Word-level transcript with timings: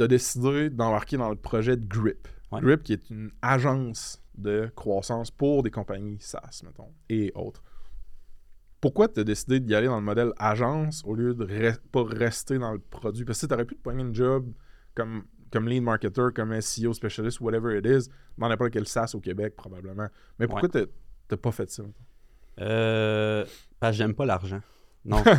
tu 0.00 0.04
as 0.04 0.08
décidé 0.08 0.70
d'embarquer 0.70 1.18
dans 1.18 1.28
le 1.28 1.36
projet 1.36 1.76
de 1.76 1.84
Grip. 1.86 2.26
Ouais. 2.50 2.62
Grip, 2.62 2.82
qui 2.82 2.94
est 2.94 3.10
une 3.10 3.30
agence 3.42 4.22
de 4.34 4.72
croissance 4.74 5.30
pour 5.30 5.62
des 5.62 5.70
compagnies 5.70 6.16
SaaS, 6.20 6.62
mettons, 6.64 6.88
et 7.10 7.30
autres. 7.34 7.62
Pourquoi 8.80 9.08
tu 9.08 9.20
as 9.20 9.24
décidé 9.24 9.60
d'y 9.60 9.74
aller 9.74 9.88
dans 9.88 9.98
le 9.98 10.02
modèle 10.04 10.32
agence 10.38 11.02
au 11.04 11.14
lieu 11.14 11.34
de 11.34 11.44
re- 11.44 11.76
pas 11.92 12.02
rester 12.02 12.58
dans 12.58 12.72
le 12.72 12.78
produit? 12.78 13.26
Parce 13.26 13.42
que 13.42 13.46
tu 13.46 13.52
aurais 13.52 13.66
pu 13.66 13.76
te 13.76 13.82
pogner 13.82 14.02
une 14.02 14.14
job 14.14 14.50
comme, 14.94 15.24
comme 15.52 15.68
lead 15.68 15.82
marketer, 15.82 16.28
comme 16.34 16.58
SEO 16.62 16.94
specialist, 16.94 17.40
whatever 17.40 17.76
it 17.78 17.84
is, 17.84 18.08
dans 18.38 18.48
n'importe 18.48 18.70
quel 18.72 18.86
SaaS 18.88 19.12
au 19.14 19.20
Québec, 19.20 19.54
probablement. 19.54 20.08
Mais 20.38 20.46
pourquoi 20.46 20.70
t'as 20.70 20.86
t'as 21.28 21.36
pas 21.36 21.52
fait 21.52 21.68
ça? 21.70 21.82
mettons? 21.82 21.94
Euh, 22.62 23.44
parce 23.78 23.92
que 23.92 23.98
j'aime 23.98 24.14
pas 24.14 24.24
l'argent. 24.24 24.62
Non. 25.04 25.22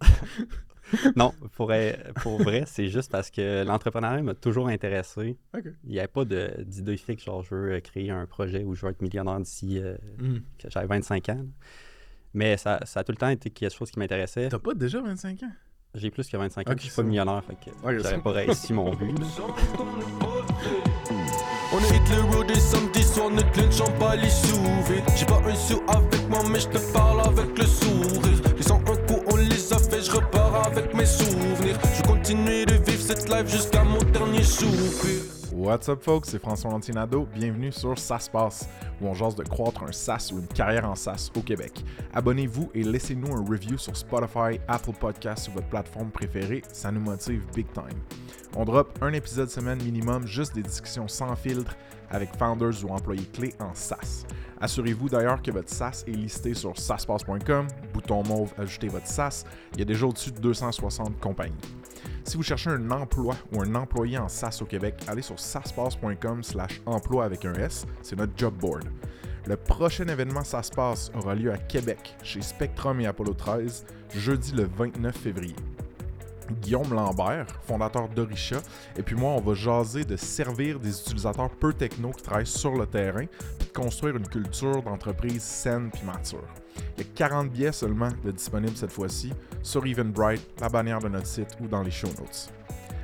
non, 1.16 1.32
pour, 1.56 1.66
vrai, 1.66 2.64
c'est 2.66 2.88
juste 2.88 3.10
parce 3.10 3.30
que 3.30 3.64
l'entrepreneuriat 3.64 4.22
m'a 4.22 4.34
toujours 4.34 4.68
intéressé. 4.68 5.36
Il 5.84 5.90
n'y 5.90 5.98
avait 5.98 6.08
pas 6.08 6.24
de- 6.24 6.62
d'idée 6.64 6.96
fixe, 6.96 7.24
genre 7.24 7.42
je 7.42 7.54
veux 7.54 7.72
euh, 7.74 7.80
créer 7.80 8.10
un 8.10 8.26
projet 8.26 8.64
où 8.64 8.74
je 8.74 8.84
veux 8.84 8.92
être 8.92 9.02
millionnaire 9.02 9.40
d'ici 9.40 9.78
euh, 9.78 9.96
que 10.58 10.68
j'avais 10.68 10.86
25 10.86 11.28
ans. 11.30 11.46
Mais 12.34 12.56
ça, 12.56 12.80
ça 12.84 13.00
a 13.00 13.04
tout 13.04 13.12
le 13.12 13.18
temps 13.18 13.28
été 13.28 13.50
quelque 13.50 13.74
chose 13.74 13.90
qui 13.90 13.98
m'intéressait. 13.98 14.48
T'as 14.48 14.58
pas 14.58 14.74
déjà 14.74 15.00
25 15.00 15.42
ans? 15.42 15.52
J'ai 15.94 16.10
plus 16.10 16.28
que 16.28 16.36
25 16.36 16.68
ans, 16.68 16.72
Ok, 16.72 16.78
je 16.78 16.84
suis 16.84 16.94
pas 16.94 17.02
millionnaire, 17.02 17.42
fait 17.44 17.54
que 17.54 18.20
pas 18.20 18.30
réussi 18.30 18.72
mon 18.72 18.94
but. 18.94 19.16
On 21.72 21.78
est 21.78 21.96
Hitler 21.96 22.20
Road 22.32 22.50
et 22.50 22.58
samedi 22.58 23.02
soir, 23.02 23.30
notre 23.30 23.60
lunch 23.60 23.76
j'en 23.76 23.98
bats 23.98 24.16
les. 24.16 24.28
J'ai 25.16 25.26
pas 25.26 25.40
un 25.46 25.54
sou 25.54 25.80
avec 25.88 26.28
moi, 26.28 26.40
mais 26.50 26.58
je 26.60 26.68
te 26.68 26.92
parle 26.92 27.20
avec 27.26 27.56
le 27.58 27.64
sourire. 27.64 28.29
Avec 30.70 30.94
mes 30.94 31.06
souvenirs. 31.06 31.78
Je 31.96 32.02
continue 32.02 32.64
de 32.64 32.74
vivre 32.74 33.02
cette 33.02 33.48
jusqu'à 33.48 33.82
mon 33.82 33.98
dernier. 33.98 34.42
What's 35.52 35.88
up, 35.88 36.02
folks? 36.02 36.26
C'est 36.26 36.38
François 36.38 36.72
Antinado. 36.72 37.26
Bienvenue 37.34 37.72
sur 37.72 37.98
Ça 37.98 38.18
se 38.18 38.30
passe, 38.30 38.68
où 39.00 39.08
on 39.08 39.14
jase 39.14 39.34
de 39.34 39.42
croître 39.42 39.82
un 39.82 39.92
SaaS 39.92 40.30
ou 40.32 40.38
une 40.38 40.46
carrière 40.46 40.88
en 40.88 40.94
SaaS 40.94 41.30
au 41.36 41.40
Québec. 41.40 41.84
Abonnez-vous 42.14 42.70
et 42.74 42.82
laissez-nous 42.82 43.34
un 43.34 43.44
review 43.44 43.76
sur 43.76 43.96
Spotify, 43.96 44.60
Apple 44.68 44.92
Podcasts 44.98 45.48
ou 45.48 45.52
votre 45.52 45.68
plateforme 45.68 46.10
préférée. 46.10 46.62
Ça 46.72 46.90
nous 46.90 47.00
motive 47.00 47.44
big 47.54 47.66
time. 47.72 47.98
On 48.56 48.64
drop 48.64 48.98
un 49.02 49.12
épisode 49.12 49.50
semaine 49.50 49.82
minimum, 49.82 50.26
juste 50.26 50.54
des 50.54 50.62
discussions 50.62 51.08
sans 51.08 51.34
filtre 51.36 51.76
avec 52.10 52.34
founders 52.36 52.84
ou 52.84 52.88
employés 52.88 53.26
clés 53.32 53.54
en 53.60 53.74
SaaS. 53.74 54.24
Assurez-vous 54.60 55.08
d'ailleurs 55.08 55.40
que 55.40 55.50
votre 55.50 55.70
SaaS 55.70 56.04
est 56.06 56.10
listé 56.10 56.52
sur 56.52 56.78
SaaSpass.com, 56.78 57.66
bouton 57.94 58.22
mauve 58.24 58.52
Ajouter 58.58 58.88
votre 58.88 59.06
SaaS. 59.06 59.44
Il 59.72 59.78
y 59.78 59.82
a 59.82 59.86
déjà 59.86 60.06
au-dessus 60.06 60.32
de 60.32 60.38
260 60.38 61.18
compagnies. 61.18 61.54
Si 62.24 62.36
vous 62.36 62.42
cherchez 62.42 62.70
un 62.70 62.90
emploi 62.90 63.34
ou 63.52 63.62
un 63.62 63.74
employé 63.74 64.18
en 64.18 64.28
SaaS 64.28 64.58
au 64.60 64.66
Québec, 64.66 64.94
allez 65.08 65.22
sur 65.22 65.40
saspace.com 65.40 66.42
slash 66.42 66.82
emploi 66.84 67.24
avec 67.24 67.44
un 67.44 67.54
S, 67.54 67.86
c'est 68.02 68.16
notre 68.16 68.32
job 68.36 68.54
board. 68.54 68.84
Le 69.46 69.56
prochain 69.56 70.06
événement 70.06 70.44
SaaSpace 70.44 71.10
aura 71.14 71.34
lieu 71.34 71.50
à 71.50 71.58
Québec, 71.58 72.14
chez 72.22 72.42
Spectrum 72.42 73.00
et 73.00 73.06
Apollo 73.06 73.34
13, 73.34 73.86
jeudi 74.14 74.52
le 74.52 74.64
29 74.76 75.16
février. 75.16 75.56
Guillaume 76.54 76.92
Lambert, 76.92 77.46
fondateur 77.66 78.08
d'Orisha, 78.08 78.58
et 78.96 79.02
puis 79.02 79.16
moi, 79.16 79.32
on 79.32 79.40
va 79.40 79.54
jaser 79.54 80.04
de 80.04 80.16
servir 80.16 80.78
des 80.78 81.00
utilisateurs 81.00 81.50
peu 81.50 81.72
techno 81.72 82.10
qui 82.10 82.22
travaillent 82.22 82.46
sur 82.46 82.72
le 82.72 82.86
terrain, 82.86 83.26
puis 83.58 83.68
de 83.68 83.72
construire 83.72 84.16
une 84.16 84.28
culture 84.28 84.82
d'entreprise 84.82 85.42
saine 85.42 85.90
puis 85.92 86.02
mature. 86.04 86.48
Il 86.96 87.04
y 87.04 87.06
a 87.06 87.10
40 87.14 87.50
billets 87.50 87.72
seulement 87.72 88.10
disponibles 88.24 88.76
cette 88.76 88.92
fois-ci 88.92 89.32
sur 89.62 89.84
Eventbrite, 89.86 90.46
la 90.60 90.68
bannière 90.68 91.00
de 91.00 91.08
notre 91.08 91.26
site 91.26 91.56
ou 91.60 91.66
dans 91.66 91.82
les 91.82 91.90
show 91.90 92.08
notes. 92.08 92.50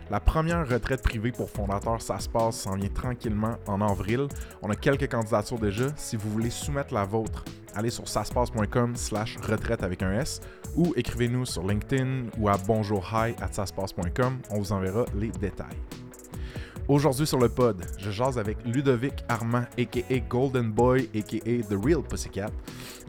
La 0.09 0.21
première 0.21 0.69
retraite 0.69 1.03
privée 1.03 1.33
pour 1.33 1.51
fondateurs, 1.51 2.01
ça 2.01 2.21
se 2.21 2.29
passe, 2.29 2.61
s'en 2.61 2.77
vient 2.77 2.89
tranquillement 2.89 3.57
en 3.67 3.81
avril. 3.81 4.29
On 4.63 4.71
a 4.71 4.77
quelques 4.77 5.11
candidatures 5.11 5.59
déjà. 5.59 5.87
Si 5.97 6.17
vous 6.17 6.31
voulez 6.31 6.51
soumettre 6.51 6.95
la 6.95 7.05
vôtre, 7.05 7.45
allez 7.75 7.91
sur 7.91 8.07
saspace.com 8.07 8.95
slash 8.95 9.37
retraite 9.39 9.83
avec 9.83 10.03
un 10.03 10.13
S 10.13 10.41
ou 10.77 10.93
écrivez-nous 10.97 11.45
sur 11.45 11.67
LinkedIn 11.67 12.27
ou 12.39 12.49
à 12.49 12.57
bonjourhi 12.57 13.35
at 13.41 13.53
saspace.com. 13.53 14.39
On 14.51 14.59
vous 14.59 14.73
enverra 14.73 15.05
les 15.17 15.31
détails. 15.31 15.77
Aujourd'hui 16.87 17.27
sur 17.27 17.41
le 17.41 17.49
pod, 17.49 17.85
je 17.99 18.13
jase 18.13 18.39
avec 18.39 18.65
Ludovic 18.65 19.25
Armand, 19.29 19.65
a.k.a. 19.77 20.19
Golden 20.21 20.71
Boy, 20.71 21.11
a.k.a. 21.17 21.63
The 21.65 21.85
Real 21.85 22.03
Pussycat, 22.03 22.51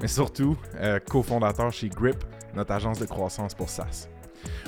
mais 0.01 0.07
surtout 0.07 0.57
euh, 0.77 0.97
cofondateur 0.99 1.71
chez 1.71 1.89
Grip, 1.89 2.23
notre 2.55 2.71
agence 2.71 2.97
de 2.97 3.05
croissance 3.05 3.53
pour 3.53 3.69
SaaS. 3.69 4.07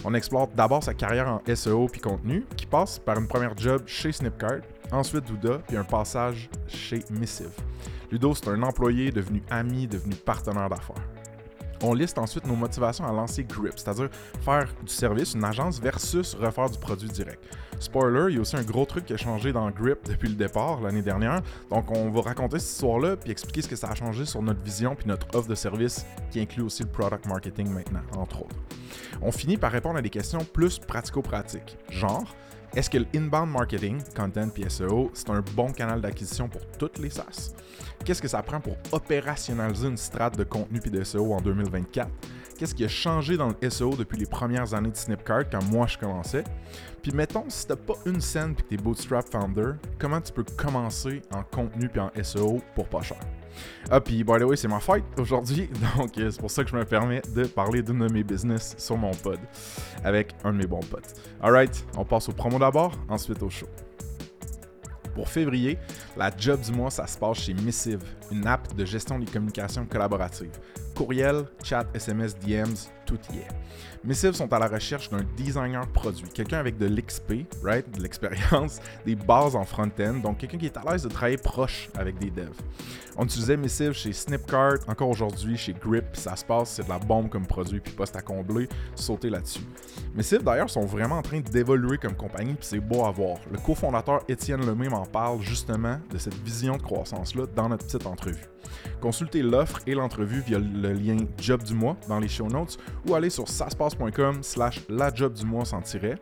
On 0.04 0.14
explore 0.14 0.48
d'abord 0.48 0.84
sa 0.84 0.94
carrière 0.94 1.28
en 1.28 1.56
SEO 1.56 1.88
puis 1.88 2.02
contenu, 2.02 2.46
qui 2.56 2.66
passe 2.66 3.00
par 3.00 3.18
une 3.18 3.28
première 3.28 3.58
job 3.58 3.84
chez 3.86 4.12
Snipcart, 4.12 4.62
ensuite 4.92 5.26
Douda, 5.26 5.60
puis 5.68 5.78
un 5.78 5.84
passage 5.84 6.50
chez 6.68 7.04
Missive. 7.12 7.52
Ludo, 8.12 8.34
c'est 8.34 8.50
un 8.50 8.64
employé 8.64 9.12
devenu 9.12 9.44
ami, 9.50 9.88
devenu 9.88 10.16
partenaire 10.16 10.70
d'affaires. 10.70 11.19
On 11.82 11.94
liste 11.94 12.18
ensuite 12.18 12.46
nos 12.46 12.56
motivations 12.56 13.06
à 13.06 13.14
lancer 13.14 13.44
Grip, 13.44 13.74
c'est-à-dire 13.78 14.10
faire 14.42 14.68
du 14.86 14.94
service, 14.94 15.34
une 15.34 15.44
agence 15.44 15.80
versus 15.80 16.36
refaire 16.36 16.70
du 16.70 16.78
produit 16.78 17.08
direct. 17.08 17.42
Spoiler, 17.80 18.26
il 18.30 18.36
y 18.36 18.38
a 18.38 18.42
aussi 18.42 18.58
un 18.58 18.64
gros 18.64 18.86
truc 18.86 19.06
qui 19.06 19.14
a 19.14 19.18
changé 19.18 19.54
dans 19.54 19.70
Grip 19.72 20.00
depuis 20.06 20.28
le 20.28 20.36
départ 20.36 20.82
l'année 20.82 21.02
dernière. 21.02 21.42
Donc 21.70 21.90
on 21.92 22.10
va 22.10 22.22
raconter 22.22 22.60
cette 22.60 22.72
histoire-là 22.72 23.16
puis 23.16 23.32
expliquer 23.32 23.62
ce 23.62 23.70
que 23.70 23.78
ça 23.78 23.88
a 23.88 23.96
changé 23.96 24.26
sur 24.26 24.42
notre 24.42 24.62
vision 24.62 24.94
puis 24.94 25.08
notre 25.08 25.28
offre 25.34 25.48
de 25.48 25.56
service 25.56 26.06
qui 26.32 26.42
inclut 26.42 26.64
aussi 26.64 26.84
le 26.84 26.90
product 26.90 27.26
marketing 27.28 27.70
maintenant, 27.70 28.02
entre 28.18 28.42
autres. 28.42 28.56
On 29.22 29.32
finit 29.32 29.56
par 29.56 29.72
répondre 29.72 29.98
à 29.98 30.02
des 30.02 30.10
questions 30.10 30.44
plus 30.44 30.80
pratico-pratiques, 30.80 31.78
genre 31.90 32.36
est-ce 32.76 32.90
que 32.90 33.00
l'inbound 33.14 33.52
marketing, 33.52 34.00
content 34.16 34.50
puis 34.50 34.64
SEO, 34.70 35.10
c'est 35.14 35.30
un 35.30 35.42
bon 35.56 35.72
canal 35.72 36.02
d'acquisition 36.02 36.48
pour 36.48 36.62
toutes 36.78 37.00
les 37.00 37.10
SaaS? 37.10 37.54
Qu'est-ce 38.06 38.22
que 38.22 38.28
ça 38.28 38.44
prend 38.44 38.60
pour 38.60 38.76
opérationnaliser 38.92 39.88
une 39.88 39.98
strate 39.98 40.38
de 40.38 40.44
contenu 40.44 40.80
puis 40.80 40.92
de 40.92 41.04
SEO 41.04 41.34
en 41.34 41.42
2024? 41.42 42.10
Qu'est-ce 42.58 42.76
qui 42.76 42.86
a 42.86 42.90
changé 42.90 43.38
dans 43.38 43.50
le 43.50 43.70
SEO 43.70 43.96
depuis 43.96 44.18
les 44.18 44.26
premières 44.26 44.74
années 44.74 44.92
de 44.92 44.98
Snipcart 44.98 45.50
quand 45.50 45.64
moi 45.64 45.88
je 45.88 45.98
commençais? 45.98 46.44
Puis 47.02 47.12
mettons, 47.14 47.46
si 47.48 47.66
t'as 47.66 47.76
pas 47.76 47.96
une 48.06 48.22
scène 48.22 48.54
puis 48.54 48.64
que 48.64 48.70
t'es 48.70 48.78
bootstrap 48.78 49.32
founder, 49.32 49.74
comment 49.98 50.20
tu 50.20 50.34
peux 50.34 50.44
commencer 50.44 51.22
en 51.34 51.44
contenu 51.44 51.88
puis 51.88 52.02
en 52.02 52.12
SEO 52.22 52.62
pour 52.76 52.88
pas 52.88 53.02
cher? 53.02 53.20
Ah, 53.90 54.00
puis 54.00 54.24
by 54.24 54.40
the 54.40 54.44
way, 54.44 54.56
c'est 54.56 54.68
ma 54.68 54.80
fête 54.80 55.04
aujourd'hui, 55.18 55.70
donc 55.98 56.18
euh, 56.18 56.32
c'est 56.32 56.40
pour 56.40 56.52
ça 56.52 56.64
que 56.64 56.70
je 56.70 56.76
me 56.76 56.86
permets 56.86 57.22
de 57.34 57.46
parler 57.46 57.82
d'une 57.82 58.00
de 58.00 58.12
mes 58.12 58.24
business 58.24 58.76
sur 58.78 58.98
mon 58.98 59.12
pod 59.12 59.40
avec 60.04 60.36
un 60.44 60.54
de 60.54 60.58
mes 60.58 60.68
bons 60.68 60.80
potes. 60.80 61.14
Alright, 61.42 61.86
on 61.98 62.06
passe 62.06 62.30
au 62.30 62.34
promo 62.34 62.60
d'abord, 62.60 62.94
ensuite 63.10 63.42
au 63.44 63.50
show. 63.50 63.68
Pour 65.14 65.28
février, 65.28 65.78
la 66.16 66.32
job 66.36 66.62
du 66.62 66.72
mois, 66.72 66.90
ça 66.90 67.06
se 67.08 67.18
passe 67.18 67.40
chez 67.40 67.54
Missive, 67.54 68.04
une 68.32 68.48
app 68.48 68.74
de 68.76 68.86
gestion 68.86 69.20
des 69.20 69.26
communications 69.26 69.86
collaboratives. 69.86 70.58
Courriel, 71.00 71.46
chat, 71.64 71.86
SMS, 71.94 72.38
DMs, 72.38 72.76
tout 73.06 73.18
y 73.34 73.38
est. 73.38 73.48
Missive 74.04 74.34
sont 74.34 74.52
à 74.52 74.60
la 74.60 74.68
recherche 74.68 75.10
d'un 75.10 75.24
designer 75.38 75.88
produit, 75.88 76.28
quelqu'un 76.28 76.58
avec 76.58 76.78
de 76.78 76.88
l'XP, 76.88 77.46
right, 77.64 77.90
de 77.96 78.04
l'expérience, 78.04 78.82
des 79.06 79.16
bases 79.16 79.56
en 79.56 79.64
front-end, 79.64 80.16
donc 80.16 80.40
quelqu'un 80.40 80.58
qui 80.58 80.66
est 80.66 80.76
à 80.76 80.84
l'aise 80.92 81.04
de 81.04 81.08
travailler 81.08 81.38
proche 81.38 81.88
avec 81.98 82.20
des 82.20 82.30
devs. 82.30 82.52
On 83.16 83.24
utilisait 83.24 83.56
Missive 83.56 83.94
chez 83.94 84.12
Snipcart, 84.12 84.80
encore 84.90 85.08
aujourd'hui 85.08 85.56
chez 85.56 85.72
Grip, 85.72 86.04
ça 86.18 86.36
se 86.36 86.44
passe, 86.44 86.72
c'est 86.72 86.84
de 86.84 86.90
la 86.90 87.00
bombe 87.00 87.30
comme 87.30 87.48
produit, 87.48 87.80
puis 87.80 87.94
poste 87.94 88.18
à 88.18 88.22
combler, 88.22 88.68
sautez 88.94 89.30
là-dessus. 89.30 89.64
Missive 90.14 90.44
d'ailleurs 90.44 90.70
sont 90.70 90.86
vraiment 90.86 91.20
en 91.20 91.22
train 91.22 91.40
d'évoluer 91.40 91.98
comme 91.98 92.16
compagnie, 92.16 92.56
puis 92.56 92.68
c'est 92.68 92.82
beau 92.82 93.06
à 93.06 93.12
voir. 93.12 93.38
Le 93.50 93.58
cofondateur 93.58 94.20
Étienne 94.28 94.66
Lemay 94.66 94.90
m'en 94.90 95.06
parle 95.06 95.42
justement 95.44 95.98
de 96.12 96.18
cette 96.18 96.36
vision 96.44 96.76
de 96.76 96.82
croissance-là 96.82 97.46
dans 97.56 97.70
notre 97.70 97.86
petite 97.86 98.06
entrevue. 98.06 98.49
Consultez 99.02 99.42
l'offre 99.42 99.80
et 99.88 99.96
l'entrevue 99.96 100.42
via 100.42 100.60
le 100.60 100.94
lien 100.94 101.18
Job 101.38 101.64
du 101.64 101.74
mois 101.74 101.96
dans 102.08 102.20
les 102.20 102.28
show 102.28 102.48
notes 102.48 102.78
ou 103.08 103.16
allez 103.16 103.30
sur 103.30 103.48
saspace.com 103.48 104.42
slash 104.42 104.82
la 104.90 105.14
job 105.14 105.34
du 105.34 105.46
mois 105.46 105.66
sans 105.66 105.82
tiret. 105.82 106.18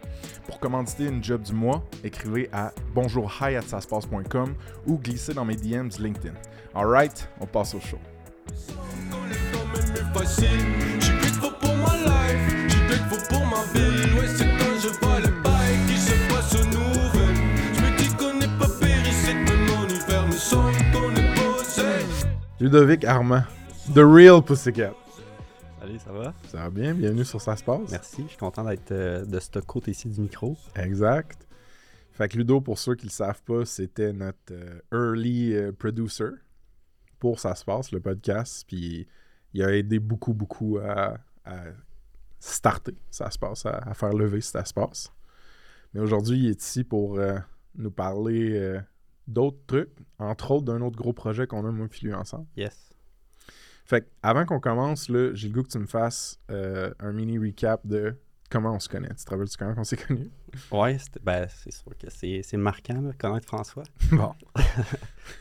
Pour 0.45 0.59
commanditer 0.59 1.05
une 1.05 1.23
job 1.23 1.41
du 1.41 1.53
mois, 1.53 1.83
écrivez 2.03 2.49
à 2.51 2.71
bonjour 2.93 3.31
hi 3.41 3.55
at 3.55 3.61
saspace.com 3.61 4.53
ou 4.85 4.97
glissez 4.97 5.33
dans 5.33 5.45
mes 5.45 5.55
DMs 5.55 5.91
LinkedIn. 5.99 6.33
Alright, 6.73 7.29
on 7.39 7.45
passe 7.45 7.73
au 7.73 7.79
show. 7.79 7.97
Ludovic 22.59 23.05
Armand, 23.05 23.43
The 23.93 23.99
Real 23.99 24.41
Pussycat. 24.41 24.95
Salut, 25.79 25.99
ça 25.99 26.11
va? 26.11 26.33
Ça 26.47 26.57
va 26.57 26.69
bien? 26.71 26.95
Bienvenue 26.95 27.23
sur 27.23 27.39
Ça 27.39 27.55
se 27.55 27.63
passe. 27.63 27.91
Merci, 27.91 28.23
je 28.23 28.29
suis 28.29 28.37
content 28.37 28.63
d'être 28.63 28.91
euh, 28.91 29.23
de 29.25 29.39
ce 29.39 29.59
côté-ci 29.59 30.09
du 30.09 30.21
micro. 30.21 30.57
Exact. 30.75 31.47
Fait 32.13 32.27
que 32.27 32.35
Ludo, 32.35 32.59
pour 32.59 32.79
ceux 32.79 32.95
qui 32.95 33.05
le 33.05 33.11
savent 33.11 33.43
pas, 33.43 33.63
c'était 33.63 34.11
notre 34.11 34.51
euh, 34.51 34.79
early 34.91 35.53
euh, 35.53 35.71
producer 35.71 36.29
pour 37.19 37.39
Ça 37.39 37.53
se 37.53 37.63
passe, 37.63 37.91
le 37.91 37.99
podcast. 37.99 38.65
Puis 38.67 39.07
il 39.53 39.63
a 39.63 39.75
aidé 39.77 39.99
beaucoup, 39.99 40.33
beaucoup 40.33 40.79
à, 40.79 41.19
à 41.45 41.57
starter, 42.39 42.95
ça 43.11 43.29
se 43.29 43.37
passe, 43.37 43.67
à, 43.67 43.93
faire 43.93 44.13
lever, 44.13 44.41
ça 44.41 44.65
se 44.65 44.73
passe. 44.73 45.13
Mais 45.93 45.99
aujourd'hui, 45.99 46.39
il 46.39 46.49
est 46.49 46.63
ici 46.63 46.83
pour 46.83 47.19
nous 47.75 47.91
parler 47.91 48.79
d'autres 49.27 49.59
trucs, 49.67 49.89
entre 50.19 50.51
autres 50.51 50.65
d'un 50.65 50.81
autre 50.81 50.97
gros 50.97 51.13
projet 51.13 51.47
qu'on 51.47 51.65
a, 51.65 51.71
moi 51.71 51.87
et 52.01 52.13
ensemble. 52.13 52.47
Yes. 52.55 52.89
Fait 53.85 54.01
que, 54.01 54.07
avant 54.21 54.45
qu'on 54.45 54.59
commence, 54.59 55.07
là, 55.07 55.33
j'ai 55.33 55.47
le 55.47 55.53
goût 55.53 55.63
que 55.63 55.69
tu 55.69 55.79
me 55.79 55.85
fasses 55.85 56.39
euh, 56.51 56.93
un 56.99 57.13
mini 57.13 57.39
recap 57.39 57.85
de 57.85 58.15
comment 58.49 58.73
on 58.73 58.79
se 58.79 58.89
connaît. 58.89 59.09
Tu 59.09 59.23
te 59.23 59.29
rappelles 59.29 59.47
comment 59.57 59.75
on 59.77 59.83
s'est 59.83 59.97
connus? 59.97 60.29
Ouais, 60.71 60.97
ben, 61.23 61.47
c'est 61.49 61.71
sûr 61.71 61.97
que 61.97 62.09
c'est 62.09 62.57
marquant, 62.57 63.01
de 63.01 63.13
connaître 63.13 63.47
François. 63.47 63.83
bon. 64.11 64.33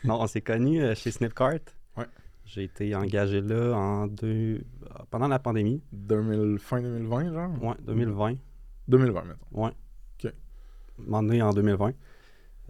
non, 0.03 0.21
on 0.21 0.27
s'est 0.27 0.41
connus 0.41 0.79
chez 0.79 0.95
chez 0.95 1.11
Snipcart. 1.11 1.59
Ouais. 1.97 2.05
J'ai 2.45 2.63
été 2.63 2.95
engagé 2.95 3.41
là 3.41 3.73
en 3.73 4.07
deux... 4.07 4.63
pendant 5.09 5.27
la 5.27 5.39
pandémie. 5.39 5.81
2000... 5.91 6.57
Fin 6.59 6.81
2020, 6.81 7.33
genre? 7.33 7.63
Ouais, 7.63 7.75
2020. 7.81 8.35
2020, 8.87 9.23
maintenant. 9.23 9.35
Ouais. 9.51 9.71
OK. 10.23 10.31
M'en 10.99 11.17
en 11.17 11.53
2020. 11.53 11.91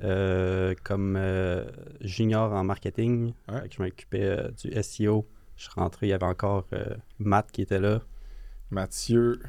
Euh, 0.04 0.76
comme 0.84 1.16
euh, 1.18 1.66
junior 2.02 2.54
en 2.54 2.64
marketing, 2.64 3.34
je 3.48 3.82
m'occupais 3.82 4.24
euh, 4.24 4.52
du 4.52 4.72
SEO. 4.84 5.28
Je 5.56 5.64
suis 5.64 5.72
rentré, 5.76 6.08
il 6.08 6.10
y 6.10 6.14
avait 6.14 6.26
encore 6.26 6.68
Matt 7.18 7.52
qui 7.52 7.64
était 7.64 7.80
là. 7.80 8.02
Mathieu 8.70 9.40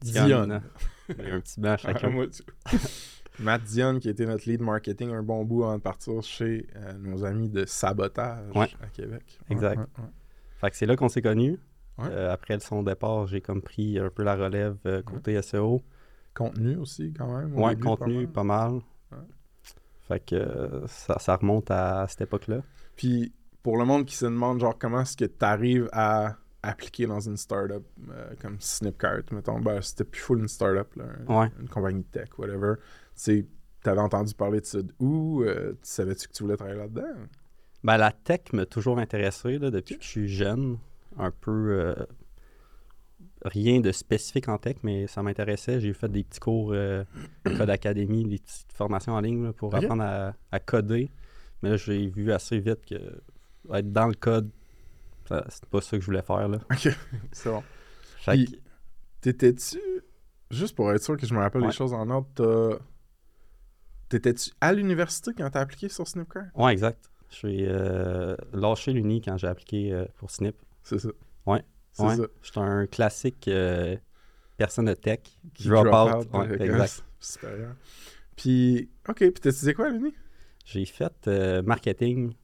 Dion. 0.00 0.60
Il 1.18 1.24
y 1.26 1.30
a 1.30 1.34
un 1.34 1.40
petit 1.40 1.60
blanc 1.60 1.76
chacun. 1.78 2.10
Matt 3.40 3.64
Dion, 3.64 3.98
qui 3.98 4.08
était 4.08 4.24
notre 4.24 4.48
lead 4.48 4.60
marketing 4.60 5.10
un 5.10 5.22
bon 5.22 5.44
bout 5.44 5.64
avant 5.64 5.78
de 5.78 5.82
partir 5.82 6.22
chez 6.22 6.68
nos 7.00 7.24
amis 7.24 7.48
de 7.48 7.64
Sabotage 7.64 8.54
à 8.56 8.86
Québec. 8.92 9.40
Exact. 9.50 9.80
fait 10.60 10.70
que 10.70 10.76
c'est 10.76 10.86
là 10.86 10.94
qu'on 10.94 11.08
s'est 11.08 11.22
connus. 11.22 11.58
après 11.98 12.60
son 12.60 12.84
départ, 12.84 13.26
j'ai 13.26 13.40
comme 13.40 13.62
pris 13.62 13.98
un 13.98 14.10
peu 14.10 14.22
la 14.22 14.36
relève 14.36 14.76
côté 15.04 15.42
SEO. 15.42 15.82
Contenu 16.34 16.76
aussi, 16.76 17.12
quand 17.12 17.36
même. 17.36 17.58
Ouais, 17.58 17.76
contenu, 17.76 18.28
pas 18.28 18.44
mal. 18.44 18.80
Fait 20.08 20.20
que 20.20 20.34
euh, 20.34 20.86
ça, 20.86 21.36
remonte 21.36 21.70
à, 21.70 22.06
cette 22.08 22.22
époque-là. 22.22 22.62
Puis, 22.96 23.32
pour 23.62 23.76
le 23.76 23.84
monde 23.84 24.04
qui 24.04 24.16
se 24.16 24.24
demande, 24.24 24.60
genre, 24.60 24.76
comment 24.78 25.02
est-ce 25.02 25.16
que 25.16 25.24
tu 25.24 25.44
arrives 25.44 25.88
à 25.92 26.36
appliquer 26.62 27.06
dans 27.06 27.20
une 27.20 27.36
startup 27.36 27.84
euh, 28.10 28.34
comme 28.40 28.56
Snipcart, 28.60 29.22
mettons, 29.32 29.60
ben, 29.60 29.80
c'était 29.80 30.04
plus 30.04 30.20
full 30.20 30.40
une 30.40 30.48
startup, 30.48 30.94
là, 30.96 31.50
une 31.58 31.68
compagnie 31.68 32.02
de 32.02 32.06
tech, 32.06 32.28
whatever. 32.38 32.74
Tu 33.16 33.46
avais 33.84 34.00
entendu 34.00 34.34
parler 34.34 34.60
de 34.60 34.66
ça 34.66 34.78
où? 35.00 35.42
Euh, 35.42 35.72
tu 35.72 35.78
savais-tu 35.82 36.28
que 36.28 36.32
tu 36.32 36.42
voulais 36.44 36.56
travailler 36.56 36.78
là-dedans? 36.78 37.02
Ben, 37.82 37.96
la 37.96 38.12
tech 38.12 38.52
m'a 38.52 38.64
toujours 38.64 38.98
intéressé 38.98 39.58
là, 39.58 39.70
depuis 39.70 39.98
que 39.98 40.04
je 40.04 40.08
suis 40.08 40.28
jeune. 40.28 40.78
Un 41.18 41.30
peu 41.30 41.94
rien 43.44 43.80
de 43.80 43.92
spécifique 43.92 44.48
en 44.48 44.58
tech, 44.58 44.76
mais 44.82 45.06
ça 45.06 45.22
m'intéressait. 45.22 45.80
J'ai 45.80 45.92
fait 45.92 46.08
des 46.08 46.24
petits 46.24 46.40
cours 46.40 46.72
euh, 46.72 47.04
code 47.44 47.70
académie, 47.70 48.24
des 48.24 48.38
petites 48.38 48.72
formations 48.72 49.14
en 49.14 49.20
ligne 49.20 49.52
pour 49.52 49.74
apprendre 49.74 50.02
à, 50.50 50.60
coder. 50.60 51.10
Mais 51.62 51.70
là, 51.70 51.76
j'ai 51.76 52.08
vu 52.08 52.32
assez 52.32 52.58
vite 52.58 52.84
que 52.86 53.20
être 53.72 53.92
dans 53.92 54.06
le 54.06 54.14
code, 54.14 54.50
c'est 55.28 55.66
pas 55.66 55.80
ça 55.80 55.96
que 55.96 56.00
je 56.00 56.06
voulais 56.06 56.22
faire. 56.22 56.48
Là. 56.48 56.58
Ok, 56.70 56.88
c'est 57.32 57.50
bon. 57.50 57.62
t'étais-tu, 59.20 59.80
juste 60.50 60.74
pour 60.74 60.92
être 60.92 61.02
sûr 61.02 61.16
que 61.16 61.26
je 61.26 61.34
me 61.34 61.40
rappelle 61.40 61.62
les 61.62 61.70
choses 61.70 61.92
en 61.92 62.08
ordre, 62.10 62.80
t'étais-tu 64.08 64.50
à 64.60 64.72
l'université 64.72 65.32
quand 65.36 65.48
t'as 65.50 65.60
appliqué 65.60 65.88
sur 65.88 66.06
Snipcart? 66.06 66.46
Ouais, 66.54 66.72
exact. 66.72 67.12
Je 67.32 67.36
suis 67.36 67.66
euh, 67.66 68.36
lâché 68.52 68.92
l'uni 68.92 69.22
quand 69.22 69.38
j'ai 69.38 69.46
appliqué 69.46 69.90
euh, 69.92 70.04
pour 70.16 70.30
Snip. 70.30 70.54
C'est 70.82 70.98
ça. 70.98 71.08
Ouais. 71.46 71.64
C'est 71.92 72.02
ouais, 72.02 72.16
J'étais 72.42 72.58
un 72.58 72.86
classique 72.86 73.48
euh, 73.48 73.96
personne 74.56 74.86
de 74.86 74.94
tech 74.94 75.20
qui 75.54 75.68
drop, 75.68 76.26
out. 76.32 76.60
exact. 76.60 77.04
Puis, 78.36 78.88
OK, 79.08 79.18
puis 79.18 79.32
t'as 79.32 79.50
étudié 79.50 79.74
quoi 79.74 79.86
à 79.86 79.90
l'Uni? 79.90 80.14
J'ai 80.64 80.84
fait 80.84 81.12
euh, 81.28 81.62
marketing. 81.62 82.34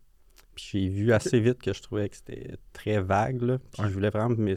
Puis 0.55 0.69
j'ai 0.73 0.89
vu 0.89 1.13
assez 1.13 1.41
vite 1.41 1.63
que 1.63 1.73
je 1.73 1.81
trouvais 1.81 2.09
que 2.09 2.17
c'était 2.17 2.57
très 2.73 3.01
vague. 3.01 3.43
Là. 3.43 3.59
Puis 3.59 3.83
je 3.85 3.89
voulais 3.89 4.11
vraiment 4.11 4.35
me 4.37 4.55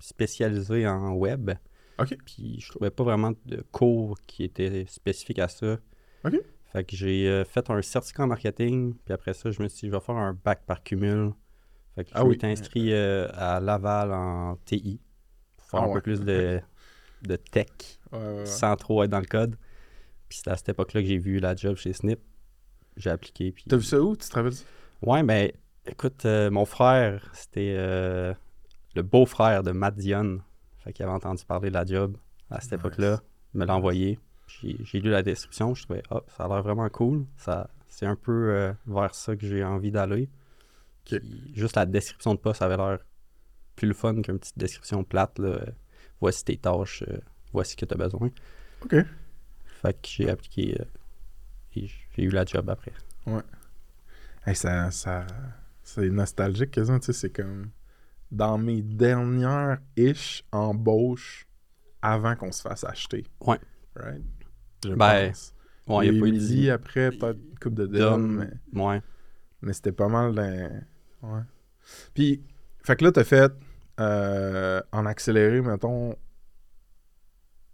spécialiser 0.00 0.86
en 0.86 1.12
web. 1.14 1.52
OK. 1.98 2.16
Puis 2.24 2.60
je 2.60 2.70
trouvais 2.70 2.90
pas 2.90 3.04
vraiment 3.04 3.32
de 3.46 3.64
cours 3.70 4.18
qui 4.26 4.42
étaient 4.44 4.84
spécifiques 4.88 5.38
à 5.38 5.48
ça. 5.48 5.78
OK. 6.24 6.34
Fait 6.72 6.84
que 6.84 6.96
j'ai 6.96 7.28
euh, 7.28 7.44
fait 7.44 7.70
un 7.70 7.80
certificat 7.82 8.24
en 8.24 8.26
marketing. 8.26 8.94
Puis 9.04 9.14
après 9.14 9.34
ça, 9.34 9.50
je 9.52 9.62
me 9.62 9.68
suis 9.68 9.82
dit, 9.82 9.86
je 9.86 9.92
vais 9.92 10.00
faire 10.00 10.16
un 10.16 10.32
bac 10.32 10.64
par 10.66 10.82
cumul. 10.82 11.32
Fait 11.94 12.04
que 12.04 12.10
ah 12.14 12.24
je 12.24 12.46
inscrit 12.46 12.92
euh, 12.92 13.28
à 13.34 13.60
Laval 13.60 14.12
en 14.12 14.56
TI 14.64 15.00
pour 15.56 15.66
faire 15.66 15.80
ah 15.82 15.90
un 15.90 15.92
peu 15.92 16.00
plus 16.00 16.20
de, 16.20 16.60
de 17.22 17.36
tech 17.36 17.68
sans 18.44 18.76
trop 18.76 19.04
être 19.04 19.10
dans 19.10 19.20
le 19.20 19.26
code. 19.26 19.56
Puis 20.28 20.40
c'est 20.42 20.50
à 20.50 20.56
cette 20.56 20.70
époque-là 20.70 21.02
que 21.02 21.08
j'ai 21.08 21.18
vu 21.18 21.38
la 21.38 21.54
job 21.54 21.76
chez 21.76 21.92
Snip. 21.92 22.20
J'ai 22.96 23.10
appliqué. 23.10 23.52
Puis... 23.52 23.64
T'as 23.68 23.76
vu 23.76 23.82
ça 23.82 24.00
où? 24.00 24.16
Tu 24.16 24.28
te 24.28 24.34
rappelles? 24.34 24.54
Ouais, 25.02 25.22
ben 25.22 25.50
écoute, 25.86 26.24
euh, 26.24 26.50
mon 26.50 26.64
frère, 26.64 27.28
c'était 27.32 27.74
euh, 27.76 28.32
le 28.94 29.02
beau-frère 29.02 29.62
de 29.62 29.72
Matt 29.72 29.96
Dion. 29.96 30.40
Fait 30.78 30.92
qu'il 30.92 31.04
avait 31.04 31.14
entendu 31.14 31.44
parler 31.44 31.68
de 31.68 31.74
la 31.74 31.84
job 31.84 32.16
à 32.50 32.60
cette 32.60 32.74
époque-là. 32.74 33.20
Il 33.54 33.60
me 33.60 33.66
l'a 33.66 33.76
envoyé. 33.76 34.18
J'ai 34.62 35.00
lu 35.00 35.10
la 35.10 35.22
description. 35.22 35.74
Je 35.74 35.84
trouvais, 35.84 36.02
oh, 36.10 36.20
ça 36.36 36.44
a 36.44 36.48
l'air 36.48 36.62
vraiment 36.62 36.88
cool. 36.88 37.24
Ça, 37.36 37.70
c'est 37.88 38.06
un 38.06 38.16
peu 38.16 38.74
vers 38.86 39.14
ça 39.14 39.36
que 39.36 39.46
j'ai 39.46 39.64
envie 39.64 39.90
d'aller 39.90 40.28
juste 41.54 41.76
la 41.76 41.86
description 41.86 42.34
de 42.34 42.38
poste 42.38 42.62
avait 42.62 42.76
l'air 42.76 42.98
plus 43.76 43.88
le 43.88 43.94
fun 43.94 44.20
qu'une 44.22 44.38
petite 44.38 44.58
description 44.58 45.04
plate. 45.04 45.40
Voici 46.20 46.44
tes 46.44 46.56
tâches, 46.56 47.04
euh, 47.08 47.18
voici 47.52 47.72
ce 47.72 47.76
que 47.76 47.84
tu 47.84 47.94
as 47.94 47.96
besoin. 47.96 48.30
OK. 48.82 48.96
Fait 49.82 49.92
que 49.92 50.08
j'ai 50.08 50.30
appliqué 50.30 50.80
euh, 50.80 50.84
et 51.76 51.86
j'ai 51.86 52.22
eu 52.22 52.30
la 52.30 52.44
job 52.44 52.70
après. 52.70 52.92
Ouais. 53.26 54.54
ça, 54.54 54.90
ça, 54.90 55.26
c'est 55.82 56.08
nostalgique, 56.08 56.70
quasiment. 56.70 56.98
Tu 56.98 57.06
sais, 57.06 57.12
c'est 57.12 57.30
comme 57.30 57.70
dans 58.30 58.58
mes 58.58 58.82
dernières 58.82 59.78
ish 59.96 60.44
embauches 60.52 61.46
avant 62.00 62.36
qu'on 62.36 62.52
se 62.52 62.62
fasse 62.62 62.84
acheter. 62.84 63.24
Ouais. 63.40 63.58
Right? 63.96 64.22
Je 64.84 64.94
ben, 64.94 65.28
pense. 65.28 65.54
Ouais, 65.86 66.06
il 66.06 66.14
y 66.14 66.18
a 66.18 66.20
pas 66.20 66.28
eu 66.28 66.68
après, 66.70 67.10
peut-être 67.10 67.38
une 67.38 67.58
coupe 67.58 67.74
de 67.74 67.86
dom. 67.86 68.48
Mais... 68.72 68.80
Ouais. 68.80 69.02
Mais 69.62 69.72
c'était 69.72 69.92
pas 69.92 70.08
mal 70.08 70.34
Ouais. 71.24 71.42
Puis, 72.14 72.42
fait 72.82 72.96
que 72.96 73.04
là, 73.04 73.12
t'as 73.12 73.24
fait 73.24 73.52
euh, 74.00 74.80
en 74.92 75.06
accéléré, 75.06 75.60
mettons, 75.60 76.16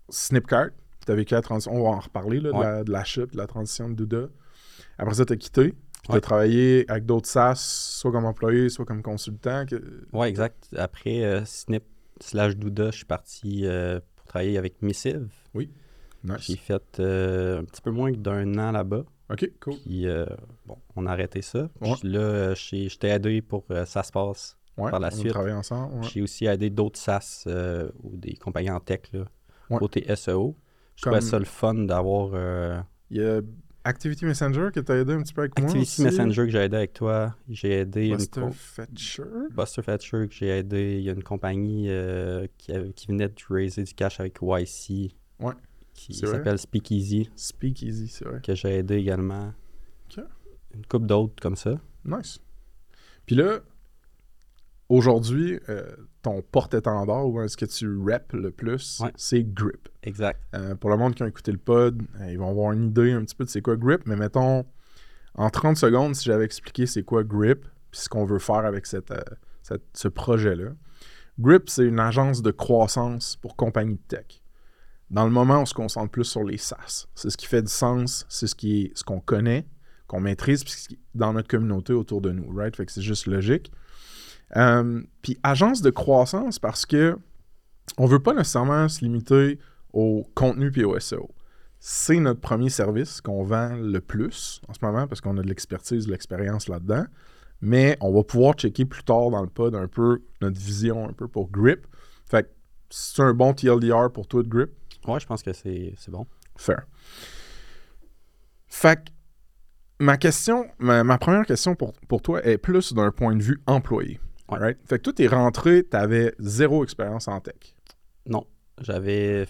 Snipcart. 0.09 0.71
T'as 1.07 1.15
vécu 1.15 1.35
la 1.35 1.43
transition. 1.43 1.73
On 1.73 1.83
va 1.83 1.97
en 1.97 2.01
reparler 2.01 2.41
là, 2.41 2.53
de, 2.53 2.63
la, 2.63 2.85
de, 2.85 2.93
la, 2.93 3.05
chute, 3.05 3.33
de 3.33 3.39
la 3.39 3.47
transition 3.47 3.89
de 3.89 3.95
Douda. 3.95 4.29
Après 4.99 5.15
ça, 5.15 5.25
t'as 5.25 5.37
quitté. 5.37 5.71
Puis 6.03 6.13
t'as 6.13 6.21
travaillé 6.21 6.85
avec 6.89 7.07
d'autres 7.07 7.29
SaaS, 7.29 7.57
soit 7.57 8.13
comme 8.13 8.25
employé, 8.25 8.69
soit 8.69 8.85
comme 8.85 9.03
consultant. 9.03 9.67
Que... 9.67 10.07
Ouais, 10.13 10.29
exact. 10.29 10.69
Après 10.77 11.25
euh, 11.25 11.45
Snip 11.45 11.85
slash 12.21 12.57
Douda, 12.57 12.91
je 12.91 12.99
suis 12.99 13.05
parti 13.07 13.63
euh, 13.65 14.01
pour 14.17 14.27
travailler 14.27 14.59
avec 14.59 14.83
Missive. 14.83 15.29
Oui. 15.55 15.71
Nice. 16.23 16.43
J'ai 16.43 16.57
fait 16.57 16.75
un 16.75 17.65
petit 17.65 17.83
peu 17.83 17.91
moins 17.91 18.13
d'un 18.13 18.59
an 18.59 18.73
là-bas. 18.73 19.05
OK, 19.31 19.49
cool. 19.61 19.75
Puis, 19.85 20.07
euh, 20.07 20.27
bon, 20.67 20.77
on 20.97 21.07
a 21.07 21.13
arrêté 21.13 21.41
ça. 21.41 21.69
Puis 21.81 22.09
là, 22.09 22.19
euh, 22.19 22.55
je 22.55 22.99
t'ai 22.99 23.09
aidé 23.09 23.41
pour 23.43 23.65
euh, 23.71 23.85
ça 23.85 24.03
se 24.03 24.11
passe 24.11 24.57
par 24.77 24.99
la 24.99 25.09
on 25.09 25.17
suite. 25.17 25.37
On 25.37 25.49
ensemble. 25.51 26.05
J'ai 26.05 26.23
aussi 26.23 26.47
aidé 26.47 26.71
d'autres 26.71 26.99
SaaS 26.99 27.45
ou 28.03 28.17
des 28.17 28.35
compagnies 28.35 28.71
en 28.71 28.81
tech, 28.81 29.01
là, 29.13 29.25
côté 29.79 30.05
SEO. 30.17 30.57
Je 30.97 31.03
trouvais 31.03 31.21
ça 31.21 31.39
le 31.39 31.45
fun 31.45 31.75
d'avoir. 31.75 32.83
Il 33.11 33.17
y 33.17 33.25
a 33.25 33.41
Activity 33.83 34.27
Messenger 34.27 34.69
que 34.75 34.81
tu 34.81 34.93
as 34.93 34.97
aidé 34.97 35.15
un 35.15 35.23
petit 35.23 35.33
peu 35.33 35.41
avec 35.43 35.59
moi. 35.59 35.69
Activity 35.69 36.03
Messenger 36.03 36.45
que 36.45 36.51
j'ai 36.51 36.59
aidé 36.59 36.77
avec 36.77 36.93
toi. 36.93 37.35
J'ai 37.49 37.79
aidé. 37.79 38.11
Buster 38.11 38.49
Fetcher? 38.53 39.23
Buster 39.53 39.83
Fetcher 39.83 40.29
que 40.29 40.35
j'ai 40.35 40.49
aidé. 40.49 40.97
Il 40.99 41.05
y 41.05 41.09
a 41.09 41.13
une 41.13 41.23
compagnie 41.23 41.89
qui, 42.59 42.73
qui, 42.95 43.07
venait 43.07 43.29
de 43.29 43.35
raiser 43.49 43.85
du 43.85 43.95
cash 43.95 44.19
avec 44.19 44.39
YC. 44.43 45.15
Ouais 45.39 45.55
qui 45.95 46.15
s'appelle 46.15 46.59
Speakeasy. 46.59 47.31
Speakeasy, 47.37 48.09
c'est 48.09 48.25
vrai. 48.25 48.41
Que 48.43 48.55
j'ai 48.55 48.79
aidé 48.79 48.97
également. 48.97 49.53
Une 50.73 50.87
couple 50.87 51.07
d'autres 51.07 51.35
comme 51.41 51.57
ça. 51.57 51.75
Nice. 52.05 52.39
Puis 53.27 53.35
là, 53.35 53.59
aujourd'hui, 54.89 55.59
euh, 55.69 55.85
ton 56.23 56.43
porte-étendard 56.43 57.27
ou 57.27 57.47
ce 57.49 57.57
que 57.57 57.65
tu 57.65 57.99
rap 57.99 58.33
le 58.33 58.51
plus, 58.51 59.03
c'est 59.17 59.43
Grip. 59.43 59.89
Exact. 60.03 60.41
Euh, 60.55 60.75
pour 60.75 60.91
le 60.91 60.97
monde 60.97 61.15
qui 61.15 61.23
a 61.23 61.29
écouté 61.29 61.53
le 61.53 61.59
pod, 61.59 62.03
euh, 62.21 62.31
ils 62.31 62.39
vont 62.39 62.51
avoir 62.51 62.73
une 62.73 62.89
idée 62.89 63.13
un 63.13 63.25
petit 63.25 63.35
peu 63.35 63.45
de 63.45 63.51
c'est 63.51 63.63
quoi 63.63 63.77
Grip, 63.77 64.03
mais 64.07 64.17
mettons, 64.17 64.65
en 65.35 65.51
30 65.51 65.77
secondes, 65.77 66.15
si 66.15 66.25
j'avais 66.25 66.45
expliqué 66.45 66.87
c'est 66.87 67.03
quoi 67.03 67.25
Grip, 67.25 67.67
puis 67.91 68.01
ce 68.01 68.09
qu'on 68.09 68.25
veut 68.25 68.39
faire 68.39 68.65
avec 68.65 68.87
cette, 68.87 69.13
ce 69.93 70.09
projet-là. 70.09 70.73
Grip, 71.39 71.69
c'est 71.69 71.85
une 71.85 72.01
agence 72.01 72.43
de 72.43 72.51
croissance 72.51 73.37
pour 73.37 73.57
compagnies 73.57 73.95
de 73.95 74.17
tech 74.17 74.40
dans 75.11 75.25
le 75.25 75.31
moment, 75.31 75.61
on 75.61 75.67
se 75.67 75.75
concentre 75.75 76.11
plus 76.11 76.25
sur 76.25 76.45
les 76.45 76.57
SaaS. 76.57 77.07
C'est 77.15 77.31
ce 77.31 77.37
qui 77.37 77.47
fait 77.47 77.63
du 77.63 77.73
sens, 77.73 78.25
c'est 78.29 78.47
ce 78.47 78.55
qui 78.55 78.83
est 78.83 78.97
ce 78.97 79.03
qu'on 79.03 79.21
connaît, 79.21 79.67
qu'on 80.07 80.21
maîtrise 80.21 80.65
dans 81.15 81.33
notre 81.33 81.49
communauté 81.49 81.93
autour 81.93 82.21
de 82.21 82.31
nous, 82.31 82.55
right? 82.55 82.75
Fait 82.77 82.87
que 82.87 82.93
c'est 82.93 83.03
juste 83.03 83.27
logique. 83.27 83.73
Euh, 84.57 85.03
puis 85.23 85.39
agence 85.43 85.83
de 85.83 85.91
croissance 85.91 86.59
parce 86.59 86.87
que 86.87 87.17
on 87.99 88.07
veut 88.07 88.21
pas 88.21 88.35
nécessairement 88.35 88.89
se 88.89 89.05
limiter 89.05 89.59
au 89.93 90.29
contenu 90.35 90.73
et 90.77 90.85
au 90.85 90.99
SEO. 90.99 91.31
C'est 91.81 92.21
notre 92.21 92.41
premier 92.41 92.69
service 92.69 93.21
qu'on 93.21 93.43
vend 93.43 93.75
le 93.77 94.01
plus 94.01 94.61
en 94.69 94.75
ce 94.75 94.79
moment 94.83 95.07
parce 95.07 95.21
qu'on 95.21 95.37
a 95.39 95.43
de 95.43 95.49
l'expertise, 95.49 96.07
de 96.07 96.13
l'expérience 96.13 96.69
là-dedans. 96.69 97.05
Mais 97.63 97.97
on 98.01 98.13
va 98.13 98.23
pouvoir 98.23 98.55
checker 98.55 98.85
plus 98.85 99.03
tard 99.03 99.31
dans 99.31 99.43
le 99.43 99.49
pod 99.49 99.75
un 99.75 99.89
peu 99.89 100.23
notre 100.41 100.59
vision 100.59 101.09
un 101.09 101.13
peu 101.13 101.27
pour 101.29 101.51
Grip. 101.51 101.87
Fait 102.27 102.45
que 102.45 102.49
c'est 102.91 103.23
un 103.23 103.35
bon 103.35 103.55
TLDR 103.55 104.11
pour 104.13 104.27
toi 104.27 104.43
de 104.43 104.49
Grip. 104.49 104.71
Ouais, 105.07 105.21
je 105.21 105.27
pense 105.27 105.43
que 105.43 105.53
c'est 105.53 105.95
bon. 106.09 106.27
Fair. 106.57 106.87
Fait 108.67 108.97
que 108.97 109.11
ma 109.99 110.17
question, 110.17 110.67
ma, 110.79 111.05
ma 111.05 111.19
première 111.19 111.47
question 111.47 111.75
pour, 111.75 111.93
pour 112.09 112.23
toi 112.23 112.45
est 112.45 112.59
plus 112.59 112.93
d'un 112.93 113.11
point 113.11 113.35
de 113.37 113.43
vue 113.43 113.61
employé. 113.67 114.21
Ouais. 114.49 114.59
Right? 114.59 114.79
Fait 114.87 114.99
que 114.99 115.05
toi, 115.05 115.13
t'es 115.13 115.27
rentré, 115.27 115.85
t'avais 115.85 116.35
zéro 116.39 116.83
expérience 116.83 117.29
en 117.29 117.41
tech. 117.41 117.75
Non, 118.27 118.47
j'avais 118.81 119.47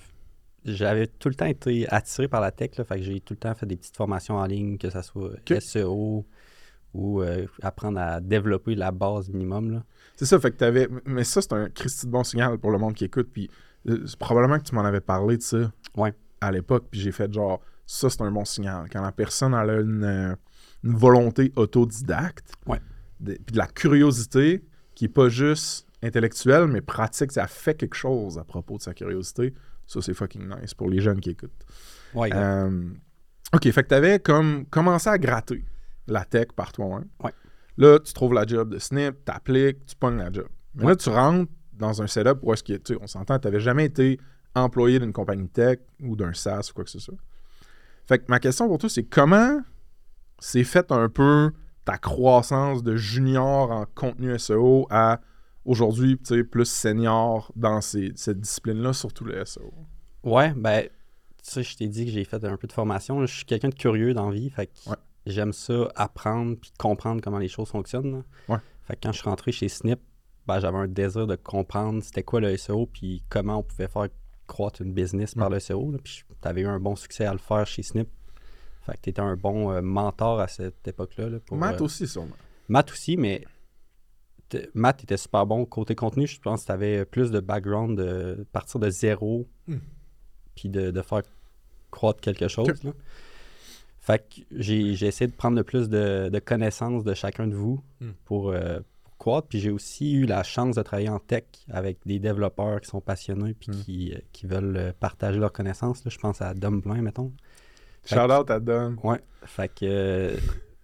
j'avais 0.64 1.06
tout 1.06 1.28
le 1.28 1.34
temps 1.34 1.46
été 1.46 1.88
attiré 1.88 2.28
par 2.28 2.40
la 2.40 2.50
tech, 2.52 2.76
là, 2.76 2.84
fait 2.84 2.96
que 2.96 3.02
j'ai 3.02 3.20
tout 3.20 3.32
le 3.32 3.38
temps 3.38 3.54
fait 3.54 3.66
des 3.66 3.76
petites 3.76 3.96
formations 3.96 4.36
en 4.36 4.44
ligne, 4.44 4.76
que 4.76 4.90
ce 4.90 5.00
soit. 5.02 5.30
SEO 5.58 6.26
ou 6.92 7.22
euh, 7.22 7.46
apprendre 7.62 8.00
à 8.00 8.20
développer 8.20 8.74
la 8.74 8.90
base 8.90 9.28
minimum. 9.30 9.82
C'est 10.16 10.26
ça, 10.26 10.38
fait 10.40 10.50
que 10.50 10.56
t'avais. 10.56 10.88
Mais 11.06 11.24
ça, 11.24 11.40
c'est 11.40 11.52
un 11.52 11.68
Christy 11.70 12.06
de 12.06 12.10
bon 12.10 12.24
signal 12.24 12.58
pour 12.58 12.72
le 12.72 12.78
monde 12.78 12.94
qui 12.94 13.04
écoute. 13.04 13.28
Puis 13.32 13.48
probablement 14.18 14.58
que 14.58 14.64
tu 14.64 14.74
m'en 14.74 14.84
avais 14.84 15.00
parlé 15.00 15.36
de 15.36 15.42
ça 15.42 15.72
Ouais. 15.96 16.12
à 16.40 16.50
l'époque. 16.52 16.86
Puis 16.90 17.00
j'ai 17.00 17.12
fait 17.12 17.32
genre, 17.32 17.60
ça, 17.86 18.08
c'est 18.10 18.22
un 18.22 18.30
bon 18.30 18.44
signal. 18.44 18.88
Quand 18.90 19.02
la 19.02 19.12
personne 19.12 19.54
elle 19.54 19.70
a 19.70 19.80
une, 19.80 20.04
euh, 20.04 20.34
une 20.84 20.94
volonté 20.96 21.52
autodidacte, 21.56 22.52
Ouais. 22.66 22.80
de- 23.20 23.34
puis 23.34 23.52
de 23.52 23.58
la 23.58 23.66
curiosité 23.66 24.64
qui 24.94 25.06
est 25.06 25.08
pas 25.08 25.28
juste 25.28 25.86
intellectuelle, 26.02 26.66
mais 26.66 26.80
pratique, 26.80 27.32
ça 27.32 27.46
fait 27.46 27.74
quelque 27.74 27.94
chose 27.96 28.38
à 28.38 28.44
propos 28.44 28.76
de 28.78 28.82
sa 28.82 28.94
curiosité. 28.94 29.54
Ça, 29.86 30.00
c'est 30.00 30.14
fucking 30.14 30.48
nice 30.48 30.72
pour 30.74 30.88
les 30.88 31.00
jeunes 31.00 31.20
qui 31.20 31.30
écoutent. 31.30 31.50
Ouais. 32.14 32.30
Euh, 32.32 32.88
ok, 33.52 33.70
fait 33.70 33.82
que 33.82 33.88
t'avais 33.88 34.18
comme 34.20 34.64
commencé 34.66 35.08
à 35.08 35.18
gratter 35.18 35.64
la 36.06 36.24
tech 36.24 36.48
par 36.56 36.72
toi-même. 36.72 37.06
Là, 37.76 37.98
tu 37.98 38.12
trouves 38.12 38.34
la 38.34 38.46
job 38.46 38.70
de 38.72 38.78
Snip, 38.78 39.24
t'appliques, 39.24 39.86
tu 39.86 39.96
pognes 39.96 40.18
la 40.18 40.30
job. 40.32 40.46
Mais 40.74 40.86
là, 40.86 40.96
tu 40.96 41.08
rentres 41.08 41.50
dans 41.80 42.02
un 42.02 42.06
setup 42.06 42.38
où 42.42 42.52
est-ce 42.52 42.62
que, 42.62 42.74
tu 42.74 42.96
on 43.00 43.06
s'entend, 43.06 43.38
t'avais 43.38 43.60
jamais 43.60 43.86
été 43.86 44.18
employé 44.54 44.98
d'une 44.98 45.12
compagnie 45.12 45.48
tech 45.48 45.78
ou 46.02 46.16
d'un 46.16 46.32
SaaS 46.32 46.68
ou 46.70 46.74
quoi 46.74 46.84
que 46.84 46.90
ce 46.90 46.98
soit. 46.98 47.14
Fait 48.06 48.18
que 48.18 48.24
ma 48.28 48.40
question 48.40 48.66
pour 48.68 48.78
toi, 48.78 48.88
c'est 48.88 49.04
comment 49.04 49.60
s'est 50.38 50.64
fait 50.64 50.90
un 50.92 51.08
peu 51.08 51.50
ta 51.84 51.98
croissance 51.98 52.82
de 52.82 52.96
junior 52.96 53.70
en 53.70 53.86
contenu 53.94 54.36
SEO 54.38 54.86
à 54.90 55.20
aujourd'hui, 55.64 56.18
tu 56.18 56.44
plus 56.44 56.64
senior 56.68 57.52
dans 57.56 57.80
ces- 57.80 58.12
cette 58.16 58.40
discipline-là, 58.40 58.92
surtout 58.92 59.24
le 59.24 59.38
SEO. 59.44 59.72
Ouais, 60.24 60.52
ben, 60.56 60.84
tu 60.84 60.88
sais, 61.42 61.62
je 61.62 61.76
t'ai 61.76 61.88
dit 61.88 62.04
que 62.06 62.10
j'ai 62.10 62.24
fait 62.24 62.42
un 62.44 62.56
peu 62.56 62.66
de 62.66 62.72
formation. 62.72 63.24
Je 63.26 63.34
suis 63.34 63.44
quelqu'un 63.44 63.68
de 63.68 63.74
curieux 63.74 64.14
dans 64.14 64.28
la 64.30 64.34
vie, 64.34 64.50
fait 64.50 64.66
que 64.66 64.90
Ouais. 64.90 64.96
j'aime 65.26 65.52
ça 65.52 65.88
apprendre 65.94 66.56
puis 66.60 66.72
comprendre 66.78 67.20
comment 67.22 67.38
les 67.38 67.48
choses 67.48 67.68
fonctionnent. 67.68 68.24
Ouais. 68.48 68.58
Fait 68.82 68.94
que 68.96 69.00
quand 69.02 69.12
je 69.12 69.18
suis 69.20 69.28
rentré 69.28 69.52
chez 69.52 69.68
Snip, 69.68 70.00
ben, 70.46 70.58
j'avais 70.60 70.78
un 70.78 70.88
désir 70.88 71.26
de 71.26 71.36
comprendre 71.36 72.02
c'était 72.02 72.22
quoi 72.22 72.40
le 72.40 72.56
SEO 72.56 72.86
puis 72.86 73.22
comment 73.28 73.58
on 73.58 73.62
pouvait 73.62 73.88
faire 73.88 74.08
croître 74.46 74.82
une 74.82 74.92
business 74.92 75.34
par 75.34 75.48
le 75.50 75.60
SEO. 75.60 75.92
là. 75.92 75.98
Puis 76.02 76.24
tu 76.42 76.48
avais 76.48 76.62
eu 76.62 76.66
un 76.66 76.80
bon 76.80 76.96
succès 76.96 77.24
à 77.24 77.32
le 77.32 77.38
faire 77.38 77.66
chez 77.66 77.82
Snip. 77.82 78.08
Fait 78.86 78.92
que 78.94 79.00
tu 79.02 79.10
étais 79.10 79.20
un 79.20 79.36
bon 79.36 79.70
euh, 79.70 79.80
mentor 79.82 80.40
à 80.40 80.48
cette 80.48 80.86
époque-là. 80.88 81.28
là, 81.28 81.38
pour, 81.40 81.56
Matt 81.56 81.80
euh, 81.80 81.84
aussi, 81.84 82.08
sûrement. 82.08 82.34
Matt 82.68 82.90
aussi, 82.90 83.16
mais 83.16 83.44
Matt 84.74 85.04
était 85.04 85.16
super 85.16 85.46
bon 85.46 85.64
côté 85.66 85.94
contenu. 85.94 86.26
Je 86.26 86.40
pense 86.40 86.62
que 86.62 86.66
tu 86.66 86.72
avais 86.72 87.04
plus 87.04 87.30
de 87.30 87.38
background 87.40 87.96
de 87.98 88.46
partir 88.52 88.80
de 88.80 88.90
zéro 88.90 89.46
Hmm. 89.68 89.76
puis 90.56 90.68
de, 90.68 90.90
de 90.90 91.02
faire 91.02 91.22
croître 91.92 92.20
quelque 92.20 92.48
chose. 92.48 92.82
Là. 92.82 92.92
Fait 94.00 94.18
que 94.28 94.40
j'ai 94.50 94.92
essayé 95.06 95.30
de 95.30 95.36
prendre 95.36 95.56
le 95.56 95.62
plus 95.62 95.88
de, 95.88 96.28
de 96.32 96.38
connaissances 96.40 97.04
de 97.04 97.14
chacun 97.14 97.46
de 97.46 97.54
vous 97.54 97.84
Hmm. 98.00 98.10
pour, 98.24 98.50
euh, 98.50 98.80
Puis 99.48 99.60
j'ai 99.60 99.70
aussi 99.70 100.12
eu 100.12 100.24
la 100.26 100.42
chance 100.42 100.76
de 100.76 100.82
travailler 100.82 101.08
en 101.08 101.18
tech 101.18 101.44
avec 101.70 101.98
des 102.06 102.18
développeurs 102.18 102.80
qui 102.80 102.88
sont 102.88 103.00
passionnés 103.00 103.54
puis 103.54 103.68
Hmm. 103.70 103.82
qui, 103.84 104.12
euh, 104.14 104.18
qui 104.32 104.46
veulent 104.46 104.76
euh, 104.76 104.92
partager 104.98 105.38
leurs 105.38 105.52
connaissances. 105.52 106.04
là. 106.04 106.10
Je 106.10 106.18
pense 106.18 106.40
à 106.42 106.54
Dumplin, 106.54 107.02
mettons. 107.02 107.32
Fait 108.02 108.14
Shout 108.16 108.26
que- 108.28 108.40
out 108.40 108.50
à 108.50 108.60
Don. 108.60 108.96
Ouais. 109.04 109.20
Fait 109.44 109.68
que 109.68 109.84
euh, 109.84 110.36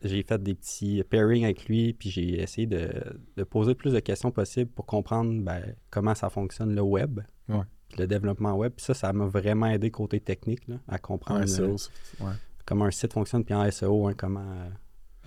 j'ai 0.03 0.23
fait 0.23 0.43
des 0.43 0.55
petits 0.55 1.03
pairings 1.09 1.45
avec 1.45 1.67
lui, 1.67 1.95
puis 1.95 2.11
j'ai 2.11 2.43
essayé 2.43 2.67
de, 2.67 2.91
de 3.37 3.45
poser 3.45 3.71
le 3.71 3.75
plus 3.75 3.93
de 3.95 4.01
questions 4.01 4.31
possibles 4.31 4.71
pour 4.71 4.85
comprendre 4.87 5.33
ben, 5.43 5.63
comment 5.91 6.15
ça 6.15 6.29
fonctionne 6.31 6.75
le 6.75 6.83
web, 6.83 7.21
Ouais. 7.49 7.63
le 7.99 8.07
développement 8.07 8.55
web. 8.55 8.73
Puis 8.77 8.85
ça, 8.85 8.93
ça 8.95 9.13
m'a 9.15 9.27
vraiment 9.27 9.67
aidé 9.67 9.91
côté 9.91 10.21
technique 10.21 10.69
là, 10.69 10.77
à 10.89 10.99
comprendre 10.99 11.45
euh. 11.61 11.77
Ouais. 12.21 12.33
comment 12.67 12.85
un 12.85 12.91
site 12.91 13.15
fonctionne, 13.15 13.45
puis 13.45 13.55
en 13.55 13.65
SEO, 13.71 14.09
hein, 14.09 14.15
comment 14.17 14.41
euh, 14.53 14.69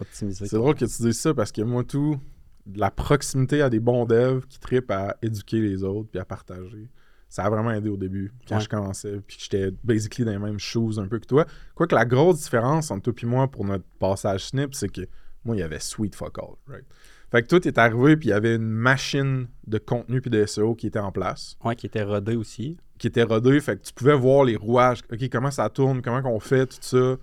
optimiser. 0.01 0.45
C'est 0.47 0.57
drôle 0.57 0.75
que 0.75 0.85
tu 0.85 1.01
dises 1.01 1.19
ça 1.19 1.33
parce 1.33 1.51
que 1.51 1.61
moi, 1.63 1.83
tout, 1.83 2.19
de 2.65 2.79
la 2.79 2.91
proximité 2.91 3.61
à 3.61 3.69
des 3.69 3.79
bons 3.79 4.05
devs 4.05 4.45
qui 4.47 4.59
trippent 4.59 4.91
à 4.91 5.15
éduquer 5.21 5.59
les 5.61 5.83
autres 5.83 6.09
puis 6.11 6.19
à 6.19 6.25
partager, 6.25 6.89
ça 7.27 7.43
a 7.43 7.49
vraiment 7.49 7.71
aidé 7.71 7.89
au 7.89 7.97
début. 7.97 8.31
Quand 8.47 8.55
Ouais. 8.57 8.61
je 8.61 8.69
commençais, 8.69 9.21
puis 9.27 9.37
que 9.37 9.43
j'étais 9.43 9.71
basically 9.83 10.25
dans 10.25 10.31
les 10.31 10.39
mêmes 10.39 10.59
shoes 10.59 10.97
un 10.99 11.07
peu 11.07 11.19
que 11.19 11.25
toi. 11.27 11.45
Quoique 11.75 11.93
la 11.95 12.05
grosse 12.05 12.41
différence 12.41 12.89
entre 12.91 13.11
toi 13.11 13.13
et 13.21 13.25
moi 13.25 13.47
pour 13.47 13.65
notre 13.65 13.85
passage 13.99 14.45
Snip, 14.45 14.73
c'est 14.75 14.89
que 14.89 15.01
moi, 15.45 15.55
il 15.55 15.59
y 15.59 15.63
avait 15.63 15.79
Sweet 15.79 16.15
Fuck 16.15 16.37
All, 16.39 16.55
right? 16.67 16.85
Fait 17.31 17.43
que 17.43 17.47
toi, 17.47 17.59
t'es 17.59 17.77
arrivé, 17.77 18.17
puis 18.17 18.29
il 18.29 18.31
y 18.31 18.33
avait 18.33 18.55
une 18.55 18.69
machine 18.69 19.47
de 19.67 19.77
contenu 19.77 20.19
puis 20.21 20.31
de 20.31 20.43
SEO 20.47 20.73
qui 20.73 20.87
était 20.87 20.97
en 20.99 21.11
place, 21.11 21.55
Ouais, 21.63 21.75
qui 21.75 21.85
était 21.85 22.01
rodé 22.03 22.35
aussi. 22.35 22.77
qui 22.97 23.05
était 23.07 23.23
rodée, 23.23 23.59
fait 23.61 23.77
que 23.77 23.83
tu 23.83 23.93
pouvais 23.93 24.15
voir 24.15 24.43
les 24.43 24.55
rouages, 24.55 25.01
OK, 25.13 25.29
comment 25.31 25.51
ça 25.51 25.69
tourne, 25.69 26.01
comment 26.01 26.21
qu'on 26.23 26.39
fait, 26.39 26.65
tout 26.65 26.77
ça. 26.81 27.15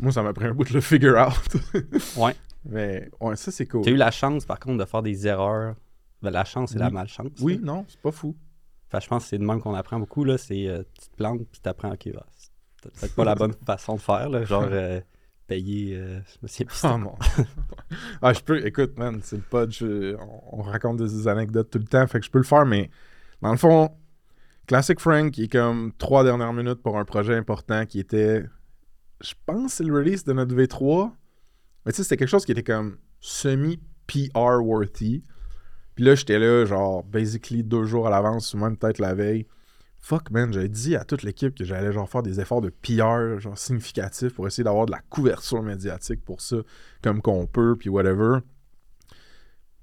Moi, 0.00 0.10
ça 0.12 0.22
m'a 0.22 0.32
pris 0.32 0.46
un 0.46 0.54
bout 0.54 0.64
de 0.64 0.72
le 0.72 0.80
figure 0.80 1.16
out. 1.18 1.56
Ouais. 2.16 2.34
Mais 2.66 3.08
ouais, 3.20 3.36
ça, 3.36 3.50
c'est 3.50 3.66
cool. 3.66 3.82
Tu 3.82 3.90
as 3.90 3.92
eu 3.92 3.96
la 3.96 4.10
chance, 4.10 4.44
par 4.44 4.58
contre, 4.58 4.78
de 4.78 4.84
faire 4.84 5.02
des 5.02 5.26
erreurs. 5.26 5.74
Ben, 6.22 6.30
la 6.30 6.44
chance 6.44 6.74
et 6.74 6.78
la 6.78 6.86
Oui. 6.88 6.92
malchance. 6.94 7.28
Oui, 7.40 7.54
là. 7.56 7.60
non, 7.64 7.84
c'est 7.88 8.00
pas 8.00 8.10
fou. 8.12 8.34
Que 8.90 9.00
je 9.00 9.08
pense 9.08 9.24
que 9.24 9.28
c'est 9.30 9.38
de 9.38 9.44
même 9.44 9.60
qu'on 9.60 9.74
apprend 9.74 9.98
beaucoup. 9.98 10.24
Là, 10.24 10.38
c'est 10.38 10.66
euh, 10.68 10.82
tu 11.00 11.08
te 11.08 11.16
plantes 11.16 11.40
puis 11.50 11.60
tu 11.62 11.68
apprends, 11.68 11.92
ok, 11.92 12.10
bah, 12.14 12.24
c'est 12.34 12.50
peut-être 12.92 13.14
pas 13.14 13.24
la 13.24 13.34
bonne 13.34 13.52
façon 13.66 13.96
de 13.96 14.00
faire. 14.00 14.28
Là, 14.30 14.44
genre 14.44 14.68
euh, 14.70 15.00
payer. 15.46 15.96
euh, 15.96 16.20
je 16.42 16.64
Oh 16.84 16.98
non. 16.98 17.14
ah, 18.22 18.32
je 18.32 18.40
peux, 18.40 18.64
écoute, 18.66 18.96
man, 18.96 19.20
c'est 19.22 19.36
le 19.36 19.42
pod, 19.42 19.70
je- 19.72 20.14
on, 20.16 20.60
on 20.60 20.62
raconte 20.62 20.96
des 20.98 21.28
anecdotes 21.28 21.70
tout 21.70 21.78
le 21.78 21.84
temps, 21.86 22.06
fait 22.06 22.20
que 22.20 22.26
je 22.26 22.30
peux 22.30 22.38
le 22.38 22.44
faire, 22.44 22.64
mais 22.64 22.88
dans 23.42 23.50
le 23.50 23.58
fond, 23.58 23.90
Classic 24.66 24.98
Frank, 24.98 25.30
qui 25.32 25.44
est 25.44 25.52
comme 25.52 25.92
trois 25.98 26.24
dernières 26.24 26.52
minutes 26.54 26.82
pour 26.82 26.96
un 26.98 27.04
projet 27.04 27.34
important 27.36 27.84
qui 27.84 27.98
était, 28.00 28.44
je 29.20 29.34
pense, 29.44 29.74
c'est 29.74 29.84
le 29.84 29.92
release 29.92 30.24
de 30.24 30.32
notre 30.32 30.54
V3, 30.54 31.10
mais 31.84 31.92
tu 31.92 31.96
sais, 31.96 32.02
c'était 32.02 32.16
quelque 32.16 32.28
chose 32.28 32.44
qui 32.44 32.52
était 32.52 32.62
comme 32.62 32.96
semi-PR 33.20 34.62
worthy. 34.62 35.24
Puis 35.94 36.04
là, 36.04 36.14
j'étais 36.14 36.38
là, 36.38 36.64
genre, 36.64 37.04
basically 37.04 37.62
deux 37.62 37.84
jours 37.84 38.06
à 38.06 38.10
l'avance, 38.10 38.52
ou 38.54 38.58
même 38.58 38.76
peut-être 38.76 38.98
la 38.98 39.14
veille. 39.14 39.46
Fuck, 40.00 40.30
man, 40.30 40.52
j'avais 40.52 40.68
dit 40.68 40.96
à 40.96 41.04
toute 41.04 41.22
l'équipe 41.22 41.56
que 41.56 41.64
j'allais 41.64 41.92
genre 41.92 42.08
faire 42.10 42.22
des 42.22 42.38
efforts 42.38 42.60
de 42.60 42.68
PR, 42.68 43.38
genre 43.38 43.56
significatifs 43.56 44.34
pour 44.34 44.46
essayer 44.46 44.64
d'avoir 44.64 44.84
de 44.86 44.90
la 44.90 45.00
couverture 45.08 45.62
médiatique 45.62 46.22
pour 46.22 46.42
ça, 46.42 46.56
comme 47.02 47.22
qu'on 47.22 47.46
peut, 47.46 47.76
puis 47.78 47.88
whatever. 47.88 48.40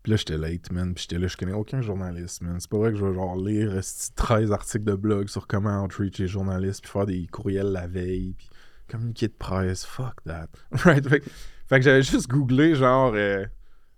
Puis 0.04 0.12
là, 0.12 0.18
j'étais 0.18 0.38
late, 0.38 0.72
man. 0.72 0.94
Puis 0.94 1.04
j'étais 1.04 1.20
là, 1.20 1.28
je 1.28 1.38
connais 1.38 1.54
aucun 1.54 1.82
journaliste, 1.82 2.42
man. 2.42 2.60
C'est 2.60 2.70
pas 2.70 2.78
vrai 2.78 2.92
que 2.92 2.98
je 2.98 3.06
vais 3.06 3.14
genre 3.14 3.36
lire 3.36 3.76
esti, 3.76 4.14
13 4.14 4.52
articles 4.52 4.86
de 4.86 4.96
blog 4.96 5.28
sur 5.28 5.48
comment 5.48 5.84
outreach 5.84 6.18
les 6.18 6.28
journalistes, 6.28 6.82
puis 6.82 6.92
faire 6.92 7.06
des 7.06 7.28
courriels 7.28 7.72
la 7.72 7.88
veille, 7.88 8.34
puis 8.38 8.50
communiquer 8.88 9.28
de 9.28 9.34
presse. 9.34 9.86
Fuck 9.86 10.24
that. 10.26 10.50
right? 10.86 11.08
Fait, 11.08 11.24
fait 11.72 11.80
que 11.80 11.86
j'avais 11.86 12.04
juste 12.04 12.28
googlé 12.28 12.76
genre 12.76 13.14
euh, 13.16 13.46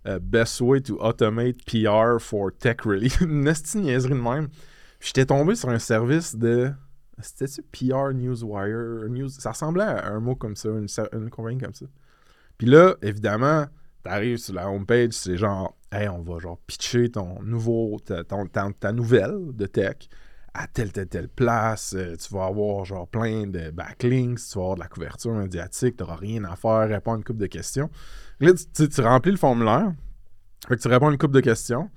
euh, 0.06 0.20
Best 0.20 0.60
way 0.60 0.80
to 0.80 0.96
automate 1.00 1.56
PR 1.66 2.20
for 2.20 2.52
tech 2.56 2.82
release. 2.84 3.20
Une 3.20 3.40
niaiserie 3.42 4.10
de 4.10 4.14
même. 4.14 4.48
J'étais 5.00 5.26
tombé 5.26 5.56
sur 5.56 5.70
un 5.70 5.80
service 5.80 6.36
de. 6.36 6.72
C'était-tu 7.18 7.62
PR 7.62 8.12
Newswire? 8.12 9.08
News... 9.08 9.28
Ça 9.28 9.50
ressemblait 9.50 9.82
à 9.82 10.06
un 10.06 10.20
mot 10.20 10.36
comme 10.36 10.54
ça, 10.54 10.68
une, 10.68 10.86
une 11.12 11.30
compagnie 11.30 11.58
comme 11.58 11.74
ça. 11.74 11.86
Puis 12.58 12.68
là, 12.68 12.94
évidemment, 13.02 13.66
t'arrives 14.04 14.38
sur 14.38 14.54
la 14.54 14.70
homepage, 14.70 15.12
c'est 15.12 15.36
genre, 15.36 15.76
hey, 15.90 16.08
on 16.08 16.22
va 16.22 16.38
genre 16.38 16.58
pitcher 16.68 17.10
ton 17.10 17.42
nouveau, 17.42 17.98
ta- 18.04 18.22
ta 18.24 18.92
nouvelle 18.92 19.52
de 19.52 19.66
tech 19.66 19.96
à 20.54 20.66
telle, 20.68 20.92
telle, 20.92 21.08
telle 21.08 21.28
place. 21.28 21.94
Euh, 21.96 22.16
tu 22.16 22.32
vas 22.32 22.46
avoir 22.46 22.84
genre 22.84 23.08
plein 23.08 23.46
de 23.46 23.70
backlinks, 23.70 24.38
tu 24.38 24.54
vas 24.58 24.62
avoir 24.62 24.74
de 24.76 24.80
la 24.80 24.88
couverture 24.88 25.32
médiatique, 25.32 25.96
t'auras 25.96 26.16
rien 26.16 26.44
à 26.44 26.56
faire, 26.56 26.88
répondre 26.88 27.16
à 27.16 27.18
une 27.18 27.24
couple 27.24 27.40
de 27.40 27.46
questions. 27.46 27.90
Là, 28.40 28.52
tu, 28.54 28.64
tu- 28.72 28.88
tu 28.88 29.00
remplis 29.00 29.32
le 29.32 29.36
formulaire, 29.36 29.92
tu 30.80 30.88
réponds 30.88 31.08
à 31.08 31.12
une 31.12 31.18
couple 31.18 31.34
de 31.34 31.40
questions. 31.40 31.90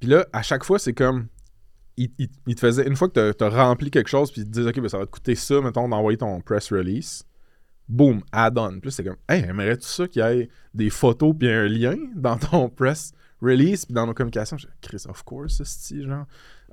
Puis 0.00 0.08
là, 0.08 0.26
à 0.32 0.42
chaque 0.42 0.64
fois, 0.64 0.78
c'est 0.78 0.94
comme. 0.94 1.26
Il, 1.98 2.10
te 2.10 2.60
faisait. 2.60 2.86
Une 2.86 2.94
fois 2.94 3.08
que 3.08 3.32
tu 3.32 3.44
as 3.44 3.48
rempli 3.48 3.90
quelque 3.90 4.08
chose, 4.10 4.30
puis 4.30 4.42
ils 4.42 4.44
te 4.44 4.50
disent, 4.50 4.66
OK, 4.66 4.80
ben, 4.80 4.88
ça 4.88 4.98
va 4.98 5.06
te 5.06 5.10
coûter 5.10 5.34
ça, 5.34 5.62
mettons, 5.62 5.88
d'envoyer 5.88 6.18
ton 6.18 6.42
press 6.42 6.70
release. 6.70 7.24
Boom, 7.88 8.20
add-on. 8.32 8.80
Puis 8.80 8.92
c'est 8.92 9.02
comme, 9.04 9.16
hey, 9.28 9.44
aimerais-tu 9.44 9.86
ça 9.86 10.06
qu'il 10.06 10.22
y 10.22 10.26
ait 10.26 10.50
des 10.74 10.90
photos 10.90 11.34
puis 11.38 11.48
un 11.48 11.66
lien 11.66 11.96
dans 12.14 12.36
ton 12.36 12.68
press 12.68 13.12
release, 13.40 13.86
puis 13.86 13.94
dans 13.94 14.06
nos 14.06 14.12
communications, 14.12 14.58
je 14.58 14.66
Chris, 14.82 15.04
of 15.08 15.22
course, 15.22 15.62
ce 15.62 16.02
genre. 16.06 16.26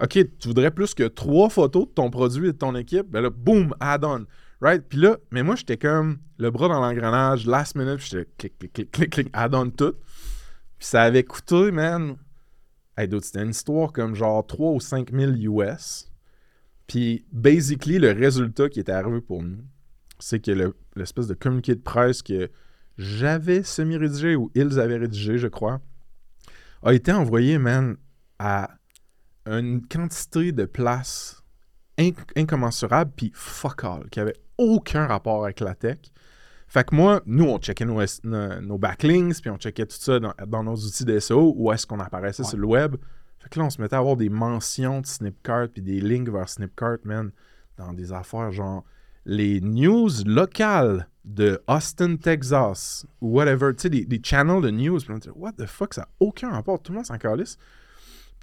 OK, 0.04 0.20
tu 0.38 0.48
voudrais 0.50 0.72
plus 0.72 0.94
que 0.94 1.08
trois 1.08 1.50
photos 1.50 1.88
de 1.88 1.94
ton 1.94 2.10
produit 2.10 2.50
et 2.50 2.52
de 2.52 2.58
ton 2.58 2.76
équipe, 2.76 3.10
ben 3.10 3.22
là, 3.22 3.30
boom, 3.30 3.74
add-on. 3.80 4.26
Right? 4.60 4.84
Puis 4.90 4.98
là, 5.00 5.18
mais 5.32 5.44
moi, 5.44 5.56
j'étais 5.56 5.78
comme 5.78 6.20
le 6.38 6.52
bras 6.52 6.68
dans 6.68 6.82
l'engrenage, 6.82 7.46
last 7.46 7.76
minute, 7.76 7.98
puis 7.98 8.10
j'étais 8.12 8.30
clic, 8.38 8.58
clic, 8.58 8.74
clic, 8.74 8.92
clic, 8.92 9.10
clic, 9.10 9.30
add-on 9.32 9.70
tout. 9.70 9.94
Puis 10.78 10.88
ça 10.88 11.04
avait 11.04 11.24
coûté, 11.24 11.72
man. 11.72 12.18
Hey, 12.98 13.10
c'était 13.22 13.44
une 13.44 13.52
histoire 13.52 13.94
comme 13.94 14.14
genre 14.14 14.46
3 14.46 14.72
ou 14.74 14.80
5 14.82 15.12
000 15.12 15.32
US. 15.32 16.12
Puis, 16.86 17.26
basically, 17.32 17.98
le 17.98 18.12
résultat 18.12 18.68
qui 18.68 18.82
était 18.82 18.92
arrivé 18.92 19.22
pour 19.22 19.42
nous, 19.42 19.64
c'est 20.20 20.40
que 20.40 20.52
le- 20.52 20.76
l'espèce 20.96 21.28
de 21.28 21.34
communiqué 21.34 21.76
de 21.76 21.82
presse 21.82 22.22
que 22.22 22.52
j'avais 22.98 23.64
semi-rédigé 23.64 24.36
ou 24.36 24.52
ils 24.54 24.80
avaient 24.80 24.98
rédigé, 24.98 25.38
je 25.38 25.48
crois, 25.48 25.82
a 26.84 26.94
été 26.94 27.12
envoyé, 27.12 27.58
man, 27.58 27.96
à 28.38 28.70
une 29.46 29.86
quantité 29.88 30.52
de 30.52 30.66
places 30.66 31.42
inc- 31.98 32.16
incommensurable, 32.36 33.12
puis 33.16 33.32
fuck 33.34 33.84
all, 33.84 34.10
qui 34.10 34.20
avait 34.20 34.36
aucun 34.58 35.08
rapport 35.08 35.44
avec 35.44 35.60
la 35.60 35.76
tech. 35.76 35.98
Fait 36.68 36.84
que 36.88 36.96
moi, 36.96 37.22
nous, 37.26 37.46
on 37.46 37.60
checkait 37.60 37.86
nos, 37.86 38.02
S- 38.02 38.22
nos, 38.24 38.60
nos 38.62 38.78
backlinks, 38.78 39.42
puis 39.42 39.50
on 39.52 39.58
checkait 39.58 39.86
tout 39.86 39.98
ça 40.00 40.20
dans, 40.20 40.34
dans 40.48 40.64
nos 40.64 40.76
outils 40.76 41.06
d'SEO, 41.06 41.54
où 41.56 41.72
est-ce 41.72 41.86
qu'on 41.86 42.00
apparaissait 42.00 42.44
Ouais. 42.44 42.50
sur 42.50 42.58
le 42.58 42.68
web. 42.68 42.96
Fait 43.40 43.50
que 43.50 43.60
là, 43.60 43.66
on 43.66 43.70
se 43.70 43.82
mettait 43.82 43.96
à 43.96 44.00
avoir 44.00 44.16
des 44.16 44.30
mentions 44.30 45.02
de 45.02 45.06
Snipcart, 45.06 45.68
puis 45.70 45.82
des 45.82 46.00
links 46.02 46.30
vers 46.30 46.48
Snipcart, 46.50 46.98
man, 47.04 47.32
dans 47.78 47.94
des 47.94 48.12
affaires 48.14 48.52
genre 48.52 48.84
les 49.26 49.62
news 49.62 50.10
locales 50.26 51.08
de 51.26 51.62
Austin, 51.68 52.18
Texas, 52.18 53.06
ou 53.22 53.30
whatever, 53.38 53.74
tu 53.76 53.84
sais, 53.84 53.90
des, 53.90 54.06
des 54.06 54.20
channels 54.24 54.62
de 54.62 54.70
news. 54.70 54.98
Puis 55.00 55.14
on 55.14 55.18
dit, 55.18 55.30
what 55.36 55.54
the 55.54 55.66
fuck, 55.66 55.94
ça 55.94 56.02
n'a 56.02 56.08
aucun 56.20 56.50
rapport, 56.50 56.82
tout 56.82 56.92
le 56.92 56.98
monde 56.98 57.06
s'en 57.06 57.18
calisse. 57.18 57.58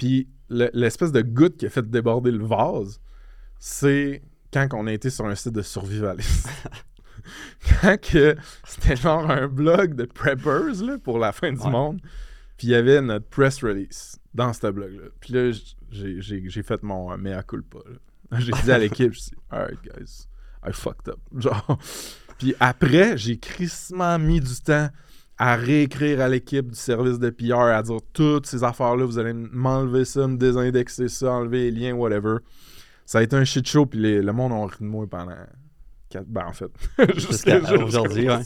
Puis 0.00 0.28
le- 0.49 0.71
l'espèce 0.73 1.12
de 1.12 1.21
goutte 1.21 1.59
qui 1.59 1.66
a 1.66 1.69
fait 1.71 1.88
déborder 1.88 2.30
le 2.30 2.42
vase, 2.42 3.02
c'est 3.59 4.23
quand 4.50 4.66
on 4.73 4.87
a 4.87 4.92
été 4.95 5.11
sur 5.11 5.26
un 5.26 5.35
site 5.35 5.52
de 5.52 5.61
survivalisme. 5.61 6.49
quand 7.83 8.00
que 8.00 8.35
c'était 8.66 8.97
genre 8.97 9.30
un 9.30 9.47
blog 9.47 9.95
de 9.95 10.07
preppers 10.07 10.83
là, 10.83 10.97
pour 11.04 11.19
la 11.19 11.33
fin 11.33 11.52
du 11.52 11.61
Ouais. 11.61 11.71
monde. 11.71 12.00
Puis 12.57 12.69
il 12.69 12.71
y 12.71 12.75
avait 12.75 13.02
notre 13.02 13.26
press 13.26 13.62
release 13.62 14.19
dans 14.33 14.54
ce 14.54 14.71
blog-là. 14.71 15.09
Puis 15.21 15.35
là, 15.35 15.50
j'ai- 15.90 16.21
j'ai 16.23 16.42
j'ai 16.49 16.62
fait 16.62 16.83
mon 16.83 17.12
euh, 17.12 17.19
mea 17.19 17.42
culpa. 17.42 17.78
J'ai 18.38 18.52
dit 18.64 18.71
à 18.73 18.78
l'équipe, 18.78 19.12
je 19.12 19.19
dis, 19.21 19.33
alright 19.50 19.78
guys, 19.83 20.26
I 20.64 20.73
fucked 20.73 21.09
up. 21.09 21.19
Genre. 21.37 21.78
Puis 22.38 22.54
après, 22.61 23.19
j'ai 23.19 23.38
crissement 23.38 24.19
mis 24.19 24.40
du 24.40 24.54
temps 24.64 24.88
à 25.42 25.56
réécrire 25.56 26.20
à 26.20 26.28
l'équipe 26.28 26.68
du 26.68 26.78
service 26.78 27.18
de 27.18 27.30
PR, 27.30 27.54
à 27.75 27.82
dire 27.82 27.97
toutes 28.12 28.44
ces 28.44 28.62
affaires-là, 28.62 29.06
vous 29.06 29.18
allez 29.18 29.32
m'enlever 29.32 30.04
ça, 30.04 30.26
me 30.28 30.37
désindexer 30.37 31.09
ça, 31.09 31.32
enlever 31.32 31.70
les 31.70 31.80
liens, 31.80 31.94
whatever. 31.94 32.37
Ça 33.06 33.20
a 33.20 33.23
été 33.23 33.37
un 33.37 33.44
shit 33.44 33.66
show, 33.66 33.87
puis 33.87 33.99
les- 34.00 34.20
le 34.20 34.32
monde 34.35 34.52
a 34.52 34.66
ri 34.66 34.76
de 34.80 34.85
moi 34.85 35.06
pendant. 35.09 35.35
quatre- 36.11 36.26
Ben, 36.28 36.44
en 36.47 36.52
fait. 36.52 36.70
Jusqu'à 37.16 37.59
aujourd'hui, 37.82 38.28
ouais. 38.28 38.40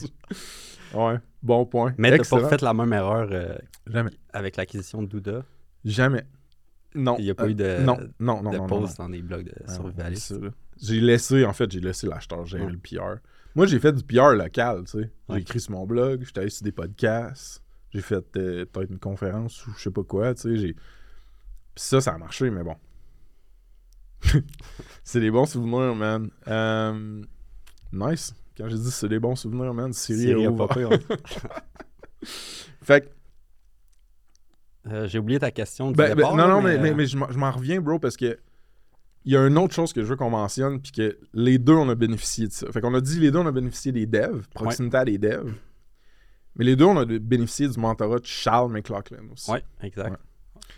Ouais, 0.93 1.15
bon 1.43 1.65
point. 1.65 1.93
Mais 1.97 2.17
t'as 2.17 2.23
pas 2.23 2.47
fait 2.47 2.61
la 2.61 2.73
même 2.73 2.93
erreur 2.93 3.27
euh, 3.29 3.55
Jamais. 3.87 4.11
avec 4.31 4.55
l'acquisition 4.55 5.01
de 5.03 5.07
Douda? 5.07 5.43
Jamais. 5.83 6.23
Non. 6.93 7.17
Il 7.19 7.25
n'y 7.25 7.31
a 7.31 7.35
pas 7.35 7.43
Euh, 7.43 7.49
eu 7.49 7.55
de, 7.55 7.77
non, 7.83 7.97
non, 8.21 8.41
non, 8.41 8.51
de 8.51 8.57
non, 8.57 8.63
non, 8.63 8.67
posts 8.67 8.99
non. 8.99 9.05
dans 9.05 9.09
des 9.11 9.21
blogs 9.21 9.45
de 9.47 9.53
Ah, 9.67 9.77
là. 9.97 10.49
J'ai 10.81 11.01
laissé, 11.01 11.43
en 11.43 11.51
fait, 11.51 11.69
j'ai 11.69 11.81
laissé 11.81 12.07
l'acheteur 12.07 12.45
gérer 12.45 12.67
le 12.67 12.77
PR. 12.77 13.17
Moi, 13.55 13.65
j'ai 13.67 13.79
fait 13.79 13.93
du 13.93 14.03
PR 14.03 14.33
local, 14.33 14.83
tu 14.85 14.99
sais. 15.01 15.11
J'ai 15.29 15.37
écrit 15.39 15.59
sur 15.61 15.71
mon 15.71 15.85
blog, 15.85 16.23
j'étais 16.25 16.41
allé 16.41 16.49
sur 16.49 16.63
des 16.63 16.71
podcasts, 16.73 17.63
j'ai 17.91 18.01
fait 18.01 18.23
euh, 18.37 18.65
peut-être 18.65 18.91
une 18.91 18.99
conférence 18.99 19.65
ou 19.67 19.71
je 19.77 19.83
sais 19.83 19.91
pas 19.91 20.03
quoi, 20.03 20.33
tu 20.35 20.41
sais. 20.41 20.57
j'ai- 20.57 20.73
Puis 20.73 20.81
ça, 21.75 22.01
ça 22.01 22.11
a 22.13 22.17
marché, 22.17 22.49
mais 22.49 22.63
bon. 22.63 22.75
c'est 25.03 25.19
des 25.19 25.31
bons 25.31 25.45
souvenirs, 25.45 25.95
man. 25.95 26.29
Euh, 26.47 27.21
Nice. 27.93 28.33
Quand 28.57 28.67
j'ai 28.69 28.77
dit 28.77 28.91
c'est 28.91 29.07
des 29.09 29.19
bons 29.19 29.35
souvenirs, 29.35 29.73
man, 29.73 29.91
Siri 29.93 30.31
a 30.45 30.49
ouvert. 30.49 30.67
Fait 32.81 33.01
que 33.01 33.09
Euh, 34.87 35.07
J'ai 35.07 35.17
oublié 35.19 35.39
ta 35.39 35.49
question 35.51 35.89
du 35.91 35.97
Ben, 35.97 36.13
ben, 36.13 36.21
non, 36.21 36.35
là, 36.35 36.47
non, 36.47 36.61
mais, 36.61 36.77
mais, 36.77 36.89
euh, 36.91 36.95
mais 36.95 37.05
je 37.07 37.17
m'en- 37.17 37.31
je 37.31 37.37
m'en 37.39 37.51
reviens, 37.51 37.81
bro, 37.81 37.97
parce 37.99 38.15
que 38.17 38.37
il 39.25 39.33
y 39.33 39.37
a 39.37 39.45
une 39.45 39.57
autre 39.57 39.73
chose 39.73 39.91
que 39.93 40.01
je 40.01 40.07
veux 40.07 40.15
qu'on 40.15 40.29
mentionne, 40.29 40.79
puis 40.81 40.91
que 40.91 41.17
les 41.33 41.57
deux, 41.57 41.73
on 41.73 41.89
a 41.89 41.95
bénéficié 41.95 42.47
de 42.47 42.53
ça. 42.53 42.71
Fait 42.71 42.79
qu'on 42.81 42.93
a 42.93 43.01
dit 43.01 43.19
les 43.19 43.31
deux, 43.31 43.39
on 43.39 43.47
a 43.47 43.51
bénéficié 43.51 43.91
des 43.91 44.05
devs, 44.05 44.47
proximité 44.53 44.97
à 44.97 45.05
des 45.05 45.17
devs. 45.17 45.53
Mais 46.55 46.63
les 46.65 46.75
deux, 46.75 46.85
on 46.85 46.97
a 46.97 47.05
bénéficié 47.05 47.67
du 47.67 47.79
mentorat 47.79 48.19
de 48.19 48.25
Charles 48.25 48.71
McLaughlin 48.71 49.23
aussi. 49.33 49.51
Ouais, 49.51 49.63
exact. 49.81 50.11
Ouais. 50.11 50.17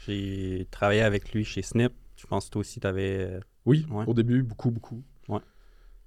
J'ai 0.07 0.67
travaillé 0.71 1.01
avec 1.01 1.31
lui 1.33 1.43
chez 1.45 1.61
Snip. 1.61 1.93
Je 2.15 2.25
pense 2.25 2.45
que 2.45 2.51
toi 2.51 2.61
aussi, 2.61 2.79
tu 2.79 2.87
avais. 2.87 3.39
Oui, 3.65 3.85
Ouais. 3.91 4.05
au 4.07 4.13
début, 4.13 4.41
beaucoup, 4.41 4.71
beaucoup. 4.71 5.03
Ouais. 5.27 5.39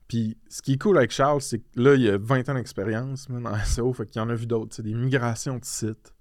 Puis 0.08 0.36
ce 0.48 0.60
qui 0.62 0.72
est 0.72 0.78
cool 0.78 0.96
avec 0.98 1.12
Charles, 1.12 1.40
c'est 1.42 1.60
que 1.60 1.66
là, 1.76 1.94
il 1.94 2.08
a 2.08 2.18
20 2.18 2.48
ans 2.48 2.54
d'expérience 2.54 3.28
man, 3.28 3.46
en 3.46 3.56
SEO, 3.64 3.92
fait 3.92 4.06
qu'il 4.06 4.20
y 4.20 4.24
en 4.24 4.28
a 4.30 4.34
vu 4.34 4.46
d'autres. 4.46 4.74
sais, 4.74 4.82
Des 4.82 4.94
migrations 4.94 5.58
de 5.58 5.64
sites, 5.64 6.12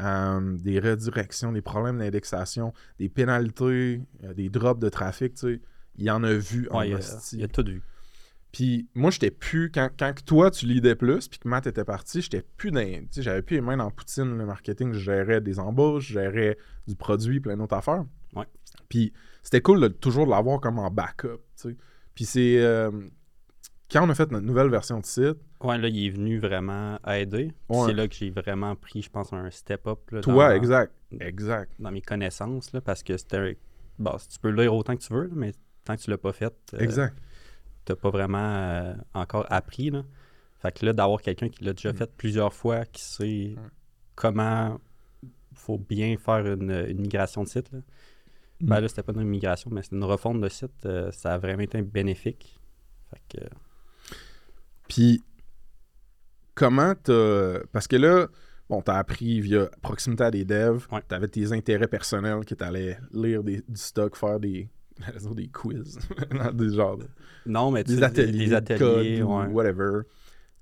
euh, 0.00 0.56
des 0.58 0.80
redirections, 0.80 1.52
des 1.52 1.62
problèmes 1.62 1.98
d'indexation, 1.98 2.72
des 2.98 3.08
pénalités, 3.08 4.00
euh, 4.24 4.34
des 4.34 4.48
drops 4.48 4.80
de 4.80 4.88
trafic, 4.88 5.34
tu 5.34 5.40
sais. 5.40 5.60
Il 5.96 6.10
en 6.10 6.24
a 6.24 6.32
vu 6.32 6.68
en 6.70 6.78
Ouais, 6.78 6.88
il, 6.90 6.94
a, 6.94 6.98
il 7.32 7.44
a 7.44 7.48
tout 7.48 7.64
vu. 7.66 7.82
Puis 8.50 8.88
moi, 8.94 9.10
j'étais 9.10 9.30
plus. 9.30 9.70
Quand, 9.70 9.90
quand 9.98 10.14
toi, 10.24 10.50
tu 10.50 10.66
lidais 10.66 10.94
plus, 10.94 11.28
puis 11.28 11.38
que 11.38 11.48
Matt 11.48 11.66
était 11.66 11.84
parti, 11.84 12.22
j'étais 12.22 12.42
plus 12.56 12.70
dans. 12.70 12.80
Tu 12.80 13.06
sais, 13.10 13.22
j'avais 13.22 13.42
plus 13.42 13.56
les 13.56 13.60
mains 13.60 13.76
dans 13.76 13.90
Poutine, 13.90 14.36
le 14.38 14.46
marketing. 14.46 14.92
Je 14.92 14.98
gérais 14.98 15.40
des 15.40 15.58
embauches, 15.58 16.08
je 16.08 16.14
gérais 16.14 16.56
du 16.86 16.94
produit, 16.94 17.40
plein 17.40 17.56
d'autres 17.56 17.76
affaires. 17.76 18.04
Ouais. 18.34 18.46
Puis 18.88 19.12
c'était 19.42 19.60
cool 19.60 19.80
de 19.80 19.88
toujours 19.88 20.26
de 20.26 20.30
l'avoir 20.30 20.60
comme 20.60 20.78
en 20.78 20.90
backup, 20.90 21.38
tu 21.56 21.70
sais. 21.70 21.76
Puis 22.14 22.24
c'est. 22.24 22.60
euh, 22.60 22.90
quand 23.92 24.06
on 24.06 24.10
a 24.10 24.14
fait 24.14 24.30
notre 24.30 24.46
nouvelle 24.46 24.68
version 24.70 24.98
de 25.00 25.06
site, 25.06 25.36
Ouais, 25.60 25.78
là, 25.78 25.86
il 25.88 26.06
est 26.06 26.10
venu 26.10 26.38
vraiment 26.38 26.98
aider. 27.06 27.52
Ouais. 27.68 27.86
C'est 27.86 27.92
là 27.92 28.08
que 28.08 28.14
j'ai 28.14 28.30
vraiment 28.30 28.74
pris, 28.74 29.02
je 29.02 29.10
pense, 29.10 29.32
un 29.32 29.50
step-up 29.50 29.98
toi, 30.22 30.48
dans, 30.48 30.54
exact. 30.56 30.92
Exact. 31.20 31.70
dans 31.78 31.92
mes 31.92 32.02
connaissances. 32.02 32.72
Là, 32.72 32.80
parce 32.80 33.02
que 33.02 33.16
c'était. 33.16 33.56
Bon, 33.98 34.16
tu 34.28 34.38
peux 34.40 34.50
le 34.50 34.62
lire 34.62 34.74
autant 34.74 34.96
que 34.96 35.02
tu 35.02 35.12
veux, 35.12 35.30
mais 35.32 35.52
tant 35.84 35.94
que 35.96 36.00
tu 36.02 36.10
l'as 36.10 36.18
pas 36.18 36.32
fait, 36.32 36.52
euh, 36.74 36.78
Exact. 36.78 37.16
t'as 37.84 37.94
pas 37.94 38.10
vraiment 38.10 38.38
euh, 38.38 38.94
encore 39.14 39.46
appris. 39.50 39.90
Là. 39.90 40.02
Fait 40.58 40.72
que 40.76 40.86
là, 40.86 40.92
d'avoir 40.92 41.20
quelqu'un 41.22 41.48
qui 41.48 41.62
l'a 41.64 41.72
déjà 41.72 41.92
Mm. 41.92 41.96
fait 41.96 42.10
plusieurs 42.16 42.52
fois, 42.54 42.84
qui 42.86 43.02
sait 43.02 43.54
comment 44.16 44.78
faut 45.54 45.78
bien 45.78 46.16
faire 46.16 46.46
une, 46.46 46.70
une 46.88 47.00
migration 47.02 47.42
de 47.44 47.48
site. 47.48 47.70
Là. 47.72 47.78
Ben 48.60 48.78
Mm. 48.78 48.82
là, 48.82 48.88
c'était 48.88 49.02
pas 49.02 49.12
une 49.12 49.22
migration, 49.24 49.70
mais 49.72 49.82
c'était 49.82 49.96
une 49.96 50.04
refonte 50.04 50.40
de 50.40 50.48
site. 50.48 50.70
euh, 50.86 51.12
ça 51.12 51.34
a 51.34 51.38
vraiment 51.38 51.62
été 51.62 51.82
bénéfique. 51.82 52.58
Fait 53.10 53.38
que, 53.38 53.44
Puis, 54.92 55.22
comment 56.54 56.94
t'as. 57.02 57.60
Parce 57.72 57.86
que 57.88 57.96
là, 57.96 58.26
bon, 58.68 58.82
t'as 58.82 58.96
appris 58.98 59.40
via 59.40 59.68
proximité 59.80 60.24
à 60.24 60.30
des 60.30 60.44
devs, 60.44 60.86
Ouais. 60.92 61.00
t'avais 61.08 61.28
tes 61.28 61.52
intérêts 61.52 61.88
personnels 61.88 62.44
qui 62.44 62.54
t'allaient 62.56 62.98
lire 63.12 63.42
des- 63.42 63.62
du 63.68 63.76
stock, 63.80 64.16
faire 64.16 64.38
des. 64.38 64.68
des 65.34 65.48
quiz. 65.48 65.98
Non, 66.32 66.52
des 66.52 66.74
genres 66.74 66.98
de- 66.98 67.06
non, 67.46 67.70
mais 67.70 67.82
tu 67.84 67.96
des 67.96 68.02
ateliers, 68.02 68.44
des 68.44 68.50
de 68.50 68.54
ateliers, 68.54 69.18
code 69.20 69.28
ou 69.28 69.38
ouais. 69.40 69.46
whatever. 69.46 70.00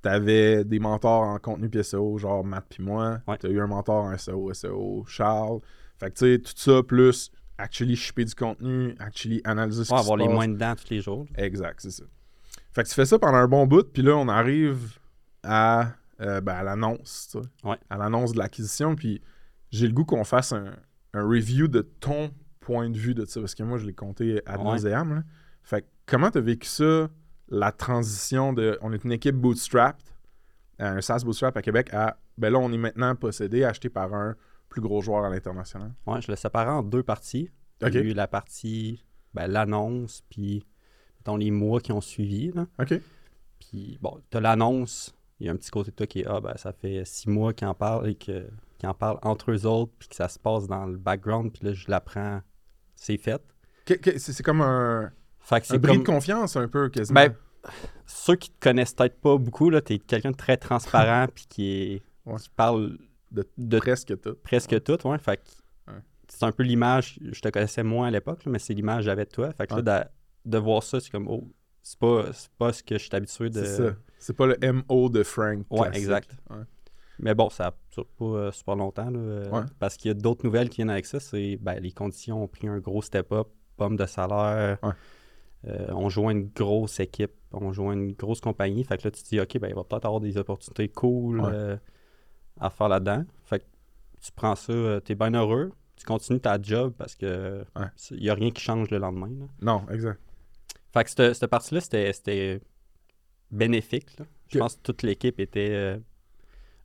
T'avais 0.02 0.64
des 0.64 0.78
mentors 0.78 1.22
en 1.24 1.38
contenu 1.38 1.68
PSO, 1.68 2.16
genre 2.18 2.42
Matt 2.44 2.64
puis 2.70 2.82
moi. 2.82 3.18
Ouais. 3.26 3.36
T'as 3.38 3.48
eu 3.48 3.60
un 3.60 3.66
mentor 3.66 4.04
en 4.04 4.16
SEO, 4.16 4.54
SEO, 4.54 5.04
Charles. 5.06 5.58
Fait 5.98 6.10
que 6.10 6.14
tu 6.16 6.32
sais, 6.34 6.38
tout 6.38 6.52
ça, 6.56 6.82
plus 6.82 7.30
actually 7.58 7.96
shipper 7.96 8.24
du 8.24 8.34
contenu, 8.34 8.94
actually 8.98 9.42
analyser 9.44 9.84
ce 9.84 9.88
qui 9.88 9.94
avoir 9.94 10.16
se 10.16 10.22
les 10.22 10.24
passe. 10.26 10.34
moins 10.34 10.48
dedans 10.48 10.74
tous 10.74 10.88
les 10.88 11.00
jours. 11.02 11.26
Exact, 11.36 11.80
c'est 11.82 11.90
ça. 11.90 12.04
Fait 12.72 12.84
que 12.84 12.88
tu 12.88 12.94
fais 12.94 13.06
ça 13.06 13.18
pendant 13.18 13.38
un 13.38 13.48
bon 13.48 13.66
bout, 13.66 13.92
puis 13.92 14.02
là, 14.02 14.16
on 14.16 14.28
arrive 14.28 14.98
à, 15.42 15.92
euh, 16.20 16.40
ben, 16.40 16.54
à 16.54 16.62
l'annonce. 16.62 17.36
Ouais. 17.64 17.76
À 17.88 17.96
l'annonce 17.96 18.32
de 18.32 18.38
l'acquisition, 18.38 18.94
puis 18.94 19.20
j'ai 19.70 19.86
le 19.86 19.92
goût 19.92 20.04
qu'on 20.04 20.24
fasse 20.24 20.52
un, 20.52 20.76
un 21.14 21.22
review 21.22 21.68
de 21.68 21.80
ton 21.80 22.30
point 22.60 22.90
de 22.90 22.96
vue 22.96 23.14
de 23.14 23.24
ça, 23.24 23.40
parce 23.40 23.54
que 23.54 23.62
moi, 23.62 23.78
je 23.78 23.86
l'ai 23.86 23.94
compté 23.94 24.40
ad 24.46 24.60
Ouais. 24.60 24.78
là. 24.80 25.22
Fait 25.62 25.82
que 25.82 25.86
comment 26.06 26.30
t'as 26.30 26.40
vécu 26.40 26.68
ça, 26.68 27.08
la 27.48 27.72
transition 27.72 28.52
de... 28.52 28.78
On 28.82 28.92
est 28.92 29.02
une 29.04 29.12
équipe 29.12 29.36
bootstrapped, 29.36 30.06
euh, 30.80 30.96
un 30.96 31.00
SaaS 31.00 31.22
bootstrap 31.24 31.56
à 31.56 31.62
Québec, 31.62 31.92
à... 31.92 32.18
Ben 32.38 32.50
là, 32.52 32.58
on 32.58 32.72
est 32.72 32.78
maintenant 32.78 33.14
possédé, 33.16 33.64
acheté 33.64 33.88
par 33.90 34.14
un 34.14 34.34
plus 34.68 34.80
gros 34.80 35.02
joueur 35.02 35.24
à 35.24 35.28
l'international? 35.30 35.92
Ouais, 36.06 36.22
je 36.22 36.30
le 36.30 36.36
séparais 36.36 36.70
en 36.70 36.82
deux 36.82 37.02
parties. 37.02 37.50
Il 37.82 37.92
y 37.94 37.98
a 37.98 38.00
eu 38.00 38.14
la 38.14 38.28
partie, 38.28 39.04
ben, 39.34 39.46
l'annonce, 39.46 40.22
puis 40.30 40.64
dans 41.24 41.36
les 41.36 41.50
mois 41.50 41.80
qui 41.80 41.92
ont 41.92 42.00
suivi. 42.00 42.52
Là. 42.52 42.66
OK. 42.80 42.94
Puis 43.60 43.98
bon, 44.00 44.20
tu 44.30 44.36
as 44.36 44.40
l'annonce, 44.40 45.14
il 45.38 45.46
y 45.46 45.48
a 45.48 45.52
un 45.52 45.56
petit 45.56 45.70
côté 45.70 45.90
de 45.90 45.96
toi 45.96 46.06
qui 46.06 46.20
est 46.20 46.26
Ah, 46.26 46.40
ben, 46.40 46.56
ça 46.56 46.72
fait 46.72 47.04
six 47.04 47.28
mois 47.28 47.52
qu'ils 47.52 47.66
en 47.68 47.74
parlent 47.74 48.08
et 48.08 48.14
que, 48.14 48.48
qu'ils 48.78 48.88
en 48.88 48.94
parlent 48.94 49.18
entre 49.22 49.50
eux 49.52 49.66
autres, 49.66 49.92
puis 49.98 50.08
que 50.08 50.14
ça 50.16 50.28
se 50.28 50.38
passe 50.38 50.66
dans 50.66 50.86
le 50.86 50.96
background, 50.96 51.52
puis 51.52 51.64
là, 51.66 51.72
je 51.72 51.90
l'apprends, 51.90 52.40
c'est 52.94 53.16
fait. 53.18 53.42
Que- 53.84 53.94
que- 53.94 54.18
c'est 54.18 54.32
c'est 54.32 54.42
comme 54.42 54.60
un, 54.62 55.12
Fait 55.40 55.60
que 55.60 55.66
un 55.66 55.68
c'est 55.70 55.78
bris 55.78 55.92
comme. 55.94 56.02
de 56.02 56.06
confiance, 56.06 56.56
un 56.56 56.68
peu, 56.68 56.88
quasiment. 56.88 57.20
Ben, 57.20 57.34
ceux 58.06 58.36
qui 58.36 58.50
te 58.50 58.58
connaissent 58.60 58.94
peut-être 58.94 59.20
pas 59.20 59.36
beaucoup, 59.36 59.68
là, 59.70 59.80
t'es 59.82 59.98
quelqu'un 59.98 60.30
de 60.30 60.36
très 60.36 60.56
transparent, 60.56 61.26
puis 61.34 61.46
qui, 61.48 61.70
est, 61.70 62.02
Ouais. 62.26 62.36
qui 62.38 62.48
parle 62.50 62.96
de, 63.32 63.78
presque 63.78 64.18
tout. 64.20 64.34
presque 64.42 64.82
tout, 64.82 65.06
ouais. 65.06 65.18
Fait 65.18 65.36
que 65.36 65.92
Ouais. 65.92 65.98
c'est 66.28 66.44
un 66.44 66.52
peu 66.52 66.62
l'image, 66.62 67.18
je 67.20 67.40
te 67.40 67.48
connaissais 67.48 67.82
moins 67.82 68.08
à 68.08 68.10
l'époque, 68.10 68.44
là, 68.44 68.52
mais 68.52 68.58
c'est 68.58 68.74
l'image 68.74 68.98
que 68.98 69.02
j'avais 69.04 69.24
de 69.26 69.30
toi. 69.30 69.52
Fait 69.52 69.66
que 69.66 69.74
là, 69.74 69.82
d'a- 69.82 70.10
de, 70.44 70.58
voir 70.58 70.82
ça, 70.82 71.00
c'est 71.00 71.10
comme, 71.10 71.28
oh, 71.28 71.48
c'est 71.82 71.98
pas, 71.98 72.32
c'est 72.32 72.50
pas 72.58 72.72
ce 72.72 72.82
que 72.82 72.98
je 72.98 73.04
suis 73.04 73.14
habitué 73.16 73.50
de. 73.50 73.64
C'est 73.64 73.76
ça. 73.76 73.94
C'est 74.18 74.36
pas 74.36 74.46
le 74.46 74.56
MO 74.72 75.08
de 75.08 75.22
Frank. 75.22 75.64
Ouais, 75.70 75.80
classique. 75.80 75.96
exact. 75.96 76.30
Ouais. 76.50 76.64
Mais 77.18 77.34
bon, 77.34 77.50
ça 77.50 77.74
dure 77.92 78.06
pas 78.06 78.24
euh, 78.24 78.52
super 78.52 78.76
longtemps, 78.76 79.10
là, 79.10 79.18
euh, 79.18 79.50
Ouais. 79.50 79.62
parce 79.78 79.96
qu'il 79.96 80.08
y 80.08 80.12
a 80.12 80.14
d'autres 80.14 80.44
nouvelles 80.44 80.68
qui 80.70 80.76
viennent 80.76 80.90
avec 80.90 81.06
ça. 81.06 81.20
C'est 81.20 81.58
ben, 81.60 81.78
les 81.80 81.92
conditions 81.92 82.42
ont 82.42 82.48
pris 82.48 82.66
un 82.68 82.78
gros 82.78 83.02
step-up, 83.02 83.48
pomme 83.76 83.96
de 83.96 84.06
salaire. 84.06 84.78
Ouais. 84.82 84.92
Euh, 85.66 85.88
on 85.90 86.08
joint 86.08 86.32
une 86.32 86.48
grosse 86.48 87.00
équipe, 87.00 87.32
on 87.52 87.72
joint 87.72 87.92
une 87.92 88.12
grosse 88.12 88.40
compagnie. 88.40 88.82
Fait 88.84 88.96
que 88.96 89.04
là, 89.04 89.10
tu 89.10 89.22
te 89.22 89.28
dis, 89.28 89.40
OK, 89.40 89.58
ben, 89.58 89.68
il 89.68 89.74
va 89.74 89.84
peut-être 89.84 90.06
avoir 90.06 90.20
des 90.20 90.38
opportunités 90.38 90.88
cool 90.88 91.42
euh, 91.44 91.76
à 92.58 92.70
faire 92.70 92.88
là-dedans. 92.88 93.24
Fait 93.44 93.58
que 93.58 93.64
tu 94.22 94.32
prends 94.32 94.54
ça, 94.54 94.72
tu 95.04 95.12
es 95.12 95.14
bien 95.14 95.34
heureux, 95.34 95.72
tu 95.96 96.06
continues 96.06 96.40
ta 96.40 96.60
job 96.60 96.94
parce 96.96 97.14
que 97.14 97.64
il 98.12 98.20
n'y 98.20 98.30
a 98.30 98.34
rien 98.34 98.50
qui 98.50 98.62
change 98.62 98.90
le 98.90 98.98
lendemain. 98.98 99.28
là. 99.28 99.46
Non, 99.60 99.84
exact. 99.90 100.18
Fait 100.92 101.04
que 101.04 101.10
cette, 101.10 101.34
cette 101.34 101.50
partie-là, 101.50 101.80
c'était, 101.80 102.60
bénéfique. 103.50 104.18
là. 104.18 104.26
Je 104.48 104.58
pense 104.58 104.76
que 104.76 104.82
toute 104.82 105.02
l'équipe 105.02 105.38
était 105.38 105.70
euh, 105.70 105.98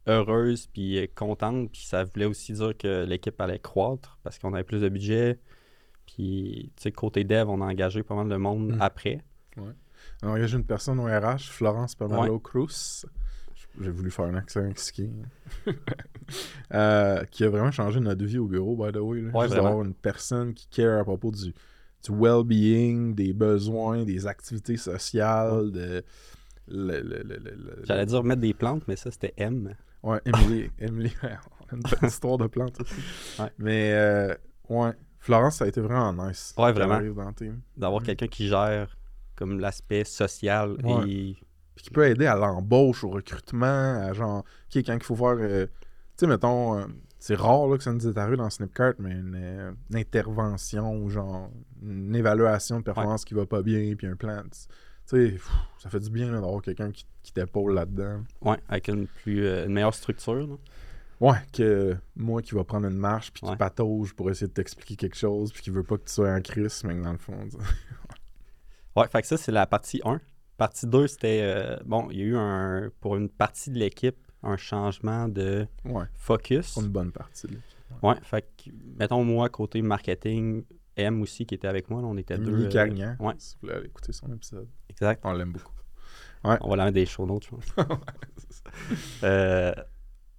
heureuse 0.08 0.68
puis 0.68 1.00
euh, 1.00 1.08
contente. 1.16 1.72
Puis 1.72 1.82
ça 1.86 2.04
voulait 2.04 2.26
aussi 2.26 2.54
dire 2.54 2.78
que 2.78 3.06
l'équipe 3.06 3.40
allait 3.42 3.60
croître 3.60 4.20
parce 4.24 4.38
qu'on 4.40 4.54
avait 4.54 4.64
plus 4.64 4.82
de 4.82 4.90
budget. 4.90 5.40
Puis, 6.06 6.72
tu 6.76 6.84
sais, 6.84 6.92
côté 6.92 7.24
dev, 7.24 7.50
on 7.50 7.62
a 7.62 7.66
engagé 7.66 8.04
pas 8.04 8.14
mal 8.16 8.30
de 8.30 8.36
monde 8.36 8.74
Mm. 8.76 8.82
après. 8.82 9.24
On 9.58 10.28
a 10.28 10.32
engagé 10.32 10.56
une 10.58 10.66
personne 10.66 11.00
au 11.00 11.06
RH, 11.06 11.50
Florence 11.50 11.96
Pamelo 11.96 12.40
Cruz. 12.40 13.06
J'ai 13.82 13.90
voulu 13.90 14.12
faire 14.12 14.26
un 14.26 14.36
accent 14.36 14.62
mexicain. 14.62 15.10
Euh, 16.74 17.24
qui 17.26 17.44
a 17.44 17.50
vraiment 17.50 17.70
changé 17.70 18.00
notre 18.00 18.26
vie 18.26 18.40
au 18.40 18.48
bureau, 18.48 18.76
by 18.76 18.92
the 18.92 18.98
way. 18.98 19.22
Là. 19.22 19.30
Ouais, 19.32 19.44
Juste 19.46 19.56
d'avoir 19.56 19.84
une 19.84 19.94
personne 19.94 20.56
qui 20.56 20.68
care 20.68 21.00
à 21.00 21.04
propos 21.04 21.30
du, 21.30 21.54
du 22.06 22.12
well-being, 22.12 23.14
des 23.16 23.34
besoins, 23.34 24.04
des 24.04 24.28
activités 24.28 24.78
sociales, 24.78 25.72
de. 25.72 26.04
le- 26.68 27.02
le- 27.02 27.24
le- 27.24 27.38
le- 27.38 27.56
le- 27.56 27.84
J'allais 27.84 28.06
dire 28.06 28.24
mettre 28.24 28.42
des 28.42 28.54
plantes, 28.54 28.84
mais 28.88 28.96
ça, 28.96 29.12
c'était 29.12 29.34
M. 29.38 29.76
Ouais, 30.04 30.20
Emily. 30.26 30.70
Emily, 30.80 31.12
on 31.24 31.28
a 31.28 31.76
une 31.76 31.84
petite 31.84 32.04
histoire 32.04 32.38
de 32.38 32.48
plantes. 32.48 32.78
Ouais. 33.40 33.50
Mais, 33.58 33.92
euh, 33.94 34.34
ouais, 34.70 34.92
Florence, 35.20 35.58
ça 35.58 35.66
a 35.66 35.68
été 35.68 35.82
vraiment 35.82 36.14
nice. 36.28 36.54
Ouais, 36.58 36.72
vraiment. 36.72 37.00
D'avoir 37.78 38.04
quelqu'un 38.04 38.28
qui 38.28 38.48
gère 38.48 38.96
comme 39.36 39.60
l'aspect 39.60 40.04
social 40.04 40.78
Ouais. 40.84 41.10
et 41.10 41.38
Puis 41.76 41.84
qui 41.86 41.90
peut 41.90 42.08
aider 42.08 42.26
à 42.26 42.36
l'embauche, 42.36 43.04
au 43.04 43.10
recrutement, 43.10 44.00
à 44.02 44.14
genre, 44.14 44.40
OK, 44.40 44.84
quand 44.86 44.94
il 44.94 45.04
faut 45.04 45.16
faire, 45.16 45.36
euh, 45.40 45.66
tu 45.66 45.72
sais, 46.18 46.28
mettons, 46.28 46.78
euh, 46.80 46.86
c'est 47.28 47.34
rare 47.36 47.66
là, 47.68 47.76
que 47.78 47.84
ça 47.84 47.92
nous 47.92 48.08
est 48.08 48.18
arrivé 48.20 48.38
dans 48.38 48.52
Snipcart, 48.52 48.94
mais 49.00 49.10
une, 49.14 49.36
euh, 49.36 49.72
une 49.90 49.98
intervention 49.98 50.96
ou 50.96 51.10
genre 51.10 51.50
une 51.82 52.16
évaluation 52.16 52.78
de 52.80 52.84
performance 52.84 53.26
qui 53.26 53.34
va 53.34 53.48
pas 53.48 53.64
bien, 53.64 53.96
puis 53.96 54.06
un 54.06 54.16
plan. 54.16 54.44
Tu 54.52 54.60
sais, 55.08 55.38
ça 55.80 55.90
fait 55.90 56.00
du 56.02 56.12
bien 56.12 56.32
d'avoir 56.32 56.62
quelqu'un 56.62 56.92
qui, 56.92 57.08
qui 57.24 57.34
t'épaule 57.34 57.74
là-dedans. 57.74 58.22
ouais, 58.42 58.58
avec 58.70 58.90
une, 58.90 59.08
plus, 59.08 59.44
euh, 59.44 59.66
une 59.66 59.74
meilleure 59.74 59.96
structure. 59.96 60.36
là. 60.48 60.56
Ouais, 61.20 61.38
que 61.52 61.96
moi 62.16 62.44
qui 62.44 62.54
va 62.54 62.64
prendre 62.64 62.86
une 62.88 62.98
marche, 62.98 63.32
puis 63.34 63.42
qui 63.42 63.50
Ouais. 63.50 63.58
patauge 63.58 64.14
pour 64.14 64.30
essayer 64.30 64.48
de 64.48 64.54
t'expliquer 64.54 64.96
quelque 64.96 65.18
chose, 65.18 65.52
puis 65.52 65.64
qui 65.64 65.72
veut 65.72 65.82
pas 65.84 65.98
que 65.98 66.04
tu 66.06 66.14
sois 66.14 66.32
en 66.32 66.42
crise, 66.42 66.84
mais 66.84 66.94
que 66.96 67.02
dans 67.04 67.12
le 67.14 67.18
fond. 67.18 67.34
Ouais, 68.96 69.08
fait 69.10 69.22
que 69.24 69.28
ça, 69.28 69.36
c'est 69.38 69.52
la 69.52 69.66
partie 69.66 70.00
1. 70.06 70.22
Partie 70.58 70.88
2, 70.88 71.08
c'était. 71.08 71.42
euh, 71.44 71.78
bon, 71.86 72.08
il 72.12 72.18
y 72.18 72.22
a 72.22 72.26
eu 72.26 72.38
un. 72.38 72.90
Pour 73.02 73.18
une 73.18 73.28
partie 73.30 73.70
de 73.72 73.78
l'équipe, 73.78 74.16
un 74.46 74.58
changement 74.58 75.28
de 75.28 75.68
ouais, 75.86 76.06
focus. 76.16 76.68
c'est 76.74 76.82
une 76.82 76.88
bonne 76.90 77.12
partie. 77.12 77.48
Là. 77.48 77.58
Ouais, 78.04 78.16
fait 78.24 78.42
que, 78.58 78.70
mettons, 78.98 79.24
moi, 79.24 79.50
côté 79.50 79.82
marketing, 79.82 80.64
M 80.98 81.22
aussi 81.22 81.46
qui 81.46 81.56
était 81.56 81.68
avec 81.68 81.90
moi, 81.90 82.02
là, 82.02 82.08
on 82.08 82.18
était 82.18 82.38
deux. 82.38 82.52
Émilie 82.52 82.66
euh, 82.68 82.70
Carignan, 82.70 83.16
ouais. 83.20 83.34
si 83.38 83.56
vous 83.56 83.62
voulez 83.68 83.74
aller 83.80 83.88
écouter 83.88 84.12
son 84.14 84.32
épisode. 84.34 84.68
exact. 84.90 85.22
On 85.26 85.34
l'aime 85.34 85.52
beaucoup. 85.52 85.72
On 86.44 86.70
va 86.70 86.76
la 86.76 86.86
mettre 86.86 86.96
des 86.96 87.06
show 87.08 87.26
notes, 87.26 87.46
je 87.46 87.50
pense. 87.50 87.66
Euh, 89.24 89.72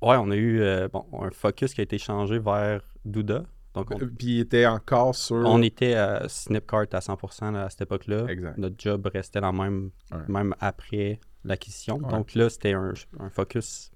ouais, 0.02 0.16
on 0.16 0.30
a 0.30 0.36
eu 0.36 0.60
euh, 0.60 0.88
bon, 0.88 1.04
un 1.20 1.30
focus 1.30 1.72
qui 1.74 1.80
a 1.80 1.84
été 1.84 1.98
changé 1.98 2.38
vers 2.38 2.82
Douda. 3.04 3.44
Donc, 3.74 3.90
on, 3.90 4.00
Euh, 4.00 4.06
Puis 4.06 4.26
il 4.36 4.40
était 4.40 4.66
encore 4.66 5.14
sur. 5.14 5.36
on 5.36 5.62
était 5.62 5.94
à 5.94 6.28
Snipcart 6.28 6.86
à 6.92 6.98
100% 7.00 7.52
là, 7.52 7.64
à 7.64 7.70
cette 7.70 7.82
époque-là. 7.82 8.26
Exact. 8.28 8.58
Notre 8.58 8.76
job 8.78 9.08
restait 9.12 9.40
la 9.40 9.52
même, 9.52 9.90
Ouais. 10.12 10.18
même 10.28 10.54
après 10.60 11.18
l'acquisition. 11.44 11.96
Ouais. 11.98 12.10
Donc 12.10 12.34
là, 12.34 12.48
c'était 12.50 12.72
un, 12.74 12.92
un 13.20 13.30
focus 13.30 13.90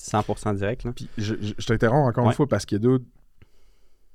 100% 0.00 0.54
direct. 0.56 0.84
Là. 0.84 0.92
Puis 0.92 1.08
je, 1.18 1.34
je- 1.40 1.54
je 1.58 1.66
t'interromps 1.66 2.08
encore 2.08 2.24
Ouais. 2.24 2.30
une 2.30 2.36
fois 2.36 2.46
parce 2.48 2.64
qu'il 2.66 2.76
y 2.76 2.80
a 2.80 2.82
d'autres. 2.82 3.04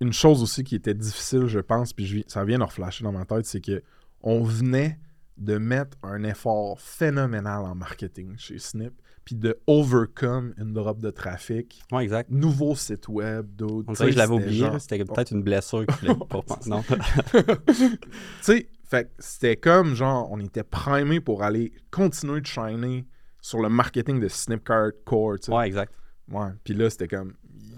Une 0.02 0.12
chose 0.14 0.44
aussi 0.44 0.64
qui 0.64 0.76
était 0.76 0.94
difficile, 0.94 1.48
je 1.48 1.60
pense, 1.60 1.94
puis 1.94 2.06
je 2.06 2.20
ça 2.28 2.44
vient 2.44 2.58
de 2.60 2.64
reflasher 2.64 3.04
dans 3.04 3.12
ma 3.14 3.24
tête, 3.26 3.46
c'est 3.46 3.62
que 3.62 3.82
on 4.22 4.44
venait 4.44 5.00
de 5.38 5.58
mettre 5.58 5.98
un 6.04 6.24
effort 6.24 6.80
phénoménal 6.82 7.64
en 7.66 7.76
marketing 7.76 8.34
chez 8.38 8.58
Snip, 8.60 8.94
puis 9.24 9.36
de 9.36 9.58
overcome 9.68 10.54
une 10.58 10.74
drop 10.74 11.00
de 11.00 11.12
trafic, 11.12 11.82
Ouais, 11.92 12.04
exact. 12.04 12.30
nouveau 12.30 12.76
site 12.76 13.08
web, 13.08 13.46
d'autres. 13.56 13.86
On 13.90 13.94
dirait 13.94 14.08
que 14.08 14.14
je 14.14 14.18
l'avais 14.18 14.34
oublié. 14.34 14.60
Genre... 14.66 14.80
C'était 14.82 15.04
peut-être 15.04 15.32
une 15.32 15.44
blessure 15.44 15.86
fallait 15.90 16.16
pour 16.16 16.44
penser. 16.46 16.70
Non. 16.70 16.84
tu 17.68 17.98
sais, 18.42 18.70
fait 18.88 19.06
que 19.06 19.10
c'était 19.20 19.56
comme 19.58 19.96
genre, 19.96 20.28
on 20.32 20.40
était 20.40 20.64
primé 20.64 21.20
pour 21.20 21.44
aller 21.44 21.72
continuer 21.92 22.42
de 22.42 22.48
shiner 22.48 23.06
sur 23.46 23.60
le 23.62 23.70
marketing 23.70 24.20
de 24.20 24.28
Snipcart 24.28 24.92
Core, 25.06 25.36
tu 25.40 25.46
sais. 25.46 25.52
ouais, 25.54 25.68
exact. 25.68 25.94
Ouais. 26.32 26.48
Puis 26.64 26.74
là, 26.74 26.90
c'était 26.90 27.08
comme, 27.08 27.34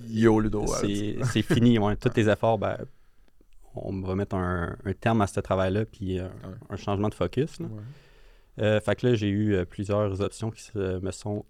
yo, 0.07 0.39
Ludo. 0.39 0.65
C'est 0.67 1.41
fini. 1.41 1.77
Ouais. 1.77 1.95
Tous 2.01 2.07
tes 2.09 2.29
efforts, 2.29 2.57
ben, 2.57 2.77
on 3.75 3.99
va 4.01 4.15
mettre 4.15 4.35
un, 4.35 4.77
un 4.85 4.93
terme 4.93 5.21
à 5.21 5.27
ce 5.27 5.39
travail-là, 5.41 5.83
puis 5.85 6.19
euh, 6.19 6.27
un 6.69 6.75
changement 6.77 7.09
de 7.09 7.13
focus. 7.13 7.59
là. 7.59 7.65
Ouais. 7.67 8.63
Euh, 8.63 8.79
fait 8.79 8.95
que 8.95 9.07
là, 9.07 9.15
j'ai 9.15 9.27
eu 9.27 9.55
euh, 9.55 9.65
plusieurs 9.65 10.21
options 10.21 10.49
qui 10.51 10.63
se- 10.63 10.99
me 10.99 11.11
sont 11.11 11.43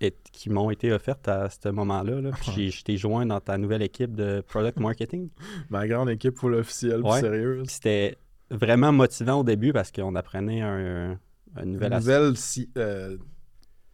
et- 0.00 0.16
qui 0.32 0.48
m'ont 0.48 0.70
été 0.70 0.90
offertes 0.90 1.28
à 1.28 1.50
ce 1.50 1.68
moment-là. 1.68 2.20
là. 2.22 2.30
Puis 2.40 2.70
je 2.70 2.82
t'ai 2.82 2.96
joint 2.96 3.26
dans 3.26 3.40
ta 3.40 3.58
nouvelle 3.58 3.82
équipe 3.82 4.14
de 4.16 4.42
product 4.48 4.80
marketing. 4.80 5.28
Ma 5.68 5.86
grande 5.86 6.08
équipe 6.08 6.42
Ouais. 6.42 6.62
sérieuse. 6.64 7.64
Puis 7.66 7.74
c'était 7.74 8.16
vraiment 8.50 8.90
motivant 8.92 9.40
au 9.40 9.44
début 9.44 9.72
parce 9.74 9.92
qu'on 9.92 10.14
apprenait 10.14 10.62
un, 10.62 11.18
un 11.56 11.62
Une 11.62 11.72
nouvel 11.72 11.92
aspect. 11.92 12.12
nouvelle, 12.18 12.36
si, 12.38 12.70
euh, 12.78 13.16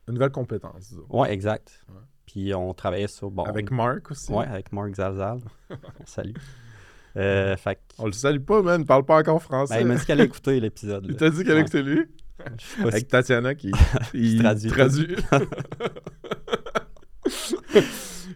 une 0.09 0.15
nouvelle 0.15 0.31
compétence, 0.31 0.89
disons. 0.91 1.07
Ouais, 1.11 1.33
exact. 1.33 1.85
Ouais. 1.89 2.01
Puis 2.27 2.55
on 2.55 2.73
travaillait 2.75 3.07
sur. 3.09 3.31
Bon, 3.31 3.45
Avec 3.45 3.71
Marc 3.71 4.11
aussi. 4.11 4.33
Ouais, 4.33 4.47
avec 4.47 4.73
Marc 4.73 4.95
Zalzal. 4.95 5.39
on 5.71 6.07
salue. 6.07 6.35
Euh, 7.17 7.57
fait 7.57 7.81
On 7.99 8.07
le 8.07 8.13
salue 8.13 8.41
pas, 8.41 8.61
man. 8.63 8.81
Il 8.83 8.87
parle 8.87 9.05
pas 9.05 9.19
encore 9.19 9.43
français. 9.43 9.75
ben, 9.77 9.81
il 9.81 9.87
m'a 9.87 9.95
dit 9.97 10.05
qu'elle 10.05 10.21
écouter 10.21 10.61
l'épisode. 10.61 11.07
il 11.09 11.17
t'a 11.17 11.31
dit 11.31 11.45
qu'elle 11.45 11.55
Ouais. 11.55 11.61
écoutait 11.61 11.83
lui? 11.83 12.05
Si- 12.59 12.83
Avec 12.83 13.09
Tatiana 13.09 13.55
qui, 13.57 13.71
traduit. 14.39 14.69
traduit. 14.71 15.17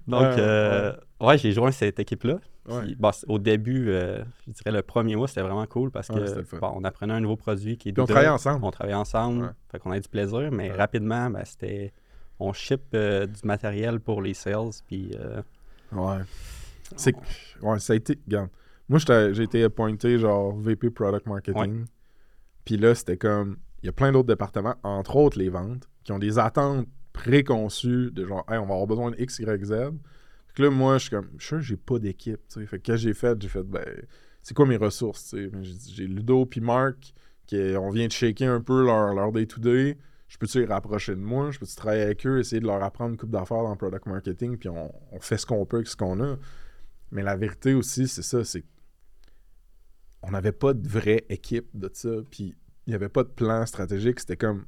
Donc, 0.07 0.23
euh, 0.23 0.93
ouais, 0.93 0.99
j'ai 1.37 1.53
joint 1.53 1.71
cette 1.71 1.99
équipe-là. 2.01 2.39
Ouais. 2.69 2.83
Puis, 2.83 2.95
bon, 2.97 3.13
c- 3.13 3.25
au 3.29 3.39
début, 3.39 3.91
euh, 3.91 4.23
je 4.47 4.53
dirais 4.53 4.71
le 4.73 4.83
premier 4.83 5.17
mois, 5.17 5.29
c'était 5.29 5.43
vraiment 5.43 5.67
cool 5.67 5.91
parce 5.91 6.09
Ouais, 6.09 6.17
que 6.21 6.59
bon, 6.59 6.73
on 6.77 6.85
apprenait 6.85 7.13
un 7.15 7.21
nouveau 7.21 7.37
produit 7.37 7.77
qui 7.77 7.89
est 7.91 7.93
Puis 7.93 8.03
on 8.03 8.07
travaillait 8.07 8.29
ensemble. 8.31 8.65
On 8.65 8.71
travaillait 8.71 8.97
ensemble. 8.97 9.43
Ouais. 9.45 9.51
Fait 9.71 9.79
qu'on 9.79 9.91
a 9.91 10.01
du 10.01 10.09
plaisir, 10.09 10.51
mais 10.53 10.71
Ouais. 10.71 10.77
rapidement, 10.77 11.31
ben, 11.31 11.45
c'était. 11.45 11.93
On 12.39 12.53
ship 12.55 12.81
euh, 12.95 13.27
du 13.27 13.41
matériel 13.45 14.01
pour 14.01 14.23
les 14.23 14.33
sales, 14.35 14.71
puis 14.87 15.15
euh, 15.19 15.43
Ouais. 15.93 16.23
C'est 16.97 17.15
ouais, 17.63 17.79
ça 17.79 17.93
a 17.93 17.97
été. 17.97 18.19
Regarde. 18.27 18.49
Moi, 18.89 18.99
j'ai 19.33 19.43
été 19.43 19.63
appointé 19.63 20.19
genre 20.19 20.57
VP 20.57 20.91
Product 20.91 21.27
Marketing. 21.27 21.85
Puis 22.65 22.77
là, 22.77 22.95
c'était 22.95 23.17
comme. 23.17 23.57
Il 23.83 23.87
y 23.87 23.89
a 23.89 23.93
plein 23.93 24.13
d'autres 24.13 24.29
départements, 24.29 24.75
entre 24.83 25.17
autres 25.17 25.39
les 25.39 25.49
ventes, 25.49 25.89
qui 26.05 26.13
ont 26.13 26.19
des 26.19 26.39
attentes 26.39 26.87
préconçues 27.13 28.11
de 28.13 28.27
genre, 28.27 28.45
hey, 28.51 28.59
on 28.59 28.67
va 28.67 28.75
avoir 28.75 28.87
besoin 28.87 29.11
de 29.11 29.17
X, 29.19 29.39
Y, 29.39 29.65
Z. 29.65 29.73
Fait 30.51 30.57
que 30.57 30.63
là, 30.63 30.71
moi, 30.71 30.99
je 30.99 31.03
suis 31.03 31.11
comme, 31.11 31.31
je 31.39 31.45
suis 31.45 31.49
sûr, 31.49 31.61
j'ai 31.61 31.77
pas 31.77 31.99
d'équipe. 31.99 32.41
Fait 32.49 32.67
que 32.67 32.77
que 32.79 32.97
j'ai 32.97 33.15
fait? 33.15 33.41
J'ai 33.41 33.49
fait, 33.49 33.63
ben, 33.63 33.85
c'est 34.43 34.55
quoi 34.55 34.67
mes 34.67 34.77
ressources? 34.77 35.35
J'ai 35.63 36.07
Ludo 36.07 36.45
puis 36.47 36.61
Marc, 36.61 37.15
qui, 37.47 37.57
on 37.77 37.91
vient 37.91 38.07
de 38.07 38.13
shaker 38.13 38.51
un 38.51 38.61
peu 38.61 38.85
leur, 38.85 39.15
leur 39.15 39.33
day-to-day. 39.33 39.97
Je 40.29 40.39
peux-tu 40.39 40.61
les 40.61 40.67
rapprocher 40.67 41.15
de 41.15 41.21
moi? 41.21 41.51
Je 41.51 41.59
peux-tu 41.59 41.75
travailler 41.75 42.03
avec 42.03 42.27
eux, 42.27 42.39
essayer 42.39 42.61
de 42.61 42.67
leur 42.67 42.83
apprendre 42.83 43.11
une 43.11 43.17
coupe 43.17 43.31
d'affaires 43.31 43.63
dans 43.63 43.71
le 43.71 43.77
product 43.77 44.07
marketing, 44.07 44.57
puis 44.57 44.69
on, 44.69 44.93
on 45.13 45.21
fait 45.21 45.37
ce 45.37 45.47
qu'on 45.47 45.65
peut 45.67 45.79
avec 45.79 45.89
ce 45.89 45.97
qu'on 45.97 46.21
a? 46.23 46.37
Mais 47.11 47.23
la 47.23 47.37
vérité 47.37 47.75
aussi, 47.75 48.07
c'est 48.07 48.23
ça, 48.23 48.45
c'est 48.45 48.65
on 50.23 50.31
n'avait 50.31 50.53
pas 50.53 50.75
de 50.75 50.87
vraie 50.87 51.25
équipe 51.29 51.69
de 51.75 51.91
ça, 51.93 52.11
puis 52.31 52.55
il 52.87 52.91
n'y 52.91 52.95
avait 52.95 53.09
pas 53.09 53.25
de 53.25 53.29
plan 53.29 53.65
stratégique. 53.67 54.21
C'était 54.21 54.37
comme, 54.37 54.67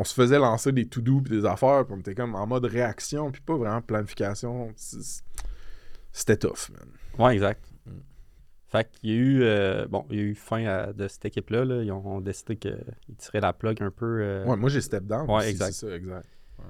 on 0.00 0.04
se 0.04 0.14
faisait 0.14 0.38
lancer 0.38 0.70
des 0.70 0.86
to-do 0.86 1.20
des 1.22 1.44
affaires, 1.44 1.84
puis 1.84 1.94
on 1.96 2.00
était 2.00 2.14
comme 2.14 2.36
en 2.36 2.46
mode 2.46 2.64
réaction, 2.66 3.32
puis 3.32 3.40
pas 3.40 3.56
vraiment 3.56 3.82
planification. 3.82 4.72
C'était 6.12 6.36
tough, 6.36 6.70
man. 6.70 6.88
ouais, 7.18 7.34
exact. 7.34 7.64
Mm. 7.84 7.90
Fait 8.68 8.88
qu'il 8.90 9.10
y 9.10 9.12
a 9.12 9.16
eu, 9.16 9.42
euh, 9.42 9.86
bon, 9.88 10.06
il 10.10 10.16
y 10.16 10.20
a 10.20 10.22
eu 10.22 10.34
fin 10.34 10.64
à- 10.66 10.92
de 10.92 11.08
cette 11.08 11.24
équipe-là. 11.24 11.64
là. 11.64 11.82
Ils 11.82 11.90
ont, 11.90 12.06
ont 12.06 12.20
décidé 12.20 12.56
qu'ils 12.56 12.76
tiraient 13.16 13.40
la 13.40 13.52
plug 13.52 13.82
un 13.82 13.90
peu. 13.90 14.20
euh, 14.22 14.44
Ouais, 14.44 14.56
moi 14.56 14.68
j'ai 14.70 14.80
step 14.80 15.04
down. 15.04 15.28
Ouais, 15.28 15.50
exact. 15.50 15.72
C'est 15.72 15.88
ça, 15.88 15.96
exact. 15.96 16.26
Ouais. 16.58 16.64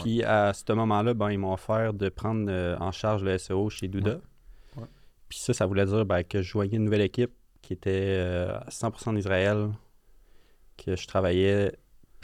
Puis 0.00 0.22
à 0.22 0.52
ce 0.52 0.72
moment-là, 0.72 1.14
ben, 1.14 1.30
ils 1.32 1.38
m'ont 1.38 1.52
offert 1.54 1.94
de 1.94 2.08
prendre 2.10 2.46
euh, 2.50 2.76
en 2.78 2.92
charge 2.92 3.22
le 3.24 3.36
SEO 3.38 3.70
chez 3.70 3.88
Douda. 3.88 4.20
Ouais. 4.76 4.82
Ouais. 4.82 4.88
Puis 5.28 5.38
ça, 5.38 5.52
ça 5.52 5.66
voulait 5.66 5.86
dire 5.86 6.04
ben, 6.06 6.22
que 6.22 6.42
je 6.42 6.48
joignais 6.50 6.76
une 6.76 6.84
nouvelle 6.84 7.00
équipe 7.00 7.32
qui 7.62 7.72
était 7.72 8.18
à 8.64 8.68
100% 8.70 9.08
en 9.10 9.16
Israël, 9.16 9.70
que 10.76 10.94
je 10.96 11.06
travaillais 11.08 11.72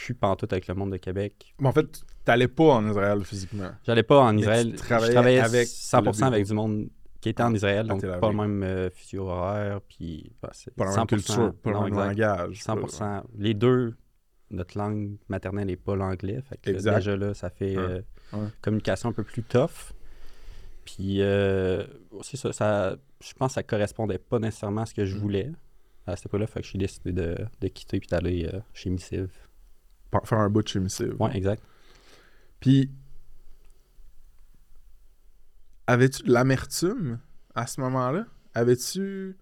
plus 0.05 0.15
pantoute 0.15 0.53
avec 0.53 0.67
le 0.69 0.75
monde 0.75 0.93
de 0.93 0.97
Québec. 0.97 1.55
Mais 1.61 1.69
en 1.69 1.73
fait, 1.73 2.03
t'allais 2.25 2.49
pas 2.49 2.65
en 2.75 2.89
Israël 2.89 3.25
physiquement. 3.25 3.71
J'allais 3.85 4.03
pas 4.03 4.21
en 4.21 4.33
tu 4.33 4.41
Israël. 4.41 4.73
je 4.77 4.83
travaillais 5.13 5.41
avec 5.41 5.69
100% 5.69 6.21
le 6.21 6.27
avec 6.27 6.47
du 6.47 6.53
monde 6.55 6.89
qui 7.21 7.29
était 7.29 7.43
en 7.43 7.55
Israël, 7.55 7.87
À 7.87 7.95
donc 7.95 8.01
pas 8.21 8.31
le 8.31 8.37
même 8.37 8.63
euh, 8.65 8.91
horaire, 9.19 9.81
puis 9.89 10.33
c'est 10.53 10.75
Pas 10.75 10.85
la 10.87 10.91
même 10.91 11.01
100%, 11.01 11.07
culture, 11.07 11.55
pas 11.63 11.71
le 11.71 11.81
même 11.85 11.95
langage. 11.95 12.65
pas- 12.65 12.75
100%. 12.75 13.23
Les 13.39 13.55
deux, 13.55 13.95
notre 14.51 14.77
langue 14.77 15.17
maternelle 15.29 15.69
n'est 15.69 15.77
pas 15.77 15.95
l'anglais. 15.95 16.41
Fait 16.49 16.57
que 16.61 16.71
Exact. 16.71 16.97
déjà 16.97 17.17
là, 17.17 17.33
ça 17.35 17.49
fait 17.49 17.77
Ouais. 17.77 17.83
euh, 17.83 18.03
Ouais. 18.33 18.49
communication 18.61 19.11
un 19.11 19.13
peu 19.13 19.23
plus 19.25 19.43
tough. 19.45 19.93
Puis 20.85 21.19
euh, 21.21 21.85
aussi, 22.11 22.37
ça, 22.37 22.53
ça, 22.53 22.97
je 23.23 23.33
pense 23.35 23.51
que 23.53 23.55
ça 23.55 23.63
correspondait 23.63 24.19
pas 24.19 24.39
nécessairement 24.39 24.81
à 24.83 24.87
ce 24.87 24.95
que 24.95 25.05
je 25.05 25.17
Mm. 25.17 25.21
voulais 25.21 25.51
à 26.07 26.17
cette 26.17 26.27
époque-là. 26.27 26.47
Fait 26.49 26.61
que 26.61 26.67
j'ai 26.67 26.79
décidé 26.79 27.13
de, 27.13 27.37
de 27.61 27.69
quitter 27.69 28.01
puis 28.01 28.09
d'aller 28.09 28.51
euh, 28.53 28.59
chez 28.75 28.91
Missive. 28.91 29.31
Faire 30.25 30.39
un 30.39 30.51
bout 30.51 30.63
de 30.63 30.69
chez 30.69 30.81
Missive. 30.81 31.15
Ouais, 31.19 31.37
exact. 31.37 31.63
Puis, 32.61 32.91
avais-tu 35.87 36.23
de 36.25 36.33
l'amertume 36.33 37.19
à 37.55 37.67
ce 37.67 37.81
moment-là? 37.81 38.27
Avais-tu. 38.55 39.37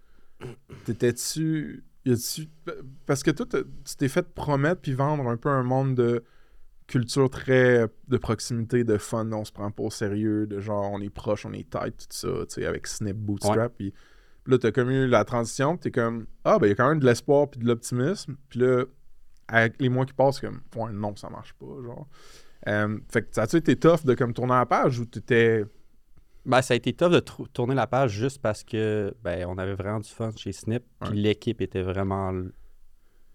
T'étais-tu. 0.84 1.84
y 2.04 2.12
a-tu- 2.12 2.48
Parce 3.06 3.22
que 3.22 3.30
toi, 3.30 3.46
tu 3.46 3.96
t'es 3.96 4.08
fait 4.08 4.26
promettre 4.32 4.80
puis 4.80 4.94
vendre 4.94 5.28
un 5.28 5.36
peu 5.36 5.48
un 5.50 5.62
monde 5.62 5.94
de 5.94 6.24
culture 6.86 7.28
très 7.30 7.86
de 8.08 8.16
proximité, 8.16 8.82
de 8.82 8.96
fun, 8.98 9.30
on 9.32 9.44
se 9.44 9.52
prend 9.52 9.70
pas 9.70 9.84
au 9.84 9.90
sérieux, 9.90 10.46
de 10.46 10.58
genre 10.60 10.90
on 10.92 11.00
est 11.00 11.10
proche, 11.10 11.46
on 11.46 11.52
est 11.52 11.68
tight, 11.70 11.96
tout 11.96 12.06
ça, 12.10 12.28
tu 12.48 12.54
sais, 12.54 12.66
avec 12.66 12.86
Snip 12.88 13.16
Bootstrap. 13.16 13.74
Puis 13.76 13.92
là, 14.46 14.58
t'as 14.58 14.72
comme 14.72 14.90
eu 14.90 15.06
la 15.06 15.24
transition, 15.24 15.76
t'es 15.76 15.90
comme 15.92 16.26
Ah, 16.44 16.58
ben 16.58 16.66
il 16.66 16.70
y 16.70 16.72
a 16.72 16.74
quand 16.74 16.88
même 16.88 16.98
de 16.98 17.06
l'espoir 17.06 17.48
puis 17.50 17.60
de 17.60 17.66
l'optimisme. 17.66 18.36
Puis 18.48 18.58
là, 18.60 18.84
avec 19.50 19.80
les 19.80 19.88
mois 19.88 20.06
qui 20.06 20.12
passent, 20.14 20.40
comme 20.40 20.60
Ouais, 20.76 20.92
non, 20.92 21.14
ça 21.16 21.28
marche 21.30 21.52
pas, 21.54 21.66
genre. 21.84 22.06
Euh, 22.68 22.98
fait 23.08 23.22
que 23.22 23.28
ça 23.34 23.42
a-tu 23.42 23.56
été 23.56 23.76
tough 23.76 24.04
de 24.04 24.14
comme 24.14 24.32
tourner 24.34 24.52
la 24.54 24.66
page 24.66 24.98
ou 24.98 25.04
t'étais. 25.06 25.64
Ben, 26.46 26.62
ça 26.62 26.74
a 26.74 26.76
été 26.76 26.92
tough 26.92 27.10
de 27.10 27.20
tourner 27.52 27.74
la 27.74 27.86
page 27.86 28.12
juste 28.12 28.40
parce 28.40 28.64
que 28.64 29.14
ben, 29.22 29.46
on 29.48 29.58
avait 29.58 29.74
vraiment 29.74 30.00
du 30.00 30.08
fun 30.08 30.30
chez 30.36 30.52
Snip. 30.52 30.82
Puis 31.00 31.10
Ouais. 31.10 31.16
l'équipe 31.16 31.60
était 31.60 31.82
vraiment 31.82 32.32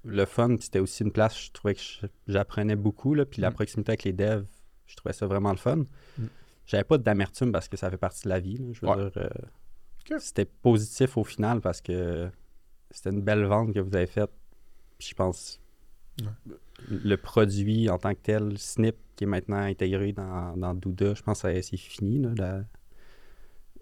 le 0.03 0.25
fun. 0.25 0.55
C'était 0.59 0.79
aussi 0.79 1.03
une 1.03 1.11
place, 1.11 1.39
je 1.45 1.51
trouvais 1.51 1.73
que 1.75 1.81
j'apprenais 2.27 2.75
beaucoup. 2.75 3.13
Là, 3.13 3.25
puis 3.25 3.41
la 3.41 3.49
Mm. 3.49 3.53
proximité 3.53 3.91
avec 3.91 4.03
les 4.03 4.13
devs, 4.13 4.45
je 4.87 4.95
trouvais 4.95 5.13
ça 5.13 5.25
vraiment 5.27 5.51
le 5.51 5.57
fun. 5.57 5.77
Mm. 6.17 6.25
J'avais 6.67 6.83
pas 6.83 6.97
d'amertume 6.97 7.51
parce 7.51 7.67
que 7.67 7.77
ça 7.77 7.89
fait 7.91 7.97
partie 7.97 8.23
de 8.23 8.29
la 8.29 8.39
vie. 8.39 8.57
là. 8.57 8.65
Je 8.73 8.81
veux 8.81 8.87
Ouais. 8.89 9.09
dire, 9.09 9.11
euh, 9.17 10.19
c'était 10.19 10.45
positif 10.45 11.17
au 11.17 11.23
final 11.23 11.61
parce 11.61 11.81
que 11.81 12.29
c'était 12.91 13.09
une 13.11 13.21
belle 13.21 13.43
vente 13.45 13.73
que 13.73 13.79
vous 13.79 13.95
avez 13.95 14.05
faite. 14.07 14.31
Puis 14.97 15.09
je 15.09 15.15
pense 15.15 15.59
le 16.89 17.15
produit 17.15 17.89
en 17.89 17.97
tant 17.97 18.13
que 18.13 18.19
tel, 18.21 18.57
Snip, 18.57 18.95
qui 19.15 19.23
est 19.23 19.27
maintenant 19.27 19.57
intégré 19.57 20.11
dans, 20.13 20.55
dans 20.57 20.73
Douda, 20.73 21.13
je 21.13 21.21
pense 21.23 21.41
que 21.41 21.61
c'est 21.61 21.77
fini, 21.77 22.19
là, 22.19 22.61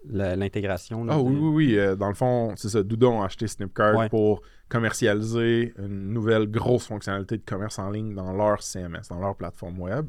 la- 0.06 0.36
l'intégration. 0.36 1.06
Ah 1.08 1.18
oui, 1.18 1.34
oui, 1.36 1.48
oui. 1.72 1.78
euh, 1.78 1.96
dans 1.96 2.08
le 2.08 2.14
fond, 2.14 2.52
c'est 2.56 2.68
ça. 2.68 2.82
Doudon 2.82 3.22
a 3.22 3.26
acheté 3.26 3.46
Snipcart 3.46 3.96
Ouais. 3.96 4.08
pour 4.10 4.42
commercialiser 4.68 5.72
une 5.78 6.12
nouvelle 6.12 6.46
grosse 6.50 6.86
fonctionnalité 6.86 7.38
de 7.38 7.42
commerce 7.44 7.78
en 7.78 7.90
ligne 7.90 8.14
dans 8.14 8.32
leur 8.32 8.62
CMS, 8.62 9.08
dans 9.08 9.18
leur 9.18 9.34
plateforme 9.34 9.80
web. 9.80 10.06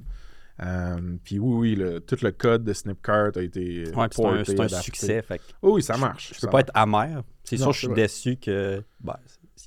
Euh, 0.64 1.16
puis 1.24 1.40
oui, 1.40 1.54
oui, 1.56 1.76
le- 1.76 2.00
tout 2.02 2.18
le 2.22 2.32
code 2.32 2.64
de 2.66 2.74
Snipcart 2.74 3.32
a 3.36 3.42
été. 3.42 3.84
Ouais, 3.96 4.08
puis 4.10 4.22
c'est 4.46 4.60
un, 4.60 4.68
succès. 4.70 5.22
Fait 5.22 5.42
Oh 5.62 5.76
oui, 5.76 5.82
ça 5.84 5.98
marche. 5.98 6.34
je 6.34 6.40
ça 6.40 6.48
peux 6.48 6.52
pas 6.52 6.60
être 6.62 6.72
amer. 6.74 7.24
C'est 7.44 7.58
sûr, 7.58 7.72
je 7.74 7.80
suis 7.86 7.94
déçu 7.94 8.36
que. 8.38 8.82
ben, 9.02 9.16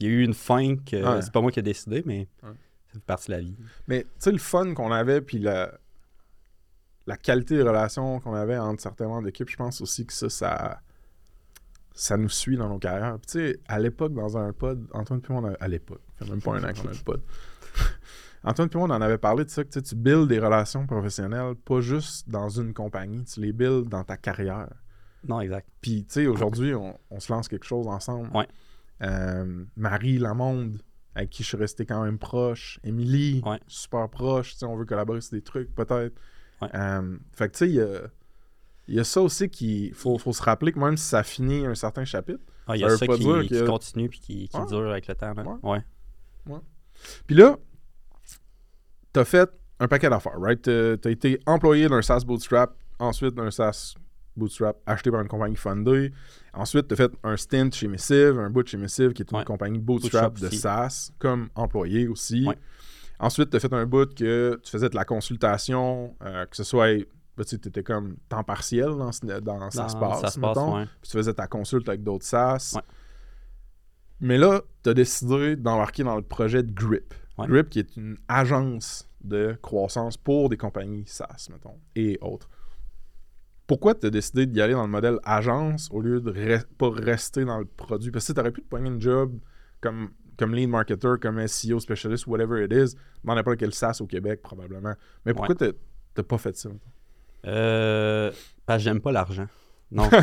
il 0.01 0.07
y 0.07 0.11
a 0.11 0.13
eu 0.13 0.23
une 0.25 0.35
fin 0.35 0.77
que 0.77 0.97
Ouais. 1.17 1.23
c'est 1.23 1.33
pas 1.33 1.41
moi 1.41 1.51
qui 1.51 1.59
ai 1.61 1.63
décidé, 1.63 2.03
mais 2.07 2.29
Ouais. 2.43 2.51
ça 2.89 2.93
fait 2.95 3.01
partie 3.05 3.27
de 3.29 3.33
la 3.37 3.41
vie. 3.41 3.57
Mais 3.87 4.03
tu 4.03 4.09
sais, 4.19 4.33
le 4.33 4.39
fun 4.39 4.75
qu'on 4.75 4.93
avait, 4.93 5.21
puis 5.21 5.39
la, 5.39 5.73
la 7.07 7.17
qualité 7.17 7.57
de 7.57 7.63
relation 7.63 8.21
qu'on 8.21 8.35
avait 8.35 8.59
entre 8.59 8.83
certains 8.83 9.07
membres 9.09 9.25
d'équipe, 9.25 9.49
je 9.49 9.57
pense 9.57 9.81
aussi 9.81 10.05
que 10.07 10.13
ça, 10.13 10.29
ça, 10.29 10.81
ça 11.95 12.17
nous 12.17 12.29
suit 12.29 12.57
dans 12.57 12.69
nos 12.69 12.79
carrières. 12.79 13.19
Puis 13.19 13.27
tu 13.27 13.39
sais, 13.39 13.61
à 13.67 13.79
l'époque, 13.79 14.13
dans 14.15 14.37
un 14.37 14.53
pod, 14.53 14.87
Antoine 14.93 15.21
Pimon, 15.21 15.55
à 15.59 15.69
l'époque, 15.69 16.03
ça 16.19 16.25
fait 16.27 16.31
même 16.31 16.43
pas 16.43 16.53
un 16.57 16.65
an 16.65 16.73
qu'on 16.75 16.89
a 16.89 16.93
le 16.93 17.03
pod. 17.05 17.23
Antoine 18.45 18.69
Pimon 18.69 18.85
en 18.85 19.01
avait 19.01 19.19
parlé 19.19 19.45
de 19.45 19.51
ça, 19.51 19.65
que 19.65 19.69
tu 19.71 19.79
sais, 19.81 19.83
tu 19.83 19.95
builds 19.97 20.29
des 20.29 20.39
relations 20.39 20.87
professionnelles, 20.87 21.55
pas 21.57 21.81
juste 21.81 22.29
dans 22.29 22.49
une 22.49 22.73
compagnie, 22.73 23.25
tu 23.25 23.41
les 23.41 23.53
builds 23.53 23.89
dans 23.89 24.05
ta 24.05 24.17
carrière. 24.17 24.69
Non, 25.27 25.41
exact. 25.41 25.67
Puis, 25.81 26.05
tu 26.05 26.13
sais, 26.15 26.27
aujourd'hui, 26.29 26.75
on, 26.75 26.97
on 27.11 27.19
se 27.19 27.33
lance 27.33 27.49
quelque 27.49 27.67
chose 27.67 27.89
ensemble. 27.89 28.31
Ouais. 28.37 28.47
Euh, 29.03 29.65
Marie 29.77 30.19
Lamonde, 30.19 30.81
avec 31.15 31.31
qui 31.31 31.43
je 31.43 31.49
suis 31.49 31.57
resté 31.57 31.87
quand 31.87 32.03
même 32.03 32.19
proche. 32.19 32.81
Émilie, 32.85 33.43
Ouais. 33.45 33.61
super 33.67 34.09
proche. 34.09 34.55
On 34.63 34.77
veut 34.77 34.85
collaborer 34.85 35.21
sur 35.21 35.33
des 35.33 35.43
trucs, 35.43 35.75
peut-être. 35.75 36.15
Ouais. 36.63 36.69
Euh, 36.75 37.17
fait 37.33 37.49
que, 37.49 37.53
tu 37.53 37.59
sais, 37.59 37.69
il 37.69 37.75
y 37.77 37.81
a, 37.81 38.01
il 38.89 38.95
y 38.95 39.01
a 39.01 39.05
ça 39.05 39.21
aussi 39.21 39.49
qu'il 39.49 39.95
faut, 39.95 40.19
faut 40.19 40.33
se 40.33 40.43
rappeler 40.43 40.73
que 40.73 40.79
même 40.79 40.97
si 40.97 41.05
ça 41.07 41.23
finit 41.23 41.65
un 41.67 41.75
certain 41.75 42.05
chapitre. 42.05 42.41
Ah, 42.67 42.77
il 42.77 42.81
y 42.81 42.83
Ça 42.83 42.95
a 42.95 42.97
ça 42.97 43.07
pas 43.07 43.17
qui, 43.17 43.25
continue 43.65 44.09
puis 44.09 44.21
qui, 44.21 44.49
dure 44.69 44.91
avec 44.91 45.07
le 45.07 45.15
temps. 45.15 45.59
Ouais. 45.63 45.83
Puis 47.27 47.37
là, 47.37 47.57
t'as 49.13 49.25
fait 49.25 49.51
un 49.81 49.89
paquet 49.89 50.11
d'affaires, 50.11 50.39
right? 50.39 50.61
T'as 50.61 50.97
t'as 50.97 51.11
été 51.11 51.41
employé 51.47 51.89
d'un 51.89 52.03
SaaS 52.03 52.25
Bootstrap, 52.27 52.75
ensuite 52.99 53.35
d'un 53.35 53.51
SaaS 53.51 53.95
Bootstrap 54.37 54.77
acheté 54.87 55.11
par 55.11 55.21
une 55.21 55.29
compagnie 55.29 55.57
fundée. 55.57 56.13
Ensuite, 56.59 56.89
t'as 56.89 56.97
fait 56.97 57.13
un 57.23 57.37
stint 57.37 57.71
chez 57.71 57.89
Missive, 57.89 58.39
un 58.39 58.51
boot 58.51 58.67
chez 58.67 58.77
Missive, 58.77 59.13
qui 59.13 59.23
est 59.23 59.31
une 59.31 59.39
Ouais. 59.39 59.45
compagnie 59.45 59.79
Bootstrap, 59.79 60.33
Bootstrap 60.35 60.51
de. 60.53 60.57
SaaS, 60.57 61.13
comme 61.19 61.49
employé 61.55 62.09
aussi. 62.09 62.47
Ouais. 62.47 62.59
Ensuite, 63.21 63.51
t'as 63.51 63.61
fait 63.61 63.73
un 63.73 63.87
boot 63.87 64.15
que 64.15 64.61
tu 64.63 64.71
faisais 64.71 64.89
de 64.89 64.95
la 64.97 65.05
consultation, 65.05 66.15
euh, 66.25 66.47
que 66.47 66.57
ce 66.57 66.65
soit... 66.65 66.97
ben, 67.37 67.45
tu 67.45 67.55
étais 67.55 67.83
comme 67.83 68.17
temps 68.29 68.45
partiel 68.45 68.89
dans, 68.91 69.11
dans, 69.41 69.71
SaaS 69.71 69.95
Pass, 69.99 70.37
mettons. 70.39 70.77
ouais. 70.79 70.87
Puis 71.01 71.11
tu 71.11 71.17
faisais 71.17 71.35
ta 71.35 71.47
consulte 71.47 71.89
avec 71.89 72.03
d'autres 72.03 72.27
SaaS. 72.27 72.77
Mais 74.21 74.37
là, 74.39 74.63
tu 74.83 74.91
as 74.91 74.95
décidé 74.95 75.55
d'embarquer 75.57 76.03
dans 76.03 76.17
le 76.17 76.23
projet 76.23 76.63
de 76.63 76.73
Grip. 76.73 77.15
Grip, 77.39 77.69
qui 77.71 77.79
est 77.79 77.97
une 77.97 78.17
agence 78.27 79.09
de 79.21 79.57
croissance 79.63 80.17
pour 80.17 80.49
des 80.49 80.57
compagnies 80.57 81.05
SaaS, 81.07 81.49
mettons, 81.51 81.79
et 81.95 82.19
autres. 82.21 82.49
Pourquoi 83.69 83.95
tu 83.95 84.07
as 84.07 84.11
décidé 84.11 84.47
d'y 84.47 84.61
aller 84.61 84.73
dans 84.73 84.83
le 84.83 84.89
modèle 84.89 85.19
agence 85.25 85.89
au 85.93 86.01
lieu 86.01 86.21
de 86.21 86.33
re- 86.33 86.65
pas 86.79 86.91
rester 86.91 87.45
dans 87.45 87.59
le 87.59 87.67
produit? 87.67 88.11
Parce 88.11 88.27
que 88.27 88.33
tu 88.33 88.41
aurais 88.41 88.51
pu 88.51 88.63
te 88.63 88.67
pogner 88.69 88.89
une 88.89 89.01
job 89.01 89.39
comme, 89.81 90.09
comme 90.37 90.55
lead 90.55 90.69
marketer, 90.71 91.15
comme 91.21 91.47
SEO 91.47 91.79
specialist, 91.79 92.27
whatever 92.27 92.65
it 92.65 92.73
is, 92.73 92.97
dans 93.23 93.35
n'importe 93.35 93.59
quel 93.59 93.73
SaaS 93.75 93.99
au 94.01 94.07
Québec, 94.07 94.41
probablement. 94.43 94.95
Mais 95.25 95.35
pourquoi 95.35 95.55
t'as 95.55 95.71
t'as 96.15 96.23
pas 96.25 96.39
fait 96.39 96.57
ça? 96.57 96.71
Euh, 97.47 98.33
parce 98.67 98.79
que 98.79 98.85
j'aime 98.85 99.01
pas 99.01 99.13
l'argent. 99.13 99.47
Non. 99.93 100.09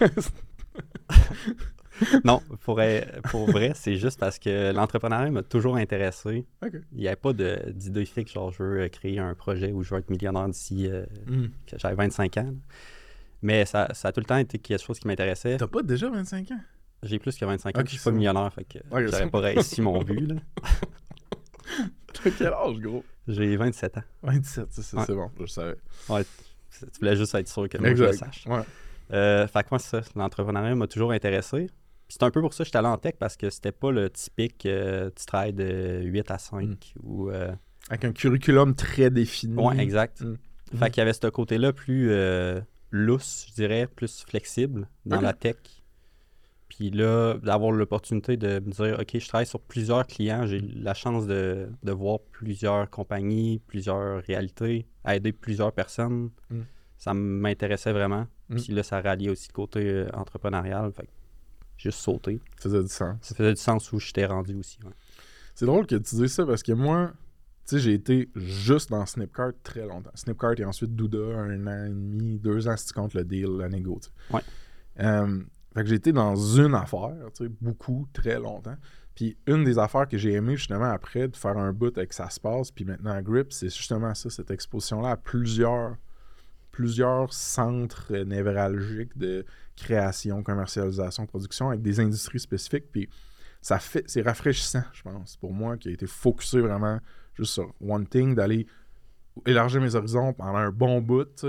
non, 2.24 2.40
pour, 2.62 2.76
vrai, 2.76 3.72
c'est 3.74 3.96
juste 3.96 4.18
parce 4.18 4.38
que 4.38 4.72
l'entrepreneuriat 4.72 5.30
m'a 5.30 5.42
toujours 5.42 5.76
intéressé. 5.76 6.46
Il 6.62 6.82
n'y 6.98 7.06
avait 7.06 7.16
pas 7.16 7.32
d'idée 7.32 8.04
fixe, 8.04 8.32
genre 8.32 8.50
je 8.52 8.62
veux 8.62 8.80
euh, 8.82 8.88
créer 8.88 9.18
un 9.18 9.34
projet 9.34 9.72
où 9.72 9.82
je 9.82 9.94
veux 9.94 10.00
être 10.00 10.10
millionnaire 10.10 10.48
d'ici 10.48 10.88
euh, 10.88 11.04
que 11.66 11.78
j'avais 11.78 11.94
25 11.94 12.36
ans. 12.38 12.54
Mais 13.42 13.64
ça, 13.64 13.88
ça 13.94 14.08
a 14.08 14.12
tout 14.12 14.20
le 14.20 14.26
temps 14.26 14.36
été 14.36 14.58
quelque 14.58 14.82
chose 14.82 14.98
qui 14.98 15.06
m'intéressait. 15.06 15.56
T'as 15.56 15.66
pas 15.66 15.82
déjà 15.82 16.10
25 16.10 16.50
ans? 16.50 16.60
J'ai 17.02 17.18
plus 17.18 17.36
que 17.36 17.44
25 17.44 17.78
ans, 17.78 17.82
je 17.84 17.90
suis 17.90 17.98
pas 17.98 18.10
millionnaire, 18.10 18.52
fait 18.52 18.64
que 18.64 18.78
j'aurais 18.90 19.30
pas 19.30 19.40
réussi 19.40 19.80
mon 19.80 20.02
but. 20.02 20.20
là. 20.28 20.34
T'as 22.12 22.30
quel 22.36 22.52
âge, 22.52 22.78
gros? 22.78 23.04
J'ai 23.28 23.56
27 23.56 23.98
ans. 23.98 24.02
27, 24.22 24.66
c'est 24.70 24.96
Ouais. 24.96 25.06
bon, 25.08 25.30
je 25.40 25.46
savais. 25.46 25.76
Ouais, 26.08 26.24
tu 26.24 26.86
voulais 27.00 27.16
juste 27.16 27.34
être 27.34 27.48
sûr 27.48 27.68
que 27.68 27.78
moi 27.78 27.94
je 27.94 28.04
le 28.04 28.12
sache. 28.12 28.46
Ouais. 28.46 28.62
Euh, 29.12 29.46
fait 29.46 29.62
que 29.62 29.68
moi, 29.70 29.78
c'est 29.78 30.02
ça. 30.02 30.10
L'entrepreneuriat 30.16 30.74
m'a 30.74 30.86
toujours 30.86 31.12
intéressé. 31.12 31.68
C'est 32.10 32.22
un 32.24 32.30
peu 32.30 32.40
pour 32.40 32.52
ça 32.52 32.64
que 32.64 32.66
j'étais 32.66 32.78
allé 32.78 32.88
en 32.88 32.98
tech 32.98 33.14
parce 33.18 33.36
que 33.36 33.48
c'était 33.50 33.72
pas 33.72 33.90
le 33.92 34.10
typique 34.10 34.66
euh, 34.66 35.10
tu 35.16 35.24
travailles 35.24 35.52
de 35.54 36.00
8 36.04 36.30
à 36.30 36.38
5 36.38 36.60
Mm. 36.66 36.76
ou. 37.04 37.30
euh, 37.30 37.52
Avec 37.88 38.04
un 38.04 38.12
curriculum 38.12 38.74
très 38.74 39.10
défini. 39.10 39.54
Ouais, 39.56 39.78
exact. 39.78 40.20
Mm. 40.22 40.34
Fait 40.78 40.90
qu'il 40.90 40.98
y 40.98 41.02
avait 41.02 41.12
ce 41.12 41.26
côté-là 41.28 41.72
plus 41.72 42.10
euh, 42.10 42.60
lousse, 42.90 43.46
je 43.48 43.54
dirais, 43.54 43.86
plus 43.86 44.24
flexible 44.26 44.88
dans 45.06 45.20
la 45.20 45.32
tech. 45.32 45.56
Puis 46.68 46.90
là, 46.90 47.34
d'avoir 47.42 47.72
l'opportunité 47.72 48.36
de 48.36 48.60
me 48.60 48.70
dire, 48.70 48.96
OK, 49.00 49.18
je 49.18 49.26
travaille 49.28 49.46
sur 49.46 49.60
plusieurs 49.60 50.06
clients, 50.06 50.46
j'ai 50.46 50.60
la 50.60 50.94
chance 50.94 51.26
de, 51.26 51.68
de 51.82 51.92
voir 51.92 52.20
plusieurs 52.32 52.88
compagnies, 52.88 53.60
plusieurs 53.66 54.22
réalités, 54.22 54.86
aider 55.06 55.32
plusieurs 55.32 55.72
personnes. 55.72 56.30
Mm. 56.50 56.60
Ça 56.96 57.12
m'intéressait 57.14 57.92
vraiment. 57.92 58.26
Mm. 58.48 58.56
Puis 58.56 58.72
là, 58.72 58.82
ça 58.84 59.00
ralliait 59.00 59.30
aussi 59.30 59.48
le 59.48 59.54
côté 59.54 59.80
euh, 59.84 60.08
entrepreneurial. 60.14 60.92
Fait 60.92 61.02
que 61.06 61.10
juste 61.80 61.98
sauter. 62.00 62.40
Ça 62.58 62.68
faisait 62.70 62.82
du 62.82 62.88
sens. 62.88 63.16
Ça 63.22 63.34
faisait 63.34 63.54
du 63.54 63.60
sens 63.60 63.92
où 63.92 63.98
j'étais 63.98 64.26
rendu 64.26 64.54
aussi. 64.56 64.78
ouais. 64.84 64.92
C'est 65.54 65.66
drôle 65.66 65.86
que 65.86 65.96
tu 65.96 66.14
dises 66.16 66.32
ça 66.32 66.46
parce 66.46 66.62
que 66.62 66.72
moi, 66.72 67.12
Tu 67.66 67.76
sais, 67.76 67.82
j'ai 67.82 67.92
été 67.94 68.28
juste 68.34 68.90
dans 68.90 69.04
Snipcart 69.06 69.52
très 69.62 69.86
longtemps. 69.86 70.10
Snipcart 70.14 70.58
et 70.58 70.64
ensuite 70.64 70.94
Douda, 70.96 71.18
un 71.18 71.66
an 71.66 71.84
et 71.86 71.88
demi, 71.90 72.38
deux 72.38 72.66
ans 72.66 72.76
si 72.76 72.86
tu 72.86 72.92
comptes 72.94 73.14
le 73.14 73.24
deal, 73.24 73.48
la 73.58 73.68
négo. 73.68 74.00
Ouais. 74.32 74.40
Euh, 75.00 75.40
fait 75.74 75.82
que 75.82 75.88
j'ai 75.88 75.94
été 75.96 76.12
dans 76.12 76.34
une 76.34 76.74
affaire, 76.74 77.14
tu 77.36 77.44
sais, 77.44 77.50
beaucoup, 77.60 78.08
très 78.12 78.38
longtemps. 78.40 78.76
Puis 79.14 79.36
une 79.46 79.62
des 79.64 79.78
affaires 79.78 80.08
que 80.08 80.16
j'ai 80.18 80.32
aimé 80.32 80.56
justement 80.56 80.90
après 80.90 81.28
de 81.28 81.36
faire 81.36 81.56
un 81.58 81.72
bout 81.72 81.96
avec 81.96 82.12
Ça 82.12 82.28
se 82.30 82.40
passe, 82.40 82.70
puis 82.72 82.84
maintenant 82.84 83.12
à 83.12 83.22
Grip, 83.22 83.52
c'est 83.52 83.68
justement 83.68 84.14
ça, 84.14 84.30
cette 84.30 84.50
exposition-là 84.50 85.10
à 85.10 85.16
plusieurs, 85.16 85.96
plusieurs 86.72 87.32
centres 87.32 88.14
névralgiques 88.14 89.16
de 89.16 89.44
création, 89.76 90.42
commercialisation, 90.42 91.26
production 91.26 91.70
avec 91.70 91.82
des 91.82 92.00
industries 92.00 92.40
spécifiques. 92.40 92.90
Puis 92.92 93.08
ça 93.60 93.78
fait, 93.78 94.04
c'est 94.06 94.22
rafraîchissant, 94.22 94.82
je 94.92 95.02
pense, 95.02 95.36
pour 95.36 95.52
moi 95.52 95.76
qui 95.76 95.88
a 95.88 95.92
été 95.92 96.06
focusé 96.06 96.60
vraiment 96.60 96.98
juste 97.34 97.54
sur 97.54 97.74
one 97.80 98.06
thing, 98.06 98.34
d'aller 98.34 98.66
élargir 99.46 99.80
mes 99.80 99.94
horizons 99.94 100.32
pendant 100.32 100.58
un 100.58 100.70
bon 100.70 101.00
bout, 101.00 101.44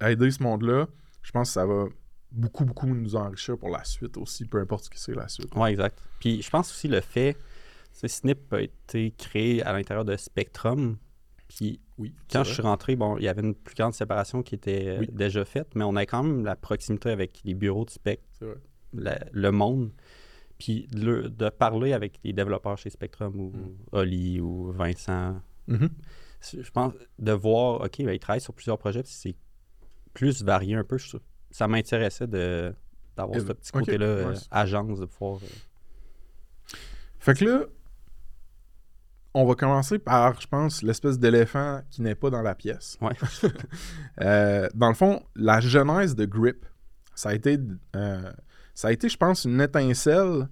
aider 0.00 0.30
ce 0.30 0.42
monde-là. 0.42 0.88
Je 1.22 1.30
pense 1.30 1.48
que 1.48 1.54
ça 1.54 1.66
va 1.66 1.86
beaucoup, 2.30 2.64
beaucoup 2.64 2.86
nous 2.86 3.16
enrichir 3.16 3.58
pour 3.58 3.70
la 3.70 3.84
suite 3.84 4.16
aussi, 4.16 4.44
peu 4.44 4.58
importe 4.58 4.84
ce 4.84 4.90
que 4.90 4.98
c'est 4.98 5.14
la 5.14 5.28
suite. 5.28 5.54
Ouais, 5.54 5.70
exact. 5.70 5.98
Puis 6.20 6.42
je 6.42 6.50
pense 6.50 6.70
aussi 6.70 6.88
le 6.88 7.00
fait, 7.00 7.36
sais, 7.92 8.08
Snip 8.08 8.52
a 8.52 8.60
été 8.60 9.12
créé 9.12 9.62
à 9.62 9.72
l'intérieur 9.72 10.04
de 10.04 10.16
Spectrum. 10.16 10.96
Puis 11.56 11.80
Oui. 11.98 12.14
quand 12.32 12.44
je 12.44 12.52
suis 12.54 12.62
rentré, 12.62 12.96
bon, 12.96 13.16
il 13.18 13.24
y 13.24 13.28
avait 13.28 13.42
une 13.42 13.54
plus 13.54 13.74
grande 13.74 13.94
séparation 13.94 14.42
qui 14.42 14.54
était 14.54 14.86
euh, 14.88 14.98
Oui. 15.00 15.08
déjà 15.12 15.44
faite, 15.44 15.74
mais 15.74 15.84
on 15.84 15.96
a 15.96 16.06
quand 16.06 16.22
même 16.22 16.44
la 16.44 16.56
proximité 16.56 17.10
avec 17.10 17.40
les 17.44 17.54
bureaux 17.54 17.84
de 17.84 17.90
Spec, 17.90 18.20
C'est 18.38 18.44
vrai. 18.46 18.56
la- 18.94 19.24
le 19.32 19.50
monde. 19.52 19.90
Puis 20.58 20.86
de, 20.92 21.04
le- 21.04 21.28
de 21.28 21.48
parler 21.50 21.92
avec 21.92 22.20
les 22.24 22.32
développeurs 22.32 22.78
chez 22.78 22.88
Spectrum 22.90 23.38
ou 23.38 23.50
Mm. 23.50 23.76
Oli 23.92 24.40
ou 24.40 24.70
Vincent, 24.72 25.40
Mhm. 25.68 25.88
c'est- 26.40 26.62
je 26.62 26.70
pense 26.70 26.92
de 27.18 27.32
voir, 27.32 27.80
OK, 27.82 27.98
ben, 28.04 28.12
ils 28.12 28.18
travaillent 28.20 28.40
sur 28.40 28.54
plusieurs 28.54 28.78
projets, 28.78 29.02
puis 29.02 29.12
c'est 29.12 29.34
plus 30.14 30.42
varié 30.42 30.74
un 30.76 30.84
peu. 30.84 30.98
je 30.98 31.16
ça 31.50 31.68
m'intéressait 31.68 32.26
de 32.26 32.74
d'avoir 33.14 33.38
ce 33.38 33.52
petit 33.52 33.72
côté-là, 33.72 34.06
euh, 34.06 34.30
ouais. 34.32 34.38
agence, 34.50 34.98
de 35.00 35.04
pouvoir... 35.04 35.36
euh, 35.42 35.46
Fait 37.18 37.34
que 37.34 37.44
là, 37.44 37.66
on 39.34 39.44
va 39.46 39.54
commencer 39.54 39.98
par, 39.98 40.40
je 40.40 40.46
pense, 40.46 40.82
l'espèce 40.82 41.18
d'éléphant 41.18 41.80
qui 41.90 42.02
n'est 42.02 42.14
pas 42.14 42.30
dans 42.30 42.42
la 42.42 42.54
pièce. 42.54 42.98
Ouais. 43.00 43.12
Euh, 44.20 44.68
dans 44.74 44.88
le 44.88 44.94
fond, 44.94 45.22
la 45.34 45.60
genèse 45.60 46.14
de 46.14 46.24
Grip, 46.26 46.66
ça 47.14 47.30
a 47.30 47.34
été, 47.34 47.58
euh, 47.96 48.32
ça 48.74 48.88
a 48.88 48.92
été, 48.92 49.08
je 49.08 49.16
pense, 49.16 49.44
une 49.44 49.60
étincelle 49.60 50.48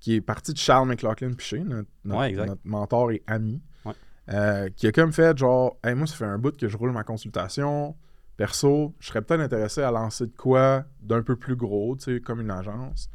qui 0.00 0.14
est 0.14 0.20
partie 0.20 0.52
de 0.52 0.58
Charles 0.58 0.88
McLaughlin 0.88 1.32
Piché, 1.32 1.60
notre, 1.60 1.88
notre- 2.04 2.20
Ouais, 2.20 2.30
exact. 2.30 2.46
notre 2.46 2.60
mentor 2.64 3.10
et 3.12 3.22
ami, 3.26 3.62
Ouais. 3.84 3.94
euh, 4.30 4.68
qui 4.76 4.86
a 4.86 4.92
comme 4.92 5.12
fait 5.12 5.36
genre, 5.38 5.78
hey, 5.82 5.94
moi, 5.94 6.06
ça 6.06 6.14
fait 6.16 6.24
un 6.26 6.38
bout 6.38 6.56
que 6.56 6.68
je 6.68 6.76
roule 6.76 6.92
ma 6.92 7.02
consultation. 7.04 7.96
Perso, 8.36 8.94
je 9.00 9.08
serais 9.08 9.22
peut-être 9.22 9.40
intéressé 9.40 9.82
à 9.82 9.90
lancer 9.90 10.26
de 10.26 10.36
quoi 10.36 10.84
d'un 11.00 11.22
peu 11.22 11.34
plus 11.34 11.56
gros, 11.56 11.96
tu 11.96 12.04
sais, 12.16 12.20
comme 12.20 12.40
une 12.40 12.50
agence. 12.52 13.08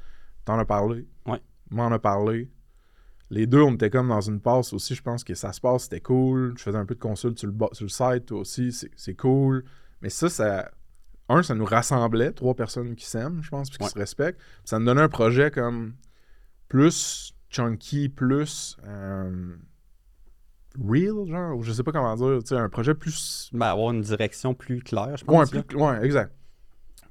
T'en 0.44 0.60
as 0.60 0.66
parlé. 0.66 1.08
Ouais. 1.26 1.40
M'en 1.70 1.88
a 1.92 2.00
parlé. 2.00 2.52
Les 3.34 3.48
deux, 3.48 3.62
on 3.62 3.74
était 3.74 3.90
comme 3.90 4.10
dans 4.10 4.22
une 4.22 4.40
passe 4.40 4.74
aussi. 4.74 4.94
Je 4.94 5.02
pense 5.02 5.24
que 5.24 5.34
ça 5.34 5.52
se 5.54 5.60
passe, 5.60 5.84
c'était 5.84 6.02
cool. 6.02 6.54
Je 6.58 6.62
faisais 6.64 6.78
un 6.78 6.86
peu 6.86 6.94
de 6.94 7.00
consulte 7.00 7.40
sur 7.40 7.48
le, 7.48 7.54
ba- 7.54 7.70
sur 7.72 7.86
le 7.86 7.90
site, 7.90 8.28
toi 8.28 8.40
aussi. 8.42 8.72
C'est 8.96 9.16
cool. 9.16 9.64
Mais 10.02 10.10
ça, 10.10 10.30
ça. 10.30 10.70
Un, 11.30 11.42
ça 11.42 11.56
nous 11.56 11.66
rassemblait, 11.66 12.32
trois 12.34 12.54
personnes 12.54 12.96
qui 12.96 13.06
s'aiment, 13.06 13.42
je 13.42 13.50
pense, 13.50 13.70
puis 13.70 13.78
qui 13.80 13.84
Ouais. 13.86 13.90
se 13.90 13.98
respectent. 13.98 14.40
Ça 14.66 14.78
nous 14.78 14.86
donnait 14.86 15.02
un 15.02 15.10
projet 15.10 15.50
comme 15.52 15.94
plus 16.68 17.34
chunky, 17.50 18.10
plus 18.10 18.78
euh, 18.86 19.56
real, 20.80 21.26
genre, 21.28 21.58
ou 21.58 21.64
je 21.64 21.72
sais 21.72 21.84
pas 21.84 21.92
comment 21.92 22.16
dire. 22.16 22.40
Tu 22.42 22.48
sais, 22.50 22.56
un 22.56 22.70
projet 22.70 22.94
plus 22.94 23.50
ben, 23.54 23.68
avoir 23.68 23.92
une 23.94 24.02
direction 24.02 24.54
plus 24.54 24.80
claire, 24.82 25.18
je 25.18 25.26
Ouais, 25.26 25.38
pense. 25.38 25.54
là. 25.54 25.64
plus- 25.64 25.78
ouais, 25.78 26.06
exact. 26.06 26.34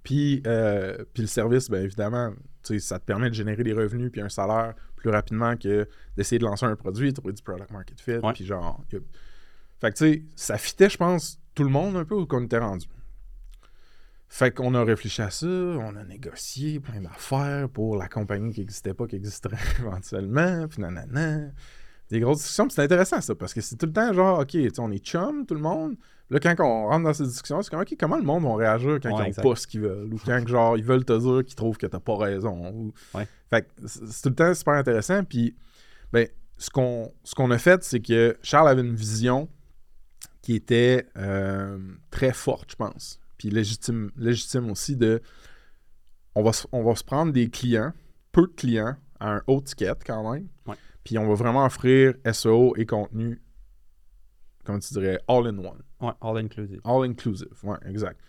Puis, 0.02 0.42
euh, 0.46 1.04
puis 1.14 1.22
le 1.22 1.28
service, 1.28 1.70
bien 1.70 1.80
évidemment, 1.80 2.32
ça 2.78 2.98
te 2.98 3.04
permet 3.04 3.28
de 3.30 3.34
générer 3.34 3.62
des 3.62 3.72
revenus 3.72 4.10
puis 4.10 4.20
un 4.20 4.28
salaire 4.28 4.74
plus 5.02 5.10
rapidement 5.10 5.56
que 5.56 5.86
d'essayer 6.16 6.38
de 6.38 6.44
lancer 6.44 6.64
un 6.64 6.76
produit, 6.76 7.12
trouver 7.12 7.34
du 7.34 7.42
product 7.42 7.70
market 7.70 8.00
fit. 8.00 8.12
Puis 8.32 8.46
genre, 8.46 8.80
a- 8.80 8.96
fait 9.80 9.90
que 9.92 9.96
tu 9.98 10.04
sais, 10.12 10.22
ça 10.36 10.56
fitait, 10.58 10.88
je 10.88 10.96
pense, 10.96 11.40
tout 11.54 11.64
le 11.64 11.70
monde 11.70 11.96
un 11.96 12.04
peu 12.04 12.14
où 12.14 12.24
qu'on 12.26 12.44
était 12.44 12.58
rendu. 12.58 12.86
Fait 14.28 14.50
qu'on 14.50 14.74
a 14.74 14.82
réfléchi 14.82 15.20
à 15.20 15.28
ça, 15.30 15.46
on 15.46 15.94
a 15.96 16.04
négocié 16.04 16.80
plein 16.80 17.00
d'affaires 17.02 17.68
pour 17.68 17.96
la 17.96 18.08
compagnie 18.08 18.52
qui 18.52 18.60
n'existait 18.60 18.94
pas, 18.94 19.06
qui 19.06 19.16
existerait 19.16 19.58
éventuellement, 19.80 20.66
puis 20.68 20.80
nanana. 20.80 21.50
Des 22.12 22.20
grosses 22.20 22.38
discussions, 22.38 22.68
c'est 22.68 22.82
intéressant 22.82 23.20
ça, 23.20 23.34
parce 23.34 23.54
que 23.54 23.60
c'est 23.60 23.76
tout 23.76 23.86
le 23.86 23.92
temps 23.92 24.12
genre, 24.12 24.40
ok, 24.40 24.48
tu 24.48 24.68
sais, 24.68 24.80
on 24.80 24.90
est 24.90 25.04
chum, 25.04 25.46
tout 25.46 25.54
le 25.54 25.60
monde. 25.60 25.96
Là, 26.30 26.38
quand 26.40 26.54
on 26.60 26.86
rentre 26.88 27.04
dans 27.04 27.12
ces 27.12 27.24
discussions, 27.24 27.60
c'est 27.62 27.70
comme, 27.70 27.80
ok, 27.80 27.94
comment 27.98 28.16
le 28.16 28.22
monde 28.22 28.44
va 28.44 28.54
réagir 28.56 28.98
quand 29.02 29.16
Ouais, 29.18 29.30
ils 29.30 29.36
n'ont 29.42 29.50
pas 29.50 29.56
ce 29.56 29.66
qu'ils 29.66 29.80
veulent, 29.80 30.12
ou 30.12 30.18
quand, 30.24 30.46
genre, 30.48 30.76
ils 30.78 30.84
veulent 30.84 31.04
te 31.04 31.18
dire 31.18 31.44
qu'ils 31.44 31.56
trouvent 31.56 31.76
que 31.76 31.86
t'as 31.86 32.00
pas 32.00 32.16
raison. 32.16 32.70
ou- 32.72 32.92
Ouais. 33.14 33.26
Fait 33.50 33.62
que 33.62 33.68
c'est 33.86 34.22
tout 34.22 34.28
le 34.28 34.34
temps 34.34 34.54
super 34.54 34.74
intéressant, 34.74 35.24
puis, 35.24 35.56
ben, 36.12 36.28
ce 36.58 36.70
qu'on 36.70 37.12
ce 37.24 37.34
qu'on 37.34 37.50
a 37.50 37.58
fait, 37.58 37.82
c'est 37.82 38.00
que 38.00 38.36
Charles 38.42 38.68
avait 38.68 38.82
une 38.82 38.94
vision 38.94 39.48
qui 40.42 40.54
était 40.54 41.06
euh, 41.16 41.78
très 42.10 42.32
forte, 42.32 42.70
je 42.72 42.76
pense, 42.76 43.20
puis 43.38 43.48
légitime, 43.50 44.10
légitime 44.16 44.70
aussi 44.70 44.96
de, 44.96 45.22
on 46.34 46.42
va, 46.42 46.52
se- 46.52 46.66
on 46.72 46.82
va 46.82 46.94
se 46.94 47.04
prendre 47.04 47.32
des 47.32 47.48
clients, 47.48 47.92
peu 48.32 48.42
de 48.42 48.52
clients, 48.54 48.96
à 49.20 49.36
un 49.36 49.42
haut 49.46 49.60
ticket 49.60 49.92
quand 50.06 50.30
même, 50.32 50.48
Ouais. 50.66 50.74
Puis 51.04 51.18
on 51.18 51.26
va 51.28 51.34
vraiment 51.34 51.64
offrir 51.64 52.14
SEO 52.32 52.74
et 52.76 52.86
contenu, 52.86 53.40
comme 54.64 54.80
tu 54.80 54.92
dirais, 54.94 55.18
all 55.28 55.46
in 55.46 55.58
one. 55.58 55.82
Ouais, 56.00 56.12
all 56.20 56.36
inclusive. 56.38 56.80
All 56.84 57.04
inclusive, 57.04 57.48
ouais, 57.64 57.76
exact. 57.88 58.20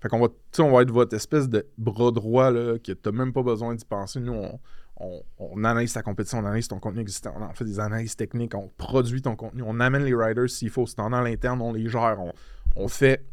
Fait 0.00 0.08
qu'on 0.08 0.20
va, 0.20 0.28
on 0.60 0.70
va 0.72 0.82
être 0.82 0.90
votre 0.90 1.14
espèce 1.14 1.48
de 1.48 1.66
bras 1.76 2.10
droit, 2.10 2.50
là, 2.50 2.78
que 2.78 2.92
t'as 2.92 3.12
même 3.12 3.32
pas 3.32 3.42
besoin 3.42 3.74
d'y 3.74 3.84
penser. 3.84 4.18
Nous, 4.20 4.32
on, 4.32 4.58
on- 4.96 5.22
on 5.38 5.64
analyse 5.64 5.92
ta 5.92 6.02
compétition, 6.02 6.38
on 6.38 6.44
analyse 6.44 6.68
ton 6.68 6.78
contenu 6.78 7.00
existant, 7.00 7.34
on 7.36 7.42
en 7.42 7.52
fait 7.52 7.64
des 7.64 7.80
analyses 7.80 8.16
techniques, 8.16 8.54
on 8.54 8.68
produit 8.78 9.20
ton 9.22 9.36
contenu, 9.36 9.62
on 9.66 9.78
amène 9.80 10.04
les 10.04 10.14
riders 10.14 10.48
s'il 10.48 10.70
faut, 10.70 10.86
si 10.86 10.94
t'en 10.94 11.12
as 11.12 11.18
à 11.18 11.22
l'interne, 11.22 11.60
on 11.60 11.72
les 11.72 11.88
gère, 11.88 12.18
on, 12.20 12.32
on 12.76 12.88
fait, 12.88 13.24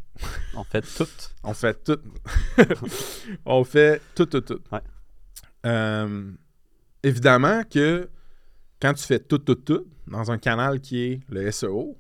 On 0.56 0.64
fait 0.64 0.82
tout. 0.82 1.08
on 1.44 1.54
fait 1.54 1.84
tout. 1.84 2.00
on 3.46 3.64
fait 3.64 4.02
tout, 4.16 4.26
tout, 4.26 4.42
tout. 4.42 4.60
Ouais. 4.72 4.82
Euh, 5.66 6.32
évidemment 7.04 7.64
que 7.64 8.10
quand 8.82 8.94
tu 8.94 9.04
fais 9.04 9.20
tout, 9.20 9.40
tout, 9.40 9.56
tout, 9.56 9.86
dans 10.08 10.32
un 10.32 10.38
canal 10.38 10.80
qui 10.80 11.04
est 11.04 11.20
le 11.30 11.52
SEO, 11.52 11.98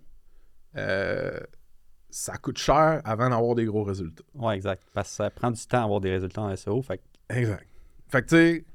euh, 0.75 1.39
ça 2.09 2.37
coûte 2.37 2.57
cher 2.57 3.01
avant 3.03 3.29
d'avoir 3.29 3.55
des 3.55 3.65
gros 3.65 3.83
résultats. 3.83 4.23
Ouais, 4.35 4.55
exact. 4.55 4.83
Parce 4.93 5.09
que 5.09 5.15
ça 5.15 5.29
prend 5.29 5.51
du 5.51 5.65
temps 5.65 5.81
à 5.81 5.83
avoir 5.83 5.99
des 5.99 6.11
résultats 6.11 6.41
en 6.41 6.55
SEO. 6.55 6.81
Fait 6.81 7.01
Exact. 7.29 7.67
Fait 8.09 8.21
que 8.21 8.27
tu 8.27 8.35
sais, 8.35 8.65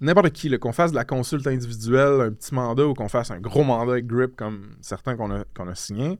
n'importe 0.00 0.30
qui, 0.30 0.56
qu'on 0.58 0.72
fasse 0.72 0.92
de 0.92 0.96
la 0.96 1.04
consulte 1.04 1.46
individuelle, 1.46 2.20
un 2.20 2.32
petit 2.32 2.54
mandat 2.54 2.86
ou 2.86 2.94
qu'on 2.94 3.08
fasse 3.08 3.30
un 3.30 3.40
gros 3.40 3.64
mandat 3.64 3.92
avec 3.92 4.06
Grip 4.06 4.36
comme 4.36 4.76
certains 4.80 5.16
qu'on 5.16 5.30
a, 5.32 5.44
qu'on 5.54 5.68
a 5.68 5.74
signés, 5.74 6.18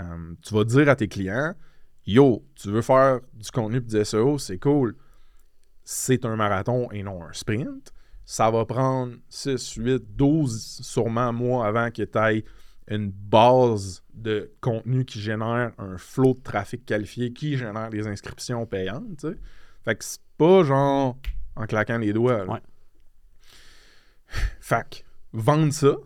euh, 0.00 0.34
tu 0.42 0.54
vas 0.54 0.64
dire 0.64 0.88
à 0.88 0.96
tes 0.96 1.08
clients 1.08 1.54
Yo, 2.06 2.44
tu 2.54 2.70
veux 2.70 2.82
faire 2.82 3.20
du 3.32 3.50
contenu 3.50 3.78
et 3.78 3.80
du 3.80 4.04
SEO, 4.04 4.38
c'est 4.38 4.58
cool. 4.58 4.94
C'est 5.84 6.24
un 6.24 6.36
marathon 6.36 6.90
et 6.90 7.02
non 7.02 7.22
un 7.22 7.32
sprint. 7.32 7.92
Ça 8.24 8.50
va 8.50 8.64
prendre 8.64 9.14
6, 9.28 9.74
8, 9.74 10.16
12 10.16 10.80
sûrement 10.82 11.32
mois 11.32 11.66
avant 11.66 11.90
que 11.90 12.02
tu 12.02 12.18
ailles 12.18 12.44
une 12.88 13.10
base 13.10 14.02
de 14.12 14.52
contenu 14.60 15.04
qui 15.04 15.20
génère 15.20 15.72
un 15.78 15.96
flot 15.96 16.34
de 16.34 16.42
trafic 16.42 16.84
qualifié, 16.84 17.32
qui 17.32 17.56
génère 17.56 17.90
des 17.90 18.06
inscriptions 18.06 18.66
payantes. 18.66 19.16
tu 19.18 19.28
sais. 19.28 19.36
Fait 19.84 19.96
que 19.96 20.04
c'est 20.04 20.20
pas 20.36 20.64
genre 20.64 21.16
en 21.56 21.66
claquant 21.66 21.98
les 21.98 22.12
doigts. 22.12 22.44
là. 22.44 22.52
Ouais. 22.52 22.60
Fait 24.60 24.86
que 24.88 24.96
vendre 25.32 25.72
ça, 25.72 25.96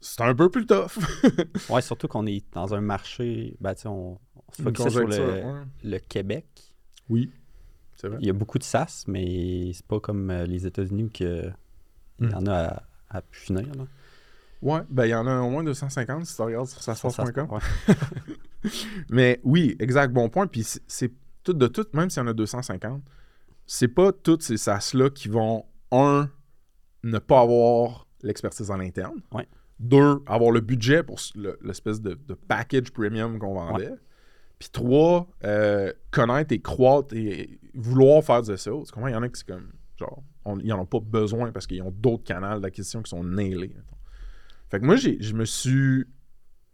c'est 0.00 0.22
un 0.22 0.34
peu 0.34 0.50
plus 0.50 0.66
tough. 0.66 0.98
Ouais, 1.70 1.82
surtout 1.82 2.08
qu'on 2.08 2.26
est 2.26 2.44
dans 2.52 2.74
un 2.74 2.80
marché, 2.80 3.56
ben, 3.60 3.74
on, 3.84 4.18
on 4.36 4.52
se 4.52 4.62
focusait 4.62 4.90
sur 4.90 5.06
le, 5.06 5.16
ouais. 5.16 5.62
le 5.82 5.98
Québec. 5.98 6.46
Oui, 7.08 7.30
vrai. 8.06 8.18
Il 8.20 8.26
y 8.26 8.30
a 8.30 8.32
beaucoup 8.32 8.58
de 8.58 8.62
SaaS, 8.62 9.04
mais 9.08 9.72
c'est 9.74 9.84
pas 9.86 9.98
comme 9.98 10.30
euh, 10.30 10.46
les 10.46 10.64
États-Unis 10.66 11.02
où 11.04 11.10
que, 11.10 11.50
il 12.20 12.26
y 12.30 12.32
Hmm. 12.32 12.36
en 12.36 12.46
a 12.46 12.54
à, 12.54 12.82
à 13.10 13.22
pu 13.22 13.40
finir. 13.40 13.66
Là. 13.74 13.84
Ouais, 14.62 14.80
ben 14.88 15.06
il 15.06 15.10
y 15.10 15.14
en 15.14 15.26
a 15.26 15.40
au 15.40 15.50
moins 15.50 15.64
250 15.64 16.26
si 16.26 16.36
tu 16.36 16.42
regardes 16.42 16.66
sur 16.68 16.80
Ça, 16.82 16.94
salesforce.com. 16.94 17.48
ouais. 17.50 18.70
Mais 19.10 19.40
oui, 19.44 19.76
exact, 19.78 20.12
bon 20.12 20.28
point. 20.28 20.46
Puis 20.46 20.64
c'est- 20.86 21.12
tout 21.44 21.52
de 21.54 21.66
tout, 21.66 21.86
même 21.94 22.10
s'il 22.10 22.20
y 22.22 22.24
en 22.24 22.28
a 22.28 22.32
250, 22.34 23.02
c'est 23.66 23.88
pas 23.88 24.12
toutes 24.12 24.42
ces 24.42 24.56
SaaS-là 24.58 25.10
qui 25.10 25.28
vont, 25.28 25.64
un, 25.90 26.28
ne 27.04 27.18
pas 27.18 27.40
avoir 27.40 28.06
l'expertise 28.22 28.70
en 28.70 28.80
interne. 28.80 29.20
Ouais. 29.32 29.46
Deux, 29.78 30.20
avoir 30.26 30.50
le 30.50 30.60
budget 30.60 31.02
pour 31.04 31.18
l'espèce 31.62 32.00
de, 32.02 32.14
de 32.26 32.34
package 32.34 32.90
premium 32.90 33.38
qu'on 33.38 33.54
vendait. 33.54 33.92
Puis 34.58 34.70
trois, 34.70 35.28
euh, 35.44 35.92
connaître 36.10 36.52
et 36.52 36.60
croître 36.60 37.14
et 37.14 37.60
vouloir 37.74 38.22
faire 38.24 38.42
du 38.42 38.50
SEO. 38.56 38.84
Tu 38.84 38.92
comprends? 38.92 39.08
Il 39.08 39.12
y 39.12 39.16
en 39.16 39.22
a 39.22 39.28
qui 39.28 39.38
c'est 39.38 39.46
comme, 39.46 39.70
genre, 39.96 40.22
on- 40.44 40.58
ils 40.58 40.72
en 40.72 40.80
ont 40.80 40.86
pas 40.86 40.98
besoin 41.00 41.52
parce 41.52 41.66
qu'ils 41.66 41.82
ont 41.82 41.92
d'autres 41.92 42.24
canaux 42.24 42.58
d'acquisition 42.60 43.02
qui 43.02 43.10
sont 43.10 43.22
nailés. 43.22 43.76
Fait 44.70 44.80
que 44.80 44.84
moi, 44.84 44.96
j'ai- 44.96 45.20
je 45.22 45.34
me 45.34 45.44
suis 45.44 46.06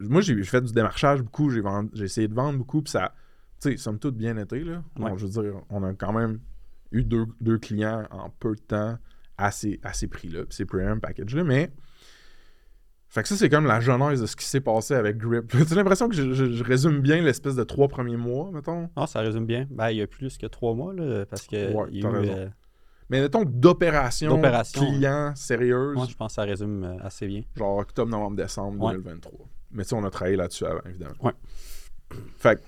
moi, 0.01 0.19
j'ai 0.19 0.43
fait 0.43 0.59
du 0.61 0.73
démarchage 0.73 1.21
beaucoup, 1.21 1.49
j'ai 1.49 1.61
j'ai 1.93 2.03
essayé 2.03 2.27
de 2.27 2.33
vendre 2.33 2.57
beaucoup, 2.57 2.81
puis 2.81 2.91
ça, 2.91 3.13
tu 3.61 3.71
sais, 3.71 3.77
somme 3.77 3.97
toute 3.97 4.17
bien 4.17 4.35
été, 4.35 4.59
là. 4.61 4.83
Bon, 4.97 5.05
Ouais. 5.05 5.17
je 5.17 5.25
veux 5.25 5.41
dire, 5.41 5.61
on 5.69 5.83
a 5.83 5.93
quand 5.93 6.11
même 6.11 6.41
eu 6.91 7.03
deux, 7.05 7.25
deux 7.39 7.57
clients 7.59 8.05
en 8.11 8.29
peu 8.29 8.55
de 8.55 8.59
temps 8.61 8.97
à 9.37 9.51
ces, 9.51 9.79
à 9.83 9.93
ces 9.93 10.07
prix-là, 10.09 10.43
puis 10.43 10.53
ces 10.55 10.65
premium 10.65 10.99
packages-là, 10.99 11.45
mais. 11.45 11.71
Fait 13.15 13.21
que 13.23 13.29
ça, 13.29 13.37
c'est 13.37 13.47
comme 13.49 13.65
la 13.65 13.79
genèse 13.79 14.19
de 14.19 14.25
ce 14.25 14.35
qui 14.35 14.43
s'est 14.45 14.59
passé 14.59 14.93
avec 14.93 15.17
Grip. 15.17 15.49
J'ai 15.69 15.75
l'impression 15.75 16.09
que 16.09 16.15
je, 16.15 16.33
je- 16.33 16.51
je 16.51 16.63
résume 16.65 16.99
bien 16.99 17.21
l'espèce 17.21 17.55
de 17.55 17.63
trois 17.63 17.87
premiers 17.87 18.17
mois, 18.17 18.51
mettons? 18.51 18.89
Ah, 18.95 19.07
ça 19.07 19.21
résume 19.21 19.45
bien. 19.45 19.65
Ben, 19.71 19.89
il 19.91 19.97
y 19.97 20.01
a 20.01 20.07
plus 20.07 20.37
que 20.37 20.45
trois 20.47 20.73
mois, 20.73 20.93
là, 20.93 21.25
parce 21.25 21.47
que 21.47 21.71
Ouais, 21.73 21.87
il 21.91 21.99
y 21.99 22.01
t'as 22.01 22.09
a 22.09 22.11
eu, 22.11 22.15
raison. 22.17 22.33
euh, 22.35 22.49
Mais 23.09 23.21
mettons 23.21 23.43
d'opération, 23.45 24.37
client 24.73 25.31
sérieuse, 25.33 25.95
moi, 25.95 26.07
je 26.09 26.15
pense 26.15 26.33
que 26.33 26.35
ça 26.35 26.43
résume 26.43 26.83
euh, 26.83 26.97
assez 27.03 27.25
bien. 27.27 27.43
genre 27.55 27.77
octobre, 27.77 28.11
novembre, 28.11 28.35
décembre 28.35 28.83
Ouais. 28.83 28.93
2023. 28.95 29.47
Mais 29.71 29.83
tu 29.83 29.89
sais, 29.89 29.95
on 29.95 30.03
a 30.03 30.09
travaillé 30.09 30.35
là-dessus 30.35 30.65
avant, 30.65 30.81
évidemment. 30.85 31.15
Ouais. 31.21 31.31
Fait 32.37 32.57
que- 32.57 32.65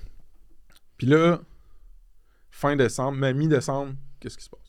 Puis 0.98 1.08
là, 1.08 1.40
fin 2.52 2.76
décembre, 2.78 3.18
mais 3.18 3.34
mi-décembre, 3.34 3.94
qu'est-ce 4.22 4.38
qui 4.38 4.46
se 4.46 4.50
passe? 4.50 4.67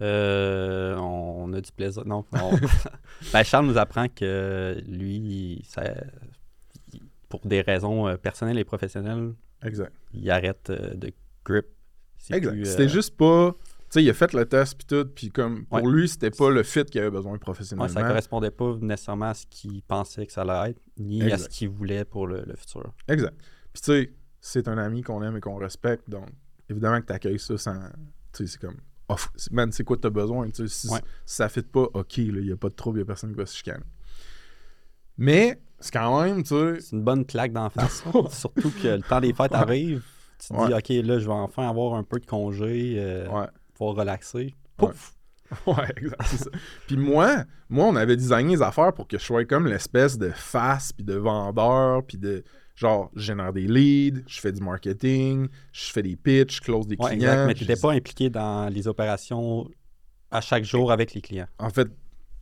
Euh, 0.00 0.96
on, 0.96 1.44
on 1.48 1.52
a 1.52 1.60
du 1.60 1.70
plaisir. 1.72 2.04
Non. 2.04 2.24
on- 2.32 2.56
ben, 3.32 3.42
Charles 3.44 3.66
nous 3.66 3.78
apprend 3.78 4.08
que 4.08 4.82
lui, 4.86 5.62
ça, 5.68 5.82
pour 7.28 7.40
des 7.46 7.60
raisons 7.60 8.08
euh, 8.08 8.16
personnelles 8.16 8.58
et 8.58 8.64
professionnelles, 8.64 9.34
Exact. 9.62 9.92
il 10.12 10.28
arrête 10.30 10.70
euh, 10.70 10.94
de 10.94 11.12
grip. 11.44 11.66
Exact. 12.30 12.54
euh, 12.56 12.64
C'était 12.64 12.88
juste 12.88 13.16
pas. 13.16 13.54
Tu 13.90 14.00
sais, 14.00 14.02
il 14.04 14.10
a 14.10 14.14
fait 14.14 14.32
le 14.32 14.44
test 14.46 14.76
puis 14.76 14.86
tout, 14.86 15.06
puis 15.14 15.30
comme 15.30 15.66
pour 15.66 15.82
Ouais. 15.82 15.90
lui, 15.92 16.08
c'était 16.08 16.30
pas 16.32 16.50
le 16.50 16.62
fit 16.64 16.84
qu'il 16.84 17.00
avait 17.00 17.10
besoin 17.10 17.32
ouais, 17.32 17.38
professionnellement. 17.38 17.86
ça 17.92 18.02
correspondait 18.02 18.50
pas 18.50 18.74
nécessairement 18.80 19.26
à 19.26 19.34
ce 19.34 19.46
qu'il 19.46 19.82
pensait 19.82 20.26
que 20.26 20.32
ça 20.32 20.42
allait 20.42 20.70
être, 20.72 20.80
ni 20.98 21.22
à 21.30 21.38
ce 21.38 21.48
qu'il 21.48 21.68
voulait 21.68 22.04
pour 22.04 22.26
le, 22.26 22.42
le 22.44 22.56
futur. 22.56 22.92
Exact. 23.06 23.36
Puis 23.72 23.82
tu 23.82 23.92
sais, 23.92 24.12
c'est 24.40 24.66
un 24.68 24.78
ami 24.78 25.02
qu'on 25.02 25.22
aime 25.22 25.36
et 25.36 25.40
qu'on 25.40 25.56
respecte, 25.56 26.08
donc 26.10 26.26
évidemment 26.68 27.00
que 27.00 27.06
tu 27.06 27.12
accueilles 27.12 27.38
ça 27.38 27.56
sans. 27.56 27.78
Tu 28.32 28.46
sais, 28.46 28.46
c'est 28.48 28.60
comme. 28.60 28.78
Off- 29.08 29.30
man, 29.50 29.70
c'est 29.72 29.84
quoi 29.84 29.96
que 29.96 30.02
t'as 30.02 30.10
besoin? 30.10 30.48
Tu 30.50 30.66
sais, 30.66 30.68
si, 30.68 30.92
Ouais. 30.92 31.00
si 31.26 31.36
ça 31.36 31.48
fit 31.48 31.62
pas, 31.62 31.86
ok, 31.94 32.16
il 32.18 32.40
n'y 32.40 32.52
a 32.52 32.56
pas 32.56 32.68
de 32.68 32.74
trouble, 32.74 32.98
il 32.98 33.02
n'y 33.02 33.04
a 33.04 33.06
personne 33.06 33.30
qui 33.32 33.36
va 33.38 33.46
se 33.46 33.56
chicaner. 33.56 33.84
Mais, 35.16 35.60
c'est 35.78 35.92
quand 35.92 36.22
même, 36.22 36.42
tu 36.42 36.48
sais. 36.54 36.80
C'est 36.80 36.96
une 36.96 37.04
bonne 37.04 37.24
claque 37.24 37.52
d'en 37.52 37.70
face. 37.70 38.04
là. 38.06 38.12
Surtout 38.30 38.70
que 38.82 38.88
le 38.88 39.02
temps 39.02 39.20
des 39.20 39.32
fêtes 39.32 39.54
arrive. 39.54 40.02
Tu 40.38 40.48
te 40.48 40.52
dis, 40.54 40.72
Ouais. 40.72 40.74
OK, 40.76 41.06
là, 41.06 41.18
je 41.18 41.26
vais 41.26 41.32
enfin 41.32 41.68
avoir 41.68 41.94
un 41.94 42.02
peu 42.02 42.18
de 42.18 42.26
congé, 42.26 42.94
euh, 42.98 43.28
Ouais. 43.28 43.46
pouvoir 43.74 43.96
relaxer. 43.96 44.54
Pouf! 44.76 45.12
Ouais, 45.66 45.88
exact, 45.98 46.22
c'est 46.24 46.38
ça. 46.38 46.50
Puis 46.88 46.96
moi, 46.96 47.44
moi, 47.68 47.84
on 47.86 47.94
avait 47.96 48.16
designé 48.16 48.56
les 48.56 48.62
affaires 48.62 48.92
pour 48.92 49.06
que 49.06 49.18
je 49.18 49.22
sois 49.24 49.44
comme 49.44 49.66
l'espèce 49.68 50.18
de 50.18 50.30
face, 50.30 50.92
puis 50.92 51.04
de 51.04 51.14
vendeur, 51.14 52.02
puis 52.04 52.16
de 52.18 52.42
genre, 52.74 53.10
je 53.14 53.22
génère 53.22 53.52
des 53.52 53.66
leads, 53.66 54.22
je 54.26 54.40
fais 54.40 54.52
du 54.52 54.60
marketing, 54.62 55.48
je 55.72 55.92
fais 55.92 56.02
des 56.02 56.16
pitchs, 56.16 56.56
je 56.56 56.60
close 56.60 56.86
des 56.86 56.96
Ouais, 56.96 57.10
clients. 57.16 57.30
exact. 57.32 57.46
Mais 57.46 57.54
tu 57.54 57.64
n'étais 57.64 57.80
pas 57.80 57.92
impliqué 57.92 58.30
dans 58.30 58.68
les 58.72 58.88
opérations 58.88 59.68
à 60.30 60.40
chaque 60.40 60.64
jour 60.64 60.90
avec 60.90 61.14
les 61.14 61.20
clients. 61.20 61.46
En 61.58 61.70
fait, 61.70 61.88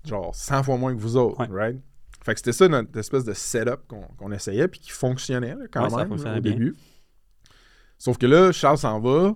genre 0.05 0.35
100 0.35 0.63
fois 0.63 0.77
moins 0.79 0.95
que 0.95 1.01
vous 1.01 1.17
autres, 1.17 1.41
Ouais. 1.41 1.49
right? 1.51 1.81
Fait 2.25 2.35
que 2.35 2.39
c'était 2.41 2.53
ça 2.53 2.69
notre 2.69 2.97
espèce 2.99 3.25
de 3.25 3.33
setup 3.35 3.81
qu'on 4.17 4.31
essayait, 4.33 4.69
puis 4.69 4.79
qui 4.81 4.91
fonctionnait 4.91 5.55
là, 5.57 5.65
quand 5.71 5.83
Ouais, 5.93 6.07
même 6.07 6.17
là, 6.23 6.37
au 6.39 6.41
bien. 6.41 6.53
début. 6.53 6.77
Sauf 7.99 8.17
que 8.19 8.27
là, 8.27 8.53
Charles 8.53 8.79
s'en 8.79 9.01
va, 9.01 9.35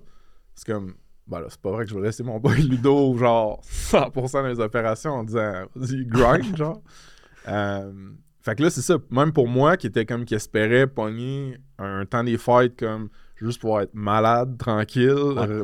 c'est 0.55 0.65
comme, 0.71 0.95
ben 1.27 1.41
là, 1.41 1.47
c'est 1.49 1.59
pas 1.61 1.71
vrai 1.71 1.83
que 1.85 1.91
je 1.91 1.95
vais 1.95 2.01
laisser 2.01 2.23
mon 2.23 2.39
boy 2.39 2.61
Ludo, 2.63 3.15
genre, 3.17 3.61
100% 3.63 4.53
des 4.53 4.59
opérations 4.61 5.11
en 5.11 5.23
disant, 5.23 5.65
vas-y, 5.75 6.05
grind, 6.05 6.55
genre. 6.57 6.81
Euh, 7.49 8.11
fait 8.51 8.55
que 8.55 8.63
là, 8.63 8.69
c'est 8.69 8.81
ça. 8.81 8.97
Même 9.11 9.33
pour 9.33 9.47
moi, 9.47 9.77
qui 9.77 9.87
était 9.87 10.05
comme, 10.05 10.25
qui 10.25 10.35
espérait 10.35 10.87
pogner 10.87 11.57
un 11.77 12.05
temps 12.05 12.23
des 12.23 12.37
fêtes 12.37 12.77
comme, 12.79 13.09
juste 13.35 13.59
pour 13.61 13.79
être 13.81 13.93
malade, 13.93 14.57
tranquille, 14.57 15.13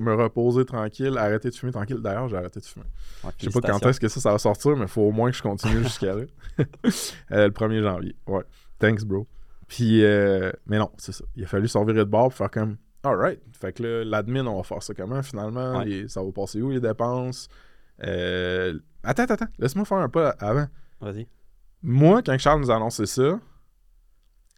me 0.02 0.14
reposer 0.14 0.66
tranquille, 0.66 1.18
arrêter 1.18 1.50
de 1.50 1.56
fumer 1.56 1.72
tranquille. 1.72 1.98
D'ailleurs, 2.02 2.28
j'ai 2.28 2.38
arrêté 2.38 2.60
de 2.60 2.66
fumer. 2.66 2.86
Ouais, 3.24 3.32
Je 3.38 3.50
sais 3.50 3.62
pas 3.62 3.68
quand 3.68 3.86
est-ce 3.88 4.00
que 4.00 4.08
ça, 4.08 4.20
ça 4.20 4.32
va 4.32 4.38
sortir, 4.38 4.76
mais 4.76 4.84
il 4.84 4.88
faut 4.90 5.02
au 5.04 5.12
moins 5.12 5.32
que 5.32 5.38
je 5.38 5.42
continue 5.44 5.82
jusqu'à 5.84 6.14
là. 6.16 6.24
Euh, 7.32 7.48
le 7.48 7.52
1er 7.52 7.82
janvier. 7.82 8.16
Ouais. 8.28 8.44
Thanks, 8.80 9.04
bro. 9.06 9.26
Puis, 9.68 10.04
euh, 10.04 10.52
mais 10.68 10.78
non, 10.78 10.92
c'est 10.98 11.14
ça. 11.14 11.24
Il 11.36 11.44
a 11.44 11.48
fallu 11.48 11.66
virer 11.68 11.94
de 11.94 12.04
bord 12.04 12.26
pour 12.30 12.34
faire 12.36 12.52
comme, 12.52 12.78
alright. 13.04 13.40
Fait 13.60 13.74
que 13.74 13.82
là, 13.82 14.04
l'admin, 14.04 14.46
on 14.46 14.58
va 14.58 14.64
faire 14.64 14.84
ça 14.84 14.94
comment 14.94 15.24
finalement? 15.24 15.80
Ouais. 15.80 15.86
Les- 15.86 16.08
ça 16.10 16.22
va 16.22 16.32
passer 16.32 16.62
où 16.62 16.70
les 16.70 16.80
dépenses? 16.82 17.48
Euh, 18.04 18.78
Attends, 19.04 19.24
attends, 19.24 19.34
attends. 19.34 19.48
Laisse-moi 19.60 19.86
faire 19.86 19.98
un 19.98 20.10
pas 20.10 20.30
avant. 20.40 20.68
Vas-y. 21.02 21.28
Moi, 21.84 22.22
quand 22.24 22.38
Charles 22.38 22.62
nous 22.62 22.72
a 22.72 22.76
annoncé 22.76 23.06
ça, 23.06 23.40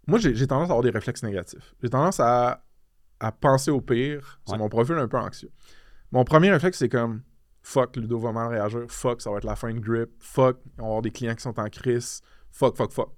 moi, 0.07 0.19
j'ai 0.19 0.34
tendance 0.47 0.69
à 0.69 0.73
avoir 0.73 0.84
des 0.84 0.91
réflexes 0.91 1.23
négatifs. 1.23 1.73
J'ai 1.82 1.89
tendance 1.89 2.19
à, 2.19 2.63
à 3.19 3.32
penser 3.32 3.71
au 3.71 3.82
pire. 3.82 4.39
C'est 4.45 4.53
Ouais. 4.53 4.59
mon 4.59 4.69
profil 4.69 4.95
un 4.95 5.07
peu 5.07 5.17
anxieux. 5.17 5.51
Mon 6.11 6.23
premier 6.23 6.51
réflexe, 6.51 6.78
c'est 6.78 6.89
comme 6.89 7.23
fuck, 7.63 7.95
Ludo 7.95 8.19
va 8.19 8.32
mal 8.32 8.49
réagir. 8.49 8.82
Fuck, 8.88 9.21
ça 9.21 9.32
va 9.32 9.38
être 9.38 9.43
la 9.45 9.55
fin 9.55 9.73
de 9.73 9.80
grip. 9.80 10.09
Fuck, 10.19 10.57
on 10.78 10.82
va 10.84 10.88
avoir 10.88 11.01
des 11.01 11.09
clients 11.09 11.34
qui 11.34 11.41
sont 11.41 11.59
en 11.59 11.67
crise. 11.69 12.21
Fuck, 12.51 12.78
fuck, 12.78 12.91
fuck. 12.91 13.09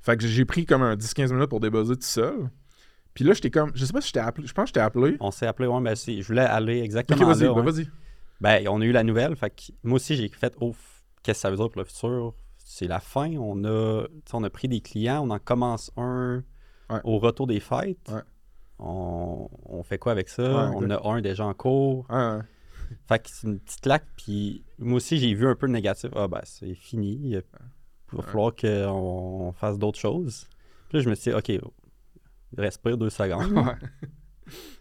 Fait 0.00 0.16
que 0.16 0.26
j'ai 0.26 0.44
pris 0.46 0.64
comme 0.64 0.82
un 0.82 0.96
10-15 0.96 1.32
minutes 1.32 1.50
pour 1.50 1.60
débuzzer 1.60 1.94
tout 1.96 2.02
seul. 2.02 2.50
Puis 3.12 3.24
là, 3.24 3.34
j'étais 3.34 3.50
comme, 3.50 3.70
je 3.74 3.84
sais 3.84 3.92
pas 3.92 4.00
si 4.00 4.08
je 4.08 4.14
t'ai 4.14 4.20
appelé. 4.20 4.46
Je 4.46 4.54
pense 4.54 4.64
que 4.64 4.68
je 4.68 4.72
t'ai 4.72 4.80
appelé. 4.80 5.18
On 5.20 5.30
s'est 5.30 5.46
appelé, 5.46 5.68
ouais, 5.68 5.80
ben, 5.82 5.94
c'est- 5.94 6.22
je 6.22 6.26
voulais 6.26 6.40
aller 6.40 6.78
Ok, 6.78 6.84
exactement 6.86 7.26
vas-y, 7.26 7.42
là. 7.42 7.52
ben, 7.52 7.60
ouais. 7.62 7.70
vas-y. 7.70 7.88
Ben, 8.40 8.66
on 8.68 8.80
a 8.80 8.84
eu 8.86 8.92
la 8.92 9.04
nouvelle. 9.04 9.36
Fait 9.36 9.50
que 9.50 9.70
moi 9.84 9.96
aussi, 9.96 10.16
j'ai 10.16 10.28
fait, 10.28 10.54
oh, 10.60 10.74
qu'est-ce 11.22 11.38
que 11.38 11.42
ça 11.42 11.50
veut 11.50 11.56
dire 11.56 11.68
pour 11.68 11.80
le 11.82 11.84
futur? 11.86 12.34
C'est 12.74 12.86
la 12.86 13.00
fin. 13.00 13.30
On 13.36 13.64
a, 13.64 14.06
on 14.32 14.44
a 14.44 14.48
pris 14.50 14.66
des 14.66 14.80
clients. 14.80 15.22
On 15.26 15.30
en 15.30 15.38
commence 15.38 15.90
un 15.98 16.42
Ouais. 16.90 17.00
au 17.04 17.18
retour 17.18 17.46
des 17.46 17.60
fêtes. 17.60 18.10
Ouais. 18.10 18.20
On, 18.78 19.48
on 19.66 19.82
fait 19.82 19.98
quoi 19.98 20.12
avec 20.12 20.28
ça? 20.30 20.42
Ouais, 20.42 20.74
on 20.76 20.88
a 20.90 21.06
un 21.08 21.20
déjà 21.20 21.44
en 21.44 21.52
cours. 21.54 22.06
Fait 23.08 23.18
que 23.22 23.28
c'est 23.30 23.46
une 23.46 23.60
petite 23.60 23.80
claque. 23.82 24.06
Puis 24.16 24.64
moi 24.78 24.96
aussi, 24.96 25.18
j'ai 25.18 25.34
vu 25.34 25.46
un 25.46 25.54
peu 25.54 25.66
le 25.66 25.72
négatif. 25.72 26.10
Ah, 26.16 26.28
ben, 26.28 26.40
c'est 26.44 26.74
fini. 26.74 27.18
Il 27.30 27.42
va 28.12 28.22
falloir 28.22 28.54
qu'on 28.54 28.68
on 29.48 29.52
fasse 29.52 29.78
d'autres 29.78 29.98
choses. 29.98 30.46
Puis 30.88 30.98
là, 30.98 31.04
je 31.04 31.10
me 31.10 31.14
suis 31.14 31.30
dit, 31.30 31.36
OK, 31.36 31.52
respire 32.56 32.96
deux 32.96 33.10
secondes. 33.10 33.76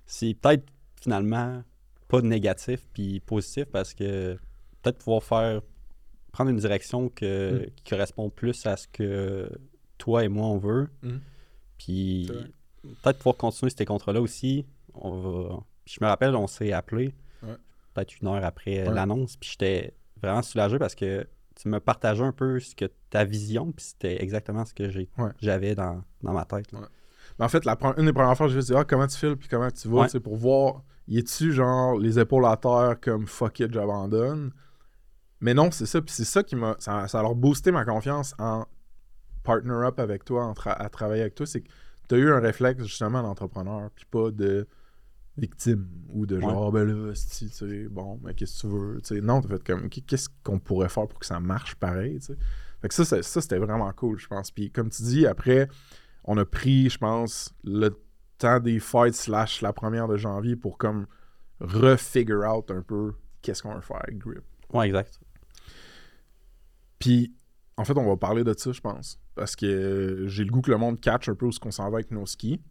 C'est 0.06 0.34
peut-être 0.34 0.66
finalement 1.02 1.62
pas 2.08 2.22
négatif 2.22 2.88
puis 2.94 3.20
positif 3.20 3.66
parce 3.66 3.94
que 3.94 4.38
peut-être 4.82 4.98
pouvoir 4.98 5.24
faire 5.24 5.62
prendre 6.32 6.50
une 6.52 6.58
direction 6.58 7.10
que, 7.10 7.66
Mm. 7.68 7.70
qui 7.76 7.84
correspond 7.90 8.30
plus 8.30 8.66
à 8.66 8.78
ce 8.78 8.88
que 8.88 9.50
toi 9.98 10.24
et 10.24 10.28
moi 10.30 10.48
on 10.48 10.58
veut. 10.58 10.90
Mm. 11.04 11.18
Puis 11.78 12.30
C'est 12.84 12.90
peut-être 13.04 13.18
pouvoir 13.18 13.38
continuer 13.38 13.72
ces 13.76 13.86
contrats-là 13.86 14.22
aussi. 14.22 14.66
On 14.94 15.20
va... 15.20 15.60
Puis 15.86 15.96
je 16.00 16.04
me 16.06 16.10
rappelle, 16.10 16.36
on 16.36 16.48
s'est 16.48 16.72
appelé 16.74 17.14
Ouais. 17.44 17.56
peut-être 17.94 18.20
une 18.22 18.28
heure 18.28 18.44
après 18.44 18.88
Ouais. 18.88 18.94
l'annonce. 18.94 19.36
Puis 19.38 19.52
j'étais 19.52 19.94
vraiment 20.22 20.42
soulagé 20.42 20.78
parce 20.80 20.96
que 20.96 21.28
tu 21.56 21.68
me 21.68 21.80
partageais 21.80 22.24
un 22.24 22.32
peu 22.32 22.60
ce 22.60 22.76
que 22.76 22.86
ta 23.10 23.24
vision, 23.26 23.72
puis 23.72 23.86
c'était 23.86 24.22
exactement 24.24 24.64
ce 24.66 24.74
que 24.74 24.84
Ouais. 24.84 25.32
j'avais 25.42 25.76
dans, 25.76 26.02
dans 26.24 26.34
ma 26.34 26.46
tête. 26.46 26.68
Mais 26.74 27.46
en 27.46 27.50
fait, 27.50 27.66
la 27.66 27.78
une 27.98 28.06
des 28.06 28.14
premières 28.14 28.36
fois, 28.38 28.48
je 28.48 28.56
vais 28.56 28.64
dire, 28.64 28.78
ah, 28.78 28.86
comment 28.86 29.06
tu 29.08 29.18
files, 29.18 29.36
puis 29.36 29.48
comment 29.50 29.70
tu 29.70 29.88
vas, 29.88 30.08
sais, 30.08 30.20
pour 30.20 30.36
voir, 30.38 30.84
y 31.08 31.18
est-tu 31.20 31.52
genre 31.52 31.98
les 32.00 32.18
épaules 32.20 32.46
à 32.46 32.56
terre 32.58 32.96
comme 33.02 33.28
fuck 33.28 33.60
it, 33.60 33.72
j'abandonne? 33.74 34.52
Mais 35.42 35.54
non, 35.54 35.72
c'est 35.72 35.86
ça, 35.88 36.02
puis 36.02 36.14
c'est 36.14 36.24
ça 36.26 36.44
qui 36.44 36.56
m'a. 36.56 36.76
Ça, 36.80 37.08
ça 37.08 37.20
a 37.20 37.22
leur 37.24 37.36
boosté 37.36 37.72
ma 37.72 37.84
confiance 37.84 38.34
en 38.40 38.66
partner 39.44 39.74
up 39.86 40.00
avec 40.00 40.24
toi, 40.24 40.46
en 40.46 40.54
tra- 40.54 40.76
à 40.78 40.90
travailler 40.90 41.22
avec 41.22 41.36
toi. 41.36 41.46
C'est 41.48 41.62
que 41.62 41.70
tu 42.08 42.16
as 42.16 42.18
eu 42.20 42.32
un 42.32 42.40
réflexe 42.40 42.84
justement 42.84 43.24
d'entrepreneur, 43.24 43.90
puis 43.96 44.06
pas 44.06 44.30
de 44.32 44.68
victime 45.38 45.88
ou 46.10 46.26
de 46.26 46.40
genre, 46.40 46.68
Ah, 46.68 46.72
ben 46.72 46.84
là, 46.86 47.14
si, 47.16 47.50
tu 47.50 47.56
sais, 47.56 47.88
bon, 47.90 48.20
mais 48.24 48.34
qu'est-ce 48.36 48.62
que 48.62 48.68
tu 48.68 48.74
veux, 48.74 49.02
tu 49.02 49.16
sais. 49.16 49.22
Non, 49.22 49.42
t'as 49.42 49.48
fait 49.50 49.64
comme, 49.64 49.90
Qu- 49.90 50.02
qu'est-ce 50.02 50.30
qu'on 50.44 50.60
pourrait 50.60 50.90
faire 50.90 51.08
pour 51.08 51.18
que 51.20 51.26
ça 51.26 51.40
marche 51.40 51.76
pareil, 51.76 52.20
tu 52.20 52.28
sais. 52.28 52.38
Fait 52.82 52.88
que 52.90 52.94
ça, 52.94 53.06
c'est- 53.06 53.24
ça 53.24 53.42
c'était 53.42 53.58
vraiment 53.58 53.92
cool, 53.94 54.20
je 54.20 54.28
pense. 54.28 54.52
Puis 54.52 54.70
comme 54.72 54.90
tu 54.90 55.02
dis, 55.04 55.26
après, 55.26 55.68
on 56.26 56.38
a 56.38 56.46
pris, 56.46 56.90
je 56.90 56.98
pense, 56.98 57.54
le 57.64 57.90
temps 58.38 58.60
des 58.60 58.80
fights 58.80 59.16
slash 59.16 59.62
la 59.62 59.72
première 59.74 60.08
de 60.08 60.18
janvier 60.18 60.56
pour 60.56 60.78
comme 60.78 61.08
refigure 61.60 62.44
out 62.52 62.72
un 62.72 62.82
peu 62.82 63.14
qu'est-ce 63.42 63.62
qu'on 63.64 63.74
va 63.74 63.82
faire 63.82 64.02
avec 64.04 64.18
Grip. 64.18 64.44
Ouais, 64.74 64.88
exact. 64.88 65.20
Puis, 67.02 67.34
en 67.76 67.84
fait, 67.84 67.98
on 67.98 68.06
va 68.06 68.16
parler 68.16 68.44
de 68.46 68.54
ça, 68.58 68.72
je 68.72 68.80
pense. 68.80 69.20
Parce 69.36 69.56
que 69.56 69.66
euh, 69.66 70.28
j'ai 70.28 70.44
le 70.46 70.52
goût 70.52 70.62
que 70.62 70.72
le 70.72 70.78
monde 70.78 71.02
catch 71.02 71.28
un 71.28 71.36
peu 71.36 71.48
où 71.48 71.52
ce 71.52 71.60
qu'on 71.60 71.72
s'en 71.72 71.90
va 71.90 71.98
avec 71.98 72.12
nos 72.12 72.26
skis. 72.26 72.62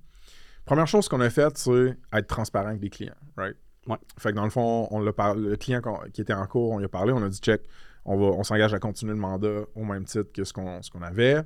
Première 0.64 0.87
chose 0.87 1.09
qu'on 1.09 1.20
a 1.20 1.28
faite, 1.31 1.59
c'est 1.59 1.97
être 2.12 2.26
transparent 2.26 2.68
avec 2.68 2.81
des 2.81 2.91
clients, 2.91 3.14
right? 3.37 3.57
Ouais. 3.87 3.97
Fait 4.18 4.31
que 4.31 4.37
dans 4.37 4.45
le 4.45 4.51
fond, 4.51 4.87
on 4.91 5.01
l'a 5.01 5.12
par- 5.12 5.35
le 5.35 5.57
client 5.57 5.81
qui 6.12 6.20
était 6.20 6.35
en 6.35 6.47
cours, 6.47 6.70
on 6.70 6.78
lui 6.78 6.85
a 6.85 6.89
parlé, 6.89 7.12
on 7.12 7.22
a 7.22 7.28
dit 7.28 7.39
check, 7.39 7.62
on, 8.05 8.16
va, 8.18 8.26
on 8.26 8.45
s'engage 8.45 8.72
à 8.72 8.78
continuer 8.78 9.14
le 9.14 9.18
mandat 9.18 9.62
au 9.74 9.85
même 9.85 10.05
titre 10.05 10.31
que 10.33 10.45
ce 10.45 10.53
qu'on, 10.53 10.81
ce 10.83 10.91
qu'on 10.91 11.03
avait. 11.03 11.43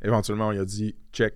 Éventuellement, 0.00 0.48
on 0.48 0.50
lui 0.52 0.60
a 0.60 0.64
dit 0.64 0.96
check. 1.12 1.34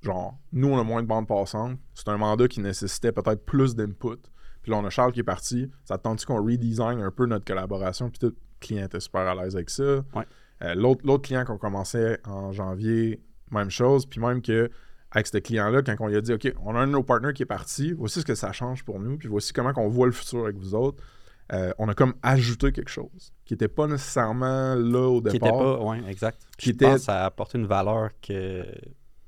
Genre, 0.00 0.38
nous, 0.52 0.68
on 0.68 0.78
a 0.78 0.82
moins 0.84 1.02
de 1.02 1.08
bandes 1.08 1.26
passantes. 1.26 1.78
C'est 1.94 2.08
un 2.08 2.16
mandat 2.16 2.48
qui 2.48 2.60
nécessitait 2.60 3.12
peut-être 3.12 3.44
plus 3.44 3.74
d'input. 3.74 4.16
Puis 4.62 4.70
là, 4.70 4.78
on 4.78 4.84
a 4.84 4.90
Charles 4.90 5.12
qui 5.12 5.20
est 5.20 5.24
parti. 5.24 5.70
Ça 5.84 5.98
te 5.98 6.02
tente 6.02 6.24
qu'on 6.24 6.42
redesign 6.42 7.00
un 7.00 7.10
peu 7.10 7.26
notre 7.26 7.44
collaboration? 7.44 8.10
Puis 8.10 8.18
tout? 8.18 8.34
Client 8.60 8.84
était 8.86 9.00
super 9.00 9.22
à 9.22 9.34
l'aise 9.34 9.54
avec 9.56 9.70
ça. 9.70 9.96
Ouais. 10.14 10.24
Euh, 10.62 10.74
l'autre, 10.74 11.18
client 11.22 11.44
qu'on 11.44 11.58
commençait 11.58 12.18
en 12.26 12.52
janvier, 12.52 13.20
même 13.50 13.70
chose. 13.70 14.06
Puis 14.06 14.20
même 14.20 14.42
que 14.42 14.70
avec 15.10 15.26
ce 15.26 15.38
client-là, 15.38 15.82
quand 15.82 15.94
on 16.00 16.06
lui 16.08 16.16
a 16.16 16.20
dit 16.20 16.32
OK, 16.34 16.52
on 16.64 16.74
a 16.74 16.80
un 16.80 16.86
de 16.86 16.92
nos 16.92 17.02
partenaires 17.02 17.32
qui 17.32 17.42
est 17.42 17.46
parti, 17.46 17.92
voici 17.92 18.20
ce 18.20 18.24
que 18.26 18.34
ça 18.34 18.52
change 18.52 18.84
pour 18.84 18.98
nous, 19.00 19.16
puis 19.16 19.28
voici 19.28 19.52
comment 19.52 19.72
on 19.76 19.88
voit 19.88 20.06
le 20.06 20.12
futur 20.12 20.44
avec 20.44 20.56
vous 20.56 20.74
autres. 20.74 21.02
Euh, 21.54 21.72
on 21.78 21.88
a 21.88 21.94
comme 21.94 22.12
ajouté 22.22 22.72
quelque 22.72 22.90
chose 22.90 23.32
qui 23.46 23.54
n'était 23.54 23.68
pas 23.68 23.86
nécessairement 23.86 24.74
là 24.74 25.08
au 25.08 25.22
Qui 25.22 25.28
était 25.36 25.46
départ. 25.46 25.58
pas, 25.58 25.80
ouais, 25.82 26.02
exact. 26.10 26.42
Qui 26.58 26.66
Je 26.66 26.74
était- 26.74 26.84
pense 26.84 26.94
que 26.96 27.00
ça 27.04 27.24
apporte 27.24 27.54
une 27.54 27.64
valeur 27.66 28.10
que 28.20 28.66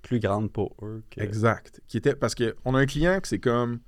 plus 0.02 0.20
grande 0.20 0.52
pour 0.52 0.76
eux 0.82 1.02
que. 1.10 1.20
Exact. 1.22 1.80
Qui 1.88 1.96
était 1.96 2.14
parce 2.14 2.34
qu'on 2.34 2.74
a 2.74 2.78
un 2.80 2.86
client 2.86 3.18
que 3.20 3.28
c'est 3.28 3.38
comme 3.38 3.80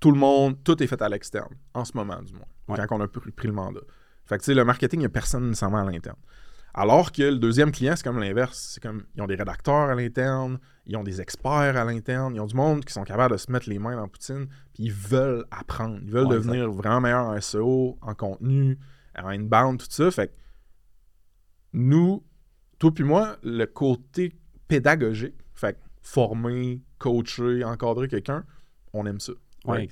tout 0.00 0.10
le 0.10 0.18
monde, 0.18 0.62
tout 0.64 0.82
est 0.82 0.86
fait 0.86 1.00
à 1.00 1.08
l'externe, 1.08 1.54
en 1.72 1.84
ce 1.86 1.96
moment 1.96 2.20
du 2.22 2.34
moins, 2.34 2.42
Ouais. 2.68 2.76
quand 2.86 2.96
on 2.98 3.00
a 3.00 3.08
pris, 3.08 3.30
pris 3.30 3.48
le 3.48 3.54
mandat. 3.54 3.80
Fait 4.26 4.36
que 4.38 4.42
tu 4.42 4.46
sais, 4.46 4.54
le 4.54 4.64
marketing, 4.64 5.00
il 5.00 5.02
n'y 5.02 5.06
a 5.06 5.10
personne 5.10 5.48
nécessairement 5.48 5.86
à 5.86 5.90
l'interne. 5.90 6.16
Alors 6.74 7.12
que 7.12 7.22
le 7.22 7.36
deuxième 7.38 7.70
client, 7.70 7.94
c'est 7.96 8.02
comme 8.02 8.18
l'inverse. 8.18 8.72
C'est 8.74 8.82
comme, 8.82 9.04
ils 9.14 9.20
ont 9.20 9.26
des 9.26 9.34
rédacteurs 9.34 9.90
à 9.90 9.94
l'interne, 9.94 10.58
ils 10.86 10.96
ont 10.96 11.02
des 11.02 11.20
experts 11.20 11.76
à 11.76 11.84
l'interne, 11.84 12.34
ils 12.34 12.40
ont 12.40 12.46
du 12.46 12.54
monde 12.54 12.82
qui 12.84 12.92
sont 12.94 13.04
capables 13.04 13.34
de 13.34 13.38
se 13.38 13.50
mettre 13.52 13.68
les 13.68 13.78
mains 13.78 13.94
dans 13.96 14.08
poutine, 14.08 14.46
puis 14.72 14.84
ils 14.84 14.92
veulent 14.92 15.44
apprendre. 15.50 15.98
Ils 16.02 16.10
veulent 16.10 16.26
Ouais, 16.28 16.34
devenir 16.36 16.70
vraiment 16.70 17.00
meilleurs 17.02 17.26
en 17.26 17.38
SEO, 17.40 17.98
en 18.00 18.14
contenu, 18.14 18.78
en 19.18 19.28
inbound, 19.28 19.80
tout 19.80 19.86
ça. 19.90 20.10
Fait 20.10 20.28
que 20.28 20.32
nous, 21.74 22.24
toi 22.78 22.92
puis 22.92 23.04
moi, 23.04 23.36
le 23.42 23.66
côté 23.66 24.32
pédagogique, 24.68 25.34
fait 25.54 25.74
que 25.74 25.78
former, 26.00 26.82
coacher, 26.98 27.64
encadrer 27.64 28.08
quelqu'un, 28.08 28.44
on 28.92 29.04
aime 29.06 29.20
ça. 29.20 29.32
Ouais, 29.64 29.78
Ouais. 29.80 29.88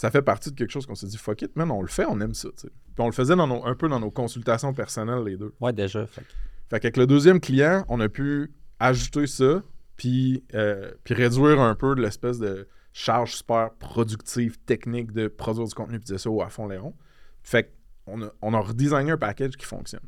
Ça 0.00 0.12
fait 0.12 0.22
partie 0.22 0.50
de 0.52 0.54
quelque 0.56 0.70
chose 0.70 0.86
qu'on 0.86 0.94
s'est 0.94 1.08
dit, 1.08 1.16
fuck 1.18 1.42
it, 1.42 1.56
man, 1.56 1.70
on 1.72 1.82
le 1.82 1.88
fait, 1.88 2.04
on 2.08 2.20
aime 2.20 2.32
ça. 2.34 2.48
Puis 2.56 2.68
on 2.98 3.06
le 3.06 3.12
faisait 3.12 3.34
dans 3.34 3.48
nos- 3.48 3.64
un 3.66 3.74
peu 3.74 3.88
dans 3.88 3.98
nos 3.98 4.12
consultations 4.12 4.72
personnelles, 4.72 5.24
les 5.24 5.36
deux. 5.36 5.52
Ouais, 5.60 5.72
déjà. 5.72 6.06
Fait 6.06 6.20
que- 6.20 6.26
Fait 6.70 6.78
qu'avec 6.80 6.96
le 6.98 7.06
deuxième 7.08 7.40
client, 7.40 7.84
on 7.88 7.98
a 7.98 8.08
pu 8.08 8.52
ajouter 8.78 9.26
ça, 9.26 9.60
puis, 9.96 10.44
euh, 10.54 10.92
puis 11.02 11.14
réduire 11.14 11.60
un 11.60 11.74
peu 11.74 11.96
de 11.96 12.00
l'espèce 12.00 12.38
de 12.38 12.68
charge 12.92 13.34
super 13.34 13.72
productive, 13.74 14.56
technique 14.60 15.10
de 15.10 15.26
produire 15.26 15.66
du 15.66 15.74
contenu 15.74 15.98
puis 15.98 16.12
de 16.12 16.16
ça 16.16 16.30
à 16.44 16.48
fond 16.48 16.68
les 16.68 16.78
ronds. 16.78 16.94
Fait 17.42 17.74
qu'on 18.04 18.22
a, 18.22 18.30
on 18.40 18.54
a 18.54 18.60
redesigné 18.60 19.10
un 19.10 19.16
package 19.18 19.56
qui 19.56 19.66
fonctionne. 19.66 20.00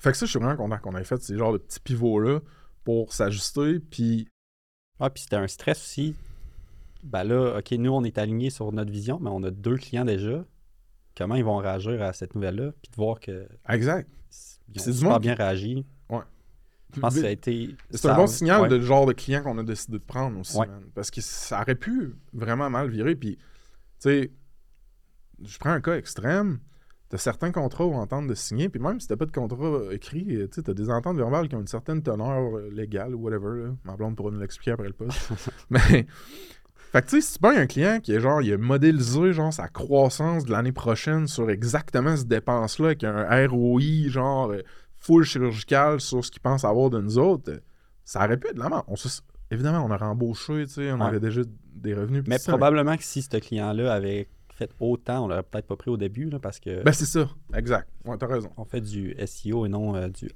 Fait 0.00 0.10
que 0.12 0.16
ça, 0.18 0.26
je 0.26 0.30
suis 0.30 0.38
vraiment 0.38 0.56
content 0.56 0.76
qu'on 0.78 0.96
ait 0.96 1.04
fait 1.04 1.22
ces 1.22 1.38
genres 1.38 1.52
de 1.54 1.58
petits 1.58 1.80
pivots-là 1.80 2.40
pour 2.84 3.14
s'ajuster, 3.14 3.80
puis 3.80 4.28
Ah, 5.00 5.08
puis 5.08 5.22
c'était 5.22 5.36
un 5.36 5.48
stress 5.48 5.80
aussi. 5.82 6.14
Ben 7.02 7.24
là, 7.24 7.58
OK, 7.58 7.70
nous, 7.72 7.90
on 7.92 8.04
est 8.04 8.18
alignés 8.18 8.50
sur 8.50 8.70
notre 8.72 8.92
vision, 8.92 9.18
mais 9.20 9.30
on 9.30 9.42
a 9.42 9.50
deux 9.50 9.76
clients 9.76 10.04
déjà. 10.04 10.44
Comment 11.16 11.34
ils 11.34 11.44
vont 11.44 11.56
réagir 11.56 12.00
à 12.02 12.12
cette 12.12 12.34
nouvelle-là? 12.34 12.72
Puis 12.80 12.90
de 12.90 12.96
voir 12.96 13.20
que 13.20 13.46
exact. 13.68 14.08
ils 14.74 14.80
ont 14.80 14.92
super 14.92 15.20
bien 15.20 15.34
réagi. 15.34 15.84
Ouais. 16.08 16.22
Je 16.94 17.00
pense 17.00 17.14
que 17.14 17.20
ça 17.20 17.26
a 17.26 17.30
été... 17.30 17.74
C'est 17.90 18.08
un 18.08 18.14
bon 18.14 18.26
signal 18.26 18.62
ouais. 18.62 18.68
de 18.68 18.80
genre 18.80 19.06
de 19.06 19.12
client 19.12 19.42
qu'on 19.42 19.58
a 19.58 19.62
décidé 19.62 19.98
de 19.98 20.04
prendre 20.04 20.38
aussi, 20.38 20.56
Ouais. 20.56 20.66
man. 20.66 20.84
Parce 20.94 21.10
que 21.10 21.20
ça 21.20 21.60
aurait 21.60 21.74
pu 21.74 22.14
vraiment 22.32 22.70
mal 22.70 22.88
virer. 22.88 23.14
Puis, 23.14 23.36
tu 23.36 23.42
sais, 23.98 24.32
je 25.44 25.58
prends 25.58 25.70
un 25.70 25.80
cas 25.80 25.96
extrême. 25.96 26.60
T'as 27.08 27.18
certains 27.18 27.52
contrats 27.52 27.84
ou 27.84 27.92
ententes 27.92 28.26
de 28.26 28.34
signer, 28.34 28.70
puis 28.70 28.80
même 28.80 28.98
si 28.98 29.06
t'as 29.06 29.16
pas 29.16 29.26
de 29.26 29.32
contrat 29.32 29.92
écrit, 29.92 30.48
tu 30.50 30.62
t'as 30.62 30.72
des 30.72 30.88
ententes 30.88 31.18
verbales 31.18 31.46
qui 31.46 31.54
ont 31.54 31.60
une 31.60 31.66
certaine 31.66 32.02
teneur 32.02 32.56
euh, 32.56 32.70
légale 32.70 33.14
ou 33.14 33.20
whatever. 33.20 33.64
Là. 33.64 33.74
Ma 33.84 33.96
blonde 33.96 34.16
pourra 34.16 34.30
nous 34.30 34.40
l'expliquer 34.40 34.70
après 34.70 34.86
le 34.86 34.94
poste. 34.94 35.30
Mais, 35.70 36.06
fait 36.92 37.02
que 37.02 37.06
tu 37.08 37.16
sais, 37.20 37.26
si 37.26 37.32
tu 37.34 37.38
pognes 37.40 37.56
un 37.58 37.66
client 37.66 37.98
qui 38.00 38.12
est 38.12 38.20
genre, 38.20 38.42
il 38.42 38.52
a 38.52 38.58
modélisé 38.58 39.32
genre 39.32 39.52
sa 39.52 39.68
croissance 39.68 40.44
de 40.44 40.52
l'année 40.52 40.72
prochaine 40.72 41.26
sur 41.26 41.50
exactement 41.50 42.16
cette 42.16 42.28
dépense-là, 42.28 42.86
avec 42.88 43.04
un 43.04 43.46
ROI 43.48 43.80
genre 44.08 44.50
euh, 44.52 44.62
full 44.98 45.24
chirurgical 45.24 46.00
sur 46.00 46.24
ce 46.24 46.30
qu'il 46.30 46.40
pense 46.42 46.64
avoir 46.64 46.90
de 46.90 47.00
nous 47.00 47.18
autres, 47.18 47.50
euh, 47.50 47.58
ça 48.04 48.24
aurait 48.24 48.36
pu 48.36 48.48
être 48.48 48.56
de 48.56 48.60
la. 48.60 48.84
On 48.88 48.96
se- 48.96 49.20
Évidemment, 49.50 49.84
on 49.84 49.90
aurait 49.90 50.04
embauché, 50.06 50.64
tu 50.66 50.72
sais, 50.74 50.92
on 50.92 50.98
Ouais. 51.00 51.06
avait 51.06 51.20
déjà 51.20 51.42
des 51.74 51.92
revenus. 51.94 52.24
Mais 52.26 52.38
probablement 52.46 52.96
que 52.96 53.02
si 53.04 53.20
ce 53.20 53.36
client-là 53.36 53.92
avait 53.92 54.28
fait 54.54 54.70
autant, 54.80 55.24
on 55.24 55.28
l'aurait 55.28 55.42
peut-être 55.42 55.66
pas 55.66 55.76
pris 55.76 55.90
au 55.90 55.98
début, 55.98 56.30
là, 56.30 56.38
parce 56.38 56.58
que 56.58 56.82
Ben, 56.82 56.92
c'est 56.92 57.04
ça, 57.04 57.28
exact. 57.54 57.86
Ouais, 58.06 58.16
t'as 58.18 58.26
raison. 58.28 58.50
on 58.56 58.64
fait 58.64 58.80
du 58.80 59.14
SEO 59.26 59.66
et 59.66 59.68
non 59.68 59.94
euh, 59.94 60.08
du 60.08 60.30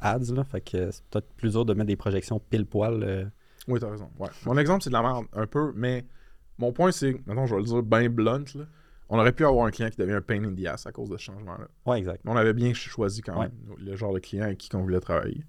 ads, 0.00 0.32
là. 0.34 0.44
Fait 0.44 0.60
que 0.60 0.90
c'est 0.92 1.04
peut-être 1.06 1.32
plus 1.36 1.50
dur 1.52 1.64
de 1.64 1.74
mettre 1.74 1.88
des 1.88 1.96
projections 1.96 2.40
pile-poil. 2.50 3.02
euh, 3.02 3.24
Oui, 3.70 3.80
t'as 3.80 3.90
raison. 3.90 4.10
Ouais. 4.18 4.28
Mon 4.46 4.56
exemple, 4.58 4.82
c'est 4.82 4.90
de 4.90 4.94
la 4.94 5.02
merde, 5.02 5.26
un 5.32 5.46
peu, 5.46 5.72
mais 5.74 6.04
mon 6.58 6.72
point, 6.72 6.92
c'est, 6.92 7.12
maintenant, 7.26 7.46
je 7.46 7.54
vais 7.54 7.60
le 7.60 7.66
dire 7.66 7.82
bien 7.82 8.08
blunt, 8.10 8.44
là. 8.54 8.64
On 9.12 9.18
aurait 9.18 9.32
pu 9.32 9.44
avoir 9.44 9.66
un 9.66 9.70
client 9.72 9.90
qui 9.90 9.96
devient 9.96 10.12
un 10.12 10.20
pain 10.20 10.44
in 10.44 10.54
the 10.54 10.66
ass 10.66 10.86
à 10.86 10.92
cause 10.92 11.08
de 11.08 11.16
ce 11.16 11.22
changement-là. 11.24 11.66
Ouais, 11.84 11.98
exact. 11.98 12.24
Mais 12.24 12.30
on 12.30 12.36
avait 12.36 12.52
bien 12.52 12.72
choisi 12.74 13.22
quand 13.22 13.40
Ouais. 13.40 13.48
même 13.48 13.76
le 13.78 13.96
genre 13.96 14.12
de 14.14 14.20
client 14.20 14.44
avec 14.44 14.58
qui 14.58 14.74
on 14.76 14.82
voulait 14.82 15.00
travailler. 15.00 15.44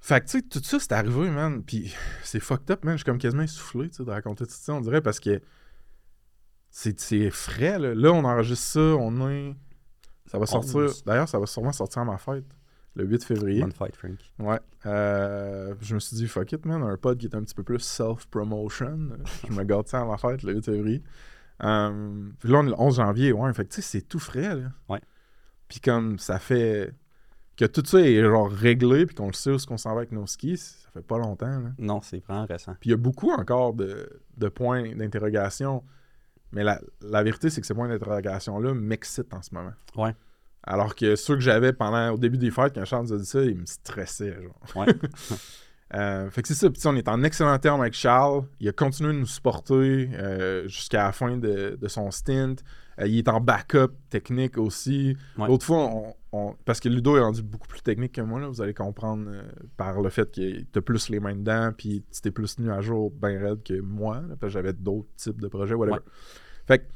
Fait 0.00 0.20
que, 0.20 0.26
tu 0.26 0.30
sais, 0.32 0.42
tout 0.42 0.60
ça, 0.62 0.78
c'est 0.78 0.92
arrivé, 0.92 1.30
man. 1.30 1.62
Puis 1.62 1.94
c'est 2.22 2.40
fucked 2.40 2.70
up, 2.70 2.84
man. 2.84 2.94
Je 2.94 2.98
suis 2.98 3.04
comme 3.06 3.16
quasiment 3.18 3.44
essoufflé, 3.44 3.88
tu 3.88 3.96
sais, 3.96 4.04
de 4.04 4.10
raconter 4.10 4.44
tout 4.44 4.52
ça, 4.52 4.74
on 4.74 4.80
dirait, 4.80 5.00
parce 5.00 5.20
que 5.20 5.40
c'est 6.70 7.30
frais, 7.30 7.78
là. 7.78 7.94
Là, 7.94 8.12
on 8.12 8.24
enregistre 8.24 8.66
ça, 8.66 8.80
on 8.80 9.30
est... 9.30 9.54
Ça 10.26 10.38
va 10.38 10.44
sortir... 10.46 10.90
D'ailleurs, 11.06 11.28
ça 11.28 11.38
va 11.38 11.46
sûrement 11.46 11.72
sortir 11.72 12.02
à 12.02 12.04
ma 12.04 12.18
fête, 12.18 12.44
le 12.94 13.04
8 13.04 13.24
février. 13.24 13.60
Bonne 13.60 13.72
fight, 13.72 13.96
Frank. 13.96 14.18
Ouais. 14.38 14.60
Euh, 14.86 15.74
je 15.80 15.94
me 15.94 16.00
suis 16.00 16.16
dit, 16.16 16.28
fuck 16.28 16.52
it, 16.52 16.64
man. 16.66 16.82
Un 16.82 16.96
pod 16.96 17.18
qui 17.18 17.26
est 17.26 17.34
un 17.34 17.42
petit 17.42 17.54
peu 17.54 17.62
plus 17.62 17.78
self-promotion. 17.80 19.10
je 19.48 19.52
me 19.52 19.64
garde 19.64 19.88
ça 19.88 20.00
à 20.00 20.04
ma 20.04 20.18
fête, 20.18 20.42
le 20.42 20.54
8 20.54 20.64
février. 20.64 21.02
Euh, 21.62 22.28
puis 22.38 22.48
là, 22.50 22.58
on 22.58 22.66
est 22.66 22.70
le 22.70 22.80
11 22.80 22.96
janvier. 22.96 23.32
Ouais, 23.32 23.52
fait 23.54 23.64
que 23.64 23.70
tu 23.70 23.82
sais, 23.82 23.98
c'est 23.98 24.02
tout 24.08 24.18
frais, 24.18 24.56
là. 24.56 24.72
Ouais. 24.88 25.00
Puis 25.68 25.80
comme 25.80 26.18
ça 26.18 26.38
fait 26.38 26.92
que 27.56 27.64
tout 27.64 27.82
ça 27.84 28.00
est 28.00 28.20
genre 28.20 28.50
réglé, 28.50 29.06
puis 29.06 29.14
qu'on 29.14 29.28
le 29.28 29.32
sait 29.32 29.50
où 29.50 29.54
est-ce 29.54 29.66
qu'on 29.66 29.78
s'en 29.78 29.90
va 29.94 29.98
avec 29.98 30.12
nos 30.12 30.26
skis, 30.26 30.56
ça 30.56 30.90
fait 30.92 31.06
pas 31.06 31.18
longtemps, 31.18 31.60
là. 31.60 31.70
Non, 31.78 32.00
c'est 32.02 32.22
vraiment 32.24 32.46
récent. 32.46 32.74
Puis 32.80 32.90
il 32.90 32.92
y 32.92 32.94
a 32.94 32.98
beaucoup 32.98 33.30
encore 33.30 33.74
de, 33.74 34.08
de 34.36 34.48
points 34.48 34.94
d'interrogation. 34.94 35.82
Mais 36.50 36.64
la, 36.64 36.80
la 37.00 37.22
vérité, 37.22 37.48
c'est 37.48 37.62
que 37.62 37.66
ces 37.66 37.72
points 37.74 37.88
d'interrogation-là 37.88 38.74
m'excitent 38.74 39.32
en 39.32 39.40
ce 39.40 39.54
moment. 39.54 39.72
Ouais. 39.96 40.14
Alors 40.64 40.94
que 40.94 41.16
ceux 41.16 41.34
que 41.34 41.40
j'avais 41.40 41.72
pendant 41.72 42.10
au 42.12 42.18
début 42.18 42.38
des 42.38 42.50
fêtes, 42.50 42.74
quand 42.74 42.84
Charles 42.84 43.06
nous 43.06 43.12
a 43.14 43.18
dit 43.18 43.26
ça, 43.26 43.42
ils 43.42 43.56
me 43.58 43.66
stressaient. 43.66 44.36
Genre. 44.42 44.76
Ouais. 44.76 44.94
Euh, 45.94 46.30
fait 46.30 46.40
que 46.40 46.48
c'est 46.48 46.54
ça. 46.54 46.70
Puis 46.70 46.80
tu 46.80 46.88
on 46.88 46.96
est 46.96 47.06
en 47.06 47.22
excellent 47.22 47.58
terme 47.58 47.82
avec 47.82 47.92
Charles. 47.92 48.44
Il 48.60 48.66
a 48.66 48.72
continué 48.72 49.12
de 49.12 49.18
nous 49.18 49.26
supporter 49.26 50.08
euh, 50.14 50.66
jusqu'à 50.66 51.02
la 51.04 51.12
fin 51.12 51.36
de, 51.36 51.76
de 51.78 51.88
son 51.88 52.10
stint. 52.10 52.54
Euh, 52.98 53.06
il 53.06 53.18
est 53.18 53.28
en 53.28 53.40
backup 53.42 53.92
technique 54.08 54.56
aussi. 54.56 55.18
Ouais. 55.36 55.48
L'autre 55.48 55.66
fois, 55.66 55.84
on, 55.92 56.14
on- 56.32 56.56
parce 56.64 56.80
que 56.80 56.88
Ludo 56.88 57.18
est 57.18 57.20
rendu 57.20 57.42
beaucoup 57.42 57.68
plus 57.68 57.82
technique 57.82 58.12
que 58.12 58.22
moi, 58.22 58.40
là, 58.40 58.48
vous 58.48 58.62
allez 58.62 58.72
comprendre 58.72 59.26
euh, 59.28 59.42
par 59.76 60.00
le 60.00 60.08
fait 60.08 60.34
que 60.34 60.62
t'as 60.62 60.80
plus 60.80 61.10
les 61.10 61.20
mains 61.20 61.36
dedans, 61.36 61.72
puis 61.76 62.02
tu 62.10 62.22
t'es 62.22 62.30
plus 62.30 62.56
tenu 62.56 62.70
à 62.72 62.80
jour 62.80 63.10
bien 63.10 63.38
raide 63.38 63.62
que 63.62 63.78
moi, 63.78 64.14
là, 64.26 64.28
parce 64.40 64.40
que 64.40 64.48
j'avais 64.48 64.72
d'autres 64.72 65.08
types 65.16 65.42
de 65.42 65.48
projets, 65.48 65.74
whatever. 65.74 65.98
Ouais. 65.98 66.02
Fait, 66.66 66.88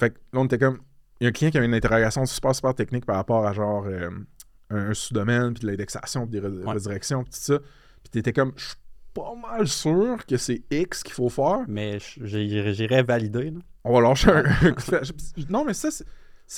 fait 0.00 0.10
que 0.10 0.16
là, 0.32 0.40
on 0.40 0.46
était 0.46 0.58
comme. 0.58 0.80
Il 1.20 1.24
y 1.24 1.26
a 1.26 1.28
un 1.28 1.32
client 1.32 1.50
qui 1.50 1.58
avait 1.58 1.66
une 1.66 1.74
interrogation 1.74 2.24
super, 2.26 2.54
super 2.54 2.74
technique 2.74 3.04
par 3.04 3.16
rapport 3.16 3.46
à 3.46 3.52
genre 3.52 3.84
euh, 3.86 4.08
un, 4.70 4.90
un 4.90 4.94
sous-domaine, 4.94 5.52
puis 5.54 5.62
de 5.62 5.66
l'indexation, 5.70 6.26
puis 6.26 6.40
des 6.40 6.46
re- 6.46 6.64
Ouais. 6.64 6.72
redirections, 6.72 7.22
puis 7.24 7.32
tout 7.32 7.38
ça. 7.40 7.58
Puis 7.58 8.10
t'étais 8.10 8.32
comme, 8.32 8.52
je 8.56 8.64
suis 8.66 8.76
pas 9.12 9.34
mal 9.34 9.66
sûr 9.68 10.24
que 10.26 10.36
c'est 10.36 10.62
X 10.70 11.02
qu'il 11.02 11.12
faut 11.14 11.28
faire. 11.28 11.64
Mais 11.68 11.98
j'irais 12.22 13.02
valider. 13.02 13.50
Là. 13.50 13.60
On 13.84 13.94
va 13.94 14.00
lâcher 14.08 14.30
un. 14.30 14.44
Non, 15.50 15.64
mais 15.64 15.74
ça, 15.74 15.90
c'est. 15.90 16.04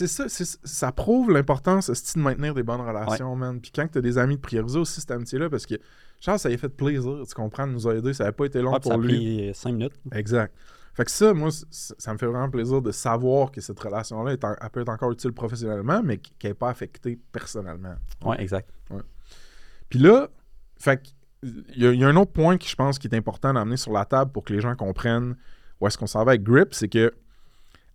Ça, 0.06 0.24
ça 0.28 0.90
prouve 0.92 1.30
l'importance 1.32 1.90
de 2.14 2.20
maintenir 2.20 2.54
des 2.54 2.62
bonnes 2.62 2.80
relations, 2.80 3.34
man. 3.36 3.60
Puis 3.60 3.72
quand 3.74 3.86
tu 3.90 3.98
as 3.98 4.00
des 4.00 4.16
amis, 4.16 4.36
de 4.36 4.40
prioriser 4.40 4.78
aussi 4.78 5.00
cette 5.02 5.10
amitié-là, 5.10 5.50
parce 5.50 5.66
que 5.66 5.74
Charles, 6.18 6.38
ça 6.38 6.48
lui 6.48 6.54
a 6.54 6.58
fait 6.58 6.70
plaisir, 6.70 7.18
tu 7.28 7.34
comprends, 7.34 7.66
de 7.66 7.72
nous 7.72 7.86
aider. 7.88 8.14
Ça 8.14 8.24
n'avait 8.24 8.34
pas 8.36 8.46
été 8.46 8.62
long 8.62 8.72
Ouais, 8.72 8.80
puis 8.80 8.88
pour 8.88 8.92
ça 8.92 9.04
a 9.04 9.06
lui. 9.06 9.48
pris 9.48 9.50
5 9.54 9.72
minutes. 9.72 9.92
Exact. 10.12 10.54
Fait 10.94 11.04
que 11.06 11.10
ça, 11.10 11.32
moi, 11.32 11.48
ça 11.70 12.12
me 12.12 12.18
fait 12.18 12.26
vraiment 12.26 12.50
plaisir 12.50 12.82
de 12.82 12.92
savoir 12.92 13.50
que 13.50 13.60
cette 13.62 13.80
relation-là, 13.80 14.36
peut 14.36 14.80
être 14.80 14.88
encore 14.90 15.10
utile 15.12 15.32
professionnellement, 15.32 16.02
mais 16.02 16.18
qu'elle 16.18 16.50
n'est 16.50 16.54
pas 16.54 16.68
affectée 16.68 17.18
personnellement. 17.32 17.94
Ouais, 18.24 18.40
exact. 18.42 18.68
Puis 19.88 19.98
là, 19.98 20.28
fait 20.78 21.00
il 21.42 21.82
y, 21.82 21.86
a- 21.86 21.92
il 21.92 21.98
y 22.00 22.04
a 22.04 22.08
un 22.08 22.16
autre 22.16 22.30
point 22.32 22.56
qui, 22.56 22.68
je 22.68 22.76
pense, 22.76 22.98
qui 22.98 23.08
est 23.08 23.14
important 23.16 23.52
d'amener 23.52 23.76
sur 23.76 23.92
la 23.92 24.04
table 24.04 24.30
pour 24.30 24.44
que 24.44 24.52
les 24.52 24.60
gens 24.60 24.76
comprennent 24.76 25.34
où 25.80 25.86
est-ce 25.86 25.98
qu'on 25.98 26.06
s'en 26.06 26.24
va 26.24 26.32
avec 26.32 26.44
Grip, 26.44 26.72
c'est 26.72 26.88
que 26.88 27.12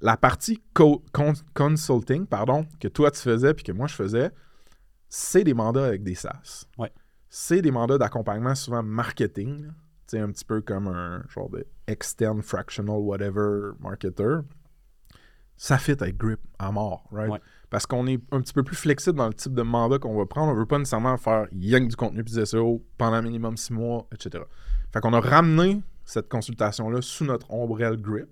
la 0.02 0.18
partie 0.18 0.62
co- 0.74 1.04
con- 1.14 1.34
consulting, 1.54 2.26
pardon, 2.26 2.66
que 2.80 2.88
toi 2.90 3.10
tu 3.10 3.22
faisais 3.22 3.54
puis 3.54 3.64
que 3.64 3.72
moi 3.72 3.88
je 3.88 3.96
faisais, 3.96 4.32
c'est 5.08 5.44
des 5.46 5.54
mandats 5.54 5.86
avec 5.86 6.04
des 6.04 6.14
SaaS. 6.16 6.66
Ouais. 6.78 6.92
C'est 7.30 7.62
des 7.62 7.72
mandats 7.72 7.98
d'accompagnement 7.98 8.54
souvent 8.54 8.84
marketing, 8.84 9.68
un 10.14 10.32
petit 10.32 10.46
peu 10.46 10.62
comme 10.62 10.88
un 10.88 11.24
genre 11.30 11.50
de 11.50 11.66
externe 11.88 12.42
fractional 12.42 12.98
whatever 12.98 13.72
marketer. 13.80 14.40
Ça 15.56 15.78
fit 15.80 15.94
avec 16.00 16.18
Grip 16.18 16.40
à 16.60 16.72
mort, 16.72 17.08
right? 17.12 17.32
Ouais. 17.32 17.42
Parce 17.70 17.86
qu'on 17.88 18.06
est 18.06 18.22
un 18.32 18.42
petit 18.42 18.54
peu 18.54 18.64
plus 18.64 18.76
flexible 18.76 19.18
dans 19.18 19.28
le 19.28 19.34
type 19.34 19.54
de 19.54 19.64
mandat 19.64 19.98
qu'on 19.98 20.16
va 20.16 20.26
prendre. 20.26 20.52
On 20.52 20.56
veut 20.56 20.68
pas 20.68 20.78
nécessairement 20.78 21.18
faire 21.18 21.48
yang 21.52 21.88
du 21.88 21.96
contenu 21.96 22.24
plus 22.24 22.44
SEO 22.46 22.86
pendant 22.98 23.22
minimum 23.24 23.58
six 23.58 23.74
mois, 23.74 24.08
etc. 24.14 24.44
Fait 24.94 25.00
qu'on 25.00 25.14
a 25.14 25.20
ramené 25.20 25.82
cette 26.06 26.30
consultation-là 26.30 27.02
sous 27.02 27.26
notre 27.26 27.52
ombrelle 27.52 27.98
Grip. 27.98 28.30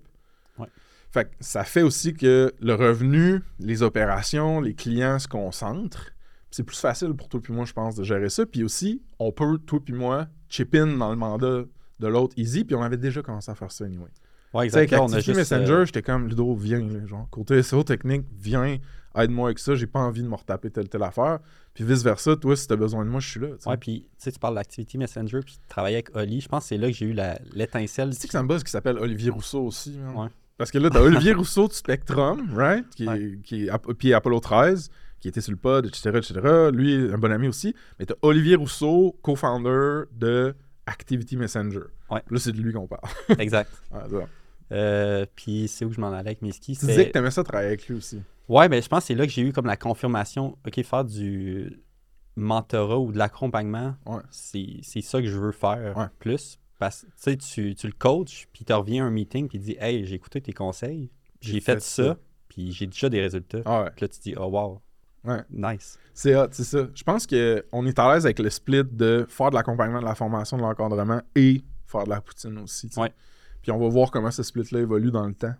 Ouais. 0.58 0.68
Fait 1.10 1.24
que 1.24 1.30
ça 1.40 1.64
fait 1.64 1.82
aussi 1.82 2.14
que 2.14 2.54
le 2.60 2.74
revenu, 2.74 3.42
les 3.58 3.82
opérations, 3.82 4.60
les 4.60 4.74
clients 4.74 5.18
se 5.18 5.28
concentrent. 5.28 6.12
C'est 6.50 6.62
plus 6.62 6.78
facile 6.78 7.12
pour 7.14 7.28
toi 7.28 7.40
puis 7.42 7.52
moi, 7.52 7.64
je 7.64 7.72
pense, 7.72 7.96
de 7.96 8.04
gérer 8.04 8.28
ça. 8.28 8.46
Puis 8.46 8.62
aussi, 8.62 9.02
on 9.18 9.32
peut, 9.32 9.58
toi 9.58 9.80
puis 9.84 9.94
moi, 9.94 10.28
chip 10.48 10.74
in 10.74 10.86
dans 10.96 11.10
le 11.10 11.16
mandat 11.16 11.64
de 12.00 12.06
l'autre 12.06 12.34
easy, 12.36 12.64
puis 12.64 12.74
on 12.74 12.82
avait 12.82 12.96
déjà 12.96 13.22
commencé 13.22 13.50
à 13.50 13.54
faire 13.54 13.72
ça 13.72 13.84
anyway. 13.84 14.10
Ouais, 14.54 14.60
avec 14.60 14.66
exactement. 14.74 15.02
On 15.06 15.12
a 15.12 15.16
Activity 15.18 15.38
juste, 15.40 15.52
Messenger, 15.52 15.72
euh, 15.72 15.84
j'étais 15.86 16.02
comme 16.02 16.28
Ludo, 16.28 16.54
viens, 16.54 16.80
là, 16.80 17.06
genre, 17.06 17.28
côté 17.30 17.62
SEO 17.62 17.82
technique, 17.82 18.24
viens, 18.38 18.78
aide-moi 19.16 19.48
avec 19.48 19.58
ça, 19.58 19.74
j'ai 19.74 19.86
pas 19.86 19.98
envie 20.00 20.22
de 20.22 20.28
me 20.28 20.34
retaper 20.34 20.70
telle 20.70 20.88
telle 20.88 21.02
affaire. 21.02 21.40
Puis 21.74 21.84
vice-versa, 21.84 22.36
toi, 22.36 22.56
si 22.56 22.66
t'as 22.66 22.76
besoin 22.76 23.04
de 23.04 23.10
moi, 23.10 23.20
je 23.20 23.28
suis 23.28 23.40
là. 23.40 23.48
tu 23.48 23.54
sais. 23.60 23.68
Ouais, 23.68 23.76
puis 23.76 24.02
tu 24.02 24.08
sais, 24.18 24.32
tu 24.32 24.38
parles 24.38 24.54
d'Activity 24.54 24.98
Messenger, 24.98 25.40
puis 25.44 25.58
travailler 25.68 25.96
avec 25.96 26.14
Oli. 26.16 26.40
Je 26.40 26.48
pense 26.48 26.62
que 26.64 26.68
c'est 26.68 26.78
là 26.78 26.86
que 26.88 26.94
j'ai 26.94 27.06
eu 27.06 27.16
l'étincelle. 27.54 28.10
Tu 28.10 28.16
sais 28.16 28.26
que 28.28 28.32
ça 28.32 28.42
me 28.42 28.48
buzz 28.48 28.62
qui 28.62 28.70
s'appelle 28.70 28.98
Olivier 28.98 29.30
Rousseau 29.30 29.64
aussi. 29.64 29.98
Ouais. 30.14 30.28
Parce 30.56 30.70
que 30.70 30.78
là, 30.78 30.88
t'as 30.88 31.00
Olivier 31.02 31.32
Rousseau 31.34 31.68
de 31.68 31.72
Spectrum, 31.74 32.48
right? 32.54 32.88
Qui 32.90 33.06
Ouais. 33.06 33.38
qui 33.44 33.68
puis 33.98 34.14
Apollo 34.14 34.40
13, 34.40 34.90
qui 35.20 35.28
était 35.28 35.40
sur 35.42 35.52
le 35.52 35.58
pod, 35.58 35.84
etc., 35.86 36.10
etc. 36.14 36.70
Lui, 36.72 36.94
un 37.12 37.18
bon 37.18 37.30
ami 37.30 37.48
aussi. 37.48 37.74
Mais 37.98 38.06
t'as 38.06 38.14
Olivier 38.22 38.54
Rousseau, 38.56 39.18
co-founder 39.22 40.04
de 40.12 40.54
Activity 40.86 41.36
Messenger. 41.36 41.80
Ouais. 42.10 42.22
Là, 42.30 42.38
c'est 42.38 42.52
de 42.52 42.60
lui 42.60 42.72
qu'on 42.72 42.86
parle. 42.86 43.02
exact. 43.38 43.70
Ouais. 44.10 44.26
Euh, 44.72 45.26
puis 45.36 45.68
c'est 45.68 45.84
où 45.84 45.92
je 45.92 46.00
m'en 46.00 46.08
allais 46.08 46.30
avec 46.30 46.42
mes 46.42 46.50
skis? 46.52 46.76
tu 46.76 46.86
disais 46.86 47.06
que 47.06 47.12
t'aimais 47.12 47.30
ça 47.30 47.44
travailler 47.44 47.68
avec 47.68 47.86
lui 47.88 47.96
aussi. 47.96 48.20
Ouais, 48.48 48.68
ben 48.68 48.82
je 48.82 48.88
pense 48.88 49.00
que 49.00 49.06
c'est 49.08 49.14
là 49.14 49.24
que 49.26 49.32
j'ai 49.32 49.42
eu 49.42 49.52
comme 49.52 49.66
la 49.66 49.76
confirmation. 49.76 50.56
OK, 50.66 50.82
faire 50.82 51.04
du 51.04 51.80
mentorat 52.36 52.98
ou 52.98 53.12
de 53.12 53.18
l'accompagnement, 53.18 53.94
Ouais. 54.06 54.20
c'est 54.30 55.00
ça 55.02 55.20
que 55.20 55.26
je 55.28 55.38
veux 55.38 55.52
faire 55.52 55.96
Ouais. 55.96 56.06
plus. 56.18 56.58
Parce 56.78 57.06
que 57.24 57.30
tu 57.30 57.36
tu, 57.38 57.74
tu 57.74 57.86
le 57.86 57.92
coaches, 57.94 58.48
puis 58.52 58.64
tu 58.64 58.72
reviens 58.72 59.04
à 59.04 59.06
un 59.08 59.10
meeting, 59.10 59.48
puis 59.48 59.58
il 59.58 59.62
dit 59.62 59.76
Hey, 59.80 60.04
j'ai 60.04 60.16
écouté 60.16 60.40
tes 60.42 60.52
conseils, 60.52 61.10
j'ai 61.40 61.60
fait, 61.60 61.80
ça, 61.80 62.18
puis 62.48 62.70
j'ai 62.72 62.86
déjà 62.86 63.08
des 63.08 63.20
résultats. 63.20 63.62
Ah 63.64 63.84
ouais. 63.84 63.90
Puis 63.96 64.02
là, 64.04 64.08
tu 64.08 64.20
dis 64.20 64.34
Oh, 64.36 64.44
wow, 64.46 64.80
Ouais. 65.26 65.42
nice. 65.50 65.98
C'est 66.14 66.34
hot, 66.36 66.48
c'est 66.52 66.64
ça. 66.64 66.86
Je 66.94 67.02
pense 67.02 67.26
qu'on 67.26 67.86
est 67.86 67.98
à 67.98 68.14
l'aise 68.14 68.24
avec 68.24 68.38
le 68.38 68.48
split 68.48 68.84
de 68.84 69.26
faire 69.28 69.50
de 69.50 69.56
l'accompagnement, 69.56 70.00
de 70.00 70.04
la 70.04 70.14
formation, 70.14 70.56
de 70.56 70.62
l'encadrement 70.62 71.20
et 71.34 71.62
faire 71.86 72.04
de 72.04 72.10
la 72.10 72.20
poutine 72.20 72.58
aussi. 72.58 72.90
Ouais. 72.96 73.12
Puis 73.62 73.72
on 73.72 73.78
va 73.78 73.88
voir 73.88 74.10
comment 74.10 74.30
ce 74.30 74.42
split-là 74.42 74.80
évolue 74.80 75.10
dans 75.10 75.26
le 75.26 75.34
temps. 75.34 75.54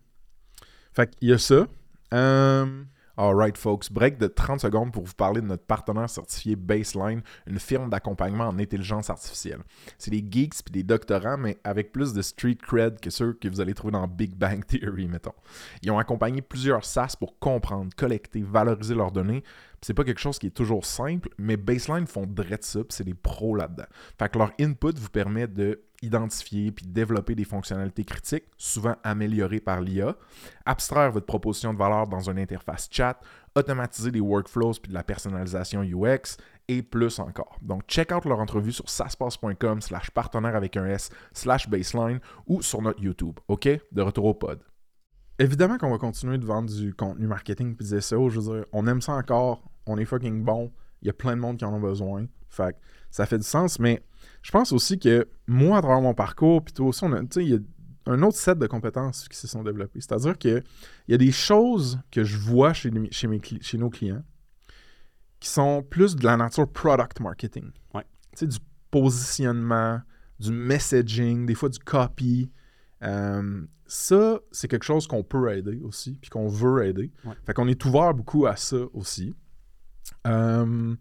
Fait 0.92 1.10
qu'il 1.10 1.28
y 1.28 1.32
a 1.32 1.38
ça. 1.38 1.66
Euh... 2.14 2.84
Alright, 3.18 3.56
folks. 3.56 3.90
Break 3.90 4.18
de 4.18 4.26
30 4.26 4.60
secondes 4.60 4.92
pour 4.92 5.04
vous 5.04 5.14
parler 5.14 5.40
de 5.40 5.46
notre 5.46 5.64
partenaire 5.64 6.10
certifié 6.10 6.54
Baseline, 6.54 7.22
une 7.46 7.58
firme 7.58 7.88
d'accompagnement 7.88 8.44
en 8.44 8.58
intelligence 8.58 9.08
artificielle. 9.08 9.60
C'est 9.96 10.10
des 10.10 10.22
geeks 10.22 10.62
puis 10.62 10.72
des 10.72 10.82
doctorants, 10.82 11.38
mais 11.38 11.56
avec 11.64 11.92
plus 11.92 12.12
de 12.12 12.20
street 12.20 12.58
cred 12.60 13.00
que 13.00 13.08
ceux 13.08 13.32
que 13.32 13.48
vous 13.48 13.62
allez 13.62 13.72
trouver 13.72 13.92
dans 13.92 14.06
Big 14.06 14.34
Bang 14.34 14.66
Theory, 14.66 15.08
mettons. 15.08 15.32
Ils 15.80 15.90
ont 15.90 15.98
accompagné 15.98 16.42
plusieurs 16.42 16.84
SaaS 16.84 17.14
pour 17.18 17.38
comprendre, 17.38 17.90
collecter, 17.96 18.42
valoriser 18.42 18.94
leurs 18.94 19.12
données. 19.12 19.42
C'est 19.80 19.94
pas 19.94 20.04
quelque 20.04 20.20
chose 20.20 20.38
qui 20.38 20.48
est 20.48 20.50
toujours 20.50 20.84
simple, 20.84 21.30
mais 21.38 21.56
Baseline 21.56 22.06
font 22.06 22.26
direct 22.26 22.64
ça, 22.64 22.80
c'est 22.90 23.04
des 23.04 23.14
pros 23.14 23.54
là-dedans. 23.54 23.86
Fait 24.18 24.28
que 24.28 24.36
leur 24.36 24.52
input 24.60 24.92
vous 24.94 25.08
permet 25.08 25.46
de 25.46 25.80
identifier 26.06 26.72
puis 26.72 26.86
développer 26.86 27.34
des 27.34 27.44
fonctionnalités 27.44 28.04
critiques, 28.04 28.44
souvent 28.56 28.96
améliorées 29.02 29.60
par 29.60 29.80
l'IA, 29.80 30.16
abstraire 30.64 31.12
votre 31.12 31.26
proposition 31.26 31.72
de 31.72 31.78
valeur 31.78 32.06
dans 32.06 32.30
une 32.30 32.38
interface 32.38 32.88
chat, 32.90 33.20
automatiser 33.54 34.10
des 34.10 34.20
workflows 34.20 34.74
puis 34.82 34.90
de 34.90 34.94
la 34.94 35.02
personnalisation 35.02 35.82
UX 35.82 36.36
et 36.68 36.82
plus 36.82 37.18
encore. 37.18 37.56
Donc, 37.62 37.82
check 37.86 38.12
out 38.12 38.24
leur 38.24 38.40
entrevue 38.40 38.72
sur 38.72 38.88
saspace.com 38.88 39.80
slash 39.80 40.10
partenaire 40.10 40.56
avec 40.56 40.76
un 40.76 40.86
S 40.86 41.10
slash 41.32 41.68
baseline 41.68 42.20
ou 42.46 42.62
sur 42.62 42.82
notre 42.82 43.02
YouTube. 43.02 43.38
OK? 43.48 43.68
De 43.92 44.02
retour 44.02 44.24
au 44.24 44.34
pod. 44.34 44.60
Évidemment 45.38 45.76
qu'on 45.76 45.90
va 45.90 45.98
continuer 45.98 46.38
de 46.38 46.46
vendre 46.46 46.72
du 46.72 46.94
contenu 46.94 47.26
marketing 47.26 47.76
puis 47.76 47.88
des 47.88 48.00
SEO. 48.00 48.30
Je 48.30 48.40
veux 48.40 48.54
dire, 48.54 48.66
on 48.72 48.86
aime 48.86 49.02
ça 49.02 49.12
encore. 49.12 49.62
On 49.86 49.98
est 49.98 50.04
fucking 50.04 50.42
bon. 50.42 50.72
Il 51.02 51.06
y 51.06 51.10
a 51.10 51.12
plein 51.12 51.36
de 51.36 51.40
monde 51.40 51.58
qui 51.58 51.64
en 51.64 51.74
ont 51.74 51.80
besoin. 51.80 52.26
Fait 52.48 52.76
ça 53.10 53.26
fait 53.26 53.38
du 53.38 53.44
sens. 53.44 53.78
Mais 53.78 54.02
je 54.46 54.52
pense 54.52 54.70
aussi 54.70 54.96
que 54.96 55.26
moi, 55.48 55.78
à 55.78 55.82
travers 55.82 56.00
mon 56.00 56.14
parcours, 56.14 56.62
puis 56.62 56.72
toi 56.72 56.86
aussi, 56.86 57.02
on 57.02 57.12
a, 57.12 57.20
il 57.40 57.48
y 57.48 57.54
a 57.54 57.58
un 58.06 58.22
autre 58.22 58.36
set 58.36 58.56
de 58.60 58.68
compétences 58.68 59.26
qui 59.28 59.36
se 59.36 59.48
sont 59.48 59.64
développées. 59.64 60.00
C'est-à-dire 60.00 60.38
qu'il 60.38 60.62
y 61.08 61.14
a 61.14 61.18
des 61.18 61.32
choses 61.32 61.98
que 62.12 62.22
je 62.22 62.38
vois 62.38 62.72
chez, 62.72 62.90
les- 62.90 63.10
chez, 63.10 63.26
mes 63.26 63.38
cli- 63.40 63.60
chez 63.60 63.76
nos 63.76 63.90
clients 63.90 64.22
qui 65.40 65.48
sont 65.48 65.82
plus 65.82 66.14
de 66.14 66.24
la 66.24 66.36
nature 66.36 66.68
product 66.70 67.18
marketing. 67.18 67.72
Ouais. 67.92 68.04
Tu 68.30 68.38
sais, 68.38 68.46
du 68.46 68.58
positionnement, 68.92 70.00
du 70.38 70.52
messaging, 70.52 71.44
des 71.44 71.56
fois 71.56 71.68
du 71.68 71.80
copy. 71.80 72.48
Euh, 73.02 73.66
ça, 73.88 74.38
c'est 74.52 74.68
quelque 74.68 74.84
chose 74.84 75.08
qu'on 75.08 75.24
peut 75.24 75.52
aider 75.52 75.80
aussi, 75.82 76.18
puis 76.20 76.30
qu'on 76.30 76.46
veut 76.46 76.86
aider. 76.86 77.12
Ouais. 77.24 77.34
Fait 77.44 77.52
qu'on 77.52 77.66
est 77.66 77.84
ouvert 77.84 78.14
beaucoup 78.14 78.46
à 78.46 78.54
ça 78.54 78.76
aussi. 78.94 79.34
Euh, 80.28 80.94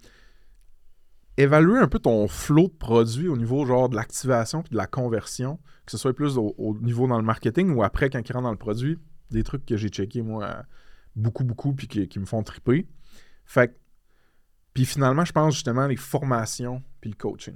évaluer 1.38 1.80
un 1.80 1.88
peu 1.88 2.00
ton 2.00 2.28
flot 2.28 2.68
de 2.68 2.74
produits 2.74 3.28
au 3.28 3.38
niveau 3.38 3.66
genre 3.66 3.90
de 3.90 3.96
l'activation 3.96 4.62
puis 4.62 4.72
de 4.72 4.78
la 4.78 4.88
conversion, 4.88 5.60
que 5.86 5.92
ce 5.92 5.98
soit 5.98 6.14
plus 6.14 6.38
au, 6.38 6.56
au 6.58 6.76
niveau 6.80 7.08
dans 7.08 7.18
le 7.18 7.26
marketing 7.26 7.72
ou 7.76 7.84
après 7.84 8.10
quand 8.10 8.20
il 8.28 8.32
rentre 8.34 8.44
dans 8.44 8.52
le 8.52 8.58
produit, 8.58 8.98
des 9.32 9.44
trucs 9.44 9.66
que 9.66 9.76
j'ai 9.78 9.90
checkés 9.90 10.22
moi 10.22 10.64
beaucoup 11.16 11.44
beaucoup 11.44 11.74
puis 11.74 11.88
qui, 11.88 12.08
qui 12.08 12.20
me 12.20 12.26
font 12.26 12.44
triper. 12.44 12.88
Fait 13.46 13.70
que- 13.70 13.76
puis 14.74 14.86
finalement, 14.86 15.24
je 15.26 15.32
pense 15.32 15.54
justement 15.54 15.88
les 15.88 15.96
formations 15.96 16.82
puis 17.02 17.10
le 17.10 17.16
coaching. 17.16 17.56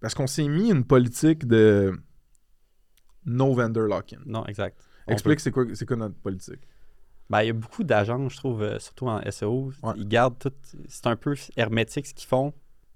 Parce 0.00 0.14
qu'on 0.14 0.26
s'est 0.26 0.48
mis 0.48 0.70
une 0.70 0.84
politique 0.84 1.46
de 1.46 2.00
no 3.26 3.52
vendor 3.54 3.84
lock-in. 3.84 4.18
Non, 4.26 4.44
exact. 4.46 4.80
On 5.06 5.12
Explique 5.12 5.40
c'est 5.40 5.50
quoi, 5.50 5.64
c'est 5.74 5.86
quoi 5.86 5.96
notre 5.96 6.14
politique. 6.16 6.60
Ben, 7.28 7.42
il 7.42 7.46
y 7.46 7.50
a 7.50 7.54
beaucoup 7.54 7.84
d'agents, 7.84 8.28
je 8.28 8.36
trouve, 8.36 8.62
euh, 8.62 8.78
surtout 8.78 9.06
en 9.06 9.20
SEO. 9.30 9.72
Ouais. 9.82 9.92
Ils 9.96 10.08
gardent 10.08 10.38
tout. 10.38 10.52
C'est 10.88 11.06
un 11.06 11.16
peu 11.16 11.34
hermétique 11.56 12.06
ce 12.06 12.14
qu'ils 12.14 12.28
font. 12.28 12.52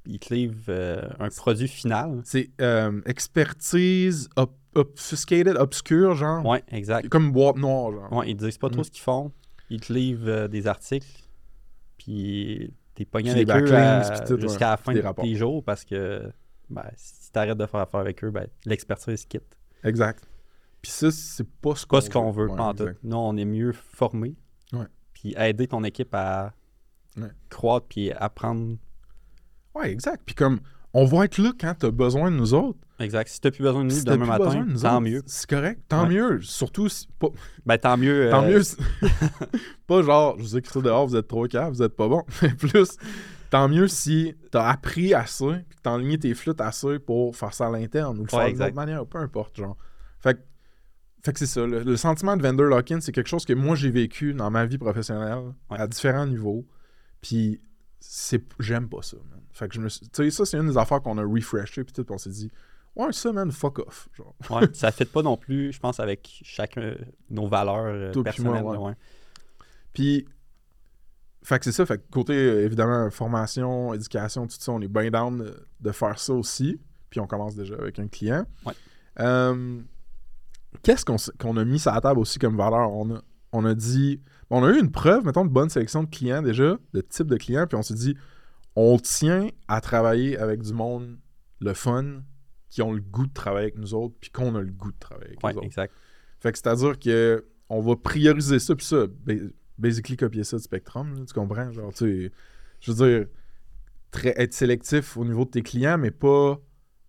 Ils 0.06 0.18
te 0.18 0.34
livrent 0.34 0.64
euh, 0.68 1.02
un 1.18 1.28
produit 1.30 1.68
final. 1.68 2.20
C'est 2.24 2.50
euh, 2.60 3.00
expertise 3.06 4.28
ob- 4.36 4.52
obfuscated, 4.74 5.56
obscure, 5.56 6.14
genre. 6.14 6.44
Ouais, 6.44 6.62
exact. 6.68 7.08
Comme 7.08 7.32
boîte 7.32 7.56
noire, 7.56 7.90
genre. 7.92 8.12
Ouais, 8.12 8.30
ils 8.30 8.36
disent 8.36 8.58
pas 8.58 8.68
trop 8.68 8.82
Mm. 8.82 8.84
ce 8.84 8.90
qu'ils 8.90 9.02
font. 9.02 9.32
Ils 9.70 9.80
te 9.80 9.92
livrent 9.92 10.28
euh, 10.28 10.48
des 10.48 10.66
articles. 10.66 11.06
Puis 11.98 12.72
t'es 12.94 13.04
pogné 13.04 13.30
avec 13.30 13.48
eux 13.50 14.38
jusqu'à 14.40 14.70
la 14.70 14.76
fin 14.76 14.92
des 14.92 15.00
de 15.02 15.12
tes 15.12 15.34
jours 15.36 15.62
parce 15.64 15.84
que 15.84 16.30
ben, 16.70 16.84
si 16.96 17.30
t'arrêtes 17.32 17.58
de 17.58 17.66
faire 17.66 17.80
affaire 17.80 18.00
avec 18.00 18.22
eux, 18.24 18.30
ben, 18.30 18.46
l'expertise 18.66 19.24
quitte. 19.26 19.56
Exact. 19.84 20.24
Puis 20.82 20.90
ça, 20.90 21.10
c'est 21.10 21.48
pas 21.62 21.74
ce 21.74 21.86
Pas 21.86 22.00
ce 22.02 22.10
qu'on 22.10 22.30
veut, 22.30 22.50
en 22.50 22.74
tout. 22.74 22.88
Nous, 23.02 23.16
on 23.16 23.36
est 23.36 23.44
mieux 23.46 23.72
formés. 23.72 24.34
Ouais. 24.72 24.86
Puis 25.14 25.34
aider 25.38 25.66
ton 25.66 25.82
équipe 25.84 26.14
à 26.14 26.52
Ouais. 27.16 27.28
croître 27.48 27.86
puis 27.88 28.10
apprendre. 28.12 28.76
Ouais, 29.74 29.90
exact. 29.92 30.22
Puis 30.24 30.34
comme, 30.34 30.60
on 30.92 31.04
va 31.04 31.24
être 31.24 31.38
là 31.38 31.52
quand 31.58 31.74
t'as 31.78 31.90
besoin 31.90 32.30
de 32.30 32.36
nous 32.36 32.54
autres. 32.54 32.78
Exact. 33.00 33.28
Si 33.28 33.40
t'as 33.40 33.50
plus 33.50 33.62
besoin 33.64 33.80
de 33.82 33.88
nous 33.88 33.94
Si 33.94 34.04
demain 34.04 34.24
matin, 34.26 34.64
de 34.64 34.80
tant 34.80 34.92
autres, 34.96 35.00
mieux. 35.00 35.22
C'est 35.26 35.48
correct. 35.50 35.80
Tant 35.88 36.04
Ouais. 36.06 36.14
mieux. 36.14 36.40
Surtout, 36.42 36.88
si- 36.88 37.08
pas, 37.18 37.28
Ben, 37.66 37.76
tant 37.78 37.96
mieux. 37.96 38.28
tant 38.30 38.44
euh, 38.44 38.48
mieux. 38.50 38.62
si- 38.62 38.76
pas 39.86 40.02
genre, 40.02 40.36
je 40.38 40.42
vous 40.42 40.56
écris 40.56 40.72
ça 40.74 40.80
dehors, 40.80 41.06
vous 41.06 41.16
êtes 41.16 41.26
trop 41.28 41.46
calme, 41.48 41.72
vous 41.72 41.82
êtes 41.82 41.96
pas 41.96 42.06
bon. 42.08 42.22
Mais 42.42 42.50
plus, 42.54 42.96
tant 43.50 43.68
mieux 43.68 43.88
si 43.88 44.34
t'as 44.52 44.68
appris 44.68 45.12
assez, 45.14 45.44
puis 45.68 45.76
que 45.76 45.82
t'as 45.82 45.90
enligné 45.90 46.18
tes 46.18 46.34
flûtes 46.34 46.60
assez 46.60 46.98
pour 47.00 47.34
faire 47.36 47.52
ça 47.52 47.66
à 47.66 47.70
l'interne 47.70 48.18
ou 48.18 48.22
le 48.22 48.28
faire 48.28 48.46
d'une 48.46 48.62
autre 48.62 48.74
manière, 48.74 49.04
peu 49.06 49.18
importe, 49.18 49.56
genre. 49.56 49.76
Fait 50.20 50.34
que, 50.34 50.40
fait 51.24 51.32
que 51.32 51.38
c'est 51.40 51.46
ça. 51.46 51.66
Le, 51.66 51.82
le 51.82 51.96
sentiment 51.96 52.36
de 52.36 52.42
vendor 52.42 52.66
lock-in, 52.66 53.00
c'est 53.00 53.12
quelque 53.12 53.28
chose 53.28 53.44
que 53.44 53.52
moi 53.54 53.74
j'ai 53.74 53.90
vécu 53.90 54.34
dans 54.34 54.50
ma 54.50 54.66
vie 54.66 54.78
professionnelle 54.78 55.52
Ouais. 55.70 55.78
à 55.80 55.86
différents 55.88 56.26
niveaux. 56.26 56.64
Puis 57.20 57.60
j'aime 58.58 58.88
pas 58.88 59.02
ça, 59.02 59.16
man. 59.30 59.40
Fait 59.52 59.68
que 59.68 59.74
je 59.74 59.80
me 59.80 59.88
suis. 59.88 60.08
Tu 60.08 60.24
sais, 60.24 60.30
ça, 60.30 60.44
c'est 60.44 60.58
une 60.58 60.68
des 60.68 60.78
affaires 60.78 61.00
qu'on 61.02 61.18
a 61.18 61.24
refreshé, 61.24 61.84
puis 61.84 61.92
tout, 61.92 62.06
on 62.10 62.18
s'est 62.18 62.30
dit, 62.30 62.50
ouais, 62.96 63.12
ça, 63.12 63.32
man, 63.32 63.50
fuck 63.50 63.78
off. 63.80 64.08
Genre. 64.14 64.34
ouais, 64.50 64.68
ça 64.72 64.88
ne 64.88 64.92
fit 64.92 65.04
pas 65.04 65.22
non 65.22 65.36
plus, 65.36 65.72
je 65.72 65.80
pense, 65.80 66.00
avec 66.00 66.40
chacun 66.42 66.94
nos 67.30 67.46
valeurs 67.48 67.86
euh, 67.86 68.10
puis 68.10 68.20
moi, 68.20 68.24
personnelles. 68.24 68.62
ouais. 68.64 68.78
ouais. 68.78 68.94
Puis, 69.92 70.26
fait 71.42 71.58
que 71.58 71.64
c'est 71.64 71.72
ça. 71.72 71.86
Fait 71.86 71.98
que 71.98 72.10
côté, 72.10 72.32
euh, 72.34 72.64
évidemment, 72.64 73.10
formation, 73.10 73.94
éducation, 73.94 74.46
tout 74.46 74.56
ça, 74.58 74.72
on 74.72 74.80
est 74.80 74.88
bien 74.88 75.10
down 75.10 75.38
de, 75.38 75.66
de 75.80 75.92
faire 75.92 76.18
ça 76.18 76.32
aussi. 76.32 76.80
Puis 77.10 77.20
on 77.20 77.26
commence 77.26 77.54
déjà 77.54 77.74
avec 77.76 77.98
un 77.98 78.08
client. 78.08 78.44
Ouais. 78.66 78.74
Euh, 79.20 79.80
Qu'est-ce 80.82 81.04
qu'on 81.04 81.56
a 81.56 81.64
mis 81.64 81.78
sur 81.78 81.92
la 81.92 82.00
table 82.00 82.18
aussi 82.18 82.40
comme 82.40 82.56
valeur? 82.56 82.90
On 82.92 83.14
a, 83.14 83.22
on 83.52 83.64
a 83.64 83.74
dit... 83.74 84.20
On 84.50 84.62
a 84.64 84.70
eu 84.70 84.78
une 84.78 84.90
preuve, 84.90 85.24
mettons, 85.24 85.44
de 85.44 85.50
bonne 85.50 85.70
sélection 85.70 86.02
de 86.04 86.08
clients 86.10 86.42
déjà, 86.42 86.78
de 86.92 87.00
type 87.00 87.26
de 87.26 87.36
clients, 87.36 87.66
puis 87.66 87.76
on 87.76 87.82
s'est 87.82 87.94
dit, 87.94 88.16
on 88.76 88.98
tient 88.98 89.48
à 89.68 89.80
travailler 89.80 90.36
avec 90.38 90.62
du 90.62 90.72
monde, 90.72 91.18
le 91.60 91.72
fun, 91.74 92.22
qui 92.70 92.82
ont 92.82 92.92
le 92.92 93.00
goût 93.00 93.26
de 93.26 93.32
travailler 93.32 93.66
avec 93.68 93.78
nous 93.78 93.94
autres, 93.94 94.14
puis 94.20 94.30
qu'on 94.30 94.54
a 94.56 94.60
le 94.60 94.70
goût 94.72 94.92
de 94.92 94.98
travailler 94.98 95.28
avec 95.30 95.44
Ouais, 95.44 95.52
nous 95.52 95.58
autres. 95.58 95.66
exact. 95.66 95.94
Fait 96.40 96.52
que 96.52 96.58
c'est-à-dire 96.58 96.98
que 96.98 97.44
on 97.68 97.80
va 97.80 97.96
prioriser 97.96 98.58
ça, 98.58 98.74
puis 98.74 98.84
ça, 98.84 99.06
ba- 99.06 99.32
basically 99.78 100.16
copier 100.16 100.44
ça 100.44 100.56
de 100.58 100.62
Spectrum, 100.62 101.14
là, 101.16 101.24
tu 101.26 101.32
comprends? 101.32 101.70
Genre, 101.72 101.92
tu 101.94 102.26
sais, 102.26 102.32
je 102.80 102.92
veux 102.92 103.06
dire, 103.08 103.26
très, 104.10 104.34
être 104.40 104.52
sélectif 104.52 105.16
au 105.16 105.24
niveau 105.24 105.44
de 105.44 105.50
tes 105.50 105.62
clients, 105.62 105.96
mais 105.98 106.10
pas 106.10 106.58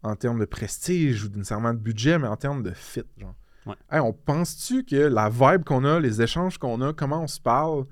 en 0.04 0.16
termes 0.16 0.40
de 0.40 0.46
prestige 0.46 1.26
ou 1.26 1.30
nécessairement 1.30 1.74
de 1.74 1.80
budget, 1.80 2.18
mais 2.20 2.28
en 2.28 2.38
termes 2.38 2.64
de 2.64 2.72
fit, 2.72 3.02
genre. 3.18 3.36
On 3.91 4.13
pense-tu 4.13 4.84
que 4.84 4.95
la 4.95 5.30
vibe 5.30 5.63
qu'on 5.63 5.86
a, 5.86 5.99
les 5.99 6.22
échanges 6.22 6.57
qu'on 6.57 6.82
a, 6.82 6.93
comment 6.93 7.24
on 7.24 7.28
se 7.28 7.39
parle, 7.39 7.86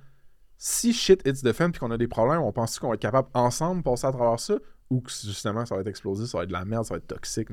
si 0.57 0.93
shit 0.93 1.21
hits 1.25 1.41
the 1.41 1.51
fan 1.51 1.71
puis 1.71 1.79
qu'on 1.79 1.91
a 1.91 1.97
des 1.97 2.07
problèmes, 2.07 2.41
on 2.41 2.51
pense 2.51 2.79
qu'on 2.79 2.89
va 2.89 2.93
être 2.95 3.01
capable 3.01 3.27
ensemble 3.33 3.81
de 3.81 3.83
passer 3.83 4.07
à 4.07 4.11
travers 4.11 4.39
ça 4.39 4.55
ou 4.89 5.01
que 5.01 5.11
justement 5.11 5.65
ça 5.65 5.75
va 5.75 5.81
être 5.81 5.87
explosé, 5.87 6.27
ça 6.27 6.37
va 6.37 6.43
être 6.43 6.49
de 6.49 6.53
la 6.53 6.65
merde, 6.65 6.85
ça 6.85 6.93
va 6.93 6.99
être 6.99 7.07
toxique. 7.07 7.49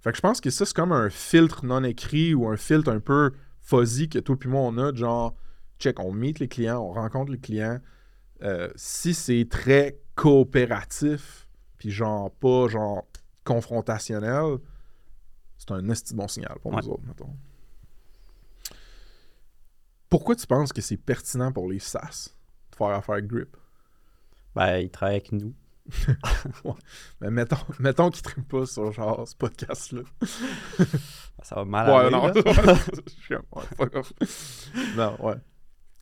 Fait 0.00 0.10
que 0.10 0.16
je 0.16 0.20
pense 0.20 0.40
que 0.40 0.50
ça, 0.50 0.66
c'est 0.66 0.76
comme 0.76 0.92
un 0.92 1.08
filtre 1.08 1.64
non 1.64 1.82
écrit 1.82 2.34
ou 2.34 2.46
un 2.48 2.56
filtre 2.56 2.90
un 2.90 3.00
peu 3.00 3.32
fuzzy 3.60 4.08
que 4.08 4.18
toi 4.18 4.36
puis 4.38 4.48
moi 4.48 4.60
on 4.60 4.76
a, 4.78 4.94
genre, 4.94 5.34
check, 5.78 5.98
on 5.98 6.12
meet 6.12 6.38
les 6.38 6.48
clients, 6.48 6.80
on 6.82 6.92
rencontre 6.92 7.32
les 7.32 7.40
clients. 7.40 7.80
Euh, 8.42 8.68
si 8.76 9.14
c'est 9.14 9.48
très 9.50 9.98
coopératif, 10.14 11.48
puis 11.78 11.90
genre 11.90 12.30
pas 12.30 12.68
genre 12.68 13.06
confrontationnel, 13.44 14.58
c'est 15.66 15.72
un 15.74 15.88
esti 15.88 16.14
bon 16.14 16.28
signal 16.28 16.56
pour 16.62 16.72
Ouais. 16.72 16.80
nous 16.82 16.88
autres, 16.90 17.02
mettons. 17.06 17.30
Pourquoi 20.08 20.36
tu 20.36 20.46
penses 20.46 20.72
que 20.72 20.80
c'est 20.80 20.96
pertinent 20.96 21.52
pour 21.52 21.68
les 21.68 21.78
SaaS 21.78 22.30
de 22.70 22.76
faire 22.76 22.88
affaire 22.88 23.20
Grip? 23.22 23.56
Ben, 24.54 24.78
ils 24.78 24.90
travaillent 24.90 25.16
avec 25.16 25.32
nous. 25.32 25.54
Mais 27.20 27.30
mettons, 27.30 27.56
mettons 27.78 28.10
qu'ils 28.10 28.22
ne 28.38 28.42
pas 28.44 28.64
sur 28.66 28.90
genre 28.92 29.26
ce 29.26 29.34
podcast-là. 29.36 30.02
Ça 31.42 31.56
va 31.56 31.64
mal 31.64 31.88
Ouais, 31.90 31.96
aller, 31.96 32.10
non. 32.10 32.26
là. 32.28 32.78
Ouais, 33.52 33.62
fuck 33.76 33.94
off. 33.96 34.12
Non, 34.96 35.16
ouais. 35.26 35.34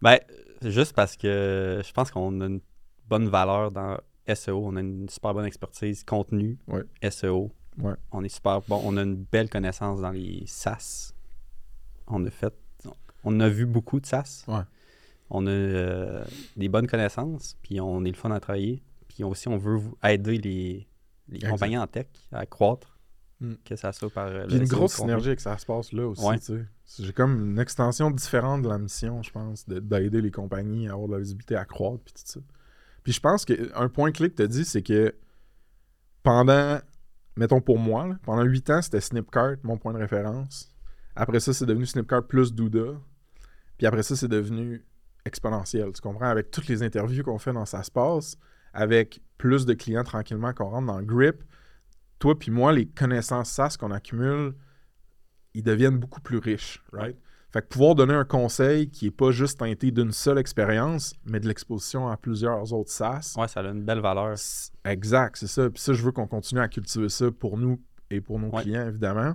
Ben, 0.00 0.18
juste 0.62 0.92
parce 0.94 1.16
que 1.16 1.80
je 1.84 1.92
pense 1.92 2.10
qu'on 2.10 2.40
a 2.42 2.46
une 2.46 2.60
bonne 3.08 3.28
valeur 3.28 3.72
dans 3.72 3.98
SEO. 4.32 4.60
On 4.64 4.76
a 4.76 4.80
une 4.80 5.08
super 5.08 5.32
bonne 5.34 5.46
expertise 5.46 6.04
contenu, 6.04 6.58
Ouais. 6.68 6.82
SEO. 7.10 7.50
Ouais. 7.78 7.94
On 8.10 8.22
est 8.22 8.28
super 8.28 8.60
bon. 8.62 8.80
On 8.84 8.96
a 8.96 9.02
une 9.02 9.16
belle 9.16 9.48
connaissance 9.48 10.00
dans 10.00 10.10
les 10.10 10.44
SaaS. 10.46 11.12
On 12.06 12.24
a 12.26 12.30
fait. 12.30 12.54
On 13.24 13.38
a 13.40 13.48
vu 13.48 13.66
beaucoup 13.66 14.00
de 14.00 14.06
SaaS. 14.06 14.44
Ouais. 14.48 14.62
On 15.30 15.46
a 15.46 15.50
euh, 15.50 16.24
des 16.56 16.68
bonnes 16.68 16.86
connaissances, 16.88 17.56
puis 17.62 17.80
on 17.80 18.04
est 18.04 18.10
le 18.10 18.16
fun 18.16 18.30
à 18.32 18.40
travailler. 18.40 18.82
Puis 19.08 19.24
aussi, 19.24 19.48
on 19.48 19.56
veut 19.56 19.80
aider 20.02 20.38
les, 20.38 21.40
compagnies 21.48 21.78
en 21.78 21.86
tech 21.86 22.08
à 22.32 22.44
croître. 22.46 22.98
Mm. 23.40 23.54
Que 23.64 23.76
ça 23.76 23.92
soit 23.92 24.10
par. 24.10 24.26
euh, 24.26 24.46
Puis 24.46 24.56
une 24.58 24.64
grosse 24.66 24.94
synergie 24.94 25.34
que 25.34 25.42
ça 25.42 25.56
se 25.56 25.64
passe 25.66 25.92
là 25.92 26.06
aussi, 26.06 26.24
Ouais. 26.24 26.38
tu 26.38 26.44
sais. 26.44 27.02
J'ai 27.04 27.12
comme 27.12 27.50
une 27.52 27.58
extension 27.58 28.10
différente 28.10 28.62
de 28.62 28.68
la 28.68 28.78
mission, 28.78 29.22
je 29.22 29.30
pense, 29.30 29.66
de- 29.66 29.78
d'aider 29.80 30.20
les 30.20 30.30
compagnies 30.30 30.88
à 30.88 30.92
avoir 30.92 31.08
de 31.08 31.14
la 31.14 31.18
visibilité 31.20 31.56
à 31.56 31.64
croître, 31.64 32.02
puis 32.04 32.12
tout 32.14 32.22
ça. 32.24 32.40
Puis 33.02 33.12
je 33.12 33.20
pense 33.20 33.44
qu'un 33.44 33.88
point 33.88 34.12
clé 34.12 34.30
que 34.30 34.36
tu 34.36 34.42
as 34.42 34.46
dit, 34.46 34.64
c'est 34.64 34.82
que 34.82 35.14
pendant, 36.22 36.78
mettons 37.37 37.61
pour 37.61 37.78
moi, 37.78 38.16
pendant 38.22 38.43
8 38.43 38.70
ans, 38.70 38.83
c'était 38.83 39.01
Snipcart, 39.01 39.57
mon 39.62 39.78
point 39.78 39.93
de 39.93 39.99
référence. 39.99 40.74
Après 41.14 41.41
ça, 41.41 41.53
c'est 41.53 41.66
devenu 41.66 41.87
Snipcart 41.87 42.26
plus 42.26 42.53
Douda. 42.55 42.99
Puis 43.78 43.87
après 43.87 44.03
ça, 44.03 44.16
c'est 44.16 44.28
devenu 44.28 44.85
exponentiel, 45.24 45.93
tu 45.93 46.01
comprends? 46.01 46.28
Avec 46.28 46.51
toutes 46.51 46.68
les 46.68 46.83
interviews 46.83 47.22
qu'on 47.22 47.39
fait 47.39 47.53
dans 47.53 47.66
Ça 47.66 47.83
avec 48.74 49.20
plus 49.39 49.66
de 49.66 49.74
clients 49.74 50.05
tranquillement 50.05 50.53
qu'on 50.53 50.70
rentre 50.70 50.87
dans 50.87 50.99
le 50.99 51.05
grip, 51.05 51.45
toi 52.18 52.39
puis 52.39 52.51
moi, 52.51 52.72
les 52.72 52.87
connaissances 52.87 53.51
SaaS 53.51 53.76
qu'on 53.78 53.91
accumule, 53.91 54.55
ils 55.55 55.62
deviennent 55.62 55.99
beaucoup 55.99 56.20
plus 56.20 56.39
riches, 56.39 56.83
right? 56.93 57.16
Fait 57.53 57.61
que 57.61 57.66
pouvoir 57.68 57.94
donner 57.94 58.14
un 58.14 58.24
conseil 58.24 58.88
qui 58.88 59.09
est 59.09 59.11
pas 59.11 59.30
juste 59.30 59.59
teinté 59.59 59.90
d'une 59.90 60.11
seule 60.12 60.38
expérience, 60.38 61.12
mais 61.26 61.38
de 61.38 61.46
l'exposition 61.46 62.09
à 62.09 62.16
plusieurs 62.16 62.72
autres 62.72 62.90
SaaS. 62.90 63.34
Ouais, 63.36 63.46
ça 63.46 63.61
a 63.61 63.64
une 63.64 63.84
belle 63.84 64.00
valeur. 64.00 64.34
Exact, 64.86 65.36
c'est 65.36 65.46
ça. 65.46 65.68
Puis 65.68 65.82
ça, 65.82 65.92
je 65.92 66.03
veux 66.03 66.12
qu'on 66.12 66.26
continue 66.26 66.61
à 66.62 66.68
cultiver 66.68 67.11
ça 67.11 67.30
pour 67.30 67.59
nous 67.59 67.78
et 68.11 68.22
pour 68.22 68.38
nos 68.38 68.48
Ouais. 68.48 68.62
clients, 68.62 68.88
évidemment. 68.88 69.34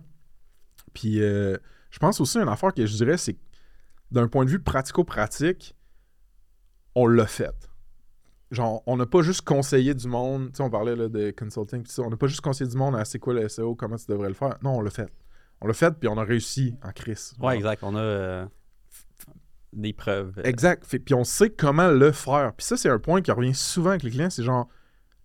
Puis 0.94 1.22
euh, 1.22 1.58
je 1.92 2.00
pense 2.00 2.20
aussi 2.20 2.40
une 2.40 2.50
affaire 2.50 2.74
que 2.74 2.86
je 2.88 2.96
dirais, 2.96 3.18
c'est 3.18 3.34
que 3.34 3.40
d'un 4.10 4.28
point 4.28 4.46
de 4.46 4.50
vue 4.50 4.60
pratico-pratique, 4.62 5.76
on 6.96 7.06
l'a 7.06 7.28
fait. 7.28 7.54
Genre, 8.50 8.82
on 8.88 8.98
n'a 8.98 9.06
pas 9.06 9.22
juste 9.22 9.42
conseillé 9.42 9.94
du 9.94 10.08
monde, 10.08 10.48
tu 10.52 10.56
sais, 10.58 10.64
on 10.64 10.70
parlait 10.70 10.96
là, 10.96 11.10
de 11.10 11.32
consulting, 11.38 11.84
on 12.00 12.10
n'a 12.10 12.16
pas 12.18 12.28
juste 12.28 12.42
conseillé 12.42 12.70
du 12.70 12.78
monde 12.78 12.96
à 12.96 13.04
c'est 13.06 13.20
quoi 13.20 13.34
le 13.34 13.48
SEO, 13.50 13.76
comment 13.76 13.98
tu 13.98 14.06
devrais 14.08 14.30
le 14.30 14.34
faire. 14.34 14.58
Non, 14.64 14.78
on 14.78 14.82
l'a 14.82 14.90
fait. 14.90 15.12
On 15.62 15.68
l'a 15.68 15.74
fait, 15.74 15.92
puis 16.00 16.08
on 16.08 16.18
a 16.18 16.24
réussi 16.24 16.76
en 16.84 16.92
crise. 16.92 17.34
Ouais, 17.40 17.56
exact. 17.56 17.82
On 17.84 17.96
a 17.96 18.00
euh, 18.00 18.46
des 19.74 19.94
preuves. 19.94 20.34
euh, 20.38 20.44
Exact. 20.44 20.86
Fait- 20.86 21.00
Puis 21.00 21.14
on 21.16 21.24
sait 21.24 21.50
comment 21.50 21.90
le 21.90 22.12
faire. 22.12 22.54
Puis 22.56 22.66
ça, 22.66 22.78
c'est 22.78 22.90
un 22.90 23.00
point 23.00 23.22
qui 23.22 23.32
revient 23.32 23.56
souvent 23.56 23.90
avec 23.92 24.04
les 24.04 24.12
clients, 24.12 24.30
c'est 24.30 24.44
genre, 24.44 24.68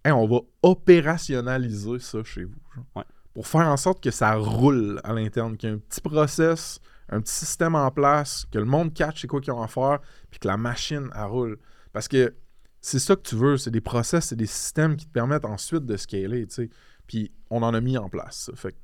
Hey, 0.05 0.11
on 0.13 0.27
va 0.27 0.41
opérationnaliser 0.63 1.99
ça 2.01 2.23
chez 2.25 2.45
vous. 2.45 2.55
genre. 2.75 2.85
Ouais. 2.97 3.05
Pour 3.35 3.47
faire 3.47 3.67
en 3.69 3.77
sorte 3.77 4.03
que 4.03 4.11
ça 4.11 4.35
roule 4.35 5.01
à 5.05 5.13
l'interne, 5.13 5.57
qu'il 5.57 5.69
y 5.69 5.73
ait 5.73 5.77
un 5.77 5.79
petit 5.79 6.01
process, 6.01 6.81
un 7.09 7.21
petit 7.21 7.33
système 7.35 7.75
en 7.75 7.91
place, 7.91 8.45
que 8.51 8.59
le 8.59 8.65
monde 8.65 8.93
catch 8.93 9.21
c'est 9.23 9.27
quoi 9.29 9.41
qu'ils 9.41 9.53
ont 9.53 9.63
à 9.63 9.69
faire, 9.69 10.01
puis 10.31 10.41
que 10.41 10.49
la 10.49 10.57
machine, 10.57 11.09
elle 11.15 11.23
roule. 11.25 11.59
Parce 11.93 12.09
que 12.09 12.35
c'est 12.81 12.99
ça 12.99 13.15
que 13.17 13.23
tu 13.23 13.37
veux, 13.37 13.57
c'est 13.57 13.71
des 13.71 13.81
process, 13.81 14.27
c'est 14.27 14.37
des 14.37 14.47
systèmes 14.47 14.97
qui 14.97 15.07
te 15.07 15.13
permettent 15.13 15.45
ensuite 15.45 15.87
de 15.87 15.97
scaler, 15.97 16.47
tu 16.49 16.55
sais. 16.55 16.71
Puis 17.07 17.33
on 17.49 17.63
en 17.63 17.73
a 17.75 17.81
mis 17.81 17.97
en 17.97 18.09
place, 18.09 18.47
ça. 18.51 18.53
Fait 18.57 18.73
que. 18.73 18.77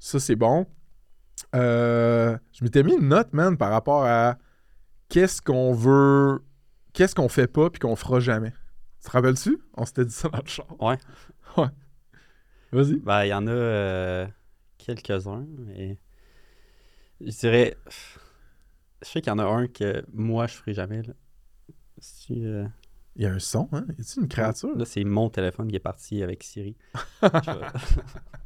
Ça, 0.00 0.18
c'est 0.18 0.34
bon. 0.36 0.66
Euh, 1.54 2.36
je 2.52 2.64
m'étais 2.64 2.82
mis 2.82 2.94
une 2.94 3.08
note, 3.08 3.32
man, 3.32 3.56
par 3.56 3.70
rapport 3.70 4.04
à 4.04 4.36
qu'est-ce 5.08 5.40
qu'on 5.40 5.72
veut, 5.72 6.42
qu'est-ce 6.92 7.14
qu'on 7.14 7.28
fait 7.28 7.46
pas 7.46 7.70
puis 7.70 7.78
qu'on 7.78 7.96
fera 7.96 8.18
jamais. 8.20 8.52
Tu 9.00 9.06
te 9.06 9.10
rappelles-tu? 9.12 9.58
On 9.76 9.84
s'était 9.86 10.04
dit 10.04 10.12
ça 10.12 10.28
dans 10.28 10.38
le 10.38 10.48
char. 10.48 10.66
Ouais. 10.82 10.98
Ouais. 11.56 11.66
Vas-y. 12.70 13.00
Ben, 13.00 13.24
il 13.24 13.28
y 13.28 13.34
en 13.34 13.46
a 13.48 13.50
euh, 13.50 14.26
quelques-uns, 14.78 15.44
mais 15.58 15.98
je 17.20 17.30
dirais. 17.30 17.76
Je 19.02 19.08
sais 19.08 19.20
qu'il 19.20 19.30
y 19.30 19.34
en 19.34 19.40
a 19.40 19.44
un 19.44 19.66
que 19.66 20.04
moi, 20.12 20.46
je 20.46 20.54
ferai 20.54 20.74
jamais. 20.74 21.02
Là, 21.02 21.12
Si, 21.98 22.46
euh, 22.46 22.64
Il 23.16 23.22
y 23.22 23.26
a 23.26 23.32
un 23.32 23.40
son, 23.40 23.68
hein? 23.72 23.84
Y 23.98 24.00
a-tu 24.02 24.20
une 24.20 24.28
créature? 24.28 24.76
là, 24.76 24.84
c'est 24.84 25.02
mon 25.02 25.28
téléphone 25.28 25.66
qui 25.68 25.74
est 25.76 25.80
parti 25.80 26.22
avec 26.22 26.44
Siri. 26.44 26.76
Je 27.22 27.28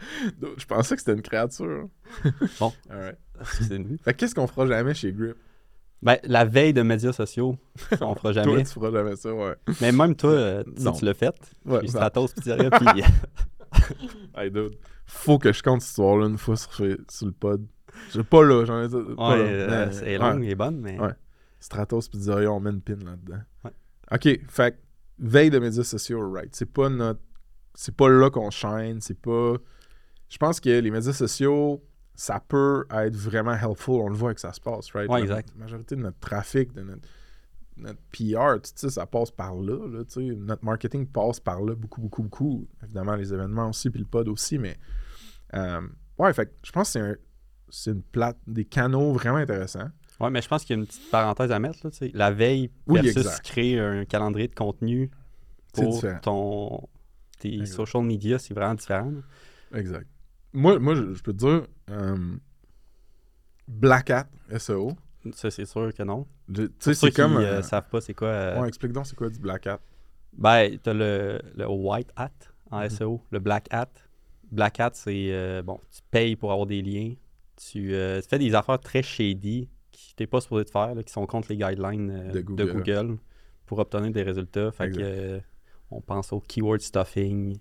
Je 0.56 0.64
pensais 0.66 0.94
que 0.94 1.00
c'était 1.00 1.14
une 1.14 1.22
créature. 1.22 1.88
Bon. 2.58 2.72
C'est 3.44 3.76
une- 3.76 3.98
Fait 3.98 4.12
que 4.12 4.18
qu'est-ce 4.18 4.34
qu'on 4.34 4.46
fera 4.46 4.66
jamais 4.66 4.94
chez 4.94 5.12
Grip? 5.12 5.36
ben, 6.02 6.16
la 6.24 6.44
veille 6.46 6.72
de 6.72 6.82
médias 6.82 7.12
sociaux, 7.12 7.56
on 8.00 8.14
fera 8.14 8.14
Toi, 8.14 8.32
jamais. 8.32 8.62
tu 8.64 8.72
feras 8.72 8.90
jamais 8.90 9.16
ça, 9.16 9.34
ouais. 9.34 9.54
Mais 9.80 9.92
même 9.92 10.14
toi, 10.14 10.30
euh, 10.30 10.64
tu 10.76 10.90
tu 10.98 11.04
l'as 11.04 11.14
fait. 11.14 11.34
Ouais, 11.66 11.80
Puis 11.80 11.88
Stratos 11.88 12.32
Pizzeria, 12.34 12.70
puis 12.70 13.02
Hey, 14.36 14.50
dude. 14.50 14.76
Faut 15.06 15.38
que 15.38 15.52
je 15.52 15.62
compte 15.62 15.80
cette 15.82 15.90
histoire-là 15.90 16.26
une 16.28 16.38
fois 16.38 16.56
sur, 16.56 16.72
sur 16.72 17.26
le 17.26 17.32
pod. 17.32 17.66
J'ai 18.12 18.22
pas 18.22 18.44
là, 18.44 18.64
j'en 18.64 18.82
ai 18.84 18.88
pas 18.88 18.96
ouais, 18.98 19.40
euh, 19.40 19.86
Mais- 19.86 19.92
c'est 19.92 20.04
ouais. 20.04 20.18
longue 20.18 20.44
et 20.44 20.54
bonne, 20.54 20.80
mais 20.80 20.98
Ouais. 20.98 21.12
Stratos 21.58 22.08
Pizzeria, 22.08 22.50
on 22.52 22.60
met 22.60 22.70
une 22.70 22.80
pin 22.80 22.94
là-dedans. 22.94 23.40
Ouais. 23.64 23.70
OK, 24.12 24.40
fait 24.48 24.78
veille 25.18 25.50
de 25.50 25.58
médias 25.58 25.82
sociaux, 25.84 26.30
right. 26.32 26.54
C'est 26.54 26.70
pas 26.72 26.88
notre. 26.88 27.20
C'est 27.74 27.94
pas 27.94 28.08
là 28.08 28.30
qu'on 28.30 28.50
shine. 28.50 28.98
C'est 29.00 29.20
pas. 29.20 29.54
Je 30.30 30.38
pense 30.38 30.60
que 30.60 30.70
les 30.70 30.90
médias 30.90 31.12
sociaux, 31.12 31.82
ça 32.14 32.40
peut 32.40 32.86
être 32.90 33.16
vraiment 33.16 33.54
helpful. 33.54 33.96
On 34.00 34.08
le 34.08 34.14
voit 34.14 34.32
que 34.34 34.40
ça 34.40 34.52
se 34.52 34.60
passe, 34.60 34.90
right? 34.92 35.10
Ouais, 35.10 35.18
La 35.18 35.24
exact. 35.24 35.54
majorité 35.56 35.96
de 35.96 36.00
notre 36.02 36.18
trafic, 36.20 36.72
de 36.72 36.82
notre, 36.82 37.02
notre 37.76 37.98
PR, 38.12 38.60
tu 38.62 38.70
sais, 38.74 38.90
ça 38.90 39.06
passe 39.06 39.30
par 39.30 39.54
là, 39.56 39.86
là, 39.88 40.04
tu 40.04 40.12
sais. 40.30 40.34
Notre 40.36 40.64
marketing 40.64 41.06
passe 41.06 41.40
par 41.40 41.60
là 41.62 41.74
beaucoup, 41.74 42.00
beaucoup, 42.00 42.22
beaucoup. 42.22 42.68
Évidemment, 42.82 43.16
les 43.16 43.32
événements 43.34 43.68
aussi, 43.68 43.90
puis 43.90 44.00
le 44.00 44.06
pod 44.06 44.28
aussi, 44.28 44.58
mais. 44.58 44.76
euh, 45.54 45.80
ouais, 46.18 46.32
fait 46.32 46.54
je 46.62 46.72
pense 46.72 46.88
que 46.88 46.92
c'est 46.92 47.00
un. 47.00 47.16
C'est 47.72 47.92
une 47.92 48.02
plate, 48.02 48.36
des 48.48 48.64
canaux 48.64 49.12
vraiment 49.12 49.36
intéressants. 49.38 49.90
Ouais, 50.18 50.28
mais 50.28 50.42
je 50.42 50.48
pense 50.48 50.64
qu'il 50.64 50.74
y 50.74 50.78
a 50.78 50.82
une 50.82 50.86
petite 50.88 51.08
parenthèse 51.10 51.52
à 51.52 51.60
mettre. 51.60 51.78
Là, 51.84 51.90
la 52.14 52.30
veille 52.32 52.68
Oui, 52.88 53.00
versus 53.00 53.18
exact. 53.24 53.44
créer 53.44 53.78
un 53.78 54.04
calendrier 54.04 54.48
de 54.48 54.54
contenu 54.56 55.08
pour 55.72 56.02
ton, 56.20 56.88
tes 57.38 57.54
Exact. 57.60 57.76
social 57.76 58.02
media, 58.02 58.40
c'est 58.40 58.54
vraiment 58.54 58.74
différent. 58.74 59.10
là. 59.12 59.78
Exact. 59.78 60.06
Moi, 60.52 60.78
moi 60.78 60.94
je, 60.94 61.14
je 61.14 61.22
peux 61.22 61.32
te 61.32 61.38
dire, 61.38 61.66
euh, 61.90 62.36
Black 63.68 64.10
Hat 64.10 64.26
SEO, 64.58 64.92
Ça, 65.32 65.50
c'est 65.50 65.64
sûr 65.66 65.92
que 65.94 66.02
non. 66.02 66.26
tu 66.52 66.68
sais, 66.80 66.94
c'est 66.94 67.10
comme. 67.12 67.36
euh, 67.36 67.58
euh, 67.58 67.62
savent 67.62 67.88
pas 67.88 68.00
c'est 68.00 68.14
quoi. 68.14 68.28
euh, 68.28 68.60
ouais, 68.60 68.68
explique 68.68 68.92
donc 68.92 69.06
c'est 69.06 69.14
quoi 69.16 69.28
du 69.30 69.38
Black 69.38 69.66
Hat. 69.66 69.80
Ben, 70.32 70.78
t'as 70.82 70.92
le, 70.94 71.40
le 71.56 71.68
white 71.68 72.10
hat 72.16 72.30
en 72.70 72.80
Mhm. 72.82 72.90
SEO, 72.90 73.20
le 73.30 73.38
black 73.40 73.66
hat. 73.72 73.90
Black 74.50 74.78
hat, 74.80 74.90
c'est 74.94 75.62
bon, 75.64 75.78
tu 75.92 76.00
payes 76.10 76.36
pour 76.36 76.52
avoir 76.52 76.66
des 76.66 76.82
liens. 76.82 77.14
Tu, 77.56 77.94
euh, 77.94 78.20
tu 78.22 78.28
fais 78.28 78.38
des 78.38 78.54
affaires 78.54 78.78
très 78.80 79.02
shady 79.02 79.68
qui 79.90 80.14
t'es 80.14 80.26
pas 80.26 80.40
supposé 80.40 80.64
de 80.64 80.70
faire, 80.70 80.94
là, 80.94 81.02
qui 81.02 81.12
sont 81.12 81.26
contre 81.26 81.48
les 81.50 81.56
guidelines 81.58 82.30
De 82.30 82.32
de, 82.32 82.40
Google. 82.40 82.72
Google. 82.72 83.18
pour 83.66 83.78
obtenir 83.80 84.10
des 84.12 84.22
résultats. 84.22 84.70
Fait 84.72 84.90
que 84.90 85.40
on 85.90 86.00
pense 86.00 86.32
au 86.32 86.40
keyword 86.40 86.80
stuffing. 86.80 87.58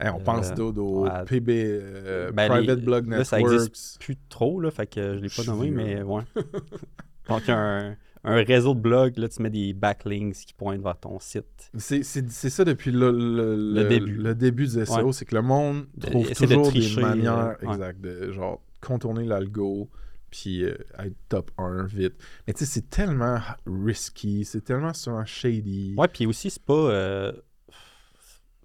Hey, 0.00 0.10
on 0.10 0.18
Euh, 0.20 0.22
pense 0.24 0.54
d'autres 0.54 0.80
au. 0.80 1.08
PB, 1.26 1.48
euh, 1.50 2.30
Ben, 2.32 2.48
Private 2.48 2.78
les- 2.78 2.84
Blog 2.84 3.08
là, 3.08 3.24
ça 3.24 3.38
Networks. 3.38 3.96
Plus 3.98 4.16
trop, 4.28 4.60
là, 4.60 4.70
fait 4.70 4.86
que 4.86 5.16
je 5.16 5.20
l'ai 5.20 5.28
Je 5.28 5.36
pas 5.42 5.50
nommé, 5.52 5.70
mais 5.70 6.02
ouais. 6.02 6.22
Donc, 7.28 7.48
un, 7.48 7.96
un 8.24 8.34
réseau 8.44 8.74
de 8.74 8.80
blogs, 8.80 9.18
là, 9.18 9.28
tu 9.28 9.42
mets 9.42 9.50
des 9.50 9.72
backlinks 9.72 10.34
qui 10.34 10.54
pointent 10.54 10.82
vers 10.82 10.96
ton 10.98 11.18
site. 11.18 11.70
C'est 11.76 12.02
ça 12.04 12.64
depuis 12.64 12.90
le, 12.90 13.10
le, 13.10 13.56
Le 13.56 13.88
début. 13.88 14.14
le 14.14 14.34
début 14.34 14.66
du 14.66 14.84
SEO, 14.86 15.06
Ouais. 15.06 15.12
c'est 15.12 15.24
que 15.24 15.34
le 15.34 15.42
monde 15.42 15.86
De- 15.96 16.06
trouve 16.06 16.28
de 16.28 16.34
toujours 16.34 16.68
tricher, 16.68 16.96
des 16.96 17.02
manières 17.02 17.56
euh, 17.62 17.66
ouais. 17.76 17.92
de 18.00 18.32
genre 18.32 18.62
contourner 18.80 19.24
l'algo, 19.24 19.90
puis 20.30 20.62
euh, 20.64 20.74
être 21.00 21.16
top 21.28 21.50
1 21.58 21.84
vite. 21.86 22.14
Mais 22.46 22.52
tu 22.54 22.60
sais, 22.60 22.70
c'est 22.70 22.88
tellement 22.88 23.38
risky, 23.66 24.44
c'est 24.44 24.62
tellement 24.62 24.94
souvent 24.94 25.24
shady. 25.24 25.94
Ouais, 25.98 26.08
puis 26.08 26.24
aussi, 26.26 26.50
c'est 26.50 26.62
pas. 26.62 27.32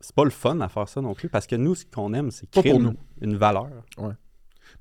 C'est 0.03 0.15
pas 0.15 0.23
le 0.25 0.29
fun 0.29 0.59
à 0.61 0.67
faire 0.69 0.87
ça 0.87 1.01
non 1.01 1.13
plus, 1.13 1.29
parce 1.29 1.47
que 1.47 1.55
nous, 1.55 1.75
ce 1.75 1.85
qu'on 1.85 2.13
aime, 2.13 2.29
c'est 2.29 2.49
créer 2.49 2.71
pour 2.71 2.79
une, 2.81 2.87
nous. 2.89 2.95
une 3.21 3.35
valeur. 3.37 3.69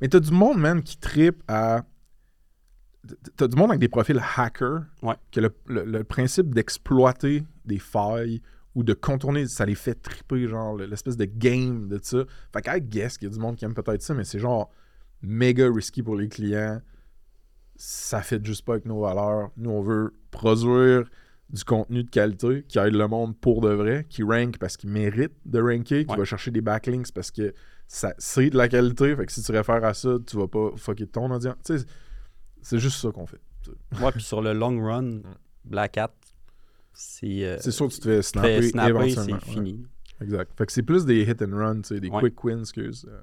Mais 0.01 0.09
t'as 0.09 0.21
du 0.21 0.31
monde, 0.33 0.59
man, 0.59 0.83
qui 0.83 0.97
tripe 0.99 1.43
à. 1.49 1.85
T'as 3.37 3.49
du 3.49 3.57
monde 3.57 3.71
avec 3.71 3.81
des 3.81 3.89
profils 3.89 4.21
hackers. 4.37 4.83
Ouais. 5.03 5.15
Que 5.33 5.41
le, 5.41 5.55
le- 5.67 5.85
le 5.85 6.05
principe 6.05 6.55
d'exploiter 6.55 7.45
des 7.65 7.79
failles 7.79 8.41
ou 8.75 8.85
de 8.85 8.95
contourner, 8.95 9.47
ça 9.49 9.67
les 9.67 9.75
fait 9.75 9.95
triper, 9.95 10.47
genre 10.49 10.77
le- 10.77 10.87
l'espèce 10.87 11.17
de 11.17 11.25
game 11.25 11.89
de 11.89 11.99
ça. 12.03 12.25
Fait 12.53 12.63
qu'à 12.63 12.79
guess 12.81 13.19
qu'il 13.19 13.29
y 13.29 13.31
a 13.31 13.35
du 13.35 13.41
monde 13.41 13.57
qui 13.57 13.65
aime 13.65 13.75
peut-être 13.75 14.03
ça, 14.03 14.15
mais 14.15 14.25
c'est 14.25 14.39
genre 14.39 14.71
méga 15.21 15.69
risky 15.73 16.03
pour 16.03 16.17
les 16.17 16.29
clients. 16.29 16.81
Ça 17.77 18.23
fait 18.23 18.45
juste 18.45 18.65
pas 18.65 18.75
avec 18.75 18.87
nos 18.87 19.01
valeurs. 19.01 19.51
Nous, 19.57 19.71
on 19.71 19.83
veut 19.83 20.15
produire 20.31 21.05
du 21.53 21.65
contenu 21.65 22.03
de 22.05 22.09
qualité 22.11 22.65
qui 22.67 22.79
aide 22.79 22.95
le 22.95 23.07
monde 23.09 23.37
pour 23.39 23.61
de 23.61 23.69
vrai, 23.71 24.07
qui 24.09 24.23
rank 24.23 24.59
parce 24.59 24.77
qu'il 24.77 24.91
mérite 24.91 25.33
de 25.45 25.61
ranker, 25.61 26.05
qui 26.05 26.11
Ouais. 26.13 26.17
va 26.19 26.25
chercher 26.25 26.51
des 26.51 26.61
backlinks 26.63 27.13
parce 27.13 27.31
que 27.31 27.53
ça 27.87 28.15
c'est 28.19 28.49
de 28.51 28.57
la 28.57 28.69
qualité. 28.69 29.15
Fait 29.17 29.27
que 29.27 29.33
si 29.33 29.43
tu 29.43 29.53
réfères 29.53 29.85
à 29.85 29.93
ça, 29.95 30.17
tu 30.27 30.37
vas 30.37 30.49
pas 30.49 30.71
fucker 30.77 31.07
ton 31.07 31.31
audience. 31.31 31.57
C'est 32.63 32.79
juste 32.79 33.01
ça 33.01 33.11
qu'on 33.11 33.27
fait. 33.27 33.41
Ouais, 34.01 34.11
puis 34.13 34.23
sur 34.23 34.41
le 34.41 34.53
long 34.55 34.83
run, 34.83 35.21
Black 35.65 35.99
Hat, 35.99 36.13
c'est. 36.93 37.45
euh, 37.45 37.57
C'est 37.61 37.71
sûr 37.71 37.89
que 37.89 37.93
tu 37.95 38.01
te 38.01 38.05
fais 38.09 38.17
fais 38.17 38.23
snapper, 38.23 38.63
c'est 39.11 39.33
Ouais, 39.33 39.41
fini. 39.41 39.85
exact. 40.21 40.53
Fait 40.57 40.67
que 40.67 40.73
c'est 40.73 40.83
plus 40.83 41.05
des 41.05 41.23
hit 41.23 41.43
and 41.43 41.57
run, 41.57 41.77
tu 41.83 41.95
sais, 41.95 42.01
des 42.01 42.09
Ouais. 42.09 42.21
quick 42.21 42.43
wins, 42.45 42.61
excuse. 42.61 43.07
Euh, 43.09 43.21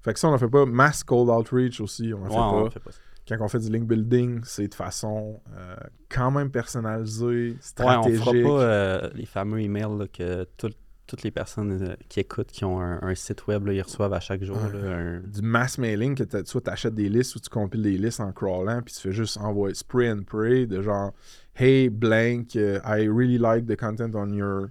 Fait 0.00 0.12
que 0.14 0.18
ça, 0.18 0.28
on 0.28 0.32
en 0.32 0.38
fait 0.38 0.48
pas. 0.48 0.66
Mass 0.66 1.04
cold 1.04 1.28
outreach 1.28 1.80
aussi, 1.80 2.12
on 2.12 2.24
en 2.24 2.28
Ouais, 2.28 2.34
on 2.36 2.64
pas. 2.64 2.70
fait 2.70 2.80
pas 2.80 2.90
ça. 2.92 2.98
Quand 3.28 3.36
on 3.40 3.48
fait 3.48 3.60
du 3.60 3.70
link 3.70 3.86
building, 3.86 4.40
c'est 4.44 4.66
de 4.68 4.74
façon 4.74 5.40
euh, 5.56 5.76
quand 6.08 6.30
même 6.30 6.50
personnalisée, 6.50 7.50
Ouais, 7.50 7.54
on 7.56 7.62
stratégique. 7.62 8.20
fera 8.24 8.32
pas 8.32 8.62
euh, 8.62 9.10
les 9.14 9.26
fameux 9.26 9.60
emails 9.60 9.96
là, 9.98 10.06
que 10.08 10.44
tout- 10.56 10.70
toutes 11.06 11.22
les 11.24 11.30
personnes 11.30 11.82
euh, 11.82 11.94
qui 12.08 12.20
écoutent, 12.20 12.50
qui 12.50 12.64
ont 12.64 12.80
un, 12.80 13.00
un 13.02 13.14
site 13.14 13.46
web, 13.46 13.66
là, 13.66 13.72
ils 13.74 13.82
reçoivent 13.82 14.12
à 14.14 14.20
chaque 14.20 14.42
jour. 14.42 14.56
Ouais. 14.56 14.72
là, 14.80 14.96
un- 14.96 15.20
du 15.20 15.42
mass 15.42 15.78
mailing 15.78 16.14
que 16.16 16.24
soit 16.46 16.60
tu 16.62 16.70
achètes 16.70 16.94
des 16.94 17.08
listes 17.08 17.36
ou 17.36 17.40
tu 17.40 17.48
compiles 17.50 17.82
des 17.82 17.98
listes 17.98 18.20
en 18.20 18.32
crawlant 18.32 18.80
puis 18.82 18.94
tu 18.94 19.00
fais 19.00 19.12
juste 19.12 19.36
envoyer 19.36 19.74
spray 19.74 20.10
and 20.10 20.22
pray 20.26 20.66
de 20.66 20.80
genre 20.82 21.12
hey 21.54 21.90
blank 21.90 22.54
I 22.54 23.06
really 23.08 23.38
like 23.38 23.66
the 23.66 23.76
content 23.78 24.12
on 24.14 24.32
your 24.32 24.68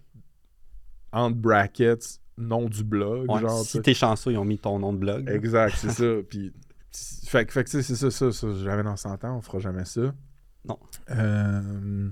entre 1.14 1.36
brackets 1.38 2.20
nom 2.38 2.68
du 2.70 2.84
blog 2.84 3.30
Ouais, 3.30 3.42
genre 3.42 3.64
si 3.64 3.82
t'es 3.82 3.94
chanceux, 3.94 4.32
ils 4.32 4.38
ont 4.38 4.46
mis 4.46 4.58
ton 4.58 4.80
nom 4.80 4.94
de 4.94 4.98
blog. 4.98 5.30
exact 5.30 5.76
c'est 5.78 5.90
ça 5.92 6.06
puis 6.28 6.52
fait, 6.94 7.46
que- 7.46 7.52
fait 7.54 7.64
que 7.64 7.70
c'est 7.70 7.82
ça 7.84 8.12
ça 8.12 8.32
ça 8.32 8.54
j'avais 8.56 8.84
dans 8.84 8.98
100 8.98 9.24
ans 9.24 9.38
on 9.38 9.42
fera 9.42 9.60
jamais 9.60 9.86
ça 9.86 10.14
Non. 10.66 10.78
Euh, 11.10 12.10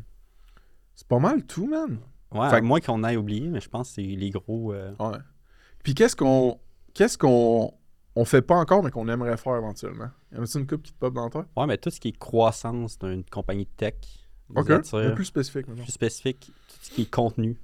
c'est 0.96 1.08
pas 1.08 1.20
mal 1.20 1.44
tout 1.46 1.68
man 1.68 2.00
Ouais, 2.32 2.50
Fait 2.52 2.60
que- 2.62 2.66
moins 2.66 2.80
qu'on 2.80 3.04
aille 3.04 3.18
oublier, 3.18 3.48
mais 3.50 3.60
je 3.60 3.70
pense 3.70 3.90
que 3.90 3.96
c'est 3.96 4.02
les 4.04 4.30
gros. 4.30 4.72
euh, 4.74 4.94
ouais 5.00 5.18
puis 5.84 5.96
qu'est-ce 5.96 6.16
qu'on 6.16 6.60
qu'est-ce 6.94 7.18
qu'on 7.18 7.74
on 8.16 8.26
fait 8.26 8.42
pas 8.42 8.56
encore 8.56 8.84
mais 8.84 8.92
qu'on 8.92 9.08
aimerait 9.08 9.38
faire 9.38 9.56
éventuellement? 9.56 10.10
Y 10.34 10.38
en 10.38 10.44
a-tu 10.44 10.58
une 10.60 10.68
coupe 10.68 10.84
qui 10.84 10.92
te 10.94 10.98
pop 11.00 11.14
dans 11.14 11.30
tête 11.30 11.46
Ouais, 11.58 11.66
mais 11.66 11.78
tout 11.78 11.90
ce 11.90 12.00
qui 12.00 12.10
est 12.10 12.18
croissance 12.18 13.00
d'une 13.00 13.24
compagnie 13.24 13.66
de 13.66 13.70
tech, 13.78 13.96
ok 14.56 14.70
un 14.70 15.12
plus 15.12 15.26
spécifique 15.26 15.68
maintenant. 15.68 15.84
plus 15.84 15.92
spécifique, 15.92 16.52
tout 16.68 16.78
ce 16.82 16.92
qui 16.92 17.02
est 17.04 17.10
contenu. 17.12 17.58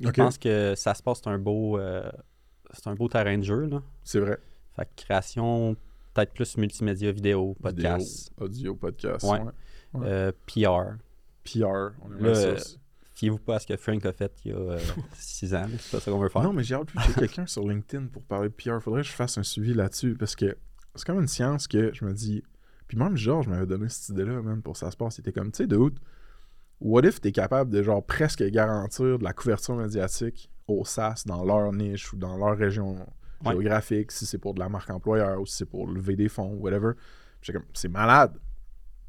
Je 0.00 0.08
pense 0.10 0.38
que 0.38 0.74
ça 0.76 0.94
se 0.94 1.02
passe, 1.02 1.20
c'est 1.22 1.28
un 1.30 1.38
beau, 1.38 1.76
euh, 1.78 2.08
c'est 2.72 2.86
un 2.88 2.94
beau 2.94 3.08
terrain 3.08 3.36
de 3.36 3.42
jeu. 3.42 3.66
Là. 3.66 3.82
c'est 4.04 4.20
vrai 4.20 4.38
Fait 4.76 4.84
que 4.86 5.02
création, 5.02 5.76
peut-être 6.18 6.32
plus 6.34 6.56
multimédia, 6.56 7.12
vidéo, 7.12 7.56
podcast, 7.62 8.30
Vidéo, 8.30 8.44
audio, 8.44 8.74
podcast. 8.74 9.24
Ouais. 9.24 9.40
euh, 10.02 10.32
PR. 10.46 10.96
PR, 11.44 11.94
on 12.02 12.12
aimerait 12.12 12.32
Là, 12.32 12.38
euh. 12.38 12.58
Fiez-vous 13.14 13.38
pas 13.38 13.56
à 13.56 13.58
ce 13.58 13.66
que 13.66 13.76
Frank 13.76 14.04
a 14.06 14.12
fait 14.12 14.32
il 14.44 14.52
y 14.52 14.54
a 14.54 14.78
6 15.14 15.54
ans. 15.54 15.66
C'est 15.78 15.90
pas 15.90 16.00
ça 16.00 16.10
qu'on 16.10 16.18
veut 16.18 16.28
faire. 16.28 16.42
Non, 16.42 16.52
mais 16.52 16.62
j'ai 16.62 16.74
hâte 16.74 16.88
de 16.94 17.00
checker 17.00 17.20
quelqu'un 17.20 17.46
sur 17.46 17.66
LinkedIn 17.66 18.06
pour 18.06 18.22
parler 18.22 18.48
de 18.48 18.54
PR. 18.54 18.80
Faudrait 18.82 19.02
que 19.02 19.08
je 19.08 19.12
fasse 19.12 19.38
un 19.38 19.42
suivi 19.42 19.74
là-dessus 19.74 20.14
parce 20.14 20.36
que 20.36 20.56
c'est 20.94 21.04
comme 21.04 21.20
une 21.20 21.28
science 21.28 21.66
que 21.66 21.92
je 21.92 22.04
me 22.04 22.12
dis. 22.12 22.42
Puis 22.86 22.96
même 22.96 23.16
Georges 23.16 23.48
m'avait 23.48 23.66
donné 23.66 23.88
cette 23.88 24.10
idée-là, 24.10 24.40
man, 24.42 24.62
pour 24.62 24.76
ça 24.76 24.90
se 24.90 24.96
passe. 24.96 25.18
Il 25.18 25.20
était 25.20 25.32
comme, 25.32 25.50
tu 25.52 25.58
sais, 25.58 25.66
dude, 25.66 25.98
what 26.80 27.02
if 27.02 27.20
t'es 27.20 27.32
capable 27.32 27.70
de 27.70 27.82
genre 27.82 28.04
presque 28.04 28.42
garantir 28.44 29.18
de 29.18 29.24
la 29.24 29.32
couverture 29.32 29.76
médiatique 29.76 30.50
aux 30.66 30.84
SaaS 30.84 31.24
dans 31.26 31.44
leur 31.44 31.72
niche 31.72 32.12
ou 32.12 32.16
dans 32.16 32.36
leur 32.36 32.56
région 32.56 33.04
Ouais. 33.44 33.52
géographique, 33.52 34.10
si 34.12 34.26
c'est 34.26 34.38
pour 34.38 34.54
de 34.54 34.60
la 34.60 34.68
marque 34.68 34.90
employeur 34.90 35.40
ou 35.40 35.46
si 35.46 35.56
c'est 35.56 35.66
pour 35.66 35.86
lever 35.86 36.16
des 36.16 36.28
fonds, 36.28 36.54
whatever. 36.54 36.92
J'étais 37.40 37.58
comme, 37.58 37.68
c'est 37.72 37.88
malade. 37.88 38.36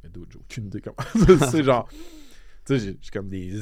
Mais 0.03 0.09
dude, 0.09 0.25
j'ai 0.31 0.37
aucune 0.39 0.65
idée 0.67 0.81
comment. 0.81 1.39
c'est 1.51 1.63
genre. 1.63 1.87
Tu 1.89 1.97
sais, 2.65 2.79
j'ai 2.79 2.97
j'ai 3.01 3.09
comme 3.11 3.29
des 3.29 3.53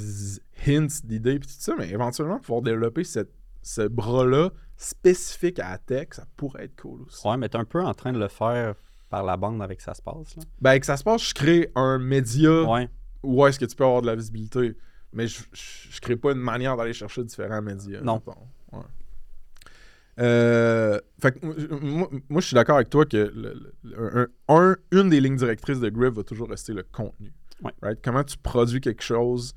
hints 0.68 0.88
d'idées 1.06 1.40
puis 1.40 1.48
tout 1.48 1.56
ça, 1.58 1.74
mais 1.78 1.90
éventuellement, 1.90 2.40
pouvoir 2.40 2.62
développer 2.62 3.04
cette, 3.04 3.32
ce 3.62 3.88
bras-là 3.88 4.50
spécifique 4.76 5.60
à 5.60 5.72
la 5.72 5.78
tech, 5.78 6.10
ça 6.12 6.26
pourrait 6.36 6.66
être 6.66 6.82
cool 6.82 7.02
aussi. 7.04 7.26
Ouais, 7.28 7.38
mais 7.38 7.48
t'es 7.50 7.58
un 7.58 7.66
peu 7.66 7.82
en 7.84 7.94
train 7.94 8.12
de 8.14 8.20
le 8.20 8.28
faire 8.28 8.76
par 9.10 9.24
la 9.24 9.38
bande 9.38 9.62
avec 9.62 9.80
ça 9.82 9.94
se 9.94 10.02
passe. 10.02 10.36
Là. 10.36 10.44
Ben, 10.60 10.80
que 10.80 10.86
ça 10.86 10.98
se 10.98 11.04
passe, 11.04 11.30
je 11.30 11.34
crée 11.34 11.72
un 11.76 11.98
média 11.98 12.64
Ouais. 12.64 12.90
où 13.24 13.46
est-ce 13.48 13.58
que 13.60 13.66
tu 13.66 13.76
peux 13.76 13.86
avoir 13.86 14.02
de 14.02 14.08
la 14.08 14.16
visibilité, 14.16 14.76
mais 15.14 15.28
je, 15.28 15.42
je, 15.54 15.92
je 15.92 16.02
crée 16.02 16.18
pas 16.18 16.32
une 16.34 16.40
manière 16.40 16.76
d'aller 16.76 16.94
chercher 16.94 17.24
différents 17.24 17.62
médias. 17.62 18.02
Non. 18.02 18.22
Ouais. 18.74 18.80
Euh, 20.20 21.00
fait 21.22 21.32
que 21.40 21.46
moi- 21.80 22.10
moi, 22.30 22.42
je 22.42 22.48
suis 22.48 22.56
d'accord 22.56 22.76
avec 22.78 22.90
toi 22.90 23.06
que 23.06 23.18
le- 23.18 23.74
le- 23.84 24.18
un- 24.18 24.28
un- 24.48 24.76
une 24.92 25.10
des 25.10 25.22
lignes 25.22 25.36
directrices 25.36 25.80
de 25.80 25.90
Grip 25.90 26.14
va 26.14 26.24
toujours 26.24 26.50
rester 26.50 26.74
le 26.74 26.84
contenu. 26.84 27.32
Ouais. 27.64 27.72
Right? 27.82 28.00
Comment 28.04 28.24
tu 28.24 28.38
produis 28.38 28.82
quelque 28.82 29.04
chose 29.04 29.54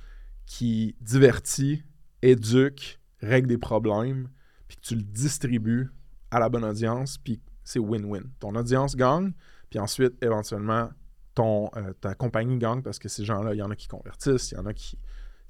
qui 0.47 0.97
divertit, 1.01 1.85
éduque, 2.23 2.99
règle 3.21 3.49
des 3.49 3.59
problèmes, 3.59 4.29
puis 4.69 4.77
que 4.77 4.83
tu 4.83 4.95
le 4.97 5.03
distribues 5.03 5.91
à 6.31 6.39
la 6.41 6.49
bonne 6.49 6.65
audience, 6.65 7.19
puis 7.19 7.41
c'est 7.65 7.79
win-win. 7.79 8.25
Ton 8.39 8.55
audience 8.55 8.97
gagne, 8.97 9.33
puis 9.69 9.79
ensuite, 9.79 10.15
éventuellement, 10.23 10.91
ton, 11.35 11.71
euh, 11.77 11.93
ta 12.01 12.15
compagnie 12.15 12.59
gagne 12.59 12.83
parce 12.83 12.99
que 12.99 13.09
ces 13.09 13.25
gens-là, 13.25 13.55
il 13.55 13.59
y 13.59 13.63
en 13.63 13.71
a 13.71 13.77
qui 13.77 13.89
convertissent, 13.89 14.53
il 14.53 14.57
y 14.57 14.59
en 14.59 14.67
a 14.67 14.75
qui 14.75 14.99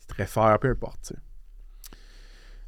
qui 0.00 0.06
te 0.06 0.14
réfèrent, 0.14 0.58
peu 0.58 0.68
importe. 0.68 1.12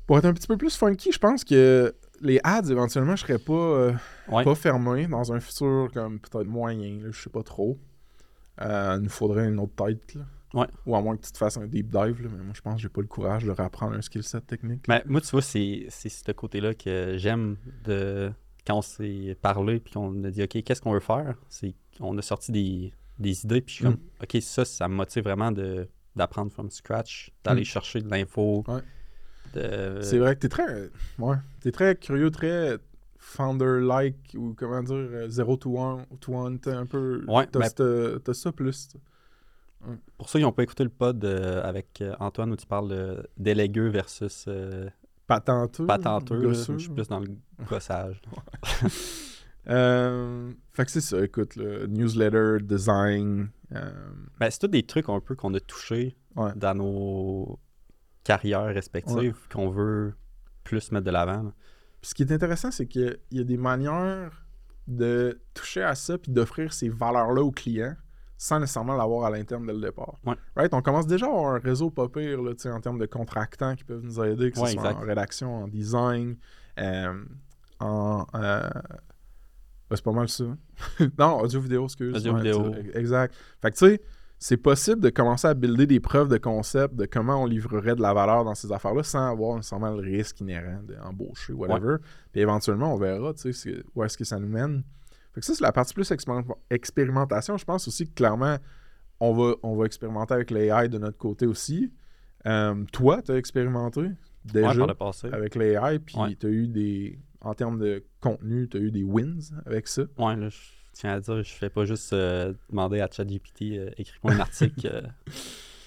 Pour 0.07 0.19
être 0.19 0.25
un 0.27 0.35
petit 0.35 0.47
peu 0.47 0.57
plus 0.57 0.77
funky, 0.77 1.13
je 1.13 1.19
pense 1.19 1.45
que 1.45 1.95
les 2.23 2.41
ads, 2.45 2.71
éventuellement, 2.71 3.17
je 3.17 3.23
serais 3.27 3.39
pas, 3.39 3.53
euh, 3.53 3.93
Ouais. 4.29 4.45
pas 4.45 4.55
fermé 4.55 5.07
dans 5.07 5.33
un 5.33 5.41
futur 5.41 5.91
comme 5.93 6.19
peut-être 6.21 6.47
moyen, 6.47 6.99
là, 7.03 7.11
je 7.11 7.21
sais 7.21 7.31
pas 7.31 7.43
trop. 7.43 7.79
Euh, 8.61 8.97
il 8.99 9.03
nous 9.05 9.11
faudrait 9.11 9.49
une 9.49 9.59
autre 9.59 9.75
tête. 9.87 10.15
Là. 10.15 10.23
Ouais. 10.55 10.67
Ou 10.87 10.95
à 10.95 11.01
moins 11.01 11.17
que 11.17 11.23
tu 11.25 11.33
te 11.33 11.39
fasses 11.39 11.57
un 11.57 11.67
deep 11.67 11.87
dive, 11.89 12.23
là, 12.23 12.29
mais 12.31 12.45
moi 12.45 12.53
je 12.55 12.61
pense 12.61 12.75
que 12.77 12.81
j'ai 12.83 12.89
pas 12.91 13.01
le 13.01 13.07
courage 13.07 13.45
de 13.45 13.51
réapprendre 13.51 13.95
un 13.95 14.03
skill 14.03 14.23
set 14.23 14.47
technique. 14.47 14.87
Mais 14.89 15.03
moi, 15.07 15.21
tu 15.23 15.29
vois, 15.31 15.41
c'est 15.43 15.87
c'est 15.89 16.11
ce 16.11 16.31
côté-là 16.33 16.75
que 16.75 17.17
j'aime 17.17 17.57
de 17.85 18.31
quand 18.67 18.77
on 18.79 18.83
s'est 18.83 19.37
parlé 19.41 19.81
puis 19.81 19.95
qu'on 19.95 20.23
a 20.25 20.31
dit 20.31 20.43
OK, 20.43 20.63
qu'est-ce 20.63 20.83
qu'on 20.83 20.93
veut 20.93 21.01
faire? 21.01 21.35
C'est 21.49 21.75
qu'on 21.99 22.17
a 22.19 22.23
sorti 22.23 22.53
des, 22.53 22.93
des 23.19 23.45
idées, 23.45 23.63
puis 23.63 23.75
je 23.75 23.81
suis 23.81 23.87
Mm. 23.87 23.93
comme 23.97 24.01
OK, 24.23 24.43
ça, 24.43 24.65
ça 24.67 24.89
me 24.89 24.95
motive 24.95 25.25
vraiment 25.25 25.51
de 25.53 25.89
d'apprendre 26.15 26.53
from 26.53 26.71
scratch, 26.71 27.31
d'aller 27.43 27.63
Mm. 27.63 27.65
chercher 27.65 28.01
de 28.03 28.11
l'info. 28.11 28.63
Ouais. 28.69 28.83
De- 29.53 30.01
C'est 30.03 30.19
vrai 30.19 30.35
que 30.35 30.41
t'es 30.41 30.49
très. 30.49 30.91
Ouais. 31.19 31.37
T'es 31.61 31.73
très 31.73 31.95
curieux, 31.97 32.31
très 32.31 32.79
founder-like, 33.19 34.35
ou 34.37 34.55
comment 34.57 34.83
dire, 34.83 34.97
euh, 34.97 35.29
zero 35.29 35.57
to 35.57 35.79
one, 35.79 36.05
to 36.21 36.33
one 36.35 36.59
t'es 36.59 36.73
un 36.73 36.87
peu. 36.87 37.25
Ouais, 37.29 37.47
t'as, 37.47 37.61
ben- 37.61 38.19
t'as 38.23 38.35
ça 38.35 38.53
plus. 38.53 38.89
Pour 40.17 40.29
ceux 40.29 40.39
qui 40.39 40.45
n'ont 40.45 40.53
pas 40.53 40.63
écouté 40.63 40.85
le 40.85 40.91
pod 40.91 41.25
euh, 41.25 41.61
avec 41.65 42.01
euh, 42.03 42.15
Antoine 42.21 42.53
où 42.53 42.57
tu 42.57 42.67
parles 42.67 42.89
de 42.89 43.27
délégueux 43.37 43.89
versus 43.89 44.45
euh, 44.49 44.89
Patenteux. 45.27 45.87
patenteux, 45.87 46.53
je 46.53 46.77
suis 46.79 46.89
plus 46.91 47.09
dans 47.09 47.21
le 47.21 47.29
gossage. 47.69 48.21
Euh, 49.69 50.51
fait 50.73 50.85
que 50.87 50.91
c'est 50.91 51.01
ça, 51.01 51.23
écoute, 51.25 51.55
le 51.55 51.87
newsletter, 51.87 52.57
design. 52.65 53.49
euh, 53.73 53.93
Ben, 54.41 54.51
c'est 54.51 54.59
tous 54.59 54.67
des 54.67 54.83
trucs 54.83 55.09
un 55.09 55.21
peu 55.21 55.37
qu'on 55.37 55.55
a 55.55 55.61
touchés 55.61 56.17
Ouais. 56.35 56.51
dans 56.57 56.75
nos 56.75 57.59
carrières 58.25 58.73
respectives 58.75 59.37
qu'on 59.51 59.69
veut 59.71 60.15
plus 60.65 60.93
mettre 60.93 61.07
de 61.07 61.11
l'avant. 61.11 61.53
ce 62.03 62.15
qui 62.15 62.23
est 62.23 62.33
intéressant, 62.33 62.71
c'est 62.71 62.87
qu'il 62.87 63.19
y 63.31 63.41
a 63.41 63.45
des 63.45 63.57
manières 63.57 64.45
de 64.87 65.41
toucher 65.55 65.83
à 65.83 65.95
ça 65.95 66.19
puis 66.19 66.33
d'offrir 66.33 66.73
ces 66.73 66.89
valeurs-là 66.89 67.43
aux 67.43 67.53
clients 67.53 67.95
sans 68.37 68.59
nécessairement 68.59 68.97
l'avoir 68.97 69.27
à 69.27 69.31
l'interne 69.31 69.65
dès 69.67 69.73
le 69.73 69.81
départ. 69.81 70.19
Ouais. 70.27 70.35
Right? 70.57 70.75
On 70.75 70.83
commence 70.83 71.07
déjà 71.07 71.27
à 71.27 71.29
avoir 71.29 71.55
un 71.55 71.59
réseau 71.61 71.91
pas 71.91 72.09
pire 72.09 72.43
là, 72.43 72.53
en 72.75 72.81
termes 72.81 72.99
de 72.99 73.07
contractants 73.07 73.77
qui 73.77 73.85
peuvent 73.85 74.03
nous 74.03 74.21
aider, 74.21 74.51
que 74.51 74.57
ce 74.57 74.63
Ouais, 74.65 74.73
soit 74.73 74.83
exact. 74.83 74.97
en 75.01 75.07
rédaction, 75.07 75.55
en 75.63 75.69
design, 75.69 76.37
euh, 76.81 77.25
en... 77.79 78.27
euh, 78.35 78.69
ben, 79.89 79.97
c'est 79.97 80.03
pas 80.03 80.11
mal 80.13 80.29
ça. 80.29 80.45
non, 81.19 81.39
audio-vidéo, 81.41 81.85
excuse. 81.85 82.17
Audio-vidéo. 82.17 82.75
Exact. 82.95 83.33
Fait 83.61 83.71
que 83.71 83.77
tu 83.77 83.87
sais, 83.87 84.01
c'est 84.45 84.57
possible 84.57 85.01
de 85.01 85.09
commencer 85.09 85.47
à 85.47 85.55
builder 85.55 85.87
des 85.87 86.01
preuves 86.01 86.27
de 86.29 86.37
concept 86.37 86.97
de 86.97 87.07
comment 87.07 87.43
on 87.45 87.47
livrerait 87.47 87.95
de 87.95 88.03
la 88.03 88.13
valeur 88.13 88.45
dans 88.45 88.57
ces 88.57 88.73
affaires-là 88.73 89.05
sans 89.05 89.31
avoir 89.31 89.55
nécessairement 89.57 89.91
le 89.95 90.01
risque 90.03 90.41
inhérent 90.41 90.81
d'embaucher, 90.83 91.53
whatever. 91.53 91.99
Puis 92.33 92.41
éventuellement, 92.41 92.93
on 92.93 92.97
verra, 92.97 93.33
tu 93.35 93.43
sais, 93.43 93.53
c'est- 93.53 93.85
où 93.95 94.03
est-ce 94.03 94.19
que 94.19 94.25
ça 94.25 94.41
nous 94.41 94.49
mène. 94.49 94.83
Fait 95.33 95.41
que 95.41 95.47
ça, 95.47 95.55
c'est 95.55 95.63
la 95.63 95.71
partie 95.71 95.95
plus 95.95 96.11
expérim- 96.11 96.45
expérimentation. 96.71 97.57
Je 97.57 97.65
pense 97.65 97.87
aussi 97.87 98.07
que 98.09 98.15
clairement, 98.15 98.57
on 99.21 99.33
va, 99.33 99.55
on 99.63 99.77
va 99.77 99.87
expérimenter 99.87 100.35
avec 100.35 100.51
l'AI 100.51 100.89
de 100.89 100.99
notre 100.99 101.19
côté 101.19 101.47
aussi. 101.47 101.93
Euh, 102.45 102.83
toi, 102.93 103.23
tu 103.23 103.31
as 103.31 103.37
expérimenté 103.37 104.11
déjà 104.45 104.71
Ouais, 104.71 104.75
le 104.75 105.35
avec 105.35 105.55
l'AI, 105.55 106.01
puis 106.01 106.17
Ouais. 106.19 106.35
tu 106.35 106.47
as 106.47 106.51
eu 106.51 106.67
des. 106.67 107.19
En 107.43 107.55
termes 107.55 107.79
de 107.79 108.05
contenu, 108.21 108.69
tu 108.69 108.77
as 108.77 108.81
eu 108.81 108.91
des 108.91 109.05
wins 109.05 109.39
avec 109.67 109.87
ça? 109.87 110.03
Ouais, 110.19 110.35
là, 110.37 110.49
je 110.49 110.59
tiens 110.93 111.13
à 111.13 111.21
dire, 111.21 111.43
je 111.43 111.53
fais 111.53 111.71
pas 111.71 111.85
juste 111.85 112.13
euh, 112.13 112.53
demander 112.71 113.01
à 113.01 113.09
ChatGPT, 113.11 113.63
euh, 113.73 113.91
écris-moi 113.97 114.33
un 114.35 114.41
article 114.41 114.87
euh, 114.93 115.03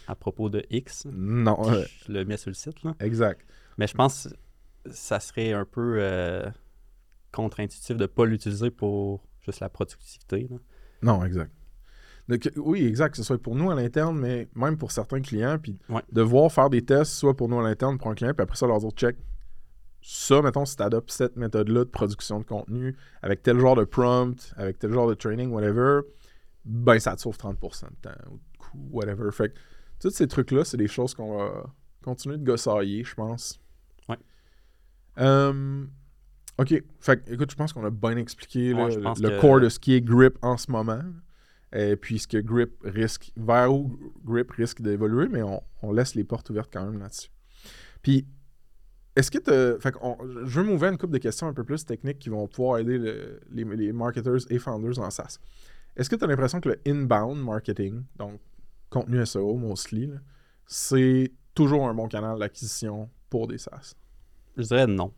à 0.08 0.16
propos 0.16 0.50
de 0.50 0.64
X. 0.70 1.06
Non, 1.12 1.58
Je 2.08 2.12
le 2.12 2.26
mets 2.26 2.38
sur 2.38 2.50
le 2.50 2.56
site, 2.56 2.84
là. 2.84 2.96
exact. 3.00 3.42
Mais 3.78 3.88
je 3.88 3.94
pense 3.94 4.30
que 4.86 4.92
ça 4.92 5.20
serait 5.20 5.54
un 5.54 5.66
peu 5.66 5.98
euh, 6.00 6.50
contre-intuitif 7.32 7.96
de 7.98 8.02
ne 8.04 8.08
pas 8.08 8.26
l'utiliser 8.26 8.72
pour 8.72 9.22
juste 9.42 9.60
la 9.60 9.70
productivité. 9.70 10.48
là. 10.50 10.58
Non, 11.02 11.24
exact. 11.26 11.52
Donc, 12.28 12.50
oui, 12.56 12.84
exact, 12.86 13.12
que 13.12 13.18
ce 13.18 13.24
soit 13.24 13.38
pour 13.40 13.56
nous 13.56 13.70
à 13.70 13.76
l'interne, 13.76 14.18
mais 14.18 14.48
même 14.56 14.78
pour 14.78 14.92
certains 14.92 15.22
clients, 15.22 15.60
puis 15.60 15.78
Ouais. 15.90 16.02
devoir 16.12 16.52
faire 16.52 16.70
des 16.72 16.84
tests, 16.84 17.12
soit 17.12 17.36
pour 17.36 17.50
nous 17.50 17.60
à 17.60 17.64
l'interne, 17.64 18.00
pour 18.00 18.10
un 18.10 18.16
client, 18.16 18.34
puis 18.34 18.42
après 18.44 18.58
ça, 18.58 18.66
leur 18.66 18.80
dire 18.80 18.90
check. 18.92 19.16
Ça, 20.08 20.40
mettons, 20.44 20.66
si 20.66 20.76
tu 20.76 20.84
adoptes 20.84 21.10
cette 21.10 21.36
méthode-là 21.36 21.80
de 21.80 21.90
production 21.90 22.40
de 22.40 22.46
contenu, 22.46 22.96
avec 23.24 23.42
tel 23.42 23.60
genre 23.60 23.76
de 23.76 23.86
prompt, 23.86 24.54
avec 24.56 24.78
tel 24.78 24.94
genre 24.94 25.08
de 25.08 25.16
training, 25.16 25.50
whatever, 25.50 26.02
ben 26.64 27.00
ça 27.00 27.16
te 27.16 27.22
sauve 27.22 27.38
30% 27.38 27.86
de 27.90 27.96
temps 28.04 28.12
ou 28.30 28.36
de 28.38 28.58
coût, 28.60 28.78
whatever. 28.92 29.32
Fait 29.32 29.50
que 29.50 29.56
tous 30.00 30.12
ces 30.12 30.28
trucs-là, 30.28 30.64
c'est 30.64 30.78
des 30.78 30.88
choses 30.88 31.16
qu'on 31.16 31.38
va 31.40 31.64
continuer 32.04 32.38
de 32.38 32.44
gossailler, 32.44 33.04
je 33.04 33.16
pense. 33.16 33.60
Ouais. 34.08 34.18
Euh, 35.18 35.86
OK. 36.60 36.84
Fait 37.00 37.24
que, 37.26 37.34
écoute, 37.34 37.50
je 37.50 37.56
pense 37.56 37.74
qu'on 37.74 37.84
a 37.84 37.90
bien 37.90 38.16
expliqué 38.18 38.76
Ouais, 38.76 38.96
là, 38.96 39.14
je 39.18 39.24
le, 39.24 39.30
que- 39.30 39.42
core 39.42 39.60
de 39.60 39.70
ce 39.70 39.80
qui 39.80 39.96
est 39.96 40.02
grip 40.02 40.38
en 40.44 40.58
ce 40.58 40.70
moment. 40.70 41.02
Et 41.74 41.96
puis 41.96 42.20
ce 42.20 42.28
que 42.28 42.38
grip 42.38 42.76
risque, 42.84 43.32
vers 43.36 43.74
où 43.74 43.98
grip 44.24 44.52
risque 44.52 44.82
d'évoluer, 44.84 45.28
mais 45.30 45.42
on, 45.42 45.64
on 45.82 45.92
laisse 45.92 46.14
les 46.14 46.24
portes 46.24 46.48
ouvertes 46.52 46.70
quand 46.72 46.86
même 46.86 47.00
là-dessus. 47.00 47.30
Puis, 48.04 48.28
est-ce 49.16 49.32
que 49.32 49.38
tu 49.38 49.82
Fait 49.82 49.94
je 50.46 50.60
veux 50.60 50.64
m'ouvrir 50.64 50.92
une 50.92 50.98
couple 50.98 51.14
de 51.14 51.18
questions 51.20 51.48
un 51.48 51.54
peu 51.54 51.64
plus 51.64 51.86
techniques 51.86 52.20
qui 52.20 52.30
vont 52.30 52.48
pouvoir 52.48 52.80
aider 52.80 52.98
le- 52.98 53.40
les, 53.52 53.64
les 53.64 53.94
marketers 53.94 54.40
et 54.50 54.60
founders 54.60 55.00
en 55.00 55.10
SaaS. 55.10 55.38
Est-ce 55.96 56.10
que 56.10 56.16
tu 56.16 56.24
as 56.24 56.28
l'impression 56.28 56.60
que 56.60 56.70
le 56.70 56.80
inbound 56.88 57.42
marketing, 57.44 58.04
donc 58.18 58.40
contenu 58.90 59.26
SEO 59.26 59.56
mostly, 59.56 60.12
c'est 60.66 61.32
toujours 61.54 61.88
un 61.88 61.94
bon 61.94 62.08
canal 62.08 62.38
d'acquisition 62.40 63.10
pour 63.30 63.48
des 63.48 63.58
SaaS? 63.58 63.94
Je 64.58 64.64
dirais 64.64 64.88
non. 64.88 65.14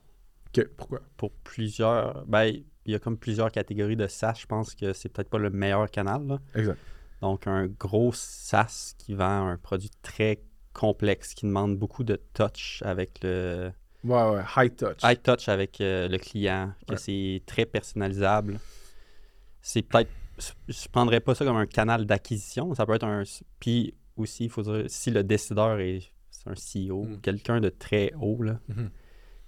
OK. 0.56 0.68
Pourquoi? 0.78 1.02
Pour 1.18 1.32
plusieurs. 1.32 2.26
Ben, 2.28 2.46
il 2.86 2.92
y 2.92 2.96
a 2.96 3.00
comme 3.00 3.18
plusieurs 3.18 3.52
catégories 3.52 3.96
de 3.98 4.08
SaaS. 4.08 4.36
Je 4.42 4.46
pense 4.46 4.74
que 4.76 4.94
c'est 4.94 5.10
peut-être 5.10 5.30
pas 5.30 5.38
le 5.40 5.50
meilleur 5.50 5.90
canal. 5.92 6.26
là. 6.26 6.40
Exact. 6.56 6.80
Donc, 7.22 7.48
un 7.48 7.68
gros 7.68 8.12
SaaS 8.14 8.94
qui 8.98 9.14
vend 9.16 9.48
un 9.48 9.58
produit 9.58 9.90
très 10.04 10.42
complexe, 10.74 11.34
qui 11.34 11.46
demande 11.48 11.78
beaucoup 11.78 12.04
de 12.04 12.22
touch 12.34 12.82
avec 12.86 13.20
le. 13.24 13.72
Ouais, 14.08 14.30
ouais. 14.36 14.42
High 14.56 14.76
touch. 14.76 14.98
high 15.04 15.22
touch 15.22 15.50
avec 15.50 15.82
euh, 15.82 16.08
le 16.08 16.18
client, 16.18 16.74
que 16.88 16.94
Ouais. 16.94 16.98
c'est 17.00 17.42
très 17.46 17.66
personnalisable. 17.66 18.60
C'est 19.62 19.82
peut-être. 19.82 20.10
Je 20.68 20.88
prendrais 20.92 21.20
pas 21.20 21.34
ça 21.36 21.44
comme 21.46 21.58
un 21.58 21.66
canal 21.66 22.06
d'acquisition. 22.06 22.74
Ça 22.76 22.86
peut 22.86 22.94
être 22.94 23.04
un. 23.06 23.24
Puis 23.60 23.94
aussi, 24.16 24.46
il 24.46 24.50
faut 24.50 24.62
dire, 24.62 24.84
si 24.88 25.12
le 25.12 25.24
décideur 25.24 25.80
est 25.80 26.02
un 26.46 26.54
CEO, 26.56 27.04
Mm. 27.04 27.22
quelqu'un 27.22 27.60
de 27.60 27.70
très 27.70 28.14
haut, 28.22 28.42
là, 28.42 28.60
Mhm. 28.70 28.90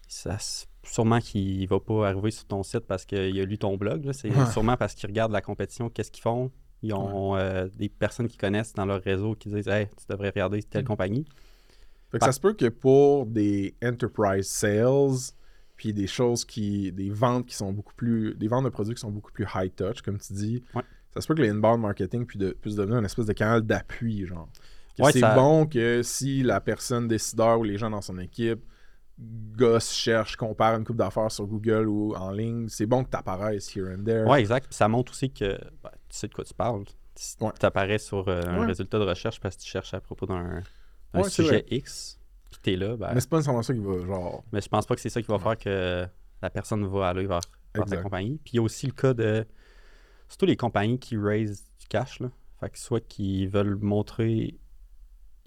ça, 0.07 0.33
s- 0.35 0.67
sûrement 0.83 1.19
qu'il 1.19 1.65
va 1.67 1.79
pas 1.79 2.09
arriver 2.09 2.31
sur 2.31 2.45
ton 2.45 2.63
site 2.63 2.81
parce 2.87 3.05
qu'il 3.05 3.39
a 3.39 3.45
lu 3.45 3.57
ton 3.57 3.77
blog. 3.77 4.09
C'est 4.11 4.29
Ouais. 4.35 4.45
sûrement 4.51 4.75
parce 4.75 4.95
qu'il 4.95 5.07
regarde 5.07 5.31
la 5.31 5.41
compétition, 5.41 5.89
qu'est-ce 5.89 6.11
qu'ils 6.11 6.23
font. 6.23 6.51
Ils 6.81 6.93
ont 6.93 7.35
euh, 7.35 7.67
des 7.75 7.87
personnes 7.89 8.27
qui 8.27 8.37
connaissent 8.37 8.73
dans 8.73 8.85
leur 8.85 9.01
réseau 9.01 9.35
qui 9.35 9.49
disent 9.49 9.67
Hey, 9.67 9.87
tu 9.87 10.05
devrais 10.09 10.29
regarder 10.29 10.61
telle 10.63 10.83
Mm. 10.83 10.87
compagnie. 10.87 11.25
Fait 12.11 12.19
que 12.19 12.25
ça 12.25 12.31
se 12.31 12.39
peut 12.39 12.53
que 12.53 12.67
pour 12.69 13.25
des 13.25 13.75
enterprise 13.83 14.47
sales, 14.47 15.33
puis 15.75 15.93
des 15.93 16.07
choses 16.07 16.43
qui. 16.45 16.91
des 16.91 17.09
ventes 17.09 17.45
qui 17.45 17.55
sont 17.55 17.71
beaucoup 17.71 17.93
plus. 17.93 18.33
des 18.35 18.47
ventes 18.47 18.65
de 18.65 18.69
produits 18.69 18.95
qui 18.95 19.01
sont 19.01 19.11
beaucoup 19.11 19.31
plus 19.31 19.45
high 19.55 19.73
touch, 19.75 20.01
comme 20.01 20.17
tu 20.19 20.33
dis, 20.33 20.63
Ouais. 20.75 20.81
ça 21.13 21.21
se 21.21 21.27
peut 21.27 21.35
que 21.35 21.41
les 21.41 21.49
inbound 21.49 21.81
marketing 21.81 22.25
puis 22.25 22.39
de, 22.39 22.51
puisse 22.51 22.75
devenir 22.75 22.97
une 22.99 23.05
espèce 23.05 23.25
de 23.27 23.33
canal 23.33 23.61
d'appui, 23.61 24.25
genre. 24.25 24.49
Ouais, 24.99 25.11
c'est 25.13 25.19
ça- 25.21 25.33
bon 25.35 25.65
que 25.65 26.01
si 26.03 26.43
la 26.43 26.59
personne 26.59 27.07
décideur 27.07 27.59
ou 27.59 27.63
les 27.63 27.77
gens 27.77 27.89
dans 27.89 28.01
son 28.01 28.17
équipe 28.19 28.59
gosse, 29.55 29.91
cherche, 29.93 30.35
compare 30.35 30.75
une 30.77 30.83
coupe 30.85 30.95
d'affaires 30.97 31.31
sur 31.31 31.45
Google 31.45 31.87
ou 31.87 32.13
en 32.15 32.31
ligne, 32.31 32.67
c'est 32.69 32.85
bon 32.85 33.03
que 33.03 33.09
tu 33.09 33.17
apparaisses 33.17 33.75
here 33.75 33.89
and 33.97 34.03
there. 34.03 34.25
Ouais, 34.25 34.39
exact. 34.41 34.67
Puis 34.67 34.75
ça 34.75 34.87
montre 34.87 35.11
aussi 35.11 35.29
que 35.31 35.57
ben, 35.83 35.91
tu 36.09 36.17
sais 36.17 36.27
de 36.27 36.33
quoi 36.33 36.43
tu 36.43 36.53
parles. 36.53 36.83
Si 37.15 37.35
Ouais. 37.41 37.51
tu 37.59 37.65
apparais 37.65 37.97
sur 37.97 38.27
euh, 38.29 38.41
un 38.47 38.61
Ouais. 38.61 38.65
résultat 38.67 38.97
de 38.99 39.03
recherche 39.03 39.39
parce 39.41 39.55
que 39.57 39.61
tu 39.61 39.67
cherches 39.69 39.93
à 39.93 39.99
propos 40.01 40.25
d'un 40.25 40.61
Ouais, 41.13 41.23
c'est 41.23 41.43
sujet 41.43 41.65
X, 41.69 42.19
puis 42.49 42.59
tu 42.61 42.73
es 42.73 42.75
là, 42.75 42.95
ben, 42.95 43.11
Mais 43.13 43.19
c'est 43.19 43.29
pas 43.29 43.37
nécessairement 43.37 43.63
ça 43.63 43.73
qui 43.73 43.79
va, 43.79 43.99
genre. 44.05 44.43
mais 44.51 44.61
je 44.61 44.67
pense 44.69 44.85
pas 44.85 44.95
que 44.95 45.01
c'est 45.01 45.09
ça 45.09 45.21
qui 45.21 45.27
va 45.27 45.39
faire 45.39 45.57
que 45.57 46.07
la 46.41 46.49
personne 46.49 46.85
va 46.85 47.09
aller 47.09 47.25
vers, 47.25 47.41
vers 47.75 47.85
ta 47.85 47.97
compagnie. 47.97 48.39
Puis 48.43 48.53
il 48.53 48.55
y 48.57 48.59
a 48.59 48.61
aussi 48.61 48.85
le 48.85 48.93
cas 48.93 49.13
de. 49.13 49.45
Surtout 50.27 50.45
les 50.45 50.55
compagnies 50.55 50.99
qui 50.99 51.17
raise 51.17 51.63
du 51.79 51.87
cash, 51.87 52.19
là. 52.19 52.29
Fait 52.59 52.69
que 52.69 52.77
soit 52.77 52.99
qu'ils 52.99 53.49
veulent 53.49 53.75
montrer. 53.75 54.59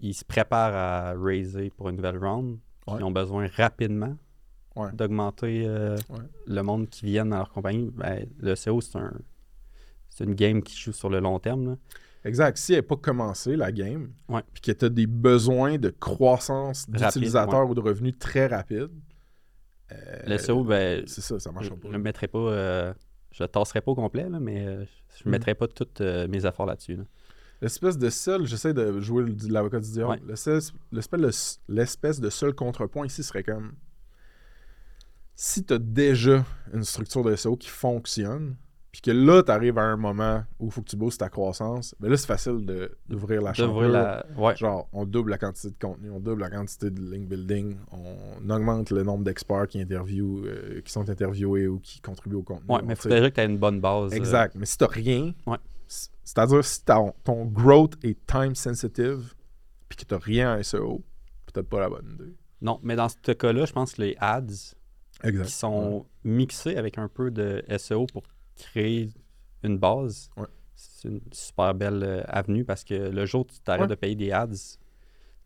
Ils 0.01 0.15
se 0.15 0.25
préparent 0.25 0.75
à 0.75 1.15
raiser 1.17 1.71
pour 1.71 1.89
une 1.89 1.97
nouvelle 1.97 2.19
round. 2.19 2.59
Ouais. 2.89 2.97
Ils 2.99 3.05
ont 3.05 3.13
besoin 3.13 3.49
rapidement 3.57 4.17
d'augmenter 4.95 5.65
euh, 5.67 5.97
le 6.47 6.63
monde 6.63 6.89
qui 6.89 7.05
vient 7.05 7.27
dans 7.27 7.37
leur 7.37 7.51
compagnie. 7.51 7.91
Ben, 7.95 8.27
le 8.39 8.55
SEO, 8.57 8.81
c'est 8.81 8.99
un. 8.99 9.13
C'est 10.09 10.25
une 10.25 10.35
game 10.35 10.63
qui 10.63 10.77
joue 10.77 10.93
sur 10.93 11.09
le 11.09 11.21
long 11.21 11.39
terme. 11.39 11.71
là. 11.71 11.77
Exact. 12.25 12.57
Si 12.57 12.73
elle 12.73 12.79
n'est 12.79 12.83
pas 12.83 12.97
commencée, 12.97 13.57
la 13.57 13.73
game, 13.73 14.13
Ouais. 14.29 14.43
puis 14.53 14.61
que 14.63 14.73
tu 14.73 14.85
as 14.85 14.89
des 14.89 15.07
besoins 15.07 15.77
de 15.79 15.91
croissance 15.91 16.89
d'utilisateurs 16.89 17.69
ou 17.69 17.75
de 17.75 17.81
revenus 17.81 18.17
très 18.19 18.47
rapides, 18.47 18.91
euh, 19.93 20.23
Le 20.27 20.39
SEO, 20.39 20.65
ben, 20.65 21.03
c'est 21.07 21.21
ça, 21.21 21.39
ça 21.41 21.51
je 21.51 21.55
marche 21.55 21.71
pas. 21.71 21.89
ne 21.89 21.99
mettrai 21.99 22.29
pas. 22.29 22.39
euh, 22.39 22.95
je 23.33 23.43
le 23.43 23.49
tasserai 23.49 23.81
pas 23.81 23.91
au 23.93 23.95
complet, 23.95 24.29
là, 24.29 24.39
mais 24.41 24.67
euh, 24.67 24.85
je 25.17 25.25
ne 25.25 25.29
Mm. 25.29 25.31
mettrai 25.33 25.55
pas 25.55 25.67
tous 25.69 25.87
euh, 26.01 26.29
mes 26.29 26.47
efforts 26.47 26.67
là-dessus. 26.67 26.97
là. 26.97 27.05
L'espèce 27.61 27.97
de 27.99 28.11
seul, 28.11 28.45
j'essaie 28.47 28.75
de 28.75 29.01
jouer 29.01 29.25
l'avocat 29.49 29.79
du 29.81 29.91
diable, 29.91 30.21
l'espèce 31.69 32.21
de 32.21 32.31
seul 32.31 32.55
contrepoint 32.55 33.07
ici 33.07 33.23
serait 33.23 33.45
comme 33.45 33.73
si 35.35 35.65
tu 35.65 35.73
as 35.75 35.79
déjà 35.79 36.45
une 36.73 36.85
structure 36.85 37.23
de 37.25 37.35
SEO 37.37 37.57
qui 37.57 37.69
fonctionne, 37.69 38.57
puis 38.93 39.01
que 39.01 39.11
là, 39.11 39.43
tu 39.43 39.51
arrives 39.51 39.79
à 39.79 39.83
un 39.85 39.97
moment 39.97 40.45
où 40.61 40.67
il 40.67 40.71
faut 40.71 40.83
que 40.83 40.89
tu 40.91 40.97
boostes 40.97 41.21
ta 41.21 41.31
croissance, 41.31 41.95
ben 41.99 42.11
là, 42.11 42.17
c'est 42.19 42.27
facile 42.27 42.65
de- 42.67 42.95
d'ouvrir 43.09 43.41
la 43.43 43.55
chambre. 43.55 43.83
La. 43.87 44.25
Ouais. 44.37 44.55
Genre, 44.57 44.87
on 44.93 45.07
double 45.07 45.31
la 45.31 45.39
quantité 45.39 45.71
de 45.71 45.77
contenu, 45.81 46.11
on 46.11 46.21
double 46.21 46.43
la 46.43 46.51
quantité 46.51 46.91
de 46.91 47.01
link 47.01 47.27
building, 47.27 47.77
on 47.91 48.51
augmente 48.51 48.91
le 48.91 49.03
nombre 49.03 49.25
d'experts 49.25 49.67
qui 49.69 49.81
interviewent, 49.81 50.45
euh, 50.47 50.81
qui 50.85 50.93
sont 50.93 51.09
interviewés 51.09 51.67
ou 51.69 51.79
qui 51.81 52.01
contribuent 52.01 52.37
au 52.37 52.43
contenu. 52.43 52.67
Ouais, 52.69 52.83
mais 52.85 52.93
il 52.93 52.97
faut 52.97 53.09
déjà 53.09 53.31
que 53.31 53.35
tu 53.35 53.41
aies 53.41 53.47
une 53.47 53.59
bonne 53.59 53.81
base. 53.81 54.13
euh, 54.13 54.17
Exact. 54.17 54.55
Mais 54.57 54.67
si 54.67 54.77
t'as 54.77 54.89
rien, 54.89 55.33
Ouais. 55.47 55.57
c'est-à-dire 55.87 56.63
si 56.65 56.85
ton, 56.85 57.15
ton 57.25 57.47
growth 57.47 57.95
est 58.05 58.19
time 58.27 58.55
sensitive, 58.55 59.35
puis 59.89 59.97
que 59.99 60.05
t'as 60.05 60.19
rien 60.19 60.55
en 60.59 60.63
SEO, 60.63 61.03
peut-être 61.53 61.69
pas 61.69 61.81
la 61.81 61.89
bonne 61.89 62.11
idée. 62.15 62.35
Non, 62.61 62.79
mais 62.83 62.95
dans 62.97 63.09
ce 63.09 63.33
cas-là, 63.33 63.65
je 63.65 63.73
pense 63.73 63.95
que 63.95 64.03
les 64.03 64.17
ads 64.21 64.43
Exact. 65.25 65.45
qui 65.47 65.53
sont 65.53 66.05
mixés 66.25 66.77
avec 66.77 66.99
un 66.99 67.09
peu 67.09 67.31
de 67.31 67.65
SEO 67.79 68.07
pour 68.13 68.23
créer 68.57 69.11
une 69.63 69.79
base, 69.79 70.31
Ouais. 70.37 70.47
c'est 70.75 71.09
une 71.09 71.21
super 71.33 71.75
belle 71.75 72.03
euh, 72.03 72.23
avenue 72.27 72.65
parce 72.65 72.85
que 72.85 72.95
le 72.95 73.27
jour 73.27 73.43
où 73.43 73.45
tu 73.53 73.61
t'arrêtes 73.61 73.83
Ouais. 73.83 73.87
de 73.89 73.95
payer 73.95 74.15
des 74.17 74.33
ads, 74.33 74.79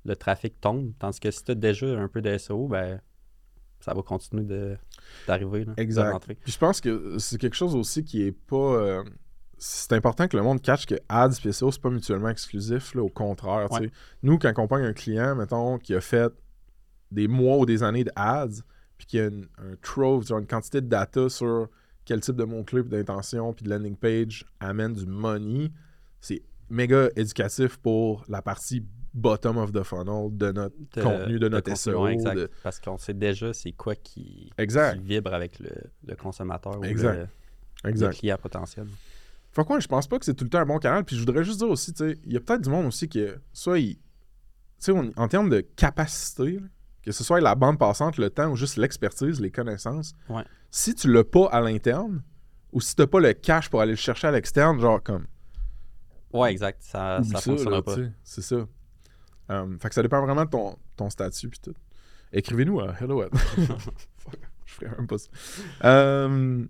le 0.04 0.16
trafic 0.16 0.60
tombe. 0.60 0.92
Tandis 0.98 1.20
que 1.20 1.30
si 1.30 1.44
tu 1.44 1.52
as 1.52 1.54
déjà 1.54 1.86
un 1.98 2.08
peu 2.08 2.20
de 2.22 2.36
SEO, 2.38 2.68
ben 2.68 3.00
ça 3.80 3.92
va 3.94 4.02
continuer 4.02 4.44
d'arriver. 5.26 5.64
de 5.64 5.72
Exact. 5.76 6.24
Puis 6.42 6.52
je 6.52 6.58
pense 6.58 6.80
que 6.80 7.18
c'est 7.18 7.38
quelque 7.38 7.56
chose 7.56 7.74
aussi 7.74 8.04
qui 8.04 8.22
est 8.22 8.32
pas. 8.32 8.56
euh, 8.56 9.04
c'est 9.58 9.92
important 9.94 10.28
que 10.28 10.36
le 10.36 10.42
monde 10.42 10.60
catch 10.60 10.84
que 10.86 10.96
ads 11.08 11.30
et 11.44 11.52
SEO, 11.52 11.70
c'est 11.72 11.80
pas 11.80 11.90
mutuellement 11.90 12.28
exclusif. 12.28 12.94
Là, 12.94 13.02
au 13.02 13.08
contraire. 13.08 13.68
tu 13.70 13.74
Ouais. 13.80 13.86
sais. 13.86 13.92
Nous, 14.22 14.38
quand 14.38 14.48
on 14.48 14.50
accompagne 14.50 14.84
un 14.84 14.92
client, 14.92 15.34
mettons, 15.34 15.78
qui 15.78 15.94
a 15.94 16.00
fait 16.00 16.30
des 17.10 17.26
mois 17.28 17.56
ou 17.58 17.66
des 17.66 17.82
années 17.82 18.04
de 18.04 18.10
ads, 18.16 18.60
puis 18.98 19.06
qui 19.06 19.18
a 19.20 19.26
une, 19.26 19.46
un 19.58 19.76
trove, 19.82 20.26
genre 20.26 20.38
une 20.40 20.46
quantité 20.46 20.80
de 20.80 20.88
data 20.88 21.28
sur 21.28 21.68
quel 22.06 22.20
type 22.20 22.36
de 22.36 22.44
mots-clés, 22.44 22.82
d'intention, 22.84 23.52
puis 23.52 23.64
de 23.64 23.70
landing 23.70 23.96
page 23.96 24.46
amène 24.60 24.94
du 24.94 25.04
money, 25.06 25.70
c'est 26.20 26.40
méga 26.70 27.08
éducatif 27.16 27.76
pour 27.76 28.24
la 28.28 28.40
partie 28.40 28.82
bottom 29.12 29.56
of 29.58 29.72
the 29.72 29.82
funnel 29.82 30.28
de 30.36 30.52
notre 30.52 30.76
De- 30.94 31.02
contenu, 31.02 31.38
de 31.38 31.48
notre 31.48 31.76
SEO. 31.76 32.04
ouais, 32.04 32.14
exact. 32.14 32.34
de- 32.36 32.50
Parce 32.62 32.80
qu'on 32.80 32.96
sait 32.98 33.14
déjà 33.14 33.52
c'est 33.52 33.72
quoi 33.72 33.94
qui, 33.94 34.50
Exact. 34.58 34.96
qui 34.98 35.04
vibre 35.04 35.32
avec 35.34 35.58
le, 35.58 35.70
le 36.06 36.16
consommateur 36.16 36.78
ou 36.78 36.84
Exact. 36.84 37.14
le, 37.16 37.26
le 37.84 37.90
Exact. 37.90 38.14
client 38.18 38.36
potentiel. 38.40 38.86
Fait 39.52 39.64
quoi, 39.64 39.80
je 39.80 39.86
pense 39.88 40.06
pas 40.06 40.18
que 40.18 40.24
c'est 40.26 40.34
tout 40.34 40.44
le 40.44 40.50
temps 40.50 40.58
un 40.58 40.66
bon 40.66 40.78
canal. 40.78 41.02
Puis 41.04 41.16
je 41.16 41.20
voudrais 41.22 41.42
juste 41.44 41.58
dire 41.58 41.68
aussi, 41.70 41.92
il 42.26 42.32
y 42.32 42.36
a 42.36 42.40
peut-être 42.40 42.60
du 42.62 42.68
monde 42.70 42.86
aussi 42.86 43.08
que, 43.08 43.38
soit 43.52 43.78
il. 43.78 43.94
Tu 43.96 44.02
sais, 44.78 44.92
on- 44.92 45.10
en 45.16 45.28
termes 45.28 45.48
de 45.48 45.60
capacité, 45.60 46.58
là, 46.60 46.66
que 47.06 47.12
ce 47.12 47.24
soit 47.24 47.40
la 47.40 47.54
bande 47.54 47.78
passante, 47.78 48.18
le 48.18 48.28
temps 48.30 48.50
ou 48.50 48.56
juste 48.56 48.76
l'expertise, 48.76 49.40
les 49.40 49.50
connaissances, 49.50 50.12
Ouais. 50.28 50.44
si 50.70 50.94
tu 50.94 51.10
l'as 51.12 51.24
pas 51.24 51.46
à 51.46 51.60
l'interne, 51.60 52.22
ou 52.72 52.80
si 52.80 52.94
t'as 52.96 53.06
pas 53.06 53.20
le 53.20 53.32
cash 53.32 53.70
pour 53.70 53.80
aller 53.80 53.92
le 53.92 53.96
chercher 53.96 54.26
à 54.26 54.32
l'externe, 54.32 54.78
genre 54.80 55.02
comme. 55.02 55.26
Ouais, 56.32 56.50
exact. 56.50 56.82
Ça, 56.82 57.20
ça 57.22 57.30
ça, 57.36 57.40
fonctionnera 57.40 57.76
là, 57.76 57.82
pas. 57.82 57.94
tu 57.94 58.10
C'est 58.24 58.42
ça. 58.42 58.66
Euh, 59.50 59.78
fait 59.78 59.88
que 59.88 59.94
ça 59.94 60.02
dépend 60.02 60.20
vraiment 60.24 60.44
de 60.44 60.50
ton, 60.50 60.76
ton 60.96 61.08
statut 61.08 61.48
puis 61.48 61.60
tout. 61.60 61.74
Écrivez-nous 62.32 62.80
à 62.80 62.94
Hello 63.00 63.22
at- 63.22 63.28
Je 64.64 64.74
ferais 64.74 64.90
même 64.98 65.06
pas 65.06 65.16
ça. 65.18 65.28
Euh, 65.84 66.64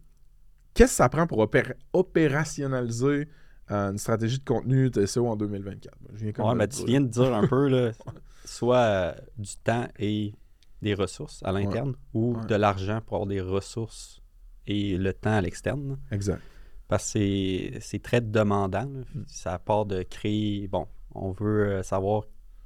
Qu'est-ce 0.74 0.92
que 0.92 0.96
ça 0.96 1.08
prend 1.08 1.26
pour 1.26 1.38
opéra- 1.38 1.74
opérationnaliser 1.94 3.28
euh, 3.70 3.90
une 3.92 3.98
stratégie 3.98 4.38
de 4.38 4.44
contenu 4.44 4.90
de 4.90 5.04
SEO 5.06 5.26
en 5.26 5.36
2024? 5.36 5.94
Je 6.14 6.16
viens 6.26 6.44
Ouais, 6.44 6.54
le 6.54 6.68
tu 6.68 6.84
viens 6.86 7.00
de 7.00 7.08
dire 7.08 7.34
un 7.34 7.46
peu, 7.46 7.68
là, 7.68 7.92
soit 8.44 8.76
euh, 8.78 9.14
du 9.38 9.56
temps 9.56 9.86
et 9.98 10.34
des 10.82 10.94
ressources 10.94 11.40
à 11.44 11.52
l'interne, 11.52 11.94
ou 12.14 12.34
Ouais. 12.36 12.46
de 12.46 12.54
l'argent 12.54 13.00
pour 13.04 13.16
avoir 13.16 13.26
des 13.28 13.40
ressources 13.40 14.20
et 14.66 14.96
le 14.96 15.12
temps 15.12 15.32
à 15.36 15.40
l'externe. 15.40 15.98
Exact. 16.10 16.42
Parce 16.88 17.12
que 17.14 17.80
c'est- 17.80 18.02
très 18.02 18.20
demandant. 18.20 18.82
là. 18.82 19.00
Mm. 19.14 19.24
Ça 19.26 19.58
part 19.58 19.86
de 19.86 20.02
créer. 20.02 20.68
Bon, 20.68 20.86
on 21.14 21.32
veut 21.32 21.66
euh, 21.78 21.82
savoir 21.82 22.24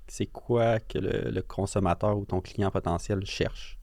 c'est 0.09 0.27
quoi 0.27 0.81
que 0.81 0.99
le, 0.99 1.31
le 1.31 1.43
consommateur 1.43 2.19
ou 2.19 2.25
ton 2.27 2.41
client 2.41 2.71
potentiel 2.71 3.25
cherche. 3.25 3.79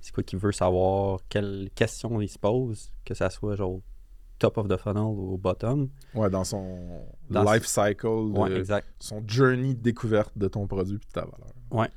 C'est 0.00 0.12
quoi 0.12 0.22
qu'il 0.24 0.38
veut 0.38 0.50
savoir, 0.52 1.20
quelles 1.28 1.70
questions 1.74 2.20
il 2.20 2.28
se 2.28 2.38
pose, 2.38 2.90
que 3.04 3.14
ça 3.14 3.30
soit 3.30 3.54
genre 3.56 3.80
top 4.40 4.58
of 4.58 4.66
the 4.66 4.76
funnel 4.76 5.04
ou 5.04 5.38
bottom. 5.38 5.88
Ouais, 6.14 6.28
dans 6.30 6.42
son 6.44 7.02
Dans 7.30 7.44
life 7.52 7.64
cycle, 7.66 8.06
Ouais, 8.08 8.50
de- 8.50 8.56
exact. 8.56 8.88
son 8.98 9.22
journey 9.26 9.74
de 9.76 9.80
découverte 9.80 10.36
de 10.36 10.48
ton 10.48 10.66
produit 10.66 10.98
puis 10.98 11.06
de 11.06 11.12
ta 11.12 11.20
valeur. 11.26 11.88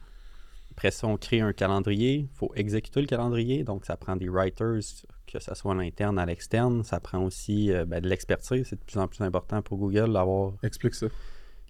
Après 0.72 0.90
ça, 0.92 1.06
on 1.08 1.18
crée 1.18 1.40
un 1.42 1.54
calendrier. 1.54 2.28
Il 2.32 2.36
faut 2.38 2.52
exécuter 2.56 3.00
le 3.00 3.06
calendrier. 3.08 3.64
Donc, 3.64 3.86
ça 3.86 3.96
prend 3.96 4.16
des 4.16 4.28
writers, 4.28 4.80
que 5.28 5.40
ce 5.40 5.54
soit 5.54 5.72
à 5.72 5.76
l'interne, 5.76 6.18
à 6.18 6.26
l'externe. 6.26 6.84
Ça 6.84 7.00
prend 7.00 7.24
aussi 7.24 7.72
euh, 7.72 7.86
ben, 7.86 8.02
de 8.02 8.10
l'expertise. 8.10 8.66
C'est 8.68 8.80
de 8.80 8.84
plus 8.84 8.98
en 8.98 9.08
plus 9.08 9.22
important 9.24 9.62
pour 9.62 9.78
Google 9.78 10.12
d'avoir. 10.14 10.54
Explique 10.64 10.96
ça. 10.96 11.08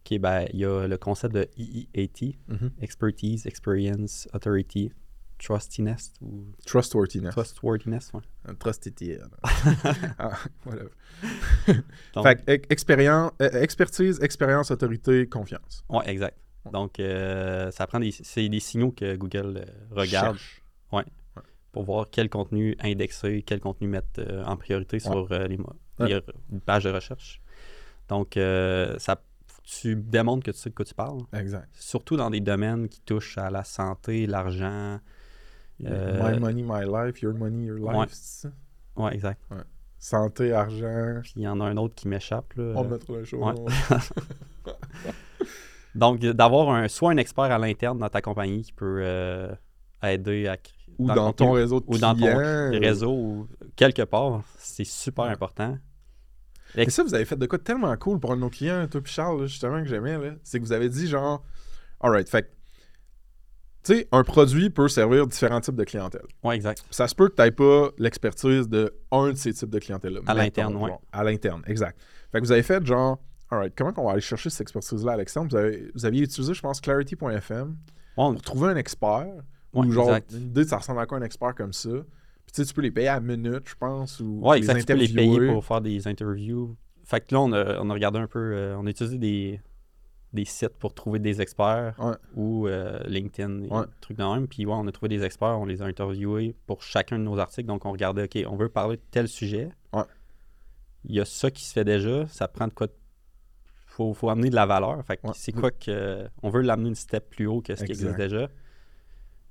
est, 0.09 0.19
ben, 0.19 0.45
il 0.53 0.59
y 0.59 0.65
a 0.65 0.87
le 0.87 0.97
concept 0.97 1.33
de 1.35 1.47
EEAT, 1.57 2.37
Mhm. 2.47 2.71
Expertise, 2.81 3.45
Experience, 3.45 4.27
Authority, 4.33 4.91
Trustiness 5.43 6.13
ou 6.21 6.45
Trustworthiness. 6.65 7.31
Trustworthiness. 7.33 8.11
Ouais. 8.13 8.21
Un 8.45 8.55
Trustity. 8.55 9.15
ah, 10.19 10.31
whatever. 10.65 10.89
Donc, 12.13 12.23
Fait 12.25 12.35
que, 12.45 12.51
ex- 12.51 12.67
expérience, 12.69 13.31
euh, 13.41 13.49
expertise, 13.61 14.19
expérience, 14.21 14.71
autorité, 14.71 15.27
confiance. 15.27 15.83
ouais, 15.89 16.09
exact. 16.09 16.37
Ouais. 16.65 16.71
Donc, 16.71 16.99
euh, 16.99 17.71
ça 17.71 17.87
prend 17.87 17.99
des, 17.99 18.11
c'est 18.11 18.47
des 18.47 18.59
signaux 18.61 18.91
que 18.91 19.15
Google 19.17 19.57
euh, 19.57 19.65
regarde 19.91 20.37
Cherche. 20.37 20.63
pour 21.73 21.83
voir 21.83 22.07
quel 22.09 22.29
contenu 22.29 22.75
indexer, 22.79 23.43
quel 23.45 23.59
contenu 23.59 23.87
mettre 23.87 24.19
euh, 24.19 24.43
en 24.45 24.55
priorité 24.55 24.99
sur 24.99 25.27
euh, 25.31 25.47
les, 25.47 25.57
Ouais. 25.99 26.21
les 26.49 26.59
pages 26.59 26.85
de 26.85 26.89
recherche. 26.89 27.39
Donc, 28.09 28.33
ça, 28.35 29.21
tu 29.63 29.95
démontres 29.95 30.43
que 30.45 30.51
tu 30.51 30.57
sais 30.57 30.69
de 30.69 30.75
quoi 30.75 30.85
tu 30.85 30.93
parles. 30.95 31.21
Exact. 31.33 31.69
Surtout 31.73 32.17
dans 32.17 32.29
des 32.29 32.39
domaines 32.41 32.89
qui 32.89 32.99
touchent 33.01 33.37
à 33.37 33.49
la 33.51 33.63
santé, 33.63 34.25
l'argent. 34.25 34.99
Euh, 35.85 36.31
My 36.31 36.39
money, 36.39 36.63
my 36.63 36.85
life, 36.85 37.21
your 37.21 37.33
money, 37.33 37.65
your 37.65 37.77
life. 37.77 37.95
ouais. 37.95 38.05
c'est 38.09 38.47
ça? 38.47 38.53
Ouais, 38.95 39.13
exact. 39.15 39.41
Santé, 39.97 40.51
argent. 40.53 41.19
Puis 41.23 41.33
il 41.37 41.41
y 41.43 41.47
en 41.47 41.59
a 41.61 41.65
un 41.65 41.77
autre 41.77 41.95
qui 41.95 42.07
m'échappe. 42.07 42.53
là. 42.55 42.73
On 42.75 42.83
mettra 42.83 43.13
le 43.13 43.23
show. 43.25 43.43
ouais. 43.43 43.53
Donc, 45.95 46.19
d'avoir 46.19 46.69
un, 46.69 46.87
soit 46.87 47.11
un 47.11 47.17
expert 47.17 47.45
à 47.45 47.57
l'interne 47.57 47.99
dans 47.99 48.09
ta 48.09 48.21
compagnie 48.21 48.63
qui 48.63 48.73
peut 48.73 48.99
euh, 49.03 49.53
aider 50.01 50.47
à 50.47 50.57
créer. 50.57 50.73
Ou 50.99 51.07
dans, 51.07 51.33
ton 51.33 51.45
contenu, 51.47 51.61
réseau 51.61 51.79
de 51.79 51.85
Ou 51.87 51.97
dans 51.97 52.15
ton 52.15 52.35
réseau 52.79 53.11
ou 53.11 53.47
quelque 53.75 54.03
part. 54.03 54.41
C'est 54.57 54.83
super 54.85 55.25
Ouais. 55.25 55.31
important. 55.31 55.77
Et 56.75 56.89
ça, 56.89 57.03
vous 57.03 57.13
avez 57.13 57.25
fait 57.25 57.35
de 57.35 57.45
quoi 57.45 57.59
tellement 57.59 57.95
cool 57.97 58.19
pour 58.19 58.31
un 58.31 58.35
de 58.35 58.41
nos 58.41 58.49
clients, 58.49 58.87
toi 58.87 59.01
puis 59.01 59.13
Charles, 59.13 59.41
là, 59.41 59.45
justement, 59.45 59.81
que 59.81 59.87
j'aimais, 59.87 60.17
là. 60.17 60.33
C'est 60.43 60.59
que 60.59 60.65
vous 60.65 60.71
avez 60.71 60.89
dit 60.89 61.07
genre, 61.07 61.43
alright, 61.99 62.27
fait 62.27 62.51
tu 63.83 63.95
sais, 63.95 64.07
un 64.11 64.23
produit 64.23 64.69
peut 64.69 64.87
servir 64.87 65.27
différents 65.27 65.59
types 65.61 65.75
de 65.75 65.83
clientèle. 65.83 66.25
Ouais, 66.43 66.55
exact. 66.55 66.83
Ça 66.89 67.07
se 67.07 67.15
peut 67.15 67.27
que 67.29 67.35
tu 67.35 67.41
n'aies 67.41 67.51
pas 67.51 67.89
l'expertise 67.97 68.67
de 68.69 68.93
un 69.11 69.31
de 69.31 69.37
ces 69.37 69.53
types 69.53 69.69
de 69.69 69.79
clientèle-là. 69.79 70.21
À 70.25 70.33
l'interne, 70.33 70.73
genre, 70.73 71.01
À 71.11 71.23
l'interne, 71.23 71.61
exact. 71.67 71.99
Fait 72.31 72.39
que 72.39 72.45
vous 72.45 72.51
avez 72.51 72.63
fait 72.63 72.85
genre, 72.85 73.19
alright, 73.49 73.73
comment 73.75 73.93
on 73.97 74.05
va 74.05 74.11
aller 74.13 74.21
chercher 74.21 74.49
cette 74.49 74.61
expertise-là 74.61 75.13
à 75.13 75.17
l'externe? 75.17 75.47
Vous, 75.49 75.55
avez- 75.57 75.91
vous 75.93 76.05
aviez 76.05 76.23
utilisé, 76.23 76.53
je 76.53 76.61
pense, 76.61 76.79
clarity.fm 76.81 77.75
Ouais, 78.15 78.31
pour 78.31 78.41
trouver 78.41 78.69
un 78.69 78.75
expert. 78.77 79.27
Ouais, 79.73 79.85
ou 79.87 79.91
genre, 79.91 80.07
exact. 80.09 80.31
une 80.33 80.47
idée 80.47 80.63
de 80.63 80.69
ça 80.69 80.77
ressemble 80.77 80.99
à 80.99 81.05
quoi 81.05 81.17
un 81.17 81.23
expert 81.23 81.53
comme 81.55 81.73
ça? 81.73 81.89
Puis 81.89 82.53
tu 82.53 82.61
sais, 82.61 82.65
tu 82.65 82.73
peux 82.73 82.81
les 82.81 82.91
payer 82.91 83.07
à 83.07 83.19
minute, 83.19 83.63
je 83.67 83.75
pense, 83.79 84.19
ou 84.19 84.39
Ouais, 84.41 84.57
les 84.59 84.69
exact. 84.69 84.79
Tu 84.79 84.85
peux 84.85 84.93
les 84.99 85.07
payer 85.07 85.47
pour 85.47 85.65
faire 85.65 85.81
des 85.81 86.07
interviews. 86.07 86.75
Fait 87.05 87.19
que 87.21 87.33
là, 87.33 87.41
on 87.41 87.51
a, 87.51 87.79
on 87.81 87.89
a 87.89 87.93
regardé 87.93 88.19
un 88.19 88.27
peu, 88.27 88.39
euh, 88.39 88.75
on 88.77 88.85
a 88.85 88.89
utilisé 88.89 89.17
des, 89.17 89.59
des 90.33 90.45
sites 90.45 90.77
pour 90.79 90.93
trouver 90.93 91.19
des 91.19 91.41
experts 91.41 91.95
Ouais. 91.99 92.15
ou 92.35 92.67
euh, 92.67 92.99
LinkedIn, 93.05 93.65
Ouais. 93.69 93.85
trucs 94.01 94.17
de 94.17 94.23
même. 94.23 94.47
Puis 94.47 94.65
ouais, 94.65 94.73
on 94.75 94.87
a 94.87 94.91
trouvé 94.91 95.09
des 95.09 95.23
experts, 95.23 95.59
on 95.59 95.65
les 95.65 95.81
a 95.81 95.85
interviewés 95.85 96.55
pour 96.65 96.81
chacun 96.81 97.19
de 97.19 97.23
nos 97.23 97.37
articles. 97.37 97.67
Donc 97.67 97.85
on 97.85 97.91
regardait, 97.91 98.23
OK, 98.23 98.37
on 98.51 98.55
veut 98.55 98.69
parler 98.69 98.97
de 98.97 99.01
tel 99.11 99.27
sujet. 99.27 99.69
Il 101.05 101.13
y 101.15 101.19
a 101.19 101.25
ça 101.25 101.51
qui 101.51 101.65
se 101.65 101.73
fait 101.73 101.83
déjà. 101.83 102.25
Ça 102.27 102.47
prend 102.47 102.67
de 102.67 102.73
quoi. 102.73 102.87
de- 102.87 102.93
Faut, 103.87 104.13
faut 104.13 104.29
amener 104.29 104.49
de 104.49 104.55
la 104.55 104.65
valeur. 104.65 105.03
Fait 105.05 105.19
c'est 105.33 105.51
quoi 105.51 105.69
que. 105.69 106.27
On 106.41 106.49
veut 106.49 106.61
l'amener 106.61 106.89
une 106.89 106.95
step 106.95 107.29
plus 107.29 107.45
haut 107.45 107.61
que 107.61 107.75
ce 107.75 107.83
qui 107.83 107.91
existe 107.91 108.15
déjà. 108.15 108.47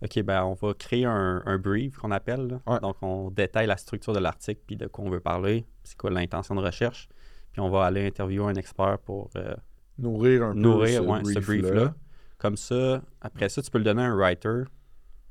OK, 0.03 0.21
ben 0.23 0.43
on 0.45 0.55
va 0.55 0.75
créer 0.75 1.05
un, 1.05 1.43
un 1.47 1.59
brief 1.59 1.97
qu'on 1.99 2.11
appelle. 2.11 2.59
là. 2.67 2.79
Donc 2.81 2.97
on 3.03 3.31
détaille 3.31 3.67
la 3.69 3.77
structure 3.77 4.13
de 4.15 4.19
l'article 4.19 4.61
puis 4.67 4.77
de 4.77 4.87
quoi 4.89 5.05
on 5.05 5.11
veut 5.11 5.21
parler, 5.21 5.65
c'est 5.85 5.97
quoi 5.97 6.11
l'intention 6.11 6.55
de 6.57 6.61
recherche? 6.61 7.09
Puis 7.53 7.61
on 7.61 7.69
va 7.71 7.85
aller 7.85 8.05
interviewer 8.07 8.51
un 8.51 8.55
expert 8.57 8.99
pour 8.99 9.29
euh, 9.37 9.55
Nourrir 10.03 10.43
un 10.45 10.55
nourrir 10.55 11.03
peu 11.05 11.09
ouais, 11.11 11.25
ce 11.35 11.39
brief-là. 11.39 11.95
Comme 12.39 12.57
ça, 12.57 13.03
après 13.21 13.49
ça, 13.49 13.63
tu 13.63 13.71
peux 13.71 13.79
le 13.79 13.85
donner 13.85 14.03
à 14.03 14.07
un 14.07 14.15
writer, 14.17 14.65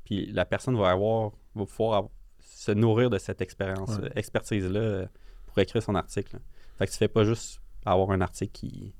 puis 0.04 0.26
la 0.32 0.44
personne 0.46 0.76
va 0.76 0.90
avoir, 0.90 1.32
va 1.54 1.66
pouvoir 1.66 1.94
avoir- 1.98 2.12
se 2.40 2.72
nourrir 2.72 3.10
de 3.10 3.18
cette 3.18 3.40
expérience, 3.40 3.98
Ouais. 3.98 4.10
expertise-là 4.16 4.80
euh, 4.80 5.06
pour 5.46 5.58
écrire 5.58 5.82
son 5.82 5.94
article. 5.94 6.36
là. 6.36 6.42
Fait 6.78 6.86
que 6.86 6.92
tu 6.92 6.96
fais 6.98 7.08
pas 7.08 7.24
juste 7.24 7.60
avoir 7.84 8.10
un 8.12 8.20
article 8.20 8.52
qui, 8.52 8.94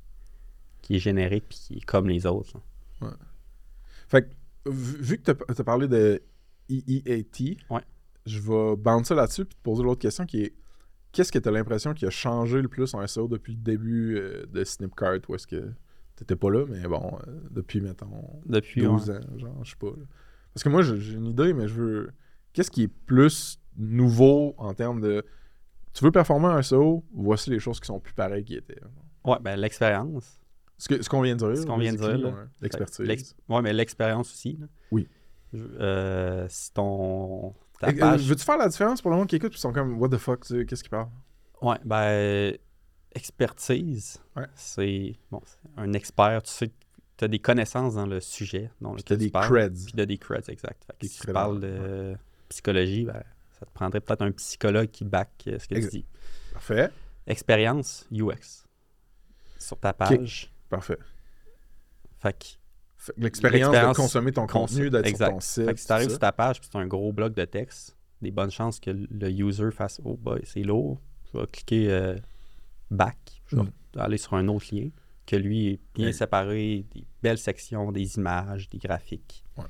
qui 0.82 0.96
est 0.96 0.98
générique 0.98 1.44
puis 1.48 1.58
qui 1.58 1.74
est 1.78 1.84
comme 1.84 2.08
les 2.08 2.26
autres. 2.26 2.60
Fait 4.08 4.22
que, 4.28 4.34
vu 4.70 5.18
que 5.18 5.32
tu 5.32 5.60
as 5.60 5.64
parlé 5.64 5.88
de 5.88 6.22
EEAT, 6.70 7.56
Ouais. 7.70 7.80
je 8.26 8.38
vais 8.40 8.76
bouncer 8.76 9.14
là-dessus 9.14 9.44
puis 9.44 9.54
te 9.56 9.62
poser 9.62 9.82
l'autre 9.82 10.00
question 10.00 10.26
qui 10.26 10.42
est 10.42 10.54
qu'est-ce 11.12 11.30
que 11.32 11.38
tu 11.38 11.48
as 11.48 11.52
l'impression 11.52 11.94
qui 11.94 12.06
a 12.06 12.10
changé 12.10 12.60
le 12.62 12.68
plus 12.68 12.92
en 12.94 13.06
SEO 13.06 13.28
depuis 13.28 13.54
le 13.54 13.60
début 13.60 14.16
euh, 14.18 14.44
de 14.52 14.64
Snipcart 14.64 15.18
ou 15.28 15.34
est-ce 15.34 15.46
que 15.46 15.70
t'étais 16.16 16.36
pas 16.36 16.50
là, 16.50 16.64
mais 16.68 16.86
bon, 16.88 17.18
euh, 17.26 17.40
depuis, 17.50 17.80
mettons, 17.80 18.40
Depuis 18.46 18.82
12 18.82 19.10
ouais. 19.10 19.16
ans, 19.16 19.38
genre, 19.38 19.64
je 19.64 19.70
sais 19.70 19.76
pas. 19.78 19.86
là. 19.88 20.04
Parce 20.54 20.64
que 20.64 20.68
moi, 20.68 20.82
j'ai 20.82 21.14
une 21.14 21.26
idée, 21.26 21.52
mais 21.54 21.68
je 21.68 21.74
veux. 21.74 22.10
Qu'est-ce 22.52 22.70
qui 22.70 22.82
est 22.82 22.88
plus 23.06 23.58
nouveau 23.76 24.54
en 24.58 24.74
termes 24.74 25.00
de. 25.00 25.24
Tu 25.94 26.04
veux 26.04 26.10
performer 26.12 26.48
en 26.48 26.60
SEO, 26.62 27.04
voici 27.14 27.50
les 27.50 27.58
choses 27.58 27.80
qui 27.80 27.86
sont 27.86 28.00
plus 28.00 28.12
pareilles 28.14 28.44
qui 28.44 28.54
étaient. 28.56 28.80
Ouais, 29.24 29.36
ben 29.40 29.56
l'expérience. 29.56 30.38
Ce 30.78 30.88
que- 30.88 31.00
ce 31.02 31.08
qu'on 31.08 31.20
vient 31.22 31.36
de 31.36 31.46
dire. 31.46 31.56
Ce 31.62 31.66
qu'on 31.66 31.78
vient 31.78 31.92
de 31.92 31.98
dire, 31.98 32.46
L'expertise. 32.60 33.06
L'ex- 33.06 33.36
Ouais, 33.48 33.62
mais 33.62 33.72
l'expérience 33.72 34.30
aussi. 34.32 34.56
là. 34.60 34.66
Oui. 34.90 35.08
Je- 35.52 35.62
euh, 35.80 36.46
si 36.48 36.72
ton. 36.72 37.54
Ta 37.82 37.88
Euh, 37.90 37.98
page. 37.98 38.22
Veux-tu 38.26 38.44
faire 38.44 38.56
la 38.58 38.68
différence 38.68 39.02
pour 39.02 39.10
le 39.10 39.16
monde 39.18 39.28
qui 39.28 39.36
écoute 39.36 39.50
puis 39.50 39.58
ils 39.58 39.60
sont 39.60 39.72
comme 39.72 39.98
What 40.00 40.08
the 40.08 40.16
fuck, 40.18 40.40
qu'est-ce 40.46 40.82
qu'ils 40.82 40.90
parlent 40.90 41.10
Ouais, 41.60 41.76
ben, 41.84 42.56
expertise, 43.14 44.20
Ouais. 44.36 44.46
c'est 44.54 45.14
bon, 45.30 45.40
un 45.76 45.92
expert, 45.92 46.42
tu 46.42 46.50
sais, 46.50 46.70
tu 47.16 47.24
as 47.24 47.28
des 47.28 47.38
connaissances 47.38 47.94
dans 47.94 48.06
le 48.06 48.20
sujet 48.20 48.70
dont 48.80 48.94
Puis 48.94 49.04
tu 49.04 49.16
des 49.16 49.30
parles, 49.30 49.46
creds. 49.70 49.84
Puis 49.84 49.92
tu 49.92 50.00
as 50.00 50.06
des 50.06 50.18
creds, 50.18 50.48
exact. 50.48 50.84
Fait 50.86 50.92
que 50.94 50.98
Des 51.00 51.08
si 51.08 51.20
tu 51.20 51.32
parles 51.32 51.60
de 51.60 52.16
psychologie, 52.48 53.04
ben, 53.04 53.22
ça 53.58 53.66
te 53.66 53.70
prendrait 53.72 54.00
peut-être 54.00 54.22
un 54.22 54.32
psychologue 54.32 54.90
qui 54.90 55.04
back 55.04 55.28
euh, 55.46 55.58
ce 55.58 55.68
que 55.68 55.74
tu 55.76 55.88
dis. 55.88 56.06
Parfait. 56.52 56.90
Expérience 57.26 58.06
UX 58.10 58.64
sur 59.58 59.78
ta 59.78 59.92
page. 59.92 60.52
Parfait. 60.68 60.98
Fait 62.18 62.32
que, 62.32 62.38
Fait 62.38 62.56
que 62.56 62.61
L'expérience 63.16 63.72
de 63.72 63.94
consommer 63.94 64.32
ton 64.32 64.46
contenu, 64.46 64.90
d'être 64.90 65.08
sur 65.16 65.28
ton 65.28 65.40
site. 65.40 65.64
fait 65.66 65.74
que 65.74 65.80
si 65.80 65.86
tu 65.86 65.92
arrives 65.92 66.10
sur 66.10 66.18
ta 66.18 66.32
page 66.32 66.60
puis 66.60 66.68
c'est 66.72 66.78
un 66.78 66.86
gros 66.86 67.12
bloc 67.12 67.34
de 67.34 67.44
texte, 67.44 67.96
des 68.20 68.30
bonnes 68.30 68.50
chances 68.50 68.78
que 68.80 68.90
le 68.90 69.30
user 69.30 69.70
fasse 69.72 70.00
Oh 70.04 70.16
boy, 70.16 70.40
c'est 70.44 70.62
lourd. 70.62 71.00
Je 71.32 71.38
vais 71.40 71.46
cliquer 71.46 71.90
euh, 71.90 72.16
back. 72.90 73.16
Je 73.46 73.56
vais 73.56 73.62
Mm. 73.62 73.98
aller 73.98 74.18
sur 74.18 74.34
un 74.34 74.46
autre 74.48 74.66
lien 74.72 74.88
que 75.26 75.36
lui 75.36 75.68
est 75.68 75.80
bien 75.94 76.06
Ouais. 76.06 76.12
séparé, 76.12 76.84
des 76.94 77.04
belles 77.22 77.38
sections, 77.38 77.92
des 77.92 78.16
images, 78.16 78.68
des 78.70 78.78
graphiques. 78.78 79.44
ça. 79.56 79.64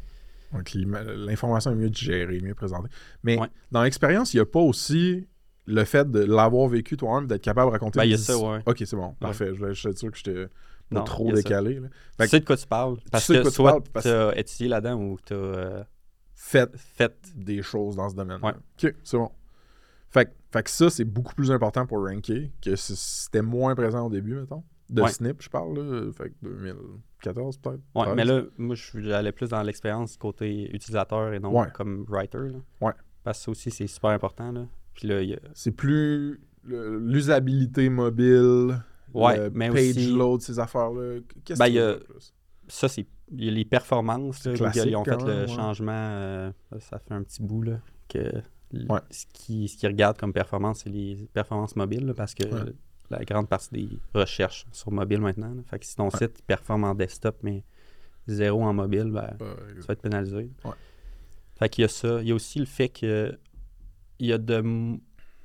Donc, 0.53 0.71
l'information 0.75 1.71
est 1.73 1.77
mieux 1.77 1.89
digérée, 1.91 2.41
mieux 2.41 2.55
présentée. 2.55 2.89
Mais 3.23 3.39
Ouais. 3.39 3.49
dans 3.71 3.83
l'expérience, 3.83 4.35
il 4.35 4.37
n'y 4.37 4.43
a 4.43 4.47
pas 4.47 4.61
aussi 4.61 5.27
le 5.67 5.85
fait 5.85 6.11
de 6.11 6.21
l'avoir 6.21 6.69
vécu 6.69 6.97
toi-même, 6.97 7.27
d'être 7.27 7.41
capable 7.43 7.69
de 7.69 7.73
raconter 7.73 7.99
Ben, 8.01 8.05
il 8.05 8.11
y 8.11 8.15
a 8.15 8.19
ça, 8.19 8.37
ouais. 8.37 8.59
Ok, 8.67 8.83
c'est 8.85 8.97
bon. 8.97 9.15
Parfait. 9.21 9.55
Je 9.55 9.73
juste 9.73 9.87
être 9.87 9.99
sûr 9.99 10.11
que 10.11 10.17
j'étais 10.19 10.47
pas 10.93 10.99
Non, 11.01 11.05
trop 11.05 11.33
décalé. 11.33 11.81
là. 11.81 11.89
Tu 12.21 12.29
sais 12.29 12.41
de 12.41 12.45
quoi 12.45 12.57
tu 12.57 12.67
parles. 12.67 12.97
Parce 13.11 13.25
sais 13.25 13.33
de 13.35 13.39
que 13.39 13.43
quoi 13.43 13.51
tu 13.51 13.57
soit 13.57 14.03
tu 14.03 14.09
as 14.09 14.39
étudié 14.39 14.69
là-dedans 14.69 15.01
ou 15.01 15.19
tu 15.25 15.35
as 15.35 15.87
Faites 16.35 16.77
fait. 16.77 17.15
des 17.37 17.63
choses 17.63 17.97
dans 17.97 18.09
ce 18.11 18.15
domaine. 18.17 18.41
Ouais. 18.43 18.53
Ok, 18.83 18.95
c'est 19.05 19.17
bon. 19.17 19.31
Fait, 20.11 20.27
que- 20.27 20.31
fait 20.53 20.63
que 20.65 20.71
ça, 20.71 20.91
c'est 20.91 21.05
beaucoup 21.05 21.35
plus 21.35 21.51
important 21.53 21.87
pour 21.87 22.05
ranker 22.07 22.53
que 22.61 22.77
c'était 22.77 23.43
moins 23.43 23.75
présent 23.75 24.07
au 24.07 24.11
début, 24.11 24.35
mettons. 24.35 24.63
De 24.91 25.01
Ouais. 25.03 25.11
Snip, 25.11 25.41
je 25.41 25.49
parle, 25.49 25.79
là. 25.79 26.13
Fait 26.13 26.29
que 26.31 26.35
2014, 26.43 27.57
peut-être. 27.59 27.81
Ouais, 27.95 28.03
13. 28.05 28.17
mais 28.17 28.25
là, 28.25 28.43
moi, 28.59 28.77
j'allais 28.77 29.33
plus 29.33 29.49
dans 29.49 29.63
l'expérience 29.63 30.17
côté 30.19 30.69
utilisateur 30.75 31.33
et 31.33 31.41
non 31.41 31.59
Ouais. 31.59 31.69
comme 31.73 32.05
writer. 32.09 32.39
Là. 32.51 32.59
Ouais. 32.83 32.93
Parce 33.25 33.39
que 33.39 33.45
ça 33.45 33.51
aussi, 33.53 33.71
c'est 33.71 33.87
super 33.87 34.11
important. 34.11 34.53
Là. 34.53 34.67
Puis 34.95 35.09
là, 35.09 35.21
a- 35.21 35.39
C'est 35.55 35.71
plus 35.71 36.41
l'usabilité 36.65 37.89
mobile, 37.89 38.83
Ouais, 39.15 39.37
le 39.39 39.51
mais 39.51 39.69
page 39.71 39.91
aussi- 39.91 40.11
load, 40.13 40.41
ces 40.41 40.59
affaires-là. 40.59 41.21
Qu'est-ce 41.45 41.59
Ben, 41.59 41.73
que 41.73 41.93
a- 41.95 41.97
plus? 41.99 42.33
ça, 42.69 42.89
c'est 42.89 43.07
il 43.35 43.45
y 43.45 43.49
a 43.49 43.53
les 43.53 43.65
performances. 43.65 44.45
là. 44.45 44.53
Ils 44.55 44.97
ont 44.97 45.05
fait 45.05 45.11
quand 45.11 45.25
le 45.27 45.41
ouais. 45.43 45.49
changement. 45.49 45.93
euh, 45.93 46.53
ça 46.81 46.99
fait 46.99 47.13
un 47.15 47.23
petit 47.23 47.43
bout 47.43 47.63
là, 47.63 47.81
que 48.09 48.19
Ouais. 48.73 49.01
ce 49.11 49.27
qu'ils 49.33 49.69
ce 49.69 49.77
qu'ils 49.77 49.89
regardent 49.89 50.19
comme 50.19 50.33
performance, 50.33 50.81
c'est 50.85 50.91
les 50.91 51.29
performances 51.33 51.77
mobiles 51.77 52.07
là, 52.07 52.15
parce 52.15 52.35
que 52.35 52.45
Ouais. 52.47 52.73
la 53.11 53.25
grande 53.25 53.49
partie 53.49 53.71
des 53.73 53.89
recherches 54.15 54.67
sont 54.73 54.83
sur 54.85 54.93
mobile 54.93 55.21
maintenant. 55.21 55.55
Fait 55.67 55.79
que 55.79 55.87
si 55.87 55.97
ton 55.97 56.11
site 56.11 56.43
performe 56.47 56.85
en 56.85 56.95
desktop, 56.95 57.37
mais 57.43 57.65
zéro 58.27 58.63
en 58.65 58.73
mobile, 58.75 59.11
ben, 59.13 59.35
tu 59.39 59.81
vas 59.87 59.93
être 59.95 60.03
pénalisé. 60.03 60.51
Fait 61.59 61.69
qu'il 61.69 61.83
y 61.83 61.85
a 61.85 61.89
ça. 61.89 62.21
Il 62.23 62.29
y 62.29 62.33
a 62.33 62.35
aussi 62.35 62.59
le 62.59 62.65
fait 62.67 62.89
que 62.89 63.39
il 64.19 64.27
y 64.29 64.33
a 64.33 64.39
de 64.39 64.63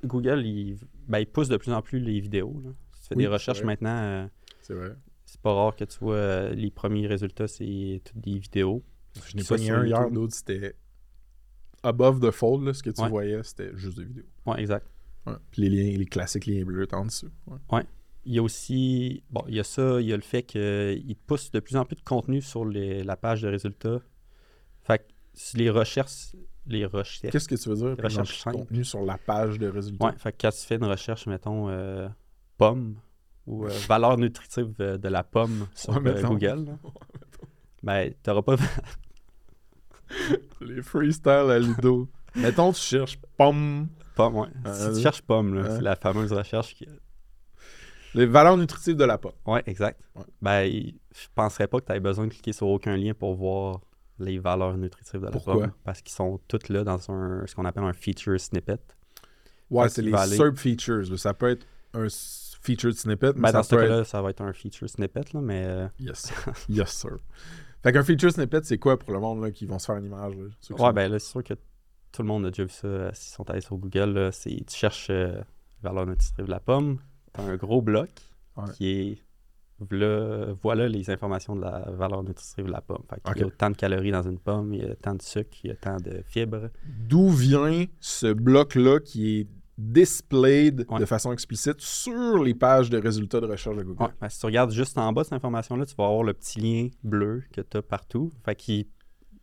Google, 0.04 0.44
il, 0.44 0.78
ben, 1.08 1.18
il 1.20 1.26
pousse 1.26 1.48
de 1.48 1.56
plus 1.56 1.72
en 1.72 1.82
plus 1.82 1.98
les 2.00 2.20
vidéos. 2.20 2.60
là. 2.64 2.70
Tu 3.08 3.14
fais 3.14 3.16
Oui, 3.16 3.22
des 3.24 3.28
recherches 3.28 3.62
maintenant, 3.62 3.96
euh, 4.02 4.26
c'est 4.60 4.74
vrai. 4.74 4.94
c'est 5.24 5.40
pas 5.40 5.54
rare 5.54 5.74
que 5.76 5.84
tu 5.84 5.98
vois 6.00 6.14
euh, 6.16 6.50
les 6.54 6.70
premiers 6.70 7.06
résultats, 7.06 7.48
c'est 7.48 8.02
toutes 8.04 8.18
des 8.20 8.38
vidéos. 8.38 8.82
Je 9.26 9.34
n'ai 9.36 9.42
pas 9.44 9.56
sur 9.56 9.74
un 9.76 9.86
hier, 9.86 10.10
d'autres, 10.10 10.34
c'était 10.34 10.74
above 11.82 12.20
the 12.20 12.30
fold, 12.30 12.64
là, 12.66 12.74
ce 12.74 12.82
que 12.82 12.90
tu 12.90 13.00
Ouais. 13.00 13.08
voyais, 13.08 13.42
c'était 13.42 13.70
juste 13.76 13.98
des 13.98 14.04
vidéos. 14.04 14.24
Ouais, 14.46 14.60
exact. 14.60 14.86
Ouais. 15.26 15.34
Puis 15.50 15.62
les 15.62 15.68
liens, 15.70 15.96
les 15.98 16.04
classiques 16.06 16.46
liens 16.46 16.64
bleus 16.64 16.86
en 16.92 17.04
dessous. 17.06 17.30
Ouais. 17.70 17.82
Il 18.24 18.34
y 18.34 18.38
a 18.38 18.42
aussi, 18.42 19.22
bon, 19.30 19.42
il 19.48 19.54
y 19.54 19.60
a 19.60 19.64
ça, 19.64 20.00
il 20.00 20.06
y 20.06 20.12
a 20.12 20.16
le 20.16 20.22
fait 20.22 20.42
qu'il 20.42 21.16
te 21.16 21.22
pousse 21.26 21.50
de 21.50 21.60
plus 21.60 21.76
en 21.76 21.84
plus 21.86 21.96
de 21.96 22.02
contenu 22.02 22.42
sur 22.42 22.64
les- 22.64 23.02
la 23.02 23.16
page 23.16 23.40
de 23.42 23.48
résultats. 23.48 24.00
Fait 24.82 24.98
que 24.98 25.04
les 25.56 25.70
recherches, 25.70 26.32
les 26.66 26.84
recherches. 26.84 27.32
Qu'est-ce 27.32 27.48
que 27.48 27.54
tu 27.54 27.68
veux 27.70 27.76
dire 27.76 27.96
Recherche 28.04 28.44
contenu 28.44 28.84
sur 28.84 29.02
la 29.02 29.16
page 29.16 29.58
de 29.58 29.68
résultats? 29.68 30.04
Ouais, 30.06 30.12
fait 30.18 30.32
que 30.32 30.36
quand 30.42 30.50
tu 30.50 30.58
fais 30.66 30.74
une 30.76 30.84
recherche, 30.84 31.26
mettons, 31.26 31.68
euh, 31.70 32.08
pomme 32.58 32.96
ou 33.46 33.64
euh, 33.64 33.68
valeur 33.88 34.18
nutritive 34.18 34.74
de 34.76 35.08
la 35.08 35.24
pomme 35.24 35.66
sur 35.74 35.90
Ouais, 35.94 35.96
euh, 35.98 36.00
mettons. 36.14 36.28
Google, 36.34 36.64
là, 36.66 36.78
ben, 37.82 38.12
t'auras 38.22 38.42
pas. 38.42 38.56
Les 40.60 40.82
freestyles 40.82 41.30
à 41.50 41.58
Lido. 41.58 42.08
Mettons, 42.34 42.72
tu 42.72 42.80
cherches 42.80 43.18
pomme. 43.36 43.88
pomme, 44.14 44.36
ouais. 44.36 44.48
Euh, 44.66 44.90
si 44.90 44.96
tu 44.96 45.02
cherches 45.02 45.22
pomme, 45.22 45.54
là, 45.54 45.62
ouais. 45.62 45.76
c'est 45.76 45.82
la 45.82 45.96
fameuse 45.96 46.32
recherche 46.32 46.74
qui. 46.74 46.86
Les 48.14 48.26
valeurs 48.26 48.56
nutritives 48.56 48.96
de 48.96 49.04
la 49.04 49.18
pomme. 49.18 49.32
Ouais, 49.46 49.62
exact. 49.66 50.00
Ouais. 50.16 50.22
Ben, 50.40 50.70
je 51.14 51.26
penserais 51.34 51.68
pas 51.68 51.80
que 51.80 51.86
tu 51.86 51.92
aies 51.92 52.00
besoin 52.00 52.26
de 52.26 52.32
cliquer 52.32 52.52
sur 52.52 52.66
aucun 52.68 52.96
lien 52.96 53.12
pour 53.12 53.34
voir 53.34 53.80
les 54.18 54.38
valeurs 54.38 54.76
nutritives 54.76 55.20
de 55.20 55.26
la 55.26 55.30
Pourquoi? 55.30 55.54
pomme. 55.60 55.72
Parce 55.84 56.00
qu'ils 56.00 56.14
sont 56.14 56.40
toutes 56.48 56.70
là 56.70 56.84
dans 56.84 57.10
un, 57.10 57.46
ce 57.46 57.54
qu'on 57.54 57.64
appelle 57.66 57.84
un 57.84 57.92
feature 57.92 58.40
snippet. 58.40 58.80
Ouais, 59.70 59.88
c'est 59.90 60.02
les 60.02 60.14
aller- 60.14 60.36
SERP 60.36 60.56
features. 60.58 61.18
Ça 61.18 61.34
peut 61.34 61.50
être 61.50 61.66
un 61.92 62.08
featured 62.60 62.94
snippet, 62.94 63.32
mais 63.36 63.42
Ben, 63.42 63.52
dans 63.52 63.62
ce 63.62 63.74
être... 63.74 63.80
cas-là, 63.82 64.04
ça 64.04 64.20
va 64.22 64.30
être 64.30 64.40
un 64.42 64.52
feature 64.52 64.88
snippet, 64.88 65.32
là, 65.32 65.40
mais 65.40 65.64
euh, 65.66 65.88
Yes, 66.00 66.18
sir. 66.18 66.52
yes, 66.68 66.90
sir. 66.90 67.16
Fait 67.82 67.92
qu'un 67.92 68.02
feature 68.02 68.32
snippet, 68.32 68.60
c'est 68.64 68.78
quoi 68.78 68.98
pour 68.98 69.12
le 69.12 69.20
monde 69.20 69.42
là, 69.42 69.50
qui 69.50 69.66
vont 69.66 69.78
se 69.78 69.86
faire 69.86 69.96
une 69.96 70.06
image? 70.06 70.34
Là, 70.36 70.42
ouais, 70.44 70.50
sont- 70.60 70.92
ben 70.92 71.10
là, 71.10 71.18
c'est 71.18 71.30
sûr 71.30 71.44
que 71.44 71.54
tout 72.12 72.22
le 72.22 72.28
monde 72.28 72.46
a 72.46 72.50
déjà 72.50 72.64
vu 72.64 72.70
ça 72.70 72.86
euh, 72.88 73.10
s'ils 73.14 73.34
sont 73.34 73.48
allés 73.50 73.60
sur 73.60 73.76
Google. 73.76 74.30
C'est, 74.32 74.50
tu 74.66 74.76
cherches 74.76 75.08
euh, 75.10 75.40
valeur 75.82 76.06
nutritive 76.06 76.44
de 76.46 76.50
la 76.50 76.60
pomme, 76.60 76.98
tu 77.34 77.40
as 77.40 77.44
un 77.44 77.56
gros 77.56 77.82
bloc 77.82 78.08
Ouais. 78.56 78.64
qui 78.74 78.88
est 78.90 79.22
voilà, 79.78 80.52
voilà 80.60 80.88
les 80.88 81.08
informations 81.10 81.54
de 81.54 81.60
la 81.60 81.88
valeur 81.92 82.24
nutritive 82.24 82.64
de 82.66 82.70
la 82.72 82.80
pomme. 82.80 83.04
Fait 83.08 83.20
qu'il 83.32 83.42
y 83.42 83.44
a 83.44 83.46
autant 83.46 83.70
de 83.70 83.76
calories 83.76 84.10
dans 84.10 84.24
une 84.28 84.40
pomme, 84.40 84.74
il 84.74 84.82
y 84.82 84.84
a 84.84 84.96
tant 84.96 85.14
de 85.14 85.22
sucre, 85.22 85.56
il 85.62 85.68
y 85.68 85.70
a 85.70 85.76
tant 85.76 85.98
de 85.98 86.22
fibres. 86.26 86.70
D'où 86.84 87.28
vient 87.30 87.84
ce 88.00 88.32
bloc-là 88.32 88.98
qui 88.98 89.38
est 89.40 89.46
displayed 89.78 90.84
Ouais. 90.88 90.98
de 91.00 91.04
façon 91.06 91.32
explicite 91.32 91.80
sur 91.80 92.42
les 92.42 92.54
pages 92.54 92.90
de 92.90 92.98
résultats 92.98 93.40
de 93.40 93.46
recherche 93.46 93.76
de 93.76 93.82
Google? 93.84 94.02
Ouais, 94.02 94.08
ben, 94.20 94.28
si 94.28 94.40
tu 94.40 94.46
regardes 94.46 94.72
juste 94.72 94.98
en 94.98 95.12
bas 95.12 95.22
de 95.22 95.26
cette 95.26 95.34
information-là, 95.34 95.86
tu 95.86 95.94
vas 95.96 96.04
avoir 96.06 96.24
le 96.24 96.34
petit 96.34 96.60
lien 96.60 96.88
bleu 97.04 97.44
que 97.52 97.60
tu 97.60 97.76
as 97.76 97.82
partout. 97.82 98.32
Fait 98.44 98.54
qu'il- 98.56 98.86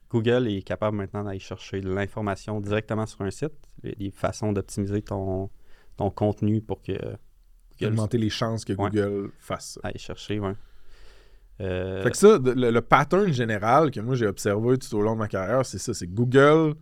Google 0.10 0.48
est 0.48 0.62
capable 0.62 0.96
maintenant 0.98 1.24
d'aller 1.24 1.40
chercher 1.40 1.82
l'information 1.82 2.62
directement 2.62 3.06
sur 3.06 3.22
un 3.22 3.32
site. 3.32 3.54
Des 3.84 4.12
façons 4.12 4.54
d'optimiser 4.54 5.02
ton, 5.02 5.50
ton 5.98 6.10
contenu 6.12 6.62
pour 6.62 6.82
que 6.82 6.94
Google 6.94 7.94
Augmenter 7.94 8.18
les 8.18 8.30
chances 8.30 8.64
que 8.64 8.74
Ouais. 8.74 8.90
Google 8.90 9.32
fasse 9.40 9.74
ça. 9.74 9.82
aille 9.84 9.98
chercher. 9.98 10.40
Ouais. 10.40 10.54
Euh, 11.62 12.04
Fait 12.04 12.12
que 12.12 12.18
ça, 12.18 12.38
de- 12.38 12.52
le, 12.52 12.70
le 12.72 12.82
pattern 12.82 13.32
général 13.32 13.90
que 13.92 14.00
moi 14.02 14.16
j'ai 14.16 14.28
observé 14.28 14.78
tout 14.78 14.94
au 14.96 15.02
long 15.02 15.14
de 15.14 15.20
ma 15.20 15.28
carrière, 15.28 15.66
c'est 15.66 15.78
ça, 15.80 15.94
c'est 15.94 16.08
Google. 16.08 16.76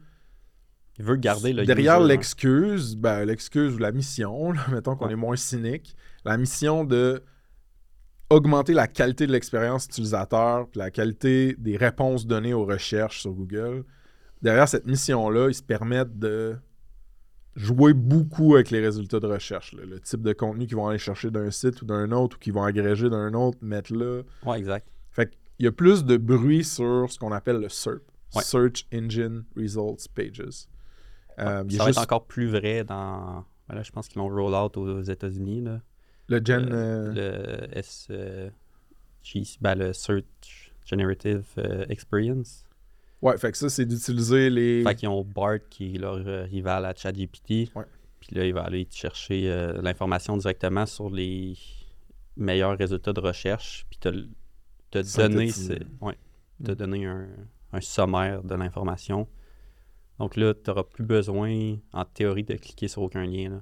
Il 1.00 1.06
veut 1.06 1.16
garder 1.16 1.54
le 1.54 1.66
derrière 1.66 2.00
l'excuse, 2.00 2.96
ben, 2.96 3.26
l'excuse 3.26 3.76
ou 3.76 3.78
la 3.80 3.92
mission, 3.92 4.52
là, 4.52 4.62
mettons 4.72 4.96
qu'on 4.96 5.08
Ouais. 5.08 5.14
est 5.14 5.18
moins 5.18 5.36
cynique, 5.36 5.96
la 6.26 6.38
mission 6.38 6.84
de 6.84 7.22
augmenter 8.30 8.74
la 8.74 8.88
qualité 8.88 9.28
de 9.28 9.32
l'expérience 9.32 9.86
utilisateur, 9.86 10.68
puis 10.70 10.80
la 10.80 10.90
qualité 10.92 11.56
des 11.58 11.78
réponses 11.78 12.26
données 12.26 12.54
aux 12.54 12.66
recherches 12.66 13.22
sur 13.22 13.32
Google. 13.32 13.84
Derrière 14.42 14.68
cette 14.68 14.88
mission-là, 14.88 15.50
ils 15.50 15.54
se 15.54 15.62
permettent 15.64 16.18
de 16.18 16.56
jouer 17.56 17.94
beaucoup 17.94 18.56
avec 18.56 18.72
les 18.72 18.80
résultats 18.80 19.20
de 19.20 19.28
recherche. 19.28 19.74
là. 19.74 19.84
Le 19.86 20.00
type 20.00 20.22
de 20.24 20.34
contenu 20.34 20.66
qu'ils 20.66 20.76
vont 20.78 20.88
aller 20.88 20.98
chercher 20.98 21.30
d'un 21.30 21.52
site 21.52 21.82
ou 21.84 21.86
d'un 21.86 22.12
autre, 22.12 22.38
ou 22.38 22.40
qu'ils 22.40 22.54
vont 22.54 22.64
agréger 22.64 23.10
d'un 23.10 23.34
autre, 23.36 23.60
mettre 23.62 23.94
là. 23.94 24.24
Ouais, 24.44 24.58
exact. 24.58 24.88
Fait 25.12 25.30
qu'il 25.30 25.66
y 25.66 25.68
a 25.68 25.72
plus 25.72 26.04
de 26.04 26.18
bruit 26.18 26.64
sur 26.64 27.06
ce 27.12 27.20
qu'on 27.20 27.32
appelle 27.32 27.58
le 27.58 27.70
SERP. 27.70 28.02
Ouais. 28.36 28.42
Search 28.42 28.88
Engine 28.92 29.44
Results 29.56 30.08
Pages. 30.16 30.66
Euh, 31.40 31.64
ça 31.70 31.78
va 31.78 31.86
juste 31.88 31.90
être 31.90 31.98
encore 32.04 32.26
plus 32.26 32.48
vrai 32.48 32.84
dans. 32.84 33.44
ben 33.68 33.76
là, 33.76 33.84
je 33.84 33.92
pense 33.92 34.08
qu'ils 34.08 34.20
l'ont 34.20 34.30
roll 34.30 34.54
out 34.54 34.78
aux 34.78 35.02
États-Unis. 35.02 35.62
là. 35.62 35.82
le 36.28 36.42
gen... 36.44 36.70
Euh, 36.72 37.14
euh, 37.16 37.68
Le 37.72 37.78
S. 37.78 38.08
euh, 38.12 38.50
ben, 39.62 39.76
le 39.76 39.94
Search 39.94 40.74
Generative 40.86 41.46
Experience. 41.90 42.66
Ouais, 43.22 43.38
fait 43.38 43.52
que 43.54 43.58
ça, 43.58 43.70
c'est 43.70 43.86
d'utiliser 43.86 44.50
les... 44.50 44.84
Fait 44.84 44.96
qu'ils 44.96 45.08
ont 45.08 45.24
BART 45.24 45.60
qui 45.70 45.96
est 45.96 45.98
leur 45.98 46.16
rival 46.46 46.86
à 46.86 46.94
ChatGPT. 46.94 47.74
Ouais. 47.74 47.86
Puis 48.20 48.36
là, 48.36 48.46
il 48.46 48.54
va 48.54 48.64
aller 48.64 48.86
chercher 48.92 49.50
euh, 49.50 49.82
l'information 49.82 50.36
directement 50.38 50.86
sur 50.86 51.10
les 51.10 51.58
meilleurs 52.36 52.78
résultats 52.78 53.14
de 53.14 53.20
recherche. 53.22 53.86
Puis 53.90 54.00
te, 54.00 54.10
te 54.92 55.18
donner, 55.18 55.52
ouais, 56.02 56.18
te 56.64 56.72
Mm. 56.72 56.76
donner 56.76 57.06
un, 57.06 57.28
un 57.72 57.82
sommaire 57.82 58.44
de 58.44 58.56
l'information. 58.56 59.28
Donc 60.20 60.36
là, 60.36 60.54
tu 60.54 60.62
n'auras 60.70 60.84
plus 60.84 61.04
besoin, 61.04 61.76
en 61.92 62.06
théorie, 62.06 62.44
de 62.44 62.56
cliquer 62.56 62.88
sur 62.88 63.02
aucun 63.02 63.26
lien. 63.26 63.50
là. 63.50 63.62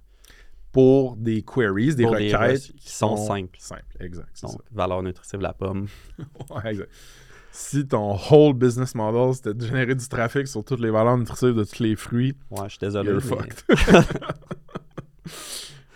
Pour 0.72 1.16
des 1.18 1.42
queries, 1.42 1.96
des 1.96 2.04
Pour 2.04 2.14
requêtes 2.14 2.72
qui 2.78 2.92
sont 2.92 3.18
simples. 3.18 3.58
Simples, 3.60 3.84
exact. 4.00 4.42
Donc, 4.42 4.62
valeur 4.72 5.04
nutritive 5.04 5.40
de 5.40 5.44
la 5.44 5.54
pomme. 5.54 5.88
Ouais, 6.50 6.72
exact. 6.72 6.90
Si 7.54 7.86
ton 7.86 8.18
whole 8.30 8.54
business 8.54 8.96
model, 8.96 9.34
c'était 9.36 9.54
de 9.54 9.66
générer 9.66 9.94
du 9.96 10.08
trafic 10.08 10.48
sur 10.48 10.64
toutes 10.64 10.80
les 10.80 10.90
valeurs 10.90 11.18
nutritives 11.18 11.54
de 11.56 11.66
tous 11.66 11.84
les 11.84 11.98
fruits, 11.98 12.34
Ouais, 12.50 12.64
je 12.66 12.70
suis 12.70 12.80
désolé. 12.80 13.10
you're 13.12 13.22
mais- 13.22 13.38
fucked. 13.38 13.64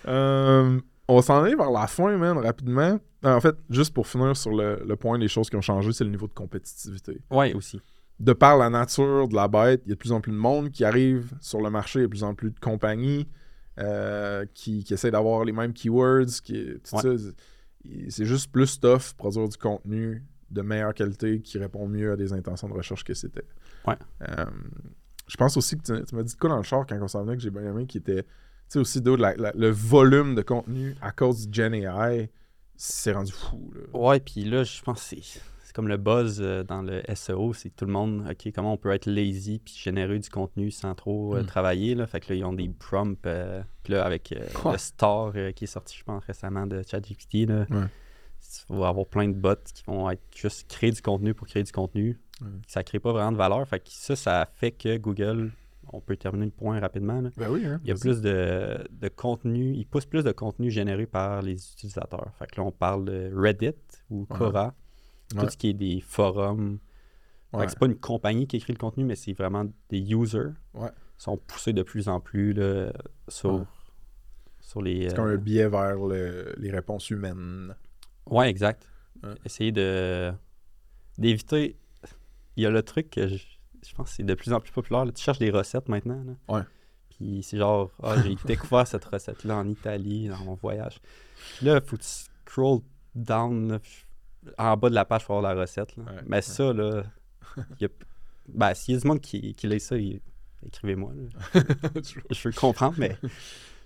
Euh, 0.08 0.80
on 1.08 1.22
s'en 1.22 1.42
aller 1.44 1.56
vers 1.56 1.72
la 1.72 1.88
fin, 1.88 2.16
man, 2.18 2.38
rapidement. 2.38 3.00
En 3.24 3.42
fait, 3.42 3.56
juste 3.70 3.94
pour 3.94 4.06
finir 4.08 4.38
sur 4.38 4.52
le, 4.52 4.84
le 4.86 4.96
point 4.96 5.18
des 5.18 5.28
choses 5.28 5.50
qui 5.50 5.56
ont 5.56 5.62
changé, 5.62 5.92
c'est 5.94 6.04
le 6.04 6.12
niveau 6.12 6.28
de 6.28 6.34
compétitivité. 6.34 7.20
Ouais, 7.32 7.54
aussi. 7.56 7.82
De 8.20 8.34
par 8.34 8.58
la 8.58 8.70
nature 8.70 9.28
de 9.28 9.36
la 9.36 9.48
bête, 9.48 9.82
il 9.86 9.90
y 9.90 9.92
a 9.92 9.96
de 9.96 10.00
plus 10.00 10.12
en 10.12 10.22
plus 10.22 10.32
de 10.32 10.38
monde 10.38 10.72
qui 10.72 10.86
arrive 10.86 11.34
sur 11.42 11.60
le 11.62 11.70
marché, 11.70 12.00
il 12.00 12.02
y 12.04 12.06
a 12.06 12.08
de 12.08 12.12
plus 12.12 12.24
en 12.24 12.34
plus 12.34 12.52
de 12.52 12.60
compagnies 12.60 13.28
euh, 13.80 14.46
qui, 14.54 14.84
qui 14.86 14.94
essaient 14.94 15.12
d'avoir 15.12 15.44
les 15.44 15.52
mêmes 15.52 15.74
keywords, 15.74 16.42
qui, 16.44 16.76
Ouais. 16.94 17.18
C'est- 18.10 18.26
juste 18.26 18.52
plus 18.52 18.80
tough 18.80 19.14
produire 19.18 19.48
du 19.48 19.58
contenu 19.58 20.24
de 20.50 20.62
meilleure 20.62 20.94
qualité 20.94 21.40
qui 21.42 21.60
répond 21.60 21.88
mieux 21.88 22.14
à 22.14 22.16
des 22.16 22.34
intentions 22.34 22.68
de 22.68 22.74
recherche 22.74 23.04
que 23.04 23.14
c'était. 23.14 23.44
Ouais. 23.86 23.96
Euh, 24.28 24.46
je 25.28 25.38
pense 25.38 25.56
aussi 25.58 25.78
que 25.78 25.84
tu, 25.84 26.06
tu 26.06 26.16
m'as 26.16 26.24
dit 26.24 26.34
de 26.34 26.40
quoi 26.40 26.50
dans 26.50 26.58
le 26.58 26.64
char 26.64 26.86
quand 26.88 26.98
on 27.00 27.08
s'en 27.08 27.24
venait 27.24 27.36
que 27.36 27.44
j'ai 27.44 27.50
bien 27.52 27.64
aimé, 27.64 27.86
qui 27.86 27.98
était, 28.00 28.24
tu 28.24 28.30
sais, 28.70 28.80
aussi 28.80 29.02
d'autres, 29.02 29.22
la- 29.22 29.36
la- 29.36 29.52
le 29.54 29.70
volume 29.70 30.34
de 30.36 30.42
contenu 30.42 30.96
à 31.02 31.12
cause 31.12 31.48
du 31.48 31.54
Gen 31.54 31.74
AI, 31.76 32.32
c'est 32.76 33.12
rendu 33.12 33.32
fou. 33.34 33.72
Là. 33.76 34.00
Ouais, 34.00 34.20
puis 34.20 34.46
là, 34.46 34.64
je 34.64 34.82
pense 34.82 35.02
que 35.10 35.22
c'est 35.22 35.40
comme 35.76 35.90
le 35.90 35.98
buzz 35.98 36.40
euh, 36.42 36.64
dans 36.64 36.82
le 36.82 37.02
SEO, 37.14 37.54
c'est 37.54 37.70
tout 37.70 37.84
le 37.86 37.92
monde, 37.92 38.26
OK, 38.32 38.50
comment 38.56 38.72
on 38.74 38.78
peut 38.78 38.92
être 38.92 39.08
lazy 39.08 39.60
puis 39.60 39.74
générer 39.78 40.18
du 40.18 40.30
contenu 40.30 40.72
sans 40.72 40.96
trop 40.96 41.36
euh, 41.36 41.44
Mm. 41.44 41.46
travailler, 41.48 41.96
là. 41.96 42.08
Fait 42.08 42.22
que 42.22 42.30
là, 42.32 42.36
ils 42.40 42.46
ont 42.46 42.54
des 42.54 42.70
prompts, 42.70 43.18
euh, 43.28 43.62
puis 43.84 43.92
là, 43.94 44.06
avec 44.06 44.32
euh, 44.32 44.72
le 44.72 44.78
Star 44.78 45.34
qui 45.54 45.66
est 45.66 45.68
sorti, 45.68 45.98
je 45.98 46.04
pense, 46.06 46.24
récemment 46.24 46.66
de 46.66 46.82
ChatGPT, 46.82 47.46
là, 47.50 47.66
Ouais. 47.70 47.88
il 48.70 48.76
va 48.78 48.86
y 48.86 48.90
avoir 48.90 49.06
plein 49.06 49.28
de 49.28 49.34
bots 49.34 49.56
qui 49.74 49.84
vont 49.86 50.10
être 50.10 50.22
juste 50.34 50.70
créer 50.70 50.92
du 50.92 51.02
contenu 51.02 51.34
pour 51.34 51.46
créer 51.46 51.64
du 51.64 51.72
contenu. 51.74 52.18
Ouais. 52.42 52.48
Ça 52.68 52.82
crée 52.84 53.00
pas 53.00 53.12
vraiment 53.12 53.34
de 53.34 53.38
valeur. 53.38 53.68
Fait 53.68 53.80
que 53.80 53.88
ça, 53.90 54.16
ça 54.16 54.48
fait 54.56 54.72
que 54.72 54.98
Google 54.98 55.52
on 55.94 56.02
peut 56.02 56.18
terminer 56.18 56.46
le 56.46 56.52
point 56.52 56.80
rapidement. 56.80 57.22
là. 57.22 57.30
Ben 57.38 57.48
oui, 57.52 57.64
hein. 57.66 57.80
Il 57.84 57.90
y 57.90 57.92
a 57.92 57.96
plus 57.96 58.20
de, 58.22 58.88
de 58.90 59.08
contenu, 59.08 59.74
il 59.76 59.86
pousse 59.86 60.06
plus 60.08 60.24
de 60.24 60.32
contenu 60.32 60.72
généré 60.72 61.06
par 61.06 61.44
les 61.44 61.54
utilisateurs. 61.54 62.32
Fait 62.40 62.48
que 62.48 62.60
là, 62.60 62.66
on 62.66 62.72
parle 62.72 63.06
de 63.06 63.32
Reddit 63.36 63.76
ou. 64.10 64.26
Quora, 64.26 64.66
Ouais. 64.66 64.72
Tout 65.30 65.50
ce 65.50 65.58
qui 65.58 65.70
est 65.70 65.74
des 65.74 66.02
forums. 66.02 66.80
Ouais. 67.54 67.68
c'est 67.70 67.80
pas 67.80 67.86
une 67.86 67.98
compagnie 67.98 68.48
qui 68.48 68.58
écrit 68.58 68.74
le 68.74 68.78
contenu, 68.78 69.06
mais 69.06 69.16
c'est 69.16 69.32
vraiment 69.34 69.66
des 69.90 70.00
users. 70.00 70.50
Ouais. 70.74 70.90
Sont 71.18 71.38
poussés 71.38 71.72
de 71.72 71.84
plus 71.84 72.10
en 72.10 72.20
plus 72.20 72.52
là, 72.54 72.92
sur, 73.30 73.66
sur 74.60 74.82
les. 74.82 75.10
C'est 75.10 75.16
comme 75.16 75.28
euh, 75.30 75.36
un 75.36 75.38
biais 75.38 75.70
vers 75.70 75.96
le- 75.96 76.54
les 76.58 76.70
réponses 76.72 77.10
humaines. 77.10 77.74
Ouais, 78.26 78.50
exact. 78.50 78.90
Essayer 79.46 79.72
de 79.72 80.34
d'éviter. 81.18 81.78
Il 82.58 82.64
y 82.64 82.66
a 82.66 82.70
le 82.70 82.84
truc 82.84 83.10
que 83.10 83.28
je, 83.28 83.38
je 83.88 83.94
pense 83.96 84.10
que 84.10 84.16
c'est 84.18 84.24
de 84.24 84.34
plus 84.34 84.52
en 84.54 84.60
plus 84.60 84.72
populaire. 84.72 85.06
là. 85.06 85.12
Tu 85.12 85.24
cherches 85.24 85.40
des 85.40 85.50
recettes 85.52 85.88
maintenant. 85.90 86.22
là. 86.24 86.56
Ouais. 86.58 86.64
Puis 87.10 87.42
c'est 87.44 87.58
genre, 87.58 87.92
ah, 88.04 88.16
j'ai 88.22 88.36
découvert 88.46 88.86
cette 88.86 89.06
recette-là 89.06 89.56
en 89.58 89.68
Italie, 89.70 90.28
dans 90.28 90.44
mon 90.44 90.56
voyage. 90.56 91.00
Puis 91.58 91.66
là, 91.68 91.80
il 91.82 91.88
faut 91.90 91.96
que 91.96 92.02
tu 92.02 92.10
scroll 92.46 92.80
down 93.16 93.72
là, 93.72 93.80
en 94.58 94.78
bas 94.78 94.90
de 94.90 94.96
la 94.96 95.06
page 95.06 95.26
pour 95.26 95.38
avoir 95.38 95.54
la 95.56 95.62
recette. 95.62 95.96
là. 95.98 96.04
Ouais, 96.04 96.22
Mais 96.28 96.38
ouais. 96.38 96.42
ça, 96.42 96.74
là, 96.74 97.04
il 97.58 97.64
y 97.82 97.86
a- 97.86 97.90
ben, 98.48 98.74
s'il 98.74 98.94
y 98.96 98.98
a 98.98 99.02
du 99.02 99.08
monde 99.08 99.22
qui, 99.22 99.54
qui 99.56 99.68
lit 99.68 99.80
ça, 99.80 99.98
il- 99.98 100.22
écrivez-moi. 100.66 101.14
Je 102.32 102.48
veux 102.48 102.54
comprendre, 102.54 102.96
mais 102.98 103.18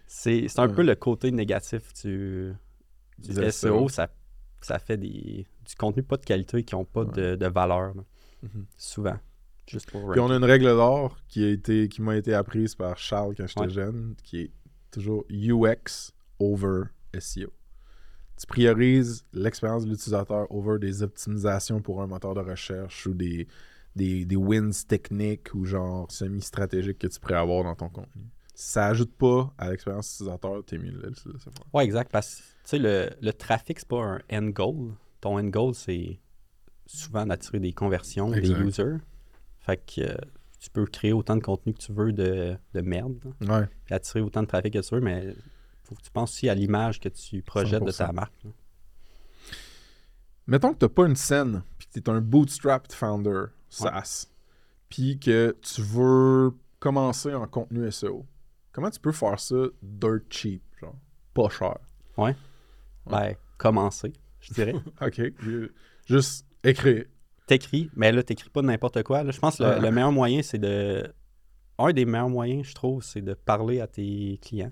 c'est 0.07 0.47
c'est 0.47 0.59
un 0.59 0.67
Ouais. 0.67 0.75
peu 0.75 0.83
le 0.83 0.95
côté 0.95 1.31
négatif 1.31 1.93
du, 2.03 2.53
du 3.17 3.33
Du 3.33 3.51
SEO. 3.51 3.89
Ça, 3.89 4.09
ça 4.61 4.79
fait 4.79 4.97
des, 4.97 5.45
du 5.65 5.75
contenu 5.77 6.03
pas 6.03 6.17
de 6.17 6.25
qualité 6.25 6.63
qui 6.63 6.75
n'ont 6.75 6.85
pas 6.85 7.05
de, 7.05 7.35
de 7.35 7.47
valeur, 7.47 7.93
Mhm. 8.41 8.65
souvent. 8.77 9.17
Juste 9.67 9.91
pour 9.91 10.11
Puis 10.11 10.19
on 10.19 10.29
a 10.31 10.35
une 10.35 10.43
règle 10.45 10.65
d'or 10.65 11.17
qui 11.27 11.43
a 11.43 11.49
été 11.49 11.87
qui 11.89 12.01
m'a 12.01 12.15
été 12.15 12.33
apprise 12.33 12.73
par 12.73 12.97
Charles 12.97 13.35
quand 13.35 13.45
j'étais 13.45 13.69
jeune, 13.69 14.15
qui 14.23 14.41
est 14.41 14.51
toujours 14.91 15.25
UX 15.29 16.11
over 16.39 16.85
SEO. 17.19 17.51
Tu 18.39 18.47
priorises 18.47 19.25
l'expérience 19.33 19.83
de 19.85 19.89
l'utilisateur 19.89 20.47
over 20.49 20.79
des 20.79 21.03
optimisations 21.03 21.81
pour 21.81 22.01
un 22.01 22.07
moteur 22.07 22.33
de 22.35 22.39
recherche 22.39 23.05
ou 23.05 23.13
des, 23.13 23.47
des, 23.95 24.23
des 24.25 24.35
wins 24.37 24.71
techniques 24.87 25.53
ou 25.53 25.65
genre 25.65 26.09
semi-stratégiques 26.09 26.99
que 26.99 27.07
tu 27.07 27.19
pourrais 27.19 27.35
avoir 27.35 27.63
dans 27.65 27.75
ton 27.75 27.89
contenu. 27.89 28.23
Si 28.55 28.71
ça 28.71 28.87
ajoute 28.87 29.13
pas 29.17 29.53
à 29.57 29.69
l'expérience 29.69 30.13
utilisateur, 30.15 30.63
t'es 30.65 30.77
mieux 30.77 30.91
de 30.91 30.97
le 31.01 31.09
laisser 31.09 31.29
faire. 31.37 31.53
Ouais, 31.73 31.83
exact. 31.85 32.11
Parce 32.11 32.35
que 32.35 32.41
tu 32.41 32.43
sais, 32.63 32.79
le, 32.79 33.09
le 33.21 33.33
trafic, 33.33 33.79
c'est 33.79 33.87
pas 33.87 34.03
un 34.03 34.19
end 34.31 34.47
goal. 34.49 34.93
Ton 35.21 35.37
end 35.37 35.45
goal, 35.49 35.73
c'est 35.75 36.19
souvent 36.85 37.25
d'attirer 37.25 37.59
des 37.59 37.73
conversions, 37.73 38.33
Exact. 38.33 38.57
des 38.59 38.67
users. 38.67 38.97
Fait 39.59 39.77
que 39.85 40.01
euh, 40.01 40.15
tu 40.59 40.69
peux 40.69 40.85
créer 40.85 41.11
autant 41.13 41.35
de 41.35 41.41
contenu 41.41 41.73
que 41.73 41.79
tu 41.79 41.91
veux 41.93 42.11
de, 42.13 42.55
de 42.73 42.81
merde, 42.81 43.17
Ouais. 43.41 43.65
puis 43.85 43.93
attirer 43.93 44.21
autant 44.21 44.41
de 44.43 44.47
trafic 44.47 44.73
que 44.73 44.79
tu 44.79 44.95
veux, 44.95 45.01
mais 45.01 45.35
faut 45.89 45.95
que 45.95 46.01
tu 46.01 46.11
penses 46.11 46.31
aussi 46.31 46.47
à 46.49 46.55
l'image 46.55 46.99
que 46.99 47.09
tu 47.09 47.41
projettes 47.41 47.83
de 47.83 47.91
ta 47.91 48.07
100%. 48.07 48.13
marque. 48.13 48.33
là. 48.43 48.51
Mettons 50.47 50.73
que 50.73 50.79
t'as 50.79 50.89
pas 50.89 51.05
une 51.05 51.15
scène, 51.15 51.61
puis 51.77 51.87
que 51.87 51.99
t'es 51.99 52.09
un 52.09 52.21
bootstrapped 52.21 52.91
founder, 52.93 53.45
SaaS, 53.69 54.27
puis 54.89 55.19
que 55.19 55.55
tu 55.61 55.81
veux 55.81 56.51
commencer 56.79 57.33
en 57.35 57.45
contenu 57.47 57.91
SEO. 57.91 58.25
Comment 58.71 58.89
tu 58.89 58.99
peux 58.99 59.11
faire 59.11 59.39
ça 59.39 59.55
dirt 59.83 60.21
cheap, 60.29 60.63
genre 60.81 60.95
pas 61.33 61.49
cher? 61.49 61.77
Ouais. 62.17 62.35
Ben, 63.05 63.35
commencer, 63.57 64.13
je 64.39 64.53
dirais. 64.53 64.73
Ok, 65.01 65.21
ju- 65.41 65.71
juste 66.07 66.45
écrire. 66.63 67.05
t'écris, 67.45 67.89
mais 67.95 68.11
là, 68.11 68.23
t'écris 68.23 68.49
pas 68.49 68.61
n'importe 68.61 69.03
quoi. 69.03 69.23
là. 69.23 69.31
Je 69.31 69.39
pense 69.39 69.57
que 69.57 69.63
le, 69.63 69.69
Ouais. 69.69 69.79
le 69.81 69.91
meilleur 69.91 70.11
moyen, 70.11 70.41
c'est 70.41 70.57
de. 70.59 71.13
Un 71.77 71.93
des 71.93 72.05
meilleurs 72.05 72.27
moyens, 72.29 72.67
je 72.67 72.75
trouve, 72.75 73.01
c'est 73.03 73.21
de 73.21 73.33
parler 73.33 73.79
à 73.79 73.87
tes 73.87 74.37
clients. 74.41 74.71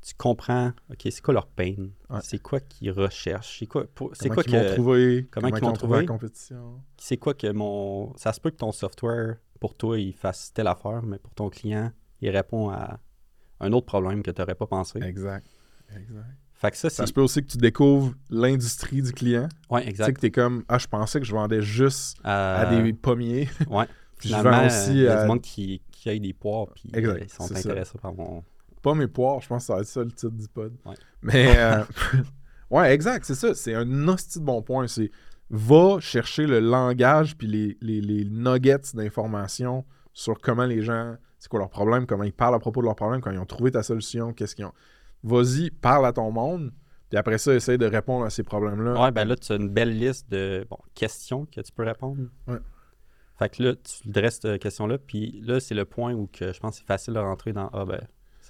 Tu 0.00 0.14
comprends, 0.16 0.72
OK, 0.90 0.98
c'est 1.10 1.20
quoi 1.20 1.34
leur 1.34 1.46
pain? 1.48 1.74
Ouais. 2.08 2.20
C'est 2.22 2.38
quoi 2.38 2.60
qu'ils 2.60 2.92
recherchent? 2.92 3.58
C'est 3.58 3.66
quoi, 3.66 3.84
pour- 3.92 4.10
c'est 4.14 4.28
Comment 4.28 4.42
quoi 4.42 4.52
m'ont 4.52 4.64
que. 4.64 4.74
trouvé? 4.74 5.28
comment 5.30 5.48
ils 5.48 5.60
m'ont 5.62 5.68
ont 5.68 5.72
trouvé? 5.72 6.00
la 6.00 6.06
compétition? 6.06 6.80
C'est 6.96 7.16
quoi 7.16 7.34
que 7.34 7.50
mon. 7.52 8.14
Ça 8.16 8.32
se 8.32 8.40
peut 8.40 8.50
que 8.50 8.56
ton 8.56 8.72
software, 8.72 9.36
pour 9.60 9.74
toi, 9.74 9.98
il 9.98 10.12
fasse 10.14 10.52
telle 10.52 10.68
affaire, 10.68 11.02
mais 11.02 11.18
pour 11.18 11.34
ton 11.34 11.50
client, 11.50 11.90
il 12.20 12.30
répond 12.30 12.70
à 12.70 13.00
un 13.60 13.72
autre 13.72 13.86
problème 13.86 14.22
que 14.22 14.30
tu 14.30 14.40
n'aurais 14.40 14.54
pas 14.54 14.66
pensé. 14.66 15.00
Exact. 15.02 15.44
Exact. 15.96 16.26
Fait 16.52 16.70
que 16.72 16.76
ça, 16.76 16.90
Ça 16.90 17.06
se 17.06 17.12
peut 17.12 17.20
aussi 17.22 17.40
que 17.42 17.46
tu 17.52 17.56
découvres 17.58 18.14
l'industrie 18.30 19.00
du 19.02 19.12
client. 19.12 19.48
Ouais, 19.70 19.80
Tu 19.80 19.86
sais 19.86 19.90
exact. 19.90 20.12
que 20.14 20.20
t'es 20.20 20.30
comme, 20.30 20.64
ah, 20.68 20.78
je 20.78 20.86
pensais 20.88 21.20
que 21.20 21.26
je 21.26 21.32
vendais 21.32 21.62
juste 21.62 22.18
à 22.24 22.68
Euh, 22.72 22.82
des 22.82 22.92
pommiers. 22.92 23.48
Ouais. 23.68 23.86
Puis 24.18 24.30
je 24.30 24.34
vends 24.34 24.52
euh, 24.62 24.66
aussi 24.66 24.90
il 24.90 24.96
y 25.02 25.06
a 25.08 25.18
à 25.20 25.22
du 25.22 25.28
monde 25.28 25.40
qui, 25.40 25.80
qui 25.92 26.08
aille 26.08 26.18
des 26.18 26.32
poires, 26.32 26.66
puis 26.74 26.90
Exact, 26.92 27.22
ils 27.24 27.30
sont 27.32 27.46
ça. 27.46 27.56
intéressés 27.58 27.98
par 27.98 28.12
mon. 28.12 28.42
Pas 28.82 28.94
mes 28.94 29.06
poires, 29.06 29.40
je 29.40 29.48
pense 29.48 29.62
que 29.62 29.66
ça 29.66 29.74
va 29.74 29.80
être 29.80 29.86
ça 29.86 30.02
le 30.02 30.12
titre 30.12 30.32
du 30.32 30.48
pod. 30.48 30.72
Ouais. 30.84 30.94
Mais 31.22 31.54
euh, 31.58 31.82
ouais, 32.70 32.92
exact, 32.92 33.24
c'est 33.24 33.34
ça. 33.34 33.54
C'est 33.54 33.74
un 33.74 34.08
hostie 34.08 34.38
de 34.38 34.44
bon 34.44 34.62
point. 34.62 34.86
C'est 34.86 35.10
va 35.50 35.98
chercher 36.00 36.46
le 36.46 36.60
langage 36.60 37.36
puis 37.36 37.46
les, 37.46 37.76
les, 37.80 38.00
les 38.00 38.24
nuggets 38.24 38.94
d'informations 38.94 39.84
sur 40.12 40.38
comment 40.38 40.66
les 40.66 40.82
gens, 40.82 41.16
c'est 41.38 41.48
quoi 41.48 41.60
leurs 41.60 41.70
problèmes, 41.70 42.06
comment 42.06 42.24
ils 42.24 42.32
parlent 42.32 42.54
à 42.54 42.58
propos 42.58 42.80
de 42.80 42.86
leurs 42.86 42.96
problèmes, 42.96 43.20
quand 43.20 43.30
ils 43.30 43.38
ont 43.38 43.46
trouvé 43.46 43.70
ta 43.70 43.82
solution, 43.82 44.32
qu'est-ce 44.32 44.54
qu'ils 44.54 44.66
ont. 44.66 44.74
Vas-y, 45.22 45.70
parle 45.70 46.06
à 46.06 46.12
ton 46.12 46.30
monde, 46.30 46.72
puis 47.08 47.18
après 47.18 47.38
ça, 47.38 47.54
essaye 47.54 47.78
de 47.78 47.86
répondre 47.86 48.24
à 48.24 48.30
ces 48.30 48.42
problèmes-là. 48.42 49.00
Ouais, 49.00 49.10
ben 49.10 49.24
là, 49.26 49.36
tu 49.36 49.52
as 49.52 49.56
une 49.56 49.68
belle 49.68 49.96
liste 49.96 50.30
de 50.30 50.66
bon, 50.68 50.78
questions 50.94 51.46
que 51.46 51.60
tu 51.60 51.72
peux 51.72 51.84
répondre. 51.84 52.28
Ouais. 52.46 52.58
Fait 53.38 53.48
que 53.48 53.62
là, 53.62 53.74
tu 53.76 54.08
dresses 54.08 54.40
cette 54.40 54.60
question-là, 54.60 54.98
puis 54.98 55.40
là, 55.42 55.60
c'est 55.60 55.74
le 55.74 55.84
point 55.84 56.12
où 56.12 56.26
que 56.26 56.52
je 56.52 56.60
pense 56.60 56.72
que 56.72 56.78
c'est 56.78 56.86
facile 56.86 57.14
de 57.14 57.20
rentrer 57.20 57.52
dans 57.52 57.68
Ah, 57.72 57.84
ben, 57.84 58.00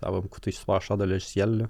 ça 0.00 0.10
va 0.10 0.20
me 0.20 0.28
coûter 0.28 0.50
super 0.50 0.80
cher 0.82 0.96
de 0.96 1.04
logiciel. 1.04 1.58
là. 1.58 1.66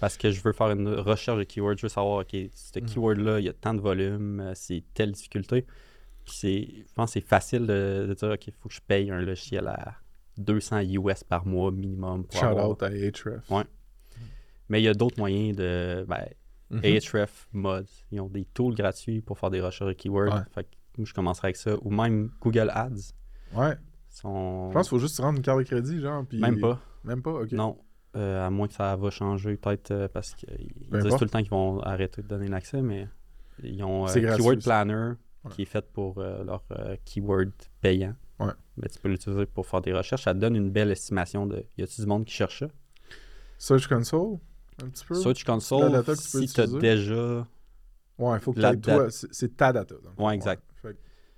Parce 0.00 0.16
que 0.16 0.30
je 0.30 0.40
veux 0.42 0.52
faire 0.52 0.70
une 0.70 0.88
recherche 0.88 1.38
de 1.38 1.44
keywords, 1.44 1.76
je 1.78 1.82
veux 1.82 1.88
savoir, 1.88 2.20
OK, 2.20 2.30
ce 2.52 2.78
Mhm. 2.80 2.86
keyword-là, 2.86 3.38
il 3.40 3.46
y 3.46 3.48
a 3.48 3.52
tant 3.52 3.74
de 3.74 3.80
volume, 3.80 4.40
euh, 4.40 4.52
c'est 4.54 4.82
telle 4.92 5.12
difficulté. 5.12 5.64
Je 6.26 6.82
pense 6.94 7.10
que 7.10 7.20
c'est 7.20 7.26
facile 7.26 7.66
de, 7.66 8.06
de 8.08 8.14
dire, 8.14 8.30
OK, 8.30 8.46
il 8.46 8.52
faut 8.54 8.68
que 8.68 8.74
je 8.74 8.80
paye 8.80 9.10
un 9.10 9.20
logiciel 9.20 9.68
à 9.68 9.94
200 10.38 10.80
US 10.80 11.22
par 11.22 11.46
mois 11.46 11.70
minimum. 11.70 12.24
Pour 12.24 12.40
Shout 12.40 12.46
avoir- 12.46 12.70
out 12.70 12.82
à 12.82 12.86
Ahrefs. 12.86 13.50
Ouais. 13.50 13.64
Mais 14.68 14.80
il 14.80 14.84
y 14.84 14.88
a 14.88 14.94
d'autres 14.94 15.18
moyens 15.18 15.56
de. 15.56 16.04
Ben, 16.08 16.26
Mhm. 16.70 16.80
Ahrefs 16.84 17.46
Mods. 17.52 17.84
Ils 18.10 18.20
ont 18.20 18.28
des 18.28 18.46
tools 18.46 18.74
gratuits 18.74 19.20
pour 19.20 19.38
faire 19.38 19.50
des 19.50 19.60
recherches 19.60 19.88
de 19.88 19.92
keywords. 19.94 20.34
Ouais. 20.34 20.40
Fait 20.54 20.64
que 20.64 21.04
je 21.04 21.12
commencerai 21.14 21.48
avec 21.48 21.56
ça. 21.56 21.76
Ou 21.82 21.90
même 21.90 22.30
Google 22.40 22.70
Ads. 22.74 23.12
Ouais. 23.54 23.74
Sont... 24.14 24.68
Je 24.70 24.74
pense 24.74 24.88
qu'il 24.88 24.96
faut 24.96 25.00
juste 25.00 25.16
te 25.16 25.22
rendre 25.22 25.38
une 25.38 25.42
carte 25.44 25.58
de 25.58 25.64
crédit, 25.64 26.00
genre. 26.00 26.24
Puis... 26.24 26.38
Même 26.38 26.60
pas. 26.60 26.80
Même 27.04 27.20
pas, 27.20 27.32
ok. 27.32 27.52
Non. 27.52 27.78
Euh, 28.16 28.46
à 28.46 28.48
moins 28.48 28.68
que 28.68 28.74
ça 28.74 28.94
va 28.94 29.10
changer, 29.10 29.56
peut-être 29.56 29.90
euh, 29.90 30.08
parce 30.08 30.34
qu'ils 30.34 30.72
disent 30.92 31.16
tout 31.16 31.24
le 31.24 31.30
temps 31.30 31.40
qu'ils 31.40 31.50
vont 31.50 31.80
arrêter 31.80 32.22
de 32.22 32.28
donner 32.28 32.46
l'accès, 32.46 32.80
mais 32.80 33.08
ils 33.62 33.82
ont 33.82 34.06
euh, 34.06 34.12
Keyword. 34.12 34.62
Planner 34.62 35.12
Ouais. 35.44 35.50
qui 35.50 35.62
est 35.62 35.66
fait 35.66 35.84
pour 35.92 36.16
euh, 36.18 36.42
leur 36.42 36.64
keyword 37.04 37.50
payant. 37.82 38.14
Ouais. 38.40 38.52
Mais 38.78 38.88
tu 38.88 38.98
peux 38.98 39.08
l'utiliser 39.08 39.44
pour 39.44 39.66
faire 39.66 39.82
des 39.82 39.92
recherches. 39.92 40.22
Ça 40.24 40.32
te 40.32 40.38
donne 40.38 40.56
une 40.56 40.70
belle 40.70 40.90
estimation 40.90 41.46
de 41.46 41.66
y 41.76 41.82
a-t-il 41.82 42.04
du 42.04 42.08
monde 42.08 42.24
qui 42.24 42.32
cherche 42.32 42.60
ça? 42.60 42.68
Search 43.58 43.86
Console, 43.86 44.38
un 44.82 44.88
petit 44.88 45.04
peu. 45.04 45.14
Search 45.14 45.44
la 45.46 45.52
Console, 45.52 45.92
data 45.92 46.14
que 46.14 46.18
tu 46.22 46.30
peux 46.32 46.46
si 46.46 46.54
tu 46.54 46.60
as 46.62 46.66
déjà 46.66 47.46
Ouais, 48.16 48.38
il 48.38 48.40
faut 48.40 48.52
que 48.54 48.60
La 48.60 48.74
toi. 48.74 49.08
C'est 49.10 49.56
ta 49.56 49.72
data. 49.72 49.96
Ouais, 50.18 50.34
exact. 50.34 50.62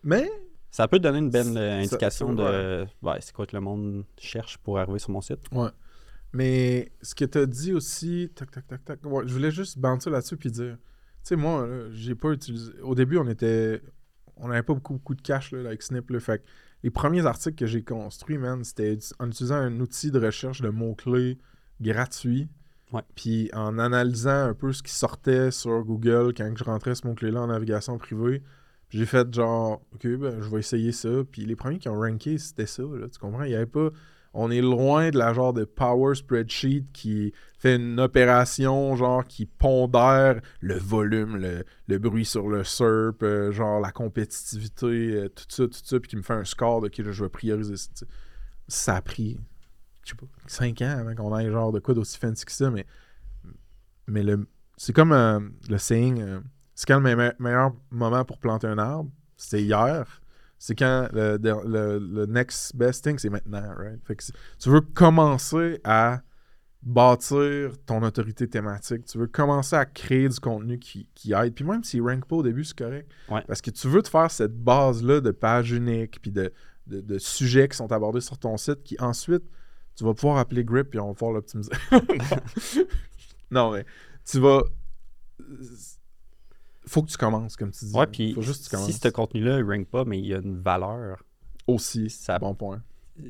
Mais, 0.04 0.30
Ça 0.76 0.88
peut 0.88 0.98
te 0.98 1.04
donner 1.04 1.20
une 1.20 1.30
belle 1.30 1.56
euh, 1.56 1.80
indication 1.80 2.36
ça- 2.36 2.52
de 2.52 2.86
ouais, 3.00 3.16
c'est 3.20 3.32
quoi 3.34 3.46
que 3.46 3.56
le 3.56 3.62
monde 3.62 4.04
cherche 4.18 4.58
pour 4.58 4.78
arriver 4.78 4.98
sur 4.98 5.08
mon 5.08 5.22
site. 5.22 5.40
mais 6.34 6.92
ce 7.00 7.14
que 7.14 7.24
tu 7.24 7.38
as 7.38 7.46
dit 7.46 7.72
aussi, 7.72 8.30
tac, 8.34 8.50
tac, 8.50 8.66
tac, 8.66 8.84
tac. 8.84 8.98
ouais, 9.06 9.22
je 9.26 9.32
voulais 9.32 9.50
juste 9.50 9.78
banter 9.78 10.10
là-dessus 10.10 10.36
puis 10.36 10.50
dire. 10.50 10.76
Tu 10.76 11.30
sais, 11.30 11.36
moi, 11.36 11.66
j'ai 11.92 12.14
pas 12.14 12.28
utilisé. 12.30 12.72
Au 12.82 12.94
début, 12.94 13.16
on 13.16 13.26
était. 13.26 13.80
On 14.36 14.48
n'avait 14.48 14.62
pas 14.62 14.74
beaucoup, 14.74 14.92
beaucoup 14.92 15.14
de 15.14 15.22
cash 15.22 15.50
là, 15.52 15.60
avec 15.60 15.80
Snip. 15.82 16.10
Là, 16.10 16.20
fait 16.20 16.40
que 16.40 16.44
les 16.82 16.90
premiers 16.90 17.24
articles 17.24 17.56
que 17.56 17.64
j'ai 17.64 17.82
construits, 17.82 18.36
man, 18.36 18.62
c'était 18.62 18.98
en 19.18 19.28
utilisant 19.28 19.56
un 19.56 19.80
outil 19.80 20.10
de 20.10 20.20
recherche 20.20 20.60
de 20.60 20.68
mots-clés 20.68 21.38
gratuit. 21.80 22.48
Ouais. 22.92 23.00
Puis 23.14 23.48
en 23.54 23.78
analysant 23.78 24.44
un 24.44 24.52
peu 24.52 24.74
ce 24.74 24.82
qui 24.82 24.92
sortait 24.92 25.50
sur 25.50 25.82
Google 25.84 26.34
quand 26.36 26.52
je 26.54 26.64
rentrais 26.64 26.94
ce 26.94 27.06
mot-clé-là 27.06 27.40
en 27.40 27.46
navigation 27.46 27.96
privée, 27.96 28.42
j'ai 28.90 29.06
fait 29.06 29.32
genre, 29.34 29.82
OK, 29.94 30.06
ben, 30.06 30.40
je 30.40 30.48
vais 30.48 30.58
essayer 30.58 30.92
ça. 30.92 31.08
Puis 31.30 31.44
les 31.44 31.56
premiers 31.56 31.78
qui 31.78 31.88
ont 31.88 31.98
ranké, 31.98 32.38
c'était 32.38 32.66
ça. 32.66 32.82
Là, 32.82 33.08
tu 33.08 33.18
comprends? 33.18 33.42
Il 33.42 33.50
y 33.50 33.54
avait 33.54 33.66
pas. 33.66 33.90
On 34.38 34.50
est 34.50 34.60
loin 34.60 35.10
de 35.10 35.18
la 35.18 35.32
genre 35.32 35.54
de 35.54 35.64
power 35.64 36.14
spreadsheet 36.14 36.84
qui 36.92 37.32
fait 37.58 37.76
une 37.76 37.98
opération 37.98 38.94
genre 38.94 39.24
qui 39.26 39.46
pondère 39.46 40.42
le 40.60 40.74
volume, 40.74 41.36
le, 41.38 41.64
le 41.88 41.98
bruit 41.98 42.26
sur 42.26 42.46
le 42.48 42.62
SERP, 42.62 43.22
euh, 43.22 43.50
genre 43.50 43.80
la 43.80 43.92
compétitivité, 43.92 44.86
euh, 44.86 45.28
tout 45.30 45.46
ça, 45.48 45.64
tout 45.64 45.80
ça, 45.82 45.98
puis 45.98 46.10
qui 46.10 46.16
me 46.16 46.22
fait 46.22 46.34
un 46.34 46.44
score 46.44 46.82
de 46.82 46.88
qui 46.88 47.02
je 47.02 47.24
vais 47.24 47.30
prioriser. 47.30 47.76
ça, 48.68 48.96
a 48.96 49.00
pris, 49.00 49.38
je 50.04 50.10
sais 50.10 50.16
pas, 50.16 50.26
5 50.46 50.82
ans 50.82 50.98
avant 50.98 51.14
qu'on 51.14 51.38
ait 51.38 51.50
genre 51.50 51.72
de 51.72 51.80
quoi 51.80 51.94
d'aussi 51.94 52.18
fancy 52.18 52.44
que 52.44 52.52
ça, 52.52 52.70
mais, 52.70 52.84
mais 54.06 54.22
le, 54.22 54.46
c'est 54.76 54.92
comme 54.92 55.12
euh, 55.12 55.40
le 55.70 55.78
saying, 55.78 56.42
c'est 56.76 56.86
quand 56.86 57.00
le 57.00 57.16
me- 57.16 57.34
meilleur 57.40 57.72
moment 57.90 58.24
pour 58.24 58.38
planter 58.38 58.68
un 58.68 58.78
arbre? 58.78 59.10
C'était 59.36 59.62
hier. 59.62 60.20
C'est 60.58 60.76
quand 60.76 61.08
le, 61.12 61.36
le- 61.42 61.98
le 61.98 62.26
next 62.26 62.76
best 62.76 63.02
thing, 63.02 63.18
c'est 63.18 63.28
maintenant, 63.30 63.74
right? 63.76 63.98
Fait 64.06 64.14
que 64.14 64.22
si 64.22 64.32
tu 64.58 64.70
veux 64.70 64.80
commencer 64.80 65.80
à 65.82 66.20
bâtir 66.82 67.72
ton 67.84 68.02
autorité 68.02 68.48
thématique, 68.48 69.06
tu 69.06 69.18
veux 69.18 69.26
commencer 69.26 69.74
à 69.74 69.84
créer 69.84 70.28
du 70.28 70.38
contenu 70.38 70.78
qui, 70.78 71.08
qui 71.14 71.32
aide. 71.32 71.52
Puis 71.54 71.64
même 71.64 71.82
s'il 71.82 72.00
rank 72.02 72.26
pas 72.26 72.36
au 72.36 72.42
début, 72.44 72.62
c'est 72.64 72.78
correct. 72.78 73.10
Ouais. 73.28 73.42
Parce 73.48 73.60
que 73.60 73.70
tu 73.70 73.88
veux 73.88 74.02
te 74.02 74.08
faire 74.08 74.30
cette 74.30 74.56
base-là 74.56 75.20
de 75.20 75.30
pages 75.32 75.72
uniques, 75.72 76.20
puis 76.22 76.30
de, 76.30 76.52
de, 76.86 77.00
de 77.00 77.18
sujets 77.18 77.68
qui 77.68 77.76
sont 77.76 77.90
abordés 77.90 78.20
sur 78.20 78.38
ton 78.38 78.56
site, 78.56 78.82
qui 78.84 78.96
ensuite, 79.00 79.42
tu 79.96 80.04
vas 80.04 80.14
pouvoir 80.14 80.38
appeler 80.38 80.64
Grip, 80.64 80.90
puis 80.90 81.00
on 81.00 81.08
va 81.08 81.14
pouvoir 81.14 81.32
l'optimiser. 81.32 81.72
non, 83.50 83.72
mais 83.72 83.84
tu 84.24 84.38
vas... 84.40 84.62
Faut 86.88 87.02
que 87.02 87.10
tu 87.10 87.16
commences, 87.16 87.56
comme 87.56 87.70
tu 87.70 87.84
dis. 87.84 87.94
Ouais, 87.96 88.06
puis 88.06 88.32
Faut 88.34 88.42
juste 88.42 88.64
que 88.64 88.70
tu 88.70 88.76
commences. 88.76 88.86
si 88.92 88.98
ce 88.98 89.08
contenu-là 89.08 89.58
ne 89.58 89.64
rank 89.64 89.86
pas, 89.88 90.04
mais 90.04 90.18
il 90.18 90.26
y 90.26 90.34
a 90.34 90.38
une 90.38 90.60
valeur, 90.60 91.22
Aussi, 91.66 92.10
ça- 92.10 92.38
bon 92.38 92.54
point. 92.54 92.82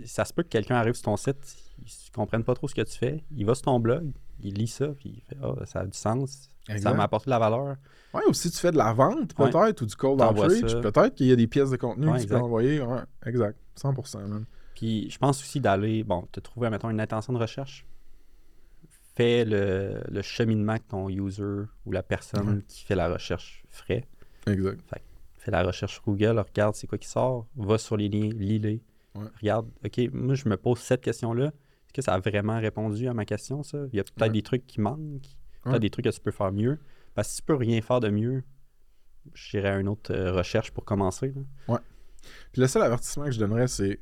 ça 0.04 0.24
se 0.24 0.32
peut 0.34 0.42
que 0.42 0.48
quelqu'un 0.48 0.76
arrive 0.76 0.94
sur 0.94 1.04
ton 1.04 1.16
site, 1.16 1.56
il 1.78 1.84
ne 1.84 2.14
comprenne 2.14 2.44
pas 2.44 2.54
trop 2.54 2.68
ce 2.68 2.74
que 2.74 2.82
tu 2.82 2.96
fais, 2.98 3.24
il 3.34 3.46
va 3.46 3.54
sur 3.54 3.64
ton 3.64 3.80
blog, 3.80 4.10
il 4.40 4.54
lit 4.54 4.66
ça, 4.68 4.88
puis 4.88 5.14
il 5.16 5.22
fait 5.22 5.36
Ah, 5.42 5.54
ça 5.64 5.80
a 5.80 5.86
du 5.86 5.96
sens, 5.96 6.50
Exact. 6.68 6.90
ça 6.90 6.94
m'a 6.94 7.04
apporté 7.04 7.26
de 7.26 7.30
la 7.30 7.38
valeur. 7.38 7.76
Ouais, 8.12 8.22
ou 8.28 8.34
si 8.34 8.50
tu 8.50 8.58
fais 8.58 8.72
de 8.72 8.76
la 8.76 8.92
vente, 8.92 9.32
Ouais. 9.38 9.50
peut-être, 9.50 9.80
ou 9.82 9.86
du 9.86 9.96
cold 9.96 10.20
outreach, 10.20 10.74
peut-être 10.82 11.14
qu'il 11.14 11.26
y 11.26 11.32
a 11.32 11.36
des 11.36 11.46
pièces 11.46 11.70
de 11.70 11.76
contenu 11.76 12.08
Ouais, 12.08 12.18
que 12.18 12.22
tu 12.22 12.28
peux 12.28 12.36
envoyer. 12.36 12.80
Ouais, 12.82 13.00
exact. 13.24 13.58
100%, 13.74 14.26
man. 14.28 14.44
Puis 14.74 15.08
je 15.10 15.16
pense 15.16 15.40
aussi 15.42 15.60
d'aller, 15.60 16.04
bon, 16.04 16.28
te 16.30 16.40
trouver, 16.40 16.68
mettons, 16.68 16.90
une 16.90 17.00
intention 17.00 17.32
de 17.32 17.38
recherche. 17.38 17.86
Fais 19.16 19.44
le, 19.44 20.02
le 20.08 20.22
cheminement 20.22 20.76
que 20.76 20.84
ton 20.88 21.08
user 21.08 21.64
ou 21.86 21.92
la 21.92 22.02
personne 22.02 22.48
Ouais. 22.56 22.62
qui 22.68 22.84
fait 22.84 22.94
la 22.94 23.08
recherche 23.12 23.64
ferait. 23.70 24.04
Exact. 24.46 24.80
Fais 25.38 25.50
la 25.50 25.62
recherche 25.62 25.94
sur 25.94 26.02
Google, 26.04 26.38
regarde 26.38 26.74
c'est 26.74 26.86
quoi 26.86 26.98
qui 26.98 27.08
sort, 27.08 27.46
va 27.56 27.78
sur 27.78 27.96
les 27.96 28.08
liens, 28.08 28.28
lis-les. 28.34 28.82
Ouais. 29.14 29.24
Regarde, 29.40 29.68
OK, 29.84 30.00
moi 30.12 30.34
je 30.34 30.48
me 30.48 30.56
pose 30.56 30.78
cette 30.80 31.00
question-là. 31.00 31.46
Est-ce 31.46 31.92
que 31.94 32.02
ça 32.02 32.14
a 32.14 32.18
vraiment 32.20 32.58
répondu 32.60 33.08
à 33.08 33.14
ma 33.14 33.24
question, 33.24 33.62
ça? 33.62 33.78
Il 33.92 33.96
y 33.96 34.00
a 34.00 34.04
peut-être 34.04 34.20
Ouais. 34.22 34.30
des 34.30 34.42
trucs 34.42 34.66
qui 34.66 34.80
manquent, 34.80 34.98
peut-être 35.62 35.72
Ouais. 35.74 35.80
des 35.80 35.88
trucs 35.90 36.04
que 36.04 36.10
tu 36.10 36.20
peux 36.20 36.30
faire 36.30 36.52
mieux. 36.52 36.78
Parce 37.14 37.28
que 37.28 37.34
si 37.34 37.40
tu 37.40 37.46
peux 37.46 37.54
rien 37.54 37.80
faire 37.80 38.00
de 38.00 38.10
mieux, 38.10 38.42
j'irai 39.34 39.68
à 39.70 39.78
une 39.78 39.88
autre 39.88 40.12
euh, 40.12 40.32
recherche 40.32 40.70
pour 40.72 40.84
commencer. 40.84 41.32
là. 41.68 41.80
Puis 42.52 42.60
le 42.60 42.66
seul 42.66 42.82
avertissement 42.82 43.24
que 43.24 43.30
je 43.30 43.38
donnerais, 43.38 43.68
c'est 43.68 44.00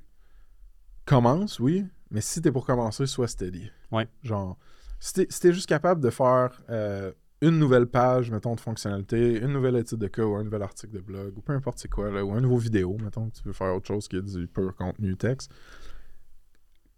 commence, 1.05 1.61
oui, 1.61 1.85
mais 2.11 2.20
si 2.20 2.41
t'es 2.43 2.51
pour 2.51 2.66
commencer, 2.66 3.07
sois 3.07 3.28
steady. 3.28 3.70
Ouais. 3.93 4.09
Genre, 4.23 4.59
si 5.05 5.26
t'es, 5.40 5.52
juste 5.52 5.68
capable 5.68 6.01
de 6.01 6.09
faire 6.09 6.62
euh, 6.70 7.12
une 7.43 7.59
nouvelle 7.59 7.86
page, 7.86 8.31
mettons, 8.31 8.55
de 8.55 8.60
fonctionnalité, 8.60 9.39
une 9.39 9.52
nouvelle 9.52 9.76
étude 9.76 9.98
de 9.98 10.06
cas 10.06 10.22
ou 10.22 10.35
un 10.36 10.44
nouvel 10.44 10.62
article 10.62 10.94
de 10.94 11.01
blog, 11.01 11.36
ou 11.36 11.43
peu 11.43 11.52
importe 11.52 11.78
c'est 11.78 11.90
quoi, 11.90 12.10
là, 12.10 12.24
ou 12.24 12.32
un 12.32 12.40
nouveau 12.40 12.56
vidéo, 12.56 12.97
mettons, 13.02 13.28
que 13.28 13.35
tu 13.35 13.43
veux 13.44 13.52
faire 13.52 13.74
autre 13.74 13.86
chose 13.86 14.09
que 14.09 14.16
du 14.16 14.47
pur 14.47 14.74
contenu 14.74 15.14
texte, 15.14 15.52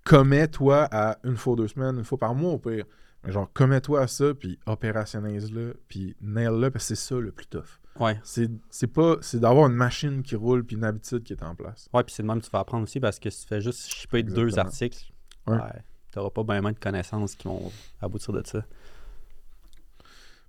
commets-toi 0.04 0.86
à 0.92 1.18
une 1.24 1.36
fois 1.36 1.56
deux 1.56 1.66
semaines, 1.66 1.96
une 1.96 2.04
fois 2.04 2.16
par 2.16 2.32
mois 2.36 2.52
au 2.52 2.58
pire. 2.58 2.84
Mais 3.24 3.32
genre, 3.32 3.52
commets-toi 3.52 4.02
à 4.02 4.06
ça, 4.06 4.34
puis 4.34 4.60
opérationnise-le, 4.66 5.80
puis 5.88 6.14
nail-le, 6.20 6.70
parce 6.70 6.84
que 6.84 6.94
c'est 6.94 7.08
ça 7.08 7.16
le 7.16 7.32
plus 7.32 7.46
tough. 7.48 7.80
Ouais. 7.98 8.20
C'est, 8.22 8.48
c'est 8.70 8.86
pas... 8.86 9.16
C'est 9.20 9.40
d'avoir 9.40 9.66
une 9.66 9.74
machine 9.74 10.22
qui 10.22 10.36
roule, 10.36 10.64
puis 10.64 10.76
une 10.76 10.84
habitude 10.84 11.24
qui 11.24 11.32
est 11.32 11.42
en 11.42 11.56
place. 11.56 11.88
Ouais, 11.92 12.04
puis 12.04 12.14
c'est 12.14 12.22
de 12.22 12.28
même 12.28 12.38
que 12.40 12.44
tu 12.44 12.52
vas 12.52 12.60
apprendre 12.60 12.84
aussi 12.84 13.00
parce 13.00 13.18
que 13.18 13.30
si 13.30 13.42
tu 13.42 13.48
fais 13.48 13.60
juste 13.60 13.88
shipper 13.88 14.22
deux 14.22 14.44
Exactement. 14.44 14.68
articles, 14.68 15.12
Ouais. 15.48 15.56
ouais, 15.56 15.82
tu 16.16 16.20
n'auras 16.20 16.30
pas 16.30 16.60
bien 16.60 16.72
de 16.72 16.78
connaissances 16.78 17.34
qui 17.34 17.46
vont 17.46 17.70
aboutir 18.00 18.32
de 18.32 18.42
ça. 18.46 18.64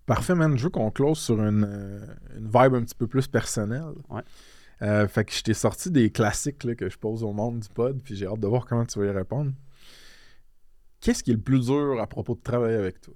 Parfait, 0.05 0.33
man. 0.33 0.57
Je 0.57 0.63
veux 0.63 0.69
qu'on 0.69 0.89
close 0.91 1.19
sur 1.19 1.41
une, 1.43 1.65
euh, 1.67 2.05
une 2.37 2.45
vibe 2.45 2.75
un 2.75 2.83
petit 2.83 2.95
peu 2.95 3.05
plus 3.05 3.27
personnelle. 3.27 3.93
Ouais. 4.07 4.21
Euh, 4.81 5.09
fait 5.09 5.25
que 5.25 5.33
je 5.33 5.43
t'ai 5.43 5.53
sorti 5.53 5.91
des 5.91 6.09
classiques 6.09 6.63
là, 6.63 6.73
que 6.73 6.89
je 6.89 6.97
pose 6.97 7.21
au 7.21 7.33
monde 7.33 7.59
du 7.59 7.67
pod, 7.67 7.99
puis 8.01 8.15
j'ai 8.15 8.27
hâte 8.27 8.39
de 8.39 8.47
voir 8.47 8.65
comment 8.65 8.85
tu 8.85 8.97
vas 8.97 9.07
y 9.07 9.09
répondre. 9.09 9.51
Qu'est-ce 11.01 11.21
qui 11.21 11.31
est 11.31 11.35
le 11.35 11.41
plus 11.41 11.65
dur 11.65 11.99
à 11.99 12.07
propos 12.07 12.35
de 12.35 12.41
travailler 12.41 12.77
avec 12.77 13.01
toi? 13.01 13.13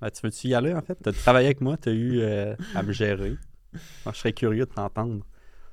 Ben, 0.00 0.10
tu 0.10 0.22
veux-tu 0.24 0.48
y 0.48 0.54
aller 0.54 0.74
en 0.74 0.82
fait? 0.82 0.98
Tu 1.00 1.08
as 1.08 1.12
travaillé 1.12 1.46
avec 1.46 1.60
moi, 1.60 1.76
tu 1.76 1.88
as 1.88 1.92
eu 1.92 2.18
euh, 2.18 2.56
à 2.74 2.82
me 2.82 2.90
gérer. 2.90 3.36
Moi, 4.04 4.12
je 4.12 4.18
serais 4.18 4.32
curieux 4.32 4.66
de 4.66 4.72
t'entendre. 4.72 5.24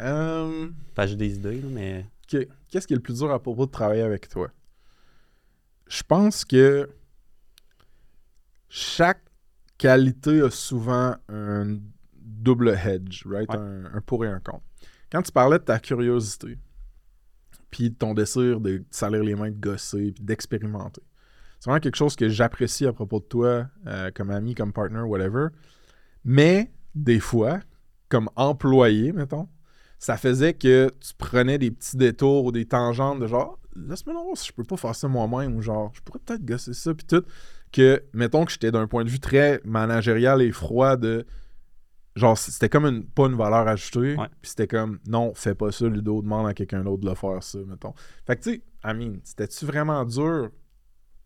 Euh, 0.02 0.70
j'ai 1.08 1.16
des 1.16 1.36
idées, 1.36 1.64
mais. 1.72 2.06
Qu'est-ce 2.28 2.86
qui 2.88 2.94
est 2.94 2.98
le 2.98 3.02
plus 3.02 3.18
dur 3.18 3.32
à 3.32 3.40
propos 3.40 3.66
de 3.66 3.72
travailler 3.72 4.04
avec 4.04 4.30
toi? 4.30 4.50
Je 5.92 6.04
pense 6.04 6.46
que 6.46 6.90
chaque 8.70 9.22
qualité 9.78 10.40
a 10.40 10.50
souvent 10.50 11.18
un 11.28 11.80
double 12.16 12.70
hedge, 12.70 13.26
right? 13.26 13.50
Ouais. 13.50 13.58
Un, 13.58 13.86
un 13.96 14.00
pour 14.00 14.24
et 14.24 14.30
un 14.30 14.40
contre. 14.40 14.64
Quand 15.12 15.22
tu 15.22 15.34
parlais 15.34 15.60
de 15.60 15.66
ta 15.66 15.80
curiosité, 15.80 16.58
puis 17.70 17.90
de 17.90 17.96
ton 17.96 18.14
désir 18.14 18.62
de 18.62 18.86
salir 18.90 19.22
les 19.22 19.36
mains, 19.36 19.52
de 19.52 19.60
gosser, 19.60 20.14
puis 20.14 20.24
d'expérimenter, 20.24 21.02
c'est 21.60 21.66
vraiment 21.66 21.82
quelque 21.82 21.98
chose 21.98 22.16
que 22.16 22.30
j'apprécie 22.30 22.86
à 22.86 22.94
propos 22.94 23.20
de 23.20 23.26
toi, 23.26 23.68
euh, 23.86 24.12
comme 24.16 24.32
ami, 24.32 24.56
comme 24.56 24.72
partner, 24.72 25.02
whatever. 25.02 25.48
Mais, 26.24 26.72
des 26.96 27.20
fois, 27.20 27.60
comme 28.08 28.30
employé, 28.38 29.12
mettons, 29.12 29.50
ça 30.00 30.16
faisait 30.16 30.54
que 30.54 30.90
tu 31.02 31.14
prenais 31.18 31.58
des 31.58 31.70
petits 31.70 31.98
détours 31.98 32.46
ou 32.46 32.54
des 32.54 32.66
tangentes 32.66 33.20
de 33.20 33.28
genre, 33.28 33.60
laisse-moi 33.76 34.22
voir 34.22 34.38
si 34.38 34.48
je 34.48 34.54
peux 34.54 34.64
pas 34.64 34.78
faire 34.78 34.96
ça 34.96 35.08
moi-même, 35.08 35.56
ou 35.56 35.62
genre, 35.62 35.92
je 35.94 36.02
pourrais 36.02 36.20
peut-être 36.20 36.46
gosser 36.46 36.74
ça, 36.74 36.94
puis 36.94 37.06
tout. 37.06 37.24
Que, 37.72 38.04
mettons 38.14 38.44
que 38.44 38.52
j'étais 38.52 38.72
d'un 38.72 38.88
point 38.88 39.06
de 39.06 39.10
vue 39.10 39.20
très 39.20 39.62
managérial 39.64 40.42
et 40.42 40.52
froid 40.52 40.98
de. 40.98 41.26
Genre, 42.18 42.38
c'était 42.38 42.68
comme 42.68 42.86
une, 42.86 43.06
pas 43.06 43.28
une 43.28 43.38
valeur 43.38 43.66
ajoutée. 43.68 44.16
Puis 44.42 44.52
c'était 44.52 44.68
comme, 44.68 45.00
non, 45.08 45.34
fais 45.34 45.56
pas 45.56 45.72
ça, 45.72 45.88
Ludo, 45.88 46.22
demande 46.22 46.48
à 46.48 46.54
quelqu'un 46.54 46.84
d'autre 46.84 47.02
de 47.04 47.10
le 47.10 47.16
faire, 47.16 47.42
ça, 47.42 47.60
mettons. 47.66 47.94
Fait 48.28 48.36
que, 48.36 48.44
tu 48.44 48.52
sais, 48.52 48.64
I 48.84 48.94
mean, 48.94 49.20
c'était-tu 49.24 49.66
vraiment 49.66 50.04
dur? 50.04 50.50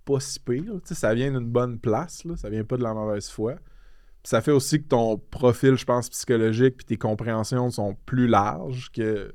Pas 0.05 0.19
si 0.19 0.39
pire. 0.39 0.63
Tu 0.63 0.79
sais, 0.83 0.93
ça 0.93 1.15
vient 1.15 1.31
d'une 1.31 1.49
bonne 1.49 1.79
place, 1.79 2.23
là. 2.25 2.35
Ça 2.35 2.51
vient 2.51 2.63
pas 2.63 2.77
de 2.77 2.83
la 2.83 2.93
mauvaise 2.93 3.29
foi. 3.29 3.55
Puis 3.55 4.29
ça 4.29 4.41
fait 4.41 4.51
aussi 4.51 4.83
que 4.83 4.87
ton 4.87 5.17
profil, 5.17 5.75
je 5.75 5.85
pense, 5.85 6.09
psychologique, 6.09 6.77
puis 6.77 6.85
tes 6.85 6.97
compréhensions 6.97 7.71
sont 7.71 7.95
plus 8.05 8.27
larges 8.27 8.91
que 8.91 9.33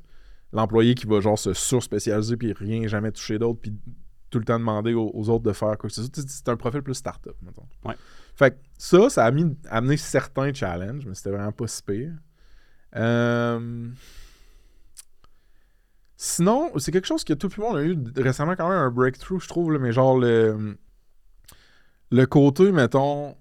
l'employé 0.53 0.95
qui 0.95 1.05
va, 1.05 1.19
genre, 1.19 1.39
se 1.39 1.53
sur-spécialiser, 1.53 2.37
puis 2.37 2.53
rien 2.53 2.87
jamais 2.87 3.11
toucher 3.11 3.39
d'autre, 3.39 3.59
puis 3.61 3.73
tout 4.29 4.39
le 4.39 4.45
temps 4.45 4.59
demander 4.59 4.93
aux, 4.93 5.11
aux 5.13 5.29
autres 5.29 5.43
de 5.43 5.53
faire 5.53 5.77
quoi 5.77 5.89
que 5.89 5.95
ce 5.95 6.01
soit. 6.03 6.11
Tu 6.11 6.21
sais, 6.21 6.27
C'est 6.29 6.49
un 6.49 6.57
profil 6.57 6.81
plus 6.81 6.93
start-up, 6.93 7.35
mettons. 7.41 7.67
Ouais. 7.83 7.95
Fait 8.35 8.51
que 8.51 8.57
ça, 8.77 9.09
ça 9.09 9.25
a 9.25 9.31
mis, 9.31 9.55
amené 9.69 9.97
certains 9.97 10.53
challenges, 10.53 11.05
mais 11.05 11.15
c'était 11.15 11.31
vraiment 11.31 11.51
pas 11.51 11.67
si 11.67 11.83
pire. 11.83 12.13
Euh, 12.95 13.89
Sinon, 16.23 16.71
c'est 16.77 16.91
quelque 16.91 17.07
chose 17.07 17.23
que 17.23 17.33
tout 17.33 17.49
le 17.57 17.63
monde 17.63 17.77
a 17.77 17.83
eu 17.83 17.97
récemment 18.15 18.55
quand 18.55 18.69
même 18.69 18.77
un 18.77 18.91
breakthrough, 18.91 19.39
je 19.41 19.47
trouve, 19.47 19.73
là, 19.73 19.79
mais 19.79 19.91
genre 19.91 20.19
le, 20.19 20.77
le 22.11 22.25
côté, 22.27 22.71
mettons, 22.71 23.35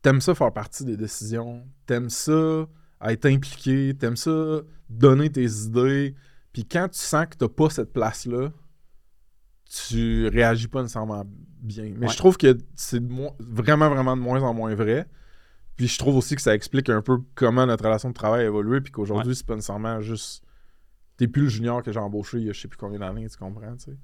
t'aimes 0.00 0.20
ça 0.20 0.36
faire 0.36 0.52
partie 0.52 0.84
des 0.84 0.96
décisions, 0.96 1.66
t'aimes 1.86 2.10
ça 2.10 2.68
être 3.02 3.26
impliqué, 3.26 3.94
t'aimes 3.98 4.16
ça 4.16 4.60
donner 4.88 5.30
tes 5.30 5.44
idées, 5.66 6.14
puis 6.52 6.64
quand 6.66 6.88
tu 6.88 6.98
sens 6.98 7.26
que 7.26 7.36
t'as 7.36 7.48
pas 7.48 7.70
cette 7.70 7.92
place-là, 7.92 8.52
tu 9.66 10.28
réagis 10.28 10.68
pas 10.68 10.82
nécessairement 10.82 11.24
bien. 11.26 11.92
Mais 11.96 12.06
Ouais. 12.06 12.12
je 12.12 12.16
trouve 12.16 12.36
que 12.36 12.56
c'est 12.76 13.02
vraiment, 13.40 13.88
vraiment 13.88 14.16
de 14.16 14.22
moins 14.22 14.42
en 14.42 14.54
moins 14.54 14.74
vrai. 14.74 15.06
Puis 15.76 15.88
je 15.88 15.98
trouve 15.98 16.16
aussi 16.16 16.36
que 16.36 16.42
ça 16.42 16.54
explique 16.54 16.88
un 16.88 17.02
peu 17.02 17.18
comment 17.34 17.66
notre 17.66 17.84
relation 17.84 18.08
de 18.10 18.14
travail 18.14 18.42
a 18.42 18.44
évolué, 18.44 18.80
puis 18.80 18.92
qu'aujourd'hui, 18.92 19.34
c'est 19.34 19.46
pas 19.46 19.56
nécessairement 19.56 20.00
juste. 20.00 20.44
T'es 21.16 21.26
plus 21.26 21.42
le 21.42 21.48
junior 21.48 21.82
que 21.82 21.90
j'ai 21.92 21.98
embauché 21.98 22.38
il 22.38 22.44
y 22.44 22.50
a 22.50 22.52
je 22.52 22.60
sais 22.60 22.68
plus 22.68 22.76
combien 22.76 22.98
d'années, 23.00 23.28
tu 23.28 23.36
comprends, 23.36 23.74
tu 23.76 23.84
sais. 23.90 23.96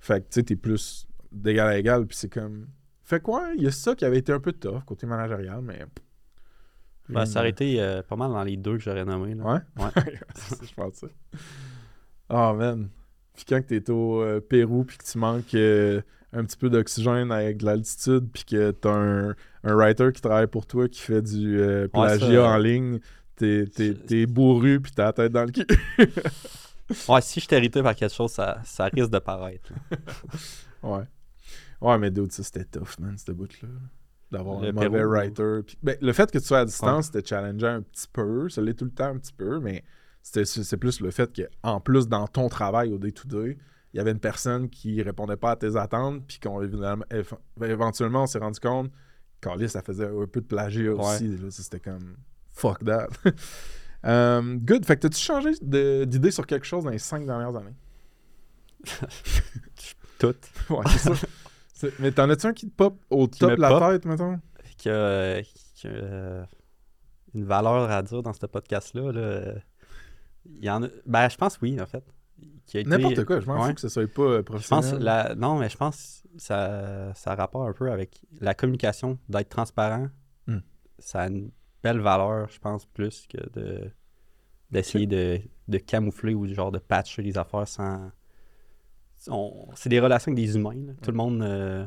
Fait 0.00 0.20
que, 0.20 0.28
tu 0.28 0.34
sais, 0.34 0.42
t'es 0.44 0.56
plus 0.56 1.06
d'égal 1.32 1.68
à 1.68 1.76
égal, 1.78 2.06
puis 2.06 2.16
c'est 2.16 2.32
comme. 2.32 2.68
Fait 3.02 3.20
quoi, 3.20 3.50
il 3.56 3.62
y 3.62 3.66
a 3.66 3.70
ça 3.70 3.94
qui 3.94 4.04
avait 4.04 4.18
été 4.18 4.32
un 4.32 4.40
peu 4.40 4.52
tough 4.52 4.84
côté 4.86 5.06
managérial, 5.06 5.60
mais. 5.60 5.84
Ça 7.26 7.46
été 7.48 7.80
euh, 7.80 8.02
pas 8.02 8.16
mal 8.16 8.32
dans 8.32 8.44
les 8.44 8.56
deux 8.56 8.76
que 8.76 8.82
j'aurais 8.82 9.04
nommé. 9.04 9.34
là. 9.34 9.44
Ouais? 9.44 9.84
Ouais. 9.84 9.90
Je 10.62 10.74
pense 10.74 10.94
ça. 10.94 11.06
Oh 12.30 12.54
man. 12.54 12.88
Puis 13.34 13.44
quand 13.48 13.60
t'es 13.66 13.88
au 13.90 14.20
euh, 14.22 14.40
Pérou 14.40 14.84
puis 14.84 14.98
que 14.98 15.04
tu 15.04 15.16
manques 15.16 15.54
euh, 15.54 16.02
un 16.32 16.44
petit 16.44 16.56
peu 16.56 16.68
d'oxygène 16.68 17.30
avec 17.30 17.58
de 17.58 17.66
l'altitude 17.66 18.28
puis 18.32 18.44
que 18.44 18.72
t'as 18.72 18.92
un, 18.92 19.28
un 19.64 19.74
writer 19.74 20.10
qui 20.12 20.20
travaille 20.20 20.46
pour 20.48 20.66
toi 20.66 20.88
qui 20.88 21.00
fait 21.00 21.22
du 21.22 21.60
euh, 21.60 21.88
plagiat 21.88 22.42
ça, 22.42 22.48
en 22.48 22.58
ligne, 22.58 22.98
t'es, 23.36 23.66
t'es, 23.66 24.26
bourru 24.26 24.80
puis 24.80 24.92
t'as 24.94 25.04
la 25.04 25.12
tête 25.12 25.32
dans 25.32 25.44
le 25.44 25.52
cul. 25.52 25.66
Ouais, 27.06 27.20
si 27.20 27.38
je 27.38 27.54
irrité 27.54 27.82
par 27.82 27.94
quelque 27.94 28.14
chose, 28.14 28.32
ça, 28.32 28.62
ça 28.64 28.86
risque 28.86 29.10
de 29.10 29.18
paraître. 29.18 29.70
ouais. 30.82 31.04
Ouais, 31.82 31.98
mais 31.98 32.10
dude, 32.10 32.32
ça 32.32 32.42
c'était 32.42 32.64
tough, 32.64 32.98
man, 32.98 33.14
cette 33.18 33.36
bout-là. 33.36 33.68
D'avoir 34.30 34.60
Le 34.60 34.68
un 34.68 34.72
mauvais 34.72 34.90
Pérou. 34.90 35.10
writer. 35.10 35.60
Puis, 35.66 35.78
ben, 35.82 35.96
le 36.00 36.12
fait 36.12 36.30
que 36.30 36.38
tu 36.38 36.44
sois 36.44 36.58
à 36.60 36.64
distance, 36.64 37.06
c'était 37.06 37.26
challengeant 37.26 37.76
un 37.76 37.82
petit 37.82 38.06
peu. 38.12 38.48
Ça 38.50 38.60
l'est 38.60 38.74
tout 38.74 38.84
le 38.84 38.90
temps 38.90 39.06
un 39.06 39.16
petit 39.18 39.32
peu, 39.32 39.58
mais 39.60 39.84
c'était, 40.22 40.44
c'est 40.44 40.76
plus 40.76 41.00
le 41.00 41.10
fait 41.10 41.30
qu'en 41.62 41.80
plus, 41.80 42.08
dans 42.08 42.26
ton 42.26 42.48
travail 42.48 42.92
au 42.92 42.98
day-to-day, 42.98 43.56
il 43.94 43.96
y 43.96 44.00
avait 44.00 44.10
une 44.10 44.20
personne 44.20 44.68
qui 44.68 45.00
répondait 45.02 45.36
pas 45.38 45.52
à 45.52 45.56
tes 45.56 45.76
attentes, 45.76 46.26
puis 46.26 46.38
qu'on 46.40 46.60
éventuellement, 47.62 48.24
on 48.24 48.26
s'est 48.26 48.38
rendu 48.38 48.60
compte 48.60 48.90
qu'en 49.40 49.56
ça 49.66 49.80
faisait 49.82 50.06
un 50.06 50.26
peu 50.26 50.40
de 50.42 50.46
plagiat 50.46 50.92
Ouais. 50.92 51.00
aussi. 51.04 51.38
c'était 51.50 51.80
comme 51.80 52.16
fuck 52.52 52.84
that. 52.84 53.08
Euh, 54.06 54.54
good. 54.54 54.86
Fait 54.86 54.94
que 54.94 55.00
t'as-tu 55.00 55.18
changé 55.18 55.50
d'idée 55.60 56.30
sur 56.30 56.46
quelque 56.46 56.64
chose 56.64 56.84
dans 56.84 56.90
les 56.90 57.00
cinq 57.00 57.26
dernières 57.26 57.56
années? 57.56 57.74
Tout. 60.20 60.34
Ouais, 60.70 60.84
c'est 60.96 61.14
ça. 61.14 61.26
Mais 61.98 62.10
t'en 62.12 62.28
as-tu 62.30 62.46
un 62.46 62.52
qui 62.52 62.68
te 62.68 62.74
pop 62.74 62.98
au 63.10 63.28
Qui 63.28 63.40
top 63.40 63.56
de 63.56 63.60
la 63.60 63.68
pop? 63.70 63.80
tête, 63.90 64.04
mettons? 64.04 64.38
Qui 64.76 64.88
a, 64.90 65.42
qui 65.42 65.86
a, 65.86 65.90
euh, 65.90 66.44
une 67.34 67.44
valeur 67.44 67.90
à 67.90 68.02
dire 68.02 68.22
dans 68.22 68.32
ce 68.32 68.46
podcast-là. 68.46 69.12
là? 69.12 69.54
Il 70.46 70.64
y 70.64 70.70
en 70.70 70.82
a. 70.84 70.88
Ben, 71.06 71.28
je 71.28 71.36
pense 71.36 71.60
oui, 71.60 71.80
en 71.80 71.86
fait. 71.86 72.04
Été- 72.68 72.84
N'importe 72.84 73.24
quoi, 73.24 73.40
je 73.40 73.46
m'en 73.46 73.60
Ouais. 73.62 73.68
fous 73.68 73.74
que 73.74 73.80
ce 73.80 73.88
soit 73.88 74.06
pas 74.12 74.22
euh, 74.22 74.36
Je 74.38 74.42
professionnel. 74.42 74.90
pense 74.92 75.00
la... 75.00 75.34
Non, 75.34 75.58
mais 75.58 75.68
je 75.68 75.76
pense 75.76 76.22
que 76.36 76.40
ça, 76.42 77.12
ça 77.14 77.32
a 77.32 77.34
rapport 77.34 77.66
un 77.66 77.72
peu 77.72 77.90
avec 77.90 78.20
la 78.40 78.54
communication, 78.54 79.18
d'être 79.28 79.48
transparent. 79.48 80.08
Hmm. 80.46 80.58
Ça 80.98 81.22
a 81.22 81.28
une 81.28 81.50
belle 81.82 82.00
valeur, 82.00 82.48
je 82.50 82.58
pense, 82.58 82.86
plus 82.86 83.26
que 83.26 83.38
de 83.58 83.90
d'essayer 84.70 85.06
de, 85.06 85.40
de 85.68 85.78
camoufler 85.78 86.34
ou 86.34 86.46
genre 86.46 86.70
de 86.70 86.78
patcher 86.78 87.22
les 87.22 87.38
affaires 87.38 87.66
sans. 87.66 88.10
C'est 89.74 89.88
des 89.88 90.00
relations 90.00 90.32
avec 90.32 90.44
des 90.44 90.56
humains. 90.56 90.74
là. 90.86 90.92
Tout 91.02 91.10
le 91.10 91.16
monde 91.16 91.42
euh, 91.42 91.84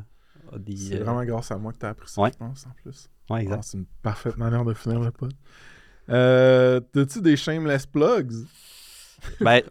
a 0.52 0.58
des. 0.58 0.76
C'est 0.76 1.00
euh, 1.00 1.04
vraiment 1.04 1.24
grâce 1.24 1.50
à 1.50 1.56
moi 1.58 1.72
que 1.72 1.78
t'as 1.78 1.90
appris 1.90 2.08
ça, 2.08 2.20
Ouais. 2.22 2.30
je 2.32 2.38
pense, 2.38 2.66
en 2.66 2.70
plus. 2.82 3.08
Ouais, 3.30 3.38
Ah, 3.38 3.42
exact. 3.42 3.62
c'est 3.64 3.78
une 3.78 3.86
parfaite 4.02 4.36
manière 4.36 4.64
de 4.64 4.74
finir 4.74 5.00
le 5.00 5.10
pod. 5.10 5.32
Euh, 6.08 6.80
T'as-tu 6.92 7.20
des 7.22 7.36
shameless 7.36 7.86
plugs? 7.86 8.32
ben, 9.40 9.62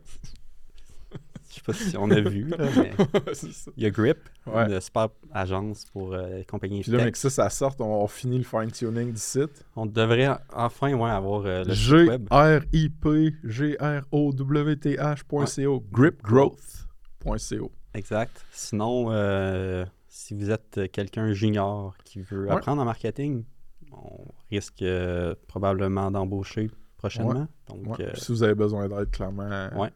je 1.50 1.56
sais 1.56 1.62
pas 1.66 1.74
si 1.74 1.98
on 1.98 2.10
a 2.10 2.22
vu, 2.22 2.46
là, 2.48 2.58
mais 2.78 2.94
il 3.76 3.84
y 3.84 3.86
a 3.86 3.90
Grip, 3.90 4.18
Ouais. 4.48 4.72
une 4.74 4.80
super 4.82 5.10
agence 5.34 5.84
pour 5.92 6.14
euh, 6.14 6.38
les 6.38 6.46
compagnies 6.46 6.82
Puis 6.82 6.92
là, 6.94 7.04
mais 7.04 7.12
que 7.12 7.18
ça, 7.18 7.30
ça 7.30 7.50
sorte, 7.50 7.82
on, 7.82 8.02
on 8.04 8.08
finit 8.08 8.38
le 8.38 8.46
fine-tuning 8.46 9.12
du 9.12 9.20
site. 9.20 9.66
On 9.76 9.86
devrait 9.86 10.30
enfin 10.54 10.94
ouais, 10.94 11.10
avoir 11.10 11.44
euh, 11.46 11.66
le 11.66 11.76
site 11.76 11.92
web. 12.08 12.28
G-R-I-P 12.32 13.34
G-R-O-W-T-H.co 13.44 15.84
Exact. 17.94 18.46
Sinon, 18.52 19.12
euh, 19.12 19.86
si 20.08 20.34
vous 20.34 20.50
êtes 20.52 20.78
euh, 20.78 20.88
quelqu'un 20.92 21.32
junior 21.34 21.96
qui 22.04 22.22
veut 22.22 22.50
apprendre 22.52 22.82
en 22.82 22.86
marketing, 22.86 23.44
on 23.92 24.26
risque 24.50 24.82
euh, 24.82 25.36
probablement 25.48 26.10
d'embaucher 26.12 26.70
prochainement. 26.98 27.48
Donc, 27.68 28.00
euh, 28.00 28.12
si 28.16 28.32
vous 28.32 28.44
avez 28.44 28.54
besoin 28.56 28.88
d'aide, 28.88 29.10
clairement, 29.12 29.50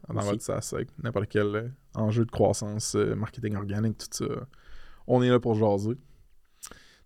dans 0.10 0.22
votre 0.22 0.42
SaaS, 0.42 0.72
avec 0.74 0.90
n'importe 1.02 1.28
quel 1.30 1.56
euh, 1.56 1.68
enjeu 1.94 2.26
de 2.26 2.32
croissance, 2.32 2.96
euh, 2.96 3.16
marketing 3.16 3.56
organique, 3.56 3.98
tout 3.98 4.08
ça, 4.12 4.26
on 5.08 5.22
est 5.22 5.30
là 5.30 5.40
pour 5.40 5.54
jaser. 5.56 5.98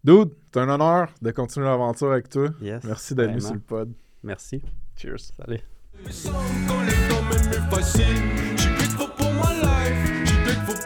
Dude, 0.04 0.32
c'est 0.54 0.60
un 0.62 0.70
honneur 0.70 1.14
de 1.22 1.32
continuer 1.32 1.66
l'aventure 1.66 2.12
avec 2.12 2.30
toi. 2.30 2.48
Merci 2.86 3.14
d'être 3.14 3.30
venu 3.32 3.42
sur 3.42 3.54
le 3.54 3.60
pod. 3.60 3.92
Merci. 4.24 4.62
Cheers. 4.96 5.34
Salut. 5.36 5.60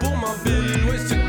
Pour 0.03 0.17
ma 0.17 0.33
vie. 0.43 0.83
Ouais, 0.89 1.22